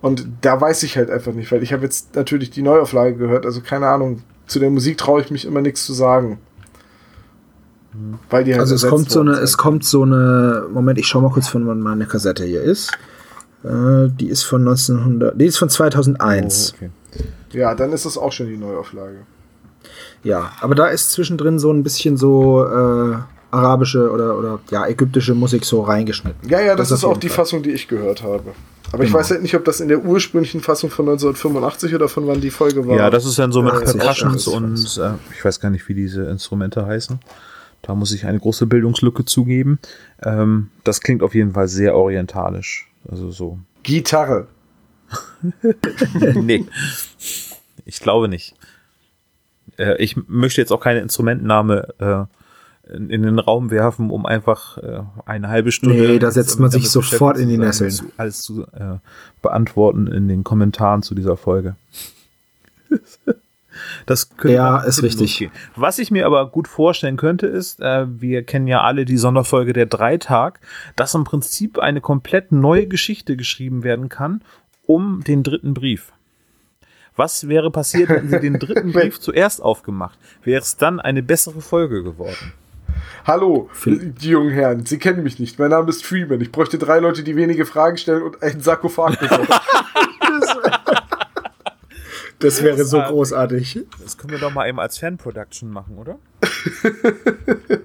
Und 0.02 0.28
da 0.42 0.60
weiß 0.60 0.82
ich 0.82 0.96
halt 0.96 1.10
einfach 1.10 1.32
nicht, 1.32 1.50
weil 1.50 1.62
ich 1.62 1.72
habe 1.72 1.82
jetzt 1.82 2.14
natürlich 2.14 2.50
die 2.50 2.62
Neuauflage 2.62 3.16
gehört, 3.16 3.44
also 3.44 3.60
keine 3.60 3.88
Ahnung, 3.88 4.22
zu 4.46 4.60
der 4.60 4.70
Musik 4.70 4.98
traue 4.98 5.20
ich 5.20 5.30
mich 5.30 5.44
immer 5.44 5.60
nichts 5.60 5.84
zu 5.84 5.92
sagen. 5.92 6.38
Weil 8.28 8.44
die 8.44 8.52
halt 8.52 8.60
also 8.60 8.74
es 8.74 8.86
kommt 8.86 9.10
so 9.10 9.20
eine, 9.20 9.32
es 9.32 9.56
kommt 9.56 9.84
so 9.84 10.02
eine, 10.02 10.66
Moment, 10.70 10.98
ich 10.98 11.06
schau 11.06 11.20
mal 11.20 11.30
kurz 11.30 11.48
von 11.48 11.66
wann 11.66 11.80
meine 11.80 12.06
Kassette 12.06 12.44
hier 12.44 12.62
ist. 12.62 12.92
Äh, 13.64 14.08
die 14.08 14.28
ist 14.28 14.42
von 14.42 14.60
1900, 14.60 15.40
die 15.40 15.46
ist 15.46 15.56
von 15.56 15.70
2001. 15.70 16.74
Oh, 16.74 16.76
okay. 16.76 16.90
Ja, 17.52 17.74
dann 17.74 17.92
ist 17.92 18.04
das 18.04 18.18
auch 18.18 18.32
schon 18.32 18.48
die 18.48 18.56
Neuauflage. 18.56 19.18
Ja, 20.22 20.52
aber 20.60 20.74
da 20.74 20.88
ist 20.88 21.12
zwischendrin 21.12 21.58
so 21.58 21.72
ein 21.72 21.82
bisschen 21.82 22.16
so 22.16 22.64
äh, 22.64 23.16
arabische 23.50 24.10
oder, 24.10 24.38
oder 24.38 24.60
ja, 24.70 24.86
ägyptische 24.86 25.34
Musik 25.34 25.64
so 25.64 25.82
reingeschnitten. 25.82 26.48
Ja, 26.48 26.60
ja, 26.60 26.74
das, 26.76 26.92
auf 26.92 26.98
ist 26.98 27.04
auch 27.04 27.16
die 27.16 27.28
Fall. 27.28 27.44
Fassung, 27.44 27.62
die 27.62 27.70
ich 27.70 27.88
gehört 27.88 28.22
habe. 28.22 28.52
Aber 28.92 29.02
ich 29.02 29.10
Genau. 29.10 29.18
weiß 29.18 29.30
halt 29.30 29.42
nicht, 29.42 29.54
ob 29.56 29.64
das 29.64 29.80
in 29.80 29.88
der 29.88 30.04
ursprünglichen 30.04 30.60
Fassung 30.60 30.90
von 30.90 31.06
1985 31.08 31.94
oder 31.94 32.08
von 32.08 32.26
wann 32.26 32.40
die 32.40 32.50
Folge 32.50 32.86
war. 32.86 32.96
Ja, 32.96 33.10
das 33.10 33.24
ist 33.26 33.38
dann 33.38 33.50
so 33.52 33.62
mit 33.62 33.72
80, 33.72 33.98
Percussions 34.00 34.48
80, 34.48 34.54
und 34.54 34.98
äh, 35.04 35.14
ich 35.36 35.44
weiß 35.44 35.60
gar 35.60 35.70
nicht, 35.70 35.88
wie 35.88 35.94
diese 35.94 36.24
Instrumente 36.24 36.86
heißen. 36.86 37.18
Da 37.82 37.94
muss 37.94 38.12
ich 38.12 38.26
eine 38.26 38.38
große 38.38 38.66
Bildungslücke 38.66 39.24
zugeben. 39.24 39.78
Ähm, 40.22 40.70
das 40.84 41.00
klingt 41.00 41.22
auf 41.22 41.34
jeden 41.34 41.52
Fall 41.52 41.68
sehr 41.68 41.94
orientalisch. 41.96 42.88
Also 43.08 43.30
so. 43.30 43.58
Gitarre. 43.82 44.48
nee. 46.34 46.64
Ich 47.84 48.00
glaube 48.00 48.28
nicht. 48.28 48.54
Äh, 49.78 50.02
ich 50.02 50.16
möchte 50.28 50.60
jetzt 50.60 50.72
auch 50.72 50.80
keine 50.80 51.00
Instrumentenname 51.00 51.88
äh, 51.98 52.24
in, 52.92 53.10
in 53.10 53.22
den 53.22 53.38
Raum 53.38 53.70
werfen, 53.70 54.10
um 54.10 54.26
einfach 54.26 54.78
äh, 54.78 55.00
eine 55.24 55.48
halbe 55.48 55.72
Stunde. 55.72 55.96
Nee, 55.96 56.18
da 56.18 56.30
setzt 56.30 56.58
man 56.60 56.70
sich 56.70 56.90
sofort 56.90 57.38
in 57.38 57.48
die 57.48 57.58
Nesseln. 57.58 57.90
zu 57.90 58.04
Alles 58.16 58.42
zu 58.42 58.62
äh, 58.62 58.98
beantworten 59.42 60.06
in 60.06 60.28
den 60.28 60.44
Kommentaren 60.44 61.02
zu 61.02 61.14
dieser 61.14 61.36
Folge. 61.36 61.76
Das 64.06 64.30
könnte 64.36 64.56
Ja, 64.56 64.78
ist 64.78 65.02
richtig. 65.02 65.40
losgehen. 65.40 65.50
Was 65.74 65.98
ich 65.98 66.10
mir 66.10 66.24
aber 66.24 66.48
gut 66.50 66.66
vorstellen 66.66 67.18
könnte, 67.18 67.46
ist, 67.46 67.78
äh, 67.80 68.06
wir 68.08 68.42
kennen 68.42 68.66
ja 68.66 68.80
alle 68.80 69.04
die 69.04 69.18
Sonderfolge 69.18 69.74
der 69.74 69.84
Dreitag, 69.84 70.60
dass 70.96 71.14
im 71.14 71.24
Prinzip 71.24 71.78
eine 71.78 72.00
komplett 72.00 72.52
neue 72.52 72.86
Geschichte 72.86 73.36
geschrieben 73.36 73.82
werden 73.84 74.08
kann 74.08 74.40
um 74.86 75.22
den 75.24 75.42
dritten 75.42 75.74
Brief. 75.74 76.12
Was 77.16 77.48
wäre 77.48 77.70
passiert, 77.70 78.08
hätten 78.10 78.30
sie 78.30 78.40
den 78.40 78.58
dritten 78.58 78.92
Brief 78.92 79.20
zuerst 79.20 79.60
aufgemacht? 79.60 80.18
Wäre 80.44 80.62
es 80.62 80.76
dann 80.76 81.00
eine 81.00 81.22
bessere 81.22 81.60
Folge 81.60 82.02
geworden? 82.02 82.52
Hallo, 83.26 83.68
Phil- 83.72 84.12
die 84.12 84.30
jungen 84.30 84.50
Herren, 84.50 84.86
Sie 84.86 84.98
kennen 84.98 85.22
mich 85.22 85.38
nicht. 85.38 85.58
Mein 85.58 85.70
Name 85.70 85.88
ist 85.90 86.04
Freeman. 86.04 86.40
Ich 86.40 86.52
bräuchte 86.52 86.78
drei 86.78 86.98
Leute, 87.00 87.22
die 87.22 87.36
wenige 87.36 87.66
Fragen 87.66 87.96
stellen 87.96 88.22
und 88.22 88.42
einen 88.42 88.60
Sarkophag 88.60 89.18
besorgen. 89.18 89.48
Das 92.38 92.62
wäre 92.62 92.84
so 92.84 93.00
Großartig. 93.00 93.86
Das 94.02 94.18
können 94.18 94.32
wir 94.32 94.38
doch 94.38 94.52
mal 94.52 94.68
eben 94.68 94.78
als 94.78 94.98
Fan-Production 94.98 95.70
machen, 95.70 95.96
oder? 95.96 96.18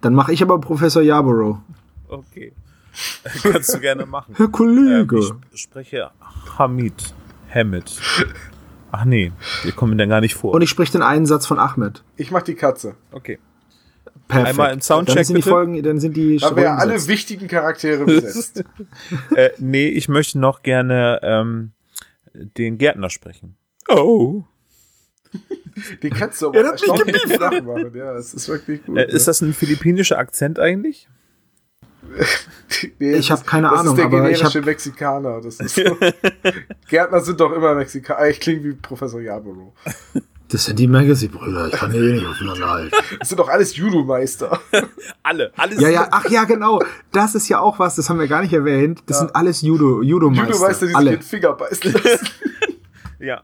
Dann 0.00 0.14
mache 0.14 0.32
ich 0.32 0.42
aber 0.42 0.60
Professor 0.60 1.02
Yarborough. 1.02 1.58
Okay. 2.08 2.52
Kannst 3.42 3.74
du 3.74 3.80
gerne 3.80 4.06
machen. 4.06 4.34
Herr 4.36 4.46
Ähm, 4.46 4.52
Kollege. 4.52 5.36
ich 5.52 5.62
spreche 5.62 6.10
Hamid. 6.58 7.14
Hamid. 7.54 8.00
Ach 8.94 9.04
nee, 9.06 9.32
wir 9.64 9.72
kommen 9.72 9.96
dann 9.98 10.08
gar 10.10 10.20
nicht 10.20 10.34
vor. 10.34 10.52
Und 10.54 10.62
ich 10.62 10.68
spreche 10.70 10.92
den 10.92 11.02
einen 11.02 11.26
Satz 11.26 11.46
von 11.46 11.58
Ahmed. 11.58 12.04
Ich 12.16 12.30
mach 12.30 12.42
die 12.42 12.54
Katze. 12.54 12.94
okay. 13.10 13.38
Perfekt. 14.28 14.48
Einmal 14.50 14.72
im 14.72 14.80
Soundcheck, 14.80 15.16
Dann 15.16 15.24
sind 15.24 15.36
die. 15.36 15.42
Folgen, 15.42 15.82
dann 15.82 16.00
sind 16.00 16.16
die 16.16 16.36
Da 16.38 16.46
haben 16.46 16.56
wir 16.56 16.62
ja 16.62 16.76
alle 16.76 16.92
besetzt. 16.94 17.08
wichtigen 17.08 17.48
Charaktere 17.48 18.04
besetzt. 18.04 18.64
Äh, 19.36 19.50
nee, 19.58 19.88
ich 19.88 20.08
möchte 20.08 20.38
noch 20.38 20.62
gerne 20.62 21.20
ähm, 21.22 21.72
den 22.32 22.78
Gärtner 22.78 23.10
sprechen. 23.10 23.56
Oh. 23.88 24.44
Die 26.02 26.10
kannst 26.10 26.40
du 26.42 26.48
aber 26.48 26.60
Er 26.60 26.68
hat 26.68 26.80
mich 26.80 26.88
erstaunlich 26.88 27.22
gut 27.24 27.40
nachmachen. 27.40 27.94
Ja, 27.94 28.12
das 28.14 28.32
ist 28.32 28.48
wirklich 28.48 28.84
gut. 28.84 28.96
Äh, 28.96 29.10
ist 29.10 29.26
das 29.28 29.40
ein 29.42 29.52
philippinischer 29.54 30.18
Akzent 30.18 30.58
eigentlich? 30.58 31.08
Nee, 32.98 33.14
Ich 33.16 33.28
das 33.28 33.40
hab 33.40 33.46
keine 33.46 33.68
das 33.68 33.80
Ahnung, 33.80 33.92
ist 33.94 33.98
der 33.98 34.04
aber 34.06 34.30
ich 34.30 34.38
generische 34.38 34.58
hab- 34.60 34.66
Mexikaner. 34.66 35.40
Das 35.40 35.56
ist 35.60 35.74
so. 35.76 35.82
Gärtner 36.88 37.20
sind 37.20 37.38
doch 37.40 37.52
immer 37.52 37.74
Mexikaner. 37.74 38.28
Ich 38.28 38.40
klinge 38.40 38.64
wie 38.64 38.72
Professor 38.72 39.20
Yarborough. 39.20 39.72
Das 40.48 40.64
sind 40.66 40.78
die 40.78 40.86
Magazine-Brüder. 40.88 41.68
Ich 41.68 41.72
kann 41.74 41.90
hier 41.92 42.00
nicht 42.00 42.26
aufeinander 42.26 42.70
halten. 42.70 42.94
Das 43.20 43.28
sind 43.28 43.38
doch 43.38 43.48
alles 43.48 43.76
Judo-Meister. 43.76 44.60
Alle, 45.22 45.52
alles. 45.56 45.80
Ja, 45.80 45.88
ja, 45.88 46.08
ach 46.10 46.28
ja, 46.28 46.44
genau. 46.44 46.82
Das 47.12 47.34
ist 47.34 47.48
ja 47.48 47.58
auch 47.60 47.78
was, 47.78 47.94
das 47.96 48.10
haben 48.10 48.18
wir 48.20 48.28
gar 48.28 48.42
nicht 48.42 48.52
erwähnt. 48.52 49.02
Das 49.06 49.18
sind 49.18 49.34
alles 49.34 49.62
Judo, 49.62 50.02
Judo-Meister. 50.02 50.46
Judo-Meister, 50.52 50.80
die 50.86 50.88
sich 50.88 50.96
Alle. 50.96 51.10
den 51.12 51.22
Finger 51.22 51.52
beißen 51.54 51.92
lassen. 51.92 52.28
ja. 53.20 53.42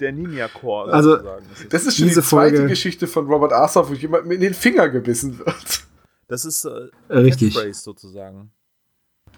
Der 0.00 0.12
Ninja-Core. 0.12 0.92
Also, 0.92 1.10
sozusagen. 1.16 1.44
Das 1.70 1.84
ist 1.86 1.96
schon 1.96 2.06
Diese 2.06 2.20
die 2.20 2.26
zweite 2.28 2.56
Folge- 2.58 2.68
Geschichte 2.70 3.08
von 3.08 3.26
Robert 3.26 3.52
Arthur, 3.52 3.88
wo 3.88 3.94
jemand 3.94 4.30
in 4.30 4.40
den 4.40 4.54
Finger 4.54 4.88
gebissen 4.90 5.40
wird. 5.40 5.84
Das 6.28 6.44
ist 6.44 6.64
äh, 6.64 6.68
Äh, 7.08 7.18
richtig. 7.18 7.54
Catchphrase 7.54 7.80
sozusagen. 7.82 8.50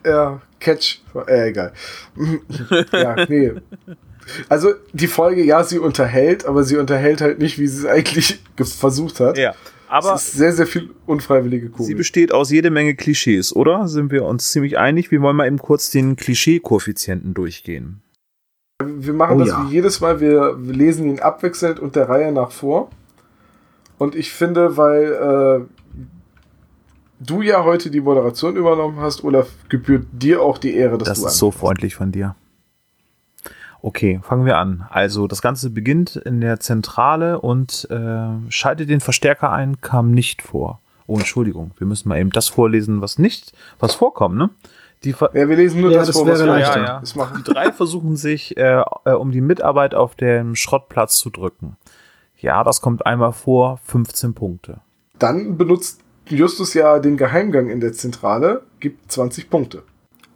Ja, 0.04 0.40
Catch. 0.60 1.00
Äh, 1.26 1.48
egal. 1.50 1.72
ja, 2.92 3.26
nee. 3.28 3.52
Also 4.48 4.72
die 4.92 5.06
Folge, 5.08 5.42
ja, 5.42 5.64
sie 5.64 5.78
unterhält, 5.78 6.44
aber 6.46 6.62
sie 6.62 6.76
unterhält 6.76 7.20
halt 7.20 7.38
nicht, 7.38 7.58
wie 7.58 7.66
sie 7.66 7.80
es 7.80 7.86
eigentlich 7.86 8.40
ge- 8.56 8.66
versucht 8.66 9.18
hat. 9.20 9.36
Ja. 9.38 9.54
Aber 9.88 10.14
es 10.14 10.28
ist 10.28 10.32
sehr, 10.34 10.52
sehr 10.52 10.66
viel 10.68 10.90
unfreiwillige 11.06 11.66
sie 11.66 11.72
Komik. 11.72 11.96
besteht 11.96 12.32
aus 12.32 12.50
jede 12.50 12.70
Menge 12.70 12.94
Klischees, 12.94 13.54
oder? 13.56 13.88
Sind 13.88 14.12
wir 14.12 14.24
uns 14.24 14.52
ziemlich 14.52 14.78
einig? 14.78 15.10
Wir 15.10 15.20
wollen 15.20 15.34
mal 15.36 15.48
eben 15.48 15.58
kurz 15.58 15.90
den 15.90 16.14
Klischee-Koeffizienten 16.14 17.34
durchgehen. 17.34 18.00
Wir 18.84 19.12
machen 19.12 19.36
Oh 19.36 19.40
das 19.40 19.48
ja. 19.48 19.66
wie 19.68 19.72
jedes 19.74 20.00
Mal, 20.00 20.20
wir, 20.20 20.54
wir 20.64 20.74
lesen 20.74 21.08
ihn 21.08 21.18
abwechselnd 21.18 21.80
und 21.80 21.96
der 21.96 22.08
Reihe 22.08 22.30
nach 22.30 22.52
vor. 22.52 22.90
Und 23.98 24.14
ich 24.14 24.30
finde, 24.32 24.76
weil 24.76 25.66
äh, 25.66 25.79
du 27.20 27.42
ja 27.42 27.64
heute 27.64 27.90
die 27.90 28.00
Moderation 28.00 28.56
übernommen 28.56 28.98
hast, 28.98 29.22
Olaf, 29.22 29.48
gebührt 29.68 30.06
dir 30.12 30.42
auch 30.42 30.58
die 30.58 30.74
Ehre, 30.74 30.98
dass 30.98 31.08
Das 31.08 31.20
du 31.20 31.26
ist 31.26 31.38
so 31.38 31.50
freundlich 31.50 31.94
von 31.94 32.10
dir. 32.12 32.34
Okay, 33.82 34.20
fangen 34.22 34.44
wir 34.44 34.58
an. 34.58 34.86
Also 34.90 35.26
das 35.26 35.40
Ganze 35.40 35.70
beginnt 35.70 36.16
in 36.16 36.40
der 36.40 36.60
Zentrale 36.60 37.40
und 37.40 37.88
äh, 37.90 38.50
schaltet 38.50 38.90
den 38.90 39.00
Verstärker 39.00 39.52
ein, 39.52 39.80
kam 39.80 40.10
nicht 40.10 40.42
vor. 40.42 40.80
Oh, 41.06 41.16
Entschuldigung, 41.16 41.72
wir 41.78 41.86
müssen 41.86 42.08
mal 42.08 42.18
eben 42.18 42.30
das 42.30 42.48
vorlesen, 42.48 43.00
was 43.00 43.18
nicht, 43.18 43.52
was 43.78 43.94
vorkommt, 43.94 44.36
ne? 44.36 44.50
Die 45.02 45.14
Ver 45.14 45.30
Ja, 45.32 45.48
wir 45.48 45.56
lesen 45.56 45.80
nur 45.80 45.90
Ja, 45.90 45.98
das, 46.00 46.08
das 46.08 46.16
vor, 46.16 46.26
was 46.26 46.40
wäre 46.40 46.52
wir 46.56 46.60
ja, 46.60 46.76
ja. 46.76 47.00
Das 47.00 47.14
machen. 47.16 47.42
Die 47.44 47.52
drei 47.52 47.72
versuchen 47.72 48.16
sich, 48.16 48.56
äh, 48.58 48.82
äh, 49.06 49.12
um 49.12 49.32
die 49.32 49.40
Mitarbeit 49.40 49.94
auf 49.94 50.14
dem 50.14 50.54
Schrottplatz 50.54 51.16
zu 51.16 51.30
drücken. 51.30 51.76
Ja, 52.38 52.62
das 52.64 52.82
kommt 52.82 53.06
einmal 53.06 53.32
vor, 53.32 53.78
15 53.86 54.34
Punkte. 54.34 54.80
Dann 55.18 55.56
benutzt 55.56 56.00
Justus 56.36 56.74
ja 56.74 56.98
den 56.98 57.16
Geheimgang 57.16 57.68
in 57.68 57.80
der 57.80 57.92
Zentrale, 57.92 58.62
gibt 58.78 59.10
20 59.10 59.50
Punkte. 59.50 59.82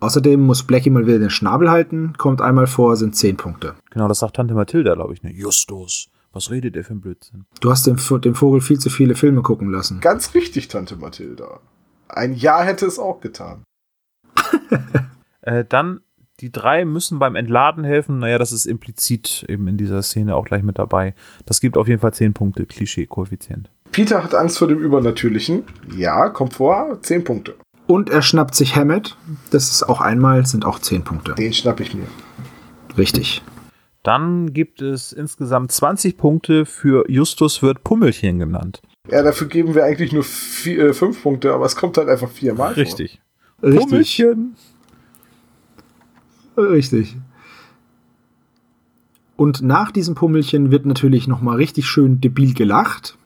Außerdem 0.00 0.40
muss 0.40 0.62
Blackie 0.62 0.90
mal 0.90 1.06
wieder 1.06 1.18
den 1.18 1.30
Schnabel 1.30 1.70
halten, 1.70 2.12
kommt 2.18 2.42
einmal 2.42 2.66
vor, 2.66 2.96
sind 2.96 3.16
10 3.16 3.36
Punkte. 3.36 3.74
Genau, 3.90 4.06
das 4.08 4.18
sagt 4.18 4.36
Tante 4.36 4.54
Mathilda, 4.54 4.94
glaube 4.94 5.14
ich, 5.14 5.22
ne? 5.22 5.32
Justus, 5.32 6.08
was 6.32 6.50
redet 6.50 6.76
ihr 6.76 6.84
für 6.84 6.94
ein 6.94 7.00
Blödsinn? 7.00 7.46
Du 7.60 7.70
hast 7.70 7.86
dem, 7.86 7.96
dem 8.20 8.34
Vogel 8.34 8.60
viel 8.60 8.78
zu 8.78 8.90
viele 8.90 9.14
Filme 9.14 9.42
gucken 9.42 9.70
lassen. 9.70 10.00
Ganz 10.00 10.34
richtig, 10.34 10.68
Tante 10.68 10.96
Mathilda. 10.96 11.60
Ein 12.08 12.34
Ja 12.34 12.62
hätte 12.62 12.86
es 12.86 12.98
auch 12.98 13.20
getan. 13.20 13.62
Äh, 15.46 15.66
dann, 15.68 16.00
die 16.40 16.50
drei 16.50 16.86
müssen 16.86 17.18
beim 17.18 17.36
Entladen 17.36 17.84
helfen. 17.84 18.18
Naja, 18.18 18.38
das 18.38 18.50
ist 18.50 18.64
implizit 18.64 19.44
eben 19.46 19.68
in 19.68 19.76
dieser 19.76 20.00
Szene 20.02 20.36
auch 20.36 20.46
gleich 20.46 20.62
mit 20.62 20.78
dabei. 20.78 21.14
Das 21.44 21.60
gibt 21.60 21.76
auf 21.76 21.86
jeden 21.86 22.00
Fall 22.00 22.14
10 22.14 22.32
Punkte, 22.32 22.64
Klischee-Koeffizient. 22.64 23.70
Peter 23.94 24.24
hat 24.24 24.34
Angst 24.34 24.58
vor 24.58 24.66
dem 24.66 24.80
Übernatürlichen. 24.80 25.62
Ja, 25.96 26.28
kommt 26.28 26.54
vor, 26.54 27.00
10 27.00 27.22
Punkte. 27.22 27.54
Und 27.86 28.10
er 28.10 28.22
schnappt 28.22 28.56
sich 28.56 28.74
Hammett. 28.74 29.16
Das 29.50 29.70
ist 29.70 29.84
auch 29.84 30.00
einmal, 30.00 30.44
sind 30.46 30.64
auch 30.64 30.80
10 30.80 31.04
Punkte. 31.04 31.36
Den 31.36 31.52
schnapp 31.52 31.78
ich 31.78 31.94
mir. 31.94 32.08
Richtig. 32.98 33.40
Dann 34.02 34.52
gibt 34.52 34.82
es 34.82 35.12
insgesamt 35.12 35.70
20 35.70 36.16
Punkte 36.16 36.66
für 36.66 37.08
Justus 37.08 37.62
wird 37.62 37.84
Pummelchen 37.84 38.40
genannt. 38.40 38.82
Ja, 39.08 39.22
dafür 39.22 39.46
geben 39.46 39.76
wir 39.76 39.84
eigentlich 39.84 40.12
nur 40.12 40.24
5 40.24 41.22
Punkte, 41.22 41.54
aber 41.54 41.64
es 41.64 41.76
kommt 41.76 41.96
halt 41.96 42.08
einfach 42.08 42.30
viermal 42.30 42.74
vor. 42.74 42.82
Richtig. 42.82 43.20
Richtig. 43.62 43.80
Pummelchen. 43.80 44.56
Richtig. 46.56 47.16
Und 49.36 49.62
nach 49.62 49.92
diesem 49.92 50.16
Pummelchen 50.16 50.72
wird 50.72 50.84
natürlich 50.84 51.28
nochmal 51.28 51.58
richtig 51.58 51.86
schön 51.86 52.20
debil 52.20 52.54
gelacht. 52.54 53.16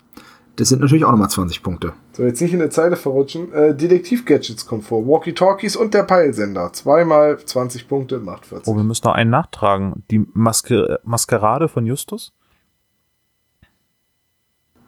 Das 0.58 0.68
sind 0.70 0.80
natürlich 0.80 1.04
auch 1.04 1.12
nochmal 1.12 1.30
20 1.30 1.62
Punkte. 1.62 1.92
So, 2.12 2.24
jetzt 2.24 2.42
nicht 2.42 2.52
in 2.52 2.58
der 2.58 2.70
Zeile 2.70 2.96
verrutschen. 2.96 3.52
Äh, 3.52 3.76
Detektiv-Gadgets 3.76 4.66
kommt 4.66 4.84
vor. 4.84 5.06
Walkie-Talkies 5.06 5.76
und 5.76 5.94
der 5.94 6.02
Peilsender. 6.02 6.72
Zweimal 6.72 7.38
20 7.38 7.86
Punkte, 7.86 8.18
macht 8.18 8.44
40. 8.44 8.66
Oh, 8.66 8.76
wir 8.76 8.82
müssen 8.82 9.06
noch 9.06 9.14
einen 9.14 9.30
nachtragen. 9.30 10.02
Die 10.10 10.26
Maske 10.34 10.98
Maskerade 11.04 11.68
von 11.68 11.86
Justus? 11.86 12.32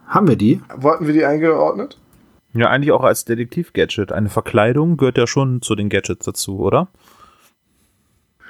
Haben 0.09 0.27
wir 0.27 0.35
die? 0.35 0.61
Wo 0.77 0.91
hatten 0.91 1.07
wir 1.07 1.15
die 1.15 1.25
eingeordnet? 1.25 2.01
Ja, 2.53 2.67
eigentlich 2.67 2.91
auch 2.91 3.05
als 3.05 3.25
Detektiv-Gadget. 3.25 4.11
Eine 4.11 4.29
Verkleidung 4.29 4.97
gehört 4.97 5.19
ja 5.19 5.29
schon 5.29 5.63
zu 5.63 5.77
den 5.77 5.89
Gadgets 5.89 6.27
dazu, 6.27 6.59
oder? 6.59 6.89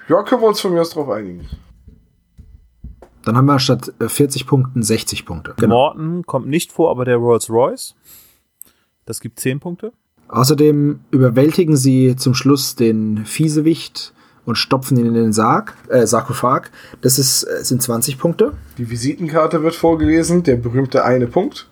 Ja, 0.09 0.23
können 0.23 0.41
wir 0.41 0.49
uns 0.49 0.63
von 0.63 0.73
mir 0.73 0.81
aus 0.81 0.89
drauf 0.89 1.11
einigen. 1.11 1.47
Dann 3.25 3.37
haben 3.37 3.47
wir 3.47 3.59
statt 3.59 3.93
äh, 4.01 4.09
40 4.09 4.47
Punkten 4.47 4.83
60 4.83 5.27
Punkte. 5.27 5.55
Genau. 5.57 5.75
Morton 5.75 6.27
kommt 6.27 6.49
nicht 6.49 6.73
vor, 6.73 6.91
aber 6.91 7.05
der 7.05 7.17
Rolls-Royce. 7.17 7.95
Das 9.07 9.21
gibt 9.21 9.41
10 9.41 9.61
Punkte. 9.61 9.93
Außerdem 10.29 11.01
überwältigen 11.11 11.77
sie 11.77 12.15
zum 12.17 12.35
Schluss 12.35 12.77
den 12.77 13.25
Fiesewicht 13.25 14.15
und 14.45 14.57
stopfen 14.57 14.97
ihn 14.97 15.07
in 15.07 15.15
den 15.15 15.33
Sarg, 15.33 15.77
äh, 15.89 16.07
Sarkophag. 16.07 16.71
Das 17.01 17.19
ist, 17.19 17.45
äh, 17.45 17.65
sind 17.65 17.83
20 17.83 18.19
Punkte. 18.19 18.53
Die 18.79 18.89
Visitenkarte 18.89 19.63
wird 19.63 19.75
vorgelesen, 19.75 20.43
der 20.43 20.57
berühmte 20.57 21.05
eine 21.05 21.27
Punkt. 21.27 21.69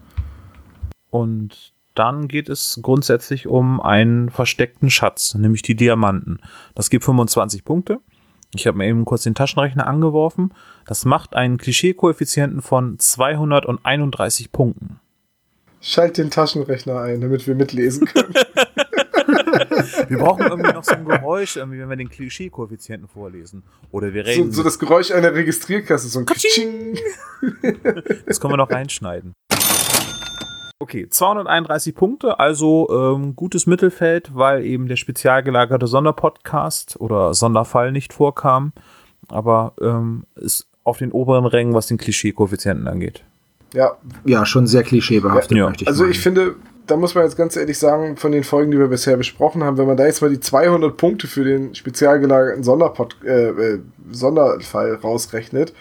Und 1.11 1.73
dann 1.95 2.29
geht 2.29 2.49
es 2.49 2.79
grundsätzlich 2.83 3.47
um 3.47 3.81
einen 3.81 4.31
versteckten 4.31 4.91
Schatz, 4.91 5.35
nämlich 5.35 5.63
die 5.63 5.75
Diamanten. 5.75 6.39
Das 6.75 6.91
gibt 6.91 7.05
25 7.05 7.65
Punkte. 7.65 8.01
Ich 8.55 8.67
habe 8.67 8.79
mir 8.79 8.87
eben 8.87 9.05
kurz 9.05 9.25
den 9.25 9.35
Taschenrechner 9.35 9.87
angeworfen. 9.87 10.55
Das 10.87 11.05
macht 11.05 11.35
einen 11.35 11.59
Klischee-Koeffizienten 11.59 12.63
von 12.63 12.99
231 12.99 14.53
Punkten. 14.53 15.01
Schalt 15.81 16.17
den 16.17 16.31
Taschenrechner 16.31 17.01
ein, 17.01 17.21
damit 17.21 17.47
wir 17.47 17.55
mitlesen 17.55 18.07
können. 18.07 18.35
wir 20.09 20.19
brauchen 20.19 20.47
irgendwie 20.47 20.73
noch 20.73 20.83
so 20.83 20.93
ein 20.93 21.05
Geräusch, 21.05 21.57
irgendwie, 21.57 21.79
wenn 21.79 21.91
wir 21.91 21.97
den 21.97 22.09
Klischee-Koeffizienten 22.09 23.07
vorlesen. 23.07 23.63
Oder 23.91 24.15
wir 24.15 24.27
reden. 24.27 24.51
So, 24.51 24.59
so 24.59 24.63
das 24.65 24.79
Geräusch 24.79 25.11
einer 25.11 25.35
Registrierkasse, 25.35 26.09
so 26.09 26.21
ein 26.21 26.27
Katsching. 26.27 26.99
Das 28.27 28.41
können 28.41 28.55
wir 28.55 28.57
noch 28.57 28.71
reinschneiden. 28.71 29.35
Okay, 30.81 31.09
231 31.11 31.93
Punkte, 31.93 32.39
also 32.39 32.89
ähm, 32.91 33.35
gutes 33.35 33.67
Mittelfeld, 33.67 34.31
weil 34.35 34.65
eben 34.65 34.87
der 34.87 34.95
spezial 34.95 35.43
gelagerte 35.43 35.89
Sonderpodcast 35.89 37.01
oder 37.01 37.35
Sonderfall 37.35 37.91
nicht 37.91 38.13
vorkam, 38.13 38.73
aber 39.27 39.73
ähm, 39.81 40.23
ist 40.37 40.69
auf 40.85 40.99
den 40.99 41.11
oberen 41.11 41.47
Rängen, 41.47 41.75
was 41.75 41.89
den 41.89 41.99
Klischee-Koeffizienten 41.99 42.87
angeht. 42.87 43.25
Ja. 43.75 43.97
Ja, 44.25 44.47
schon 44.47 44.69
sehr 44.69 44.85
klischeebehaftet, 44.85 45.59
ja. 45.59 45.67
möchte 45.67 45.83
ich 45.83 45.89
Also 45.89 46.05
meinen. 46.05 46.13
ich 46.13 46.21
finde, 46.21 46.55
da 46.87 46.97
muss 46.97 47.15
man 47.17 47.25
jetzt 47.25 47.37
ganz 47.37 47.57
ehrlich 47.57 47.77
sagen, 47.77 48.17
von 48.17 48.31
den 48.31 48.45
Folgen, 48.45 48.71
die 48.71 48.79
wir 48.79 48.87
bisher 48.87 49.17
besprochen 49.17 49.65
haben, 49.65 49.79
wenn 49.79 49.87
man 49.89 49.97
da 49.97 50.07
jetzt 50.07 50.23
mal 50.23 50.31
die 50.31 50.41
200 50.41 50.97
Punkte 50.97 51.27
für 51.27 51.43
den 51.43 51.75
spezial 51.75 52.21
gelagerten 52.21 52.63
Sonderpod 52.63 53.17
äh, 53.25 53.49
äh, 53.49 53.81
Sonderfall 54.13 54.95
rausrechnet, 54.95 55.75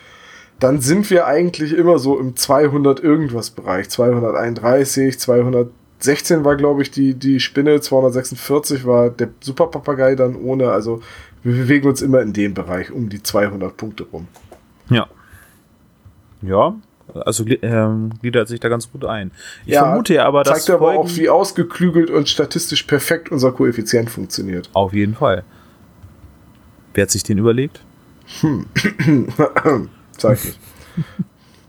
dann 0.60 0.82
sind 0.82 1.10
wir 1.10 1.28
eigentlich 1.28 1.74
immer 1.74 2.00
so 2.00 2.20
im 2.20 2.36
200 2.36 3.00
irgendwas 3.04 3.52
Bereich. 3.52 3.90
231, 3.90 5.20
216 5.20 6.44
war, 6.44 6.56
glaube 6.56 6.82
ich, 6.82 6.92
die, 6.92 7.14
die 7.14 7.40
Spinne, 7.40 7.80
246 7.80 8.86
war 8.86 9.10
der 9.10 9.30
Superpapagei 9.40 10.16
dann 10.16 10.36
ohne. 10.36 10.72
Also 10.72 11.02
wir 11.44 11.54
bewegen 11.54 11.88
uns 11.88 12.02
immer 12.02 12.22
in 12.22 12.34
dem 12.34 12.54
Bereich 12.54 12.92
um 12.92 13.10
die 13.10 13.22
200 13.22 13.78
Punkte 13.78 14.06
rum. 14.12 14.28
Ja. 14.90 15.08
Ja, 16.42 16.76
also 17.14 17.46
ähm, 17.48 18.12
gliedert 18.22 18.48
sich 18.48 18.60
da 18.60 18.70
ganz 18.70 18.92
gut 18.92 19.06
ein. 19.06 19.32
Ich 19.66 19.74
Ja, 19.74 19.86
vermute 19.86 20.14
ja 20.16 20.26
aber, 20.26 20.44
dass 20.44 20.66
Zeigt 20.66 20.70
aber 20.72 20.94
Folgen- 20.94 21.00
auch, 21.12 21.16
wie 21.18 21.30
ausgeklügelt 21.30 22.10
und 22.10 22.30
statistisch 22.30 22.84
perfekt 22.84 23.32
unser 23.32 23.52
Koeffizient 23.52 24.10
funktioniert. 24.10 24.70
Auf 24.74 24.94
jeden 24.94 25.16
Fall. 25.16 25.44
Wer 26.94 27.04
hat 27.04 27.12
sich 27.12 27.24
den 27.24 27.38
überlegt? 27.38 27.82
Zeig 30.18 30.44
nicht. 30.44 30.60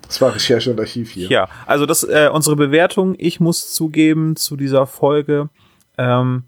Das 0.03 0.21
war 0.23 0.35
Recherche 0.35 0.71
und 0.71 0.81
Archiv 0.81 1.11
hier. 1.11 1.29
Ja, 1.29 1.49
also 1.67 1.85
das 1.85 2.03
äh, 2.03 2.31
unsere 2.33 2.57
Bewertung. 2.57 3.15
Ich 3.19 3.41
muss 3.41 3.75
zugeben 3.75 4.37
zu 4.37 4.57
dieser 4.57 4.87
Folge 4.87 5.51
ähm, 5.99 6.45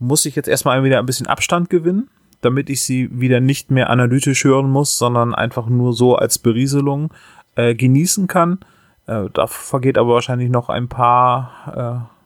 muss 0.00 0.24
ich 0.24 0.34
jetzt 0.34 0.48
erstmal 0.48 0.82
wieder 0.82 0.98
ein 0.98 1.06
bisschen 1.06 1.26
Abstand 1.26 1.70
gewinnen, 1.70 2.08
damit 2.40 2.70
ich 2.70 2.82
sie 2.82 3.08
wieder 3.12 3.40
nicht 3.40 3.70
mehr 3.70 3.90
analytisch 3.90 4.44
hören 4.44 4.70
muss, 4.70 4.98
sondern 4.98 5.34
einfach 5.34 5.68
nur 5.68 5.92
so 5.92 6.16
als 6.16 6.38
Berieselung 6.38 7.12
äh, 7.54 7.74
genießen 7.74 8.26
kann. 8.26 8.60
Äh, 9.06 9.24
da 9.32 9.46
vergeht 9.46 9.98
aber 9.98 10.14
wahrscheinlich 10.14 10.50
noch 10.50 10.68
ein 10.68 10.88
paar 10.88 12.08
äh, 12.08 12.18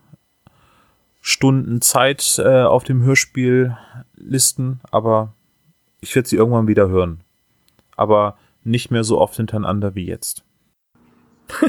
Stunden 1.21 1.81
Zeit 1.81 2.41
äh, 2.45 2.63
auf 2.63 2.85
dem 2.85 3.03
Hörspiellisten, 3.03 4.81
aber 4.91 5.33
ich 6.01 6.15
werde 6.15 6.29
sie 6.29 6.37
irgendwann 6.37 6.69
wieder 6.69 6.89
hören. 6.89 7.21
Aber 7.97 8.37
nicht 8.65 8.91
mehr 8.91 9.05
so 9.05 9.19
oft 9.21 9.37
hintereinander 9.37 9.95
wie 9.95 10.07
jetzt. 10.07 10.45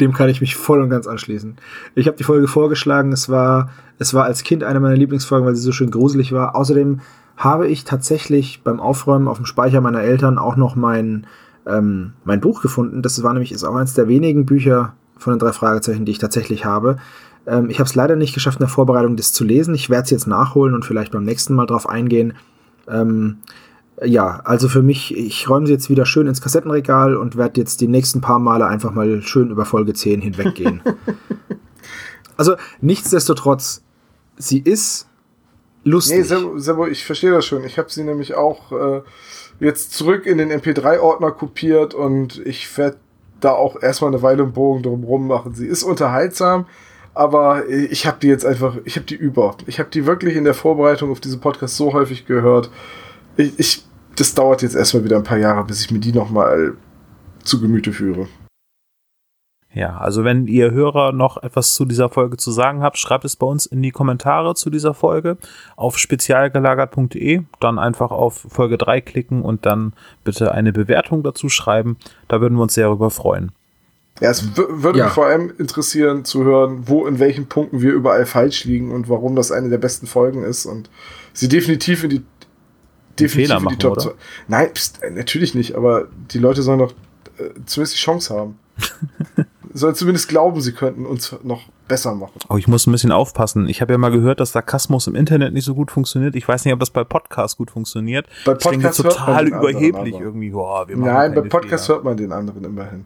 Dem 0.00 0.12
kann 0.12 0.28
ich 0.28 0.40
mich 0.40 0.56
voll 0.56 0.82
und 0.82 0.90
ganz 0.90 1.06
anschließen. 1.06 1.56
Ich 1.94 2.06
habe 2.06 2.16
die 2.16 2.24
Folge 2.24 2.46
vorgeschlagen. 2.46 3.12
Es 3.12 3.28
war, 3.28 3.70
es 3.98 4.12
war 4.12 4.24
als 4.24 4.42
Kind 4.42 4.64
eine 4.64 4.80
meiner 4.80 4.96
Lieblingsfolgen, 4.96 5.46
weil 5.46 5.56
sie 5.56 5.62
so 5.62 5.72
schön 5.72 5.90
gruselig 5.90 6.32
war. 6.32 6.56
Außerdem 6.56 7.00
habe 7.36 7.68
ich 7.68 7.84
tatsächlich 7.84 8.62
beim 8.62 8.80
Aufräumen 8.80 9.28
auf 9.28 9.38
dem 9.38 9.46
Speicher 9.46 9.80
meiner 9.80 10.02
Eltern 10.02 10.38
auch 10.38 10.56
noch 10.56 10.76
mein, 10.76 11.26
ähm, 11.66 12.12
mein 12.24 12.40
Buch 12.40 12.60
gefunden. 12.60 13.02
Das 13.02 13.22
war 13.22 13.32
nämlich 13.32 13.52
ist 13.52 13.64
auch 13.64 13.74
eines 13.74 13.94
der 13.94 14.08
wenigen 14.08 14.46
Bücher 14.46 14.94
von 15.16 15.34
den 15.34 15.38
drei 15.38 15.52
Fragezeichen, 15.52 16.04
die 16.04 16.12
ich 16.12 16.18
tatsächlich 16.18 16.64
habe. 16.64 16.98
Ähm, 17.46 17.70
ich 17.70 17.78
habe 17.78 17.88
es 17.88 17.94
leider 17.94 18.16
nicht 18.16 18.34
geschafft, 18.34 18.58
in 18.58 18.64
der 18.64 18.68
Vorbereitung 18.68 19.16
das 19.16 19.32
zu 19.32 19.44
lesen. 19.44 19.74
Ich 19.74 19.90
werde 19.90 20.04
es 20.04 20.10
jetzt 20.10 20.26
nachholen 20.26 20.74
und 20.74 20.84
vielleicht 20.84 21.12
beim 21.12 21.24
nächsten 21.24 21.54
Mal 21.54 21.66
drauf 21.66 21.88
eingehen. 21.88 22.34
Ähm, 22.88 23.38
ja, 24.04 24.40
also 24.44 24.68
für 24.68 24.82
mich, 24.82 25.16
ich 25.16 25.48
räume 25.48 25.66
sie 25.66 25.72
jetzt 25.72 25.90
wieder 25.90 26.06
schön 26.06 26.26
ins 26.26 26.40
Kassettenregal 26.40 27.16
und 27.16 27.36
werde 27.36 27.60
jetzt 27.60 27.80
die 27.80 27.88
nächsten 27.88 28.20
paar 28.20 28.38
Male 28.38 28.66
einfach 28.66 28.92
mal 28.92 29.22
schön 29.22 29.50
über 29.50 29.64
Folge 29.64 29.92
10 29.92 30.20
hinweggehen. 30.20 30.82
also 32.36 32.56
nichtsdestotrotz, 32.80 33.82
sie 34.36 34.60
ist 34.60 35.06
lustig. 35.84 36.18
Nee, 36.18 36.22
Sebo, 36.22 36.58
Sebo, 36.58 36.86
ich 36.86 37.04
verstehe 37.04 37.32
das 37.32 37.44
schon. 37.44 37.64
Ich 37.64 37.78
habe 37.78 37.90
sie 37.90 38.04
nämlich 38.04 38.34
auch 38.34 38.72
äh, 38.72 39.02
jetzt 39.60 39.92
zurück 39.92 40.26
in 40.26 40.38
den 40.38 40.50
MP3-Ordner 40.50 41.30
kopiert 41.30 41.94
und 41.94 42.44
ich 42.46 42.76
werde 42.78 42.96
da 43.40 43.52
auch 43.52 43.80
erstmal 43.80 44.10
eine 44.10 44.22
Weile 44.22 44.44
einen 44.44 44.52
Bogen 44.52 44.82
drum 44.82 45.26
machen. 45.26 45.54
Sie 45.54 45.66
ist 45.66 45.82
unterhaltsam, 45.82 46.66
aber 47.14 47.68
ich 47.68 48.06
habe 48.06 48.18
die 48.22 48.28
jetzt 48.28 48.46
einfach, 48.46 48.76
ich 48.84 48.96
habe 48.96 49.06
die 49.06 49.16
über. 49.16 49.56
Ich 49.66 49.78
habe 49.78 49.90
die 49.90 50.06
wirklich 50.06 50.36
in 50.36 50.44
der 50.44 50.54
Vorbereitung 50.54 51.10
auf 51.10 51.20
diesen 51.20 51.40
Podcast 51.40 51.76
so 51.76 51.92
häufig 51.92 52.26
gehört. 52.26 52.70
Ich, 53.36 53.58
ich, 53.58 53.84
das 54.16 54.34
dauert 54.34 54.62
jetzt 54.62 54.74
erstmal 54.76 55.04
wieder 55.04 55.16
ein 55.16 55.24
paar 55.24 55.38
Jahre, 55.38 55.64
bis 55.64 55.80
ich 55.84 55.90
mir 55.90 56.00
die 56.00 56.12
nochmal 56.12 56.74
zu 57.44 57.60
Gemüte 57.60 57.92
führe. 57.92 58.28
Ja, 59.74 59.96
also 59.96 60.22
wenn 60.22 60.46
ihr 60.48 60.70
Hörer 60.70 61.12
noch 61.12 61.42
etwas 61.42 61.74
zu 61.74 61.86
dieser 61.86 62.10
Folge 62.10 62.36
zu 62.36 62.50
sagen 62.50 62.82
habt, 62.82 62.98
schreibt 62.98 63.24
es 63.24 63.36
bei 63.36 63.46
uns 63.46 63.64
in 63.64 63.80
die 63.80 63.90
Kommentare 63.90 64.54
zu 64.54 64.68
dieser 64.68 64.92
Folge 64.92 65.38
auf 65.76 65.96
spezialgelagert.de, 65.96 67.42
dann 67.58 67.78
einfach 67.78 68.10
auf 68.10 68.44
Folge 68.50 68.76
3 68.76 69.00
klicken 69.00 69.40
und 69.40 69.64
dann 69.64 69.94
bitte 70.24 70.52
eine 70.52 70.74
Bewertung 70.74 71.22
dazu 71.22 71.48
schreiben. 71.48 71.96
Da 72.28 72.42
würden 72.42 72.56
wir 72.58 72.62
uns 72.64 72.74
sehr 72.74 72.84
darüber 72.86 73.10
freuen. 73.10 73.52
Ja, 74.20 74.30
es 74.30 74.54
würde 74.56 74.98
Ja. 74.98 75.06
mich 75.06 75.14
vor 75.14 75.24
allem 75.24 75.50
interessieren 75.58 76.26
zu 76.26 76.44
hören, 76.44 76.82
wo 76.86 77.06
in 77.06 77.18
welchen 77.18 77.46
Punkten 77.46 77.80
wir 77.80 77.94
überall 77.94 78.26
falsch 78.26 78.64
liegen 78.64 78.92
und 78.92 79.08
warum 79.08 79.34
das 79.34 79.50
eine 79.50 79.70
der 79.70 79.78
besten 79.78 80.06
Folgen 80.06 80.42
ist 80.42 80.66
und 80.66 80.90
sie 81.32 81.48
definitiv 81.48 82.04
in 82.04 82.10
die 82.10 82.22
definitiv 83.18 83.32
Fehler 83.48 83.54
in 83.56 83.58
die 83.60 83.64
machen, 83.64 83.78
Top 83.78 83.92
oder? 83.92 84.00
2. 84.02 84.12
Nein, 84.48 84.70
pst, 84.74 85.00
natürlich 85.12 85.54
nicht, 85.54 85.74
aber 85.74 86.08
die 86.32 86.38
Leute 86.38 86.62
sollen 86.62 86.78
doch 86.80 86.92
äh, 87.38 87.50
zumindest 87.66 87.96
die 87.96 88.00
Chance 88.00 88.34
haben. 88.34 88.58
sollen 89.74 89.94
zumindest 89.94 90.28
glauben, 90.28 90.60
sie 90.60 90.72
könnten 90.72 91.06
uns 91.06 91.34
noch 91.42 91.62
besser 91.88 92.14
machen. 92.14 92.32
Oh, 92.48 92.56
ich 92.56 92.68
muss 92.68 92.86
ein 92.86 92.92
bisschen 92.92 93.12
aufpassen. 93.12 93.68
Ich 93.68 93.80
habe 93.82 93.92
ja 93.92 93.98
mal 93.98 94.10
gehört, 94.10 94.40
dass 94.40 94.52
Sarkasmus 94.52 95.06
im 95.06 95.14
Internet 95.14 95.52
nicht 95.52 95.64
so 95.64 95.74
gut 95.74 95.90
funktioniert. 95.90 96.34
Ich 96.36 96.46
weiß 96.48 96.64
nicht, 96.64 96.72
ob 96.74 96.80
das 96.80 96.90
bei 96.90 97.04
Podcasts 97.04 97.56
gut 97.56 97.70
funktioniert. 97.70 98.26
Bei 98.44 98.54
Podcasts 98.54 99.02
hört 99.02 99.14
man 99.18 99.26
total 99.26 99.44
den 99.44 99.54
anderen 99.54 99.70
überheblich 99.76 100.14
aber. 100.14 100.24
irgendwie. 100.24 100.50
Boah, 100.50 100.88
wir 100.88 100.96
machen 100.96 101.12
Nein, 101.12 101.30
bei 101.32 101.40
keine 101.40 101.48
Podcast 101.50 101.86
Fehler. 101.86 101.96
hört 101.96 102.04
man 102.04 102.16
den 102.16 102.32
anderen 102.32 102.64
immerhin. 102.64 103.04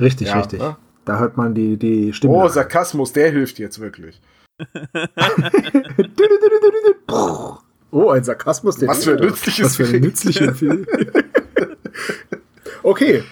Richtig, 0.00 0.28
Ja, 0.28 0.38
richtig. 0.38 0.60
ne? 0.60 0.76
Da 1.04 1.18
hört 1.18 1.36
man 1.36 1.54
die, 1.54 1.76
die 1.76 2.12
Stimme. 2.12 2.34
Oh, 2.34 2.48
Sarkasmus, 2.48 3.12
der 3.12 3.30
hilft 3.30 3.58
jetzt 3.58 3.80
wirklich. 3.80 4.20
oh, 7.90 8.10
ein 8.10 8.24
Sarkasmus. 8.24 8.76
der 8.76 8.88
Was 8.88 9.04
für 9.04 9.16
ein 9.16 9.20
nützliches 9.24 9.64
Was 9.66 9.76
für 9.76 9.86
ein 9.96 10.00
nützliches 10.02 10.62
Okay, 12.82 13.22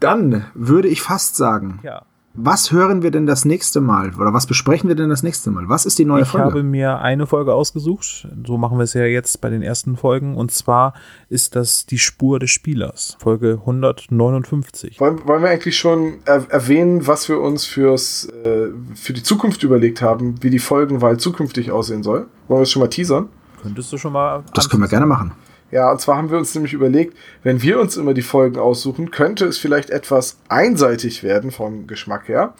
dann 0.00 0.44
würde 0.54 0.88
ich 0.88 1.02
fast 1.02 1.36
sagen, 1.36 1.80
Ja. 1.82 2.02
was 2.34 2.72
hören 2.72 3.02
wir 3.02 3.10
denn 3.10 3.26
das 3.26 3.44
nächste 3.44 3.80
Mal? 3.80 4.14
Oder 4.16 4.32
was 4.34 4.46
besprechen 4.46 4.88
wir 4.88 4.96
denn 4.96 5.08
das 5.08 5.22
nächste 5.22 5.50
Mal? 5.50 5.68
Was 5.68 5.86
ist 5.86 5.98
die 5.98 6.04
neue 6.04 6.22
Ich 6.22 6.28
Folge? 6.28 6.46
habe 6.46 6.62
mir 6.62 6.98
eine 7.00 7.26
Folge 7.26 7.54
ausgesucht. 7.54 8.28
So 8.46 8.58
machen 8.58 8.78
wir 8.78 8.84
es 8.84 8.94
ja 8.94 9.04
jetzt 9.04 9.40
bei 9.40 9.50
den 9.50 9.62
ersten 9.62 9.96
Folgen. 9.96 10.36
Und 10.36 10.50
zwar 10.50 10.94
ist 11.28 11.56
das 11.56 11.86
die 11.86 11.98
Spur 11.98 12.38
des 12.38 12.50
Spielers. 12.50 13.16
Folge 13.20 13.58
159. 13.60 15.00
Wollen, 15.00 15.26
wollen 15.26 15.42
wir 15.42 15.50
eigentlich 15.50 15.76
schon 15.78 16.14
er 16.24 16.46
erwähnen, 16.50 17.06
was 17.06 17.28
wir 17.28 17.40
uns 17.40 17.64
fürs, 17.64 18.26
äh, 18.44 18.68
für 18.94 19.12
die 19.12 19.22
Zukunft 19.22 19.62
überlegt 19.62 20.02
haben, 20.02 20.42
wie 20.42 20.50
die 20.50 20.58
Folgenwahl 20.58 21.18
zukünftig 21.18 21.70
aussehen 21.70 22.02
soll? 22.02 22.26
Wollen 22.48 22.60
wir 22.60 22.60
das 22.60 22.70
schon 22.70 22.80
mal 22.80 22.88
teasern? 22.88 23.28
Könntest 23.62 23.92
du 23.92 23.98
schon 23.98 24.12
mal. 24.12 24.44
das 24.54 24.68
können 24.68 24.82
wir 24.82 24.88
gerne 24.88 25.06
machen. 25.06 25.32
Ja, 25.70 25.90
und 25.90 26.00
zwar 26.00 26.16
haben 26.16 26.30
wir 26.30 26.36
uns 26.36 26.54
nämlich 26.54 26.74
überlegt, 26.74 27.16
wenn 27.42 27.62
wir 27.62 27.80
uns 27.80 27.96
immer 27.96 28.12
die 28.12 28.22
Folgen 28.22 28.58
aussuchen, 28.58 29.10
könnte 29.10 29.46
es 29.46 29.56
vielleicht 29.56 29.88
etwas 29.88 30.38
einseitig 30.48 31.22
werden 31.22 31.50
vom 31.50 31.86
Geschmack 31.86 32.28
her. 32.28 32.52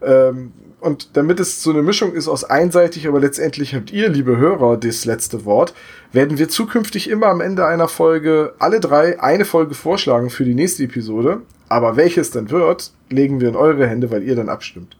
Ähm, 0.00 0.52
und 0.80 1.16
damit 1.16 1.40
es 1.40 1.62
so 1.62 1.70
eine 1.70 1.82
Mischung 1.82 2.12
ist 2.12 2.28
aus 2.28 2.44
einseitig, 2.44 3.06
aber 3.06 3.20
letztendlich 3.20 3.74
habt 3.74 3.92
ihr, 3.92 4.08
liebe 4.08 4.36
Hörer, 4.36 4.76
das 4.76 5.04
letzte 5.04 5.44
Wort, 5.44 5.74
werden 6.12 6.38
wir 6.38 6.48
zukünftig 6.48 7.08
immer 7.10 7.26
am 7.26 7.40
Ende 7.40 7.66
einer 7.66 7.88
Folge 7.88 8.54
alle 8.58 8.80
drei 8.80 9.20
eine 9.20 9.44
Folge 9.44 9.74
vorschlagen 9.74 10.30
für 10.30 10.44
die 10.44 10.54
nächste 10.54 10.84
Episode. 10.84 11.42
Aber 11.68 11.96
welches 11.96 12.30
denn 12.30 12.50
wird, 12.50 12.92
legen 13.08 13.40
wir 13.40 13.48
in 13.48 13.56
eure 13.56 13.86
Hände, 13.86 14.10
weil 14.10 14.22
ihr 14.22 14.36
dann 14.36 14.48
abstimmt. 14.48 14.96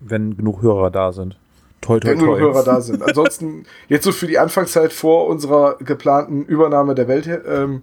Wenn 0.00 0.36
genug 0.36 0.62
Hörer 0.62 0.90
da 0.90 1.12
sind. 1.12 1.38
Toi, 1.80 1.98
toi, 1.98 2.10
Wenn 2.10 2.18
genug 2.18 2.36
toi. 2.36 2.40
Hörer 2.40 2.64
da 2.64 2.80
sind. 2.80 3.02
Ansonsten, 3.02 3.64
jetzt 3.88 4.04
so 4.04 4.12
für 4.12 4.26
die 4.26 4.38
Anfangszeit 4.38 4.92
vor 4.92 5.26
unserer 5.26 5.76
geplanten 5.78 6.44
Übernahme 6.44 6.94
der 6.94 7.08
Welt, 7.08 7.28
ähm, 7.46 7.82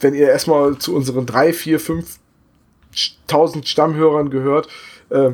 wenn 0.00 0.14
ihr 0.14 0.28
erstmal 0.28 0.76
zu 0.78 0.94
unseren 0.94 1.24
drei, 1.24 1.52
vier, 1.52 1.80
fünf 1.80 2.18
tausend 3.26 3.66
Stammhörern 3.66 4.30
gehört, 4.30 4.68
äh, 5.10 5.30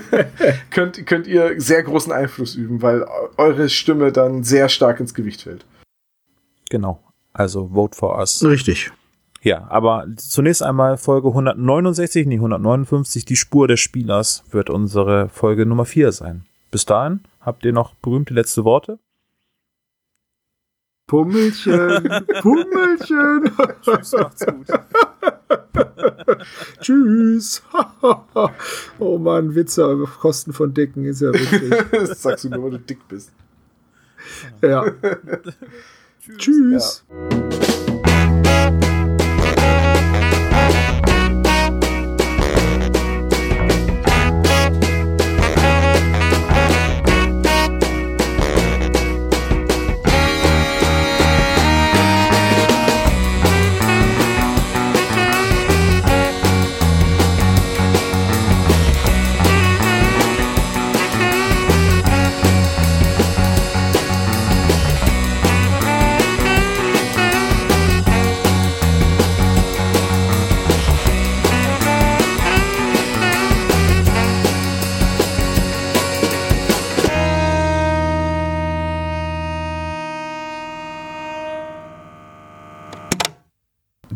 könnt, 0.70 1.06
könnt 1.06 1.26
ihr 1.26 1.60
sehr 1.60 1.82
großen 1.82 2.12
Einfluss 2.12 2.54
üben, 2.54 2.82
weil 2.82 3.06
eure 3.36 3.68
Stimme 3.68 4.12
dann 4.12 4.42
sehr 4.42 4.68
stark 4.68 5.00
ins 5.00 5.14
Gewicht 5.14 5.42
fällt. 5.42 5.64
Genau. 6.70 7.00
Also 7.32 7.70
vote 7.72 7.96
for 7.96 8.18
us. 8.18 8.44
Richtig. 8.44 8.90
Ja, 9.42 9.66
aber 9.70 10.06
zunächst 10.16 10.62
einmal 10.62 10.98
Folge 10.98 11.28
169, 11.28 12.26
nee 12.26 12.34
159, 12.34 13.24
die 13.24 13.36
Spur 13.36 13.68
des 13.68 13.80
Spielers 13.80 14.44
wird 14.50 14.68
unsere 14.68 15.28
Folge 15.30 15.64
Nummer 15.64 15.86
4 15.86 16.12
sein. 16.12 16.44
Bis 16.70 16.84
dahin 16.84 17.20
habt 17.40 17.64
ihr 17.64 17.72
noch 17.72 17.94
berühmte 17.94 18.34
letzte 18.34 18.64
Worte? 18.64 18.98
Pummelchen, 21.06 22.24
Pummelchen. 22.40 23.50
Tschüss, 23.82 24.12
macht's 24.12 24.46
gut. 24.46 24.66
Tschüss. 26.80 27.62
oh 29.00 29.18
Mann, 29.18 29.54
Witze 29.56 29.84
auf 29.86 30.20
Kosten 30.20 30.52
von 30.52 30.72
Dicken 30.72 31.04
ist 31.04 31.20
ja 31.20 31.32
witzig. 31.32 31.74
das 31.90 32.22
sagst 32.22 32.44
du 32.44 32.50
nur, 32.50 32.62
weil 32.62 32.70
du 32.70 32.78
dick 32.78 33.08
bist. 33.08 33.32
ja. 34.62 34.84
Tschüss. 36.38 37.04
Ja. 37.10 37.89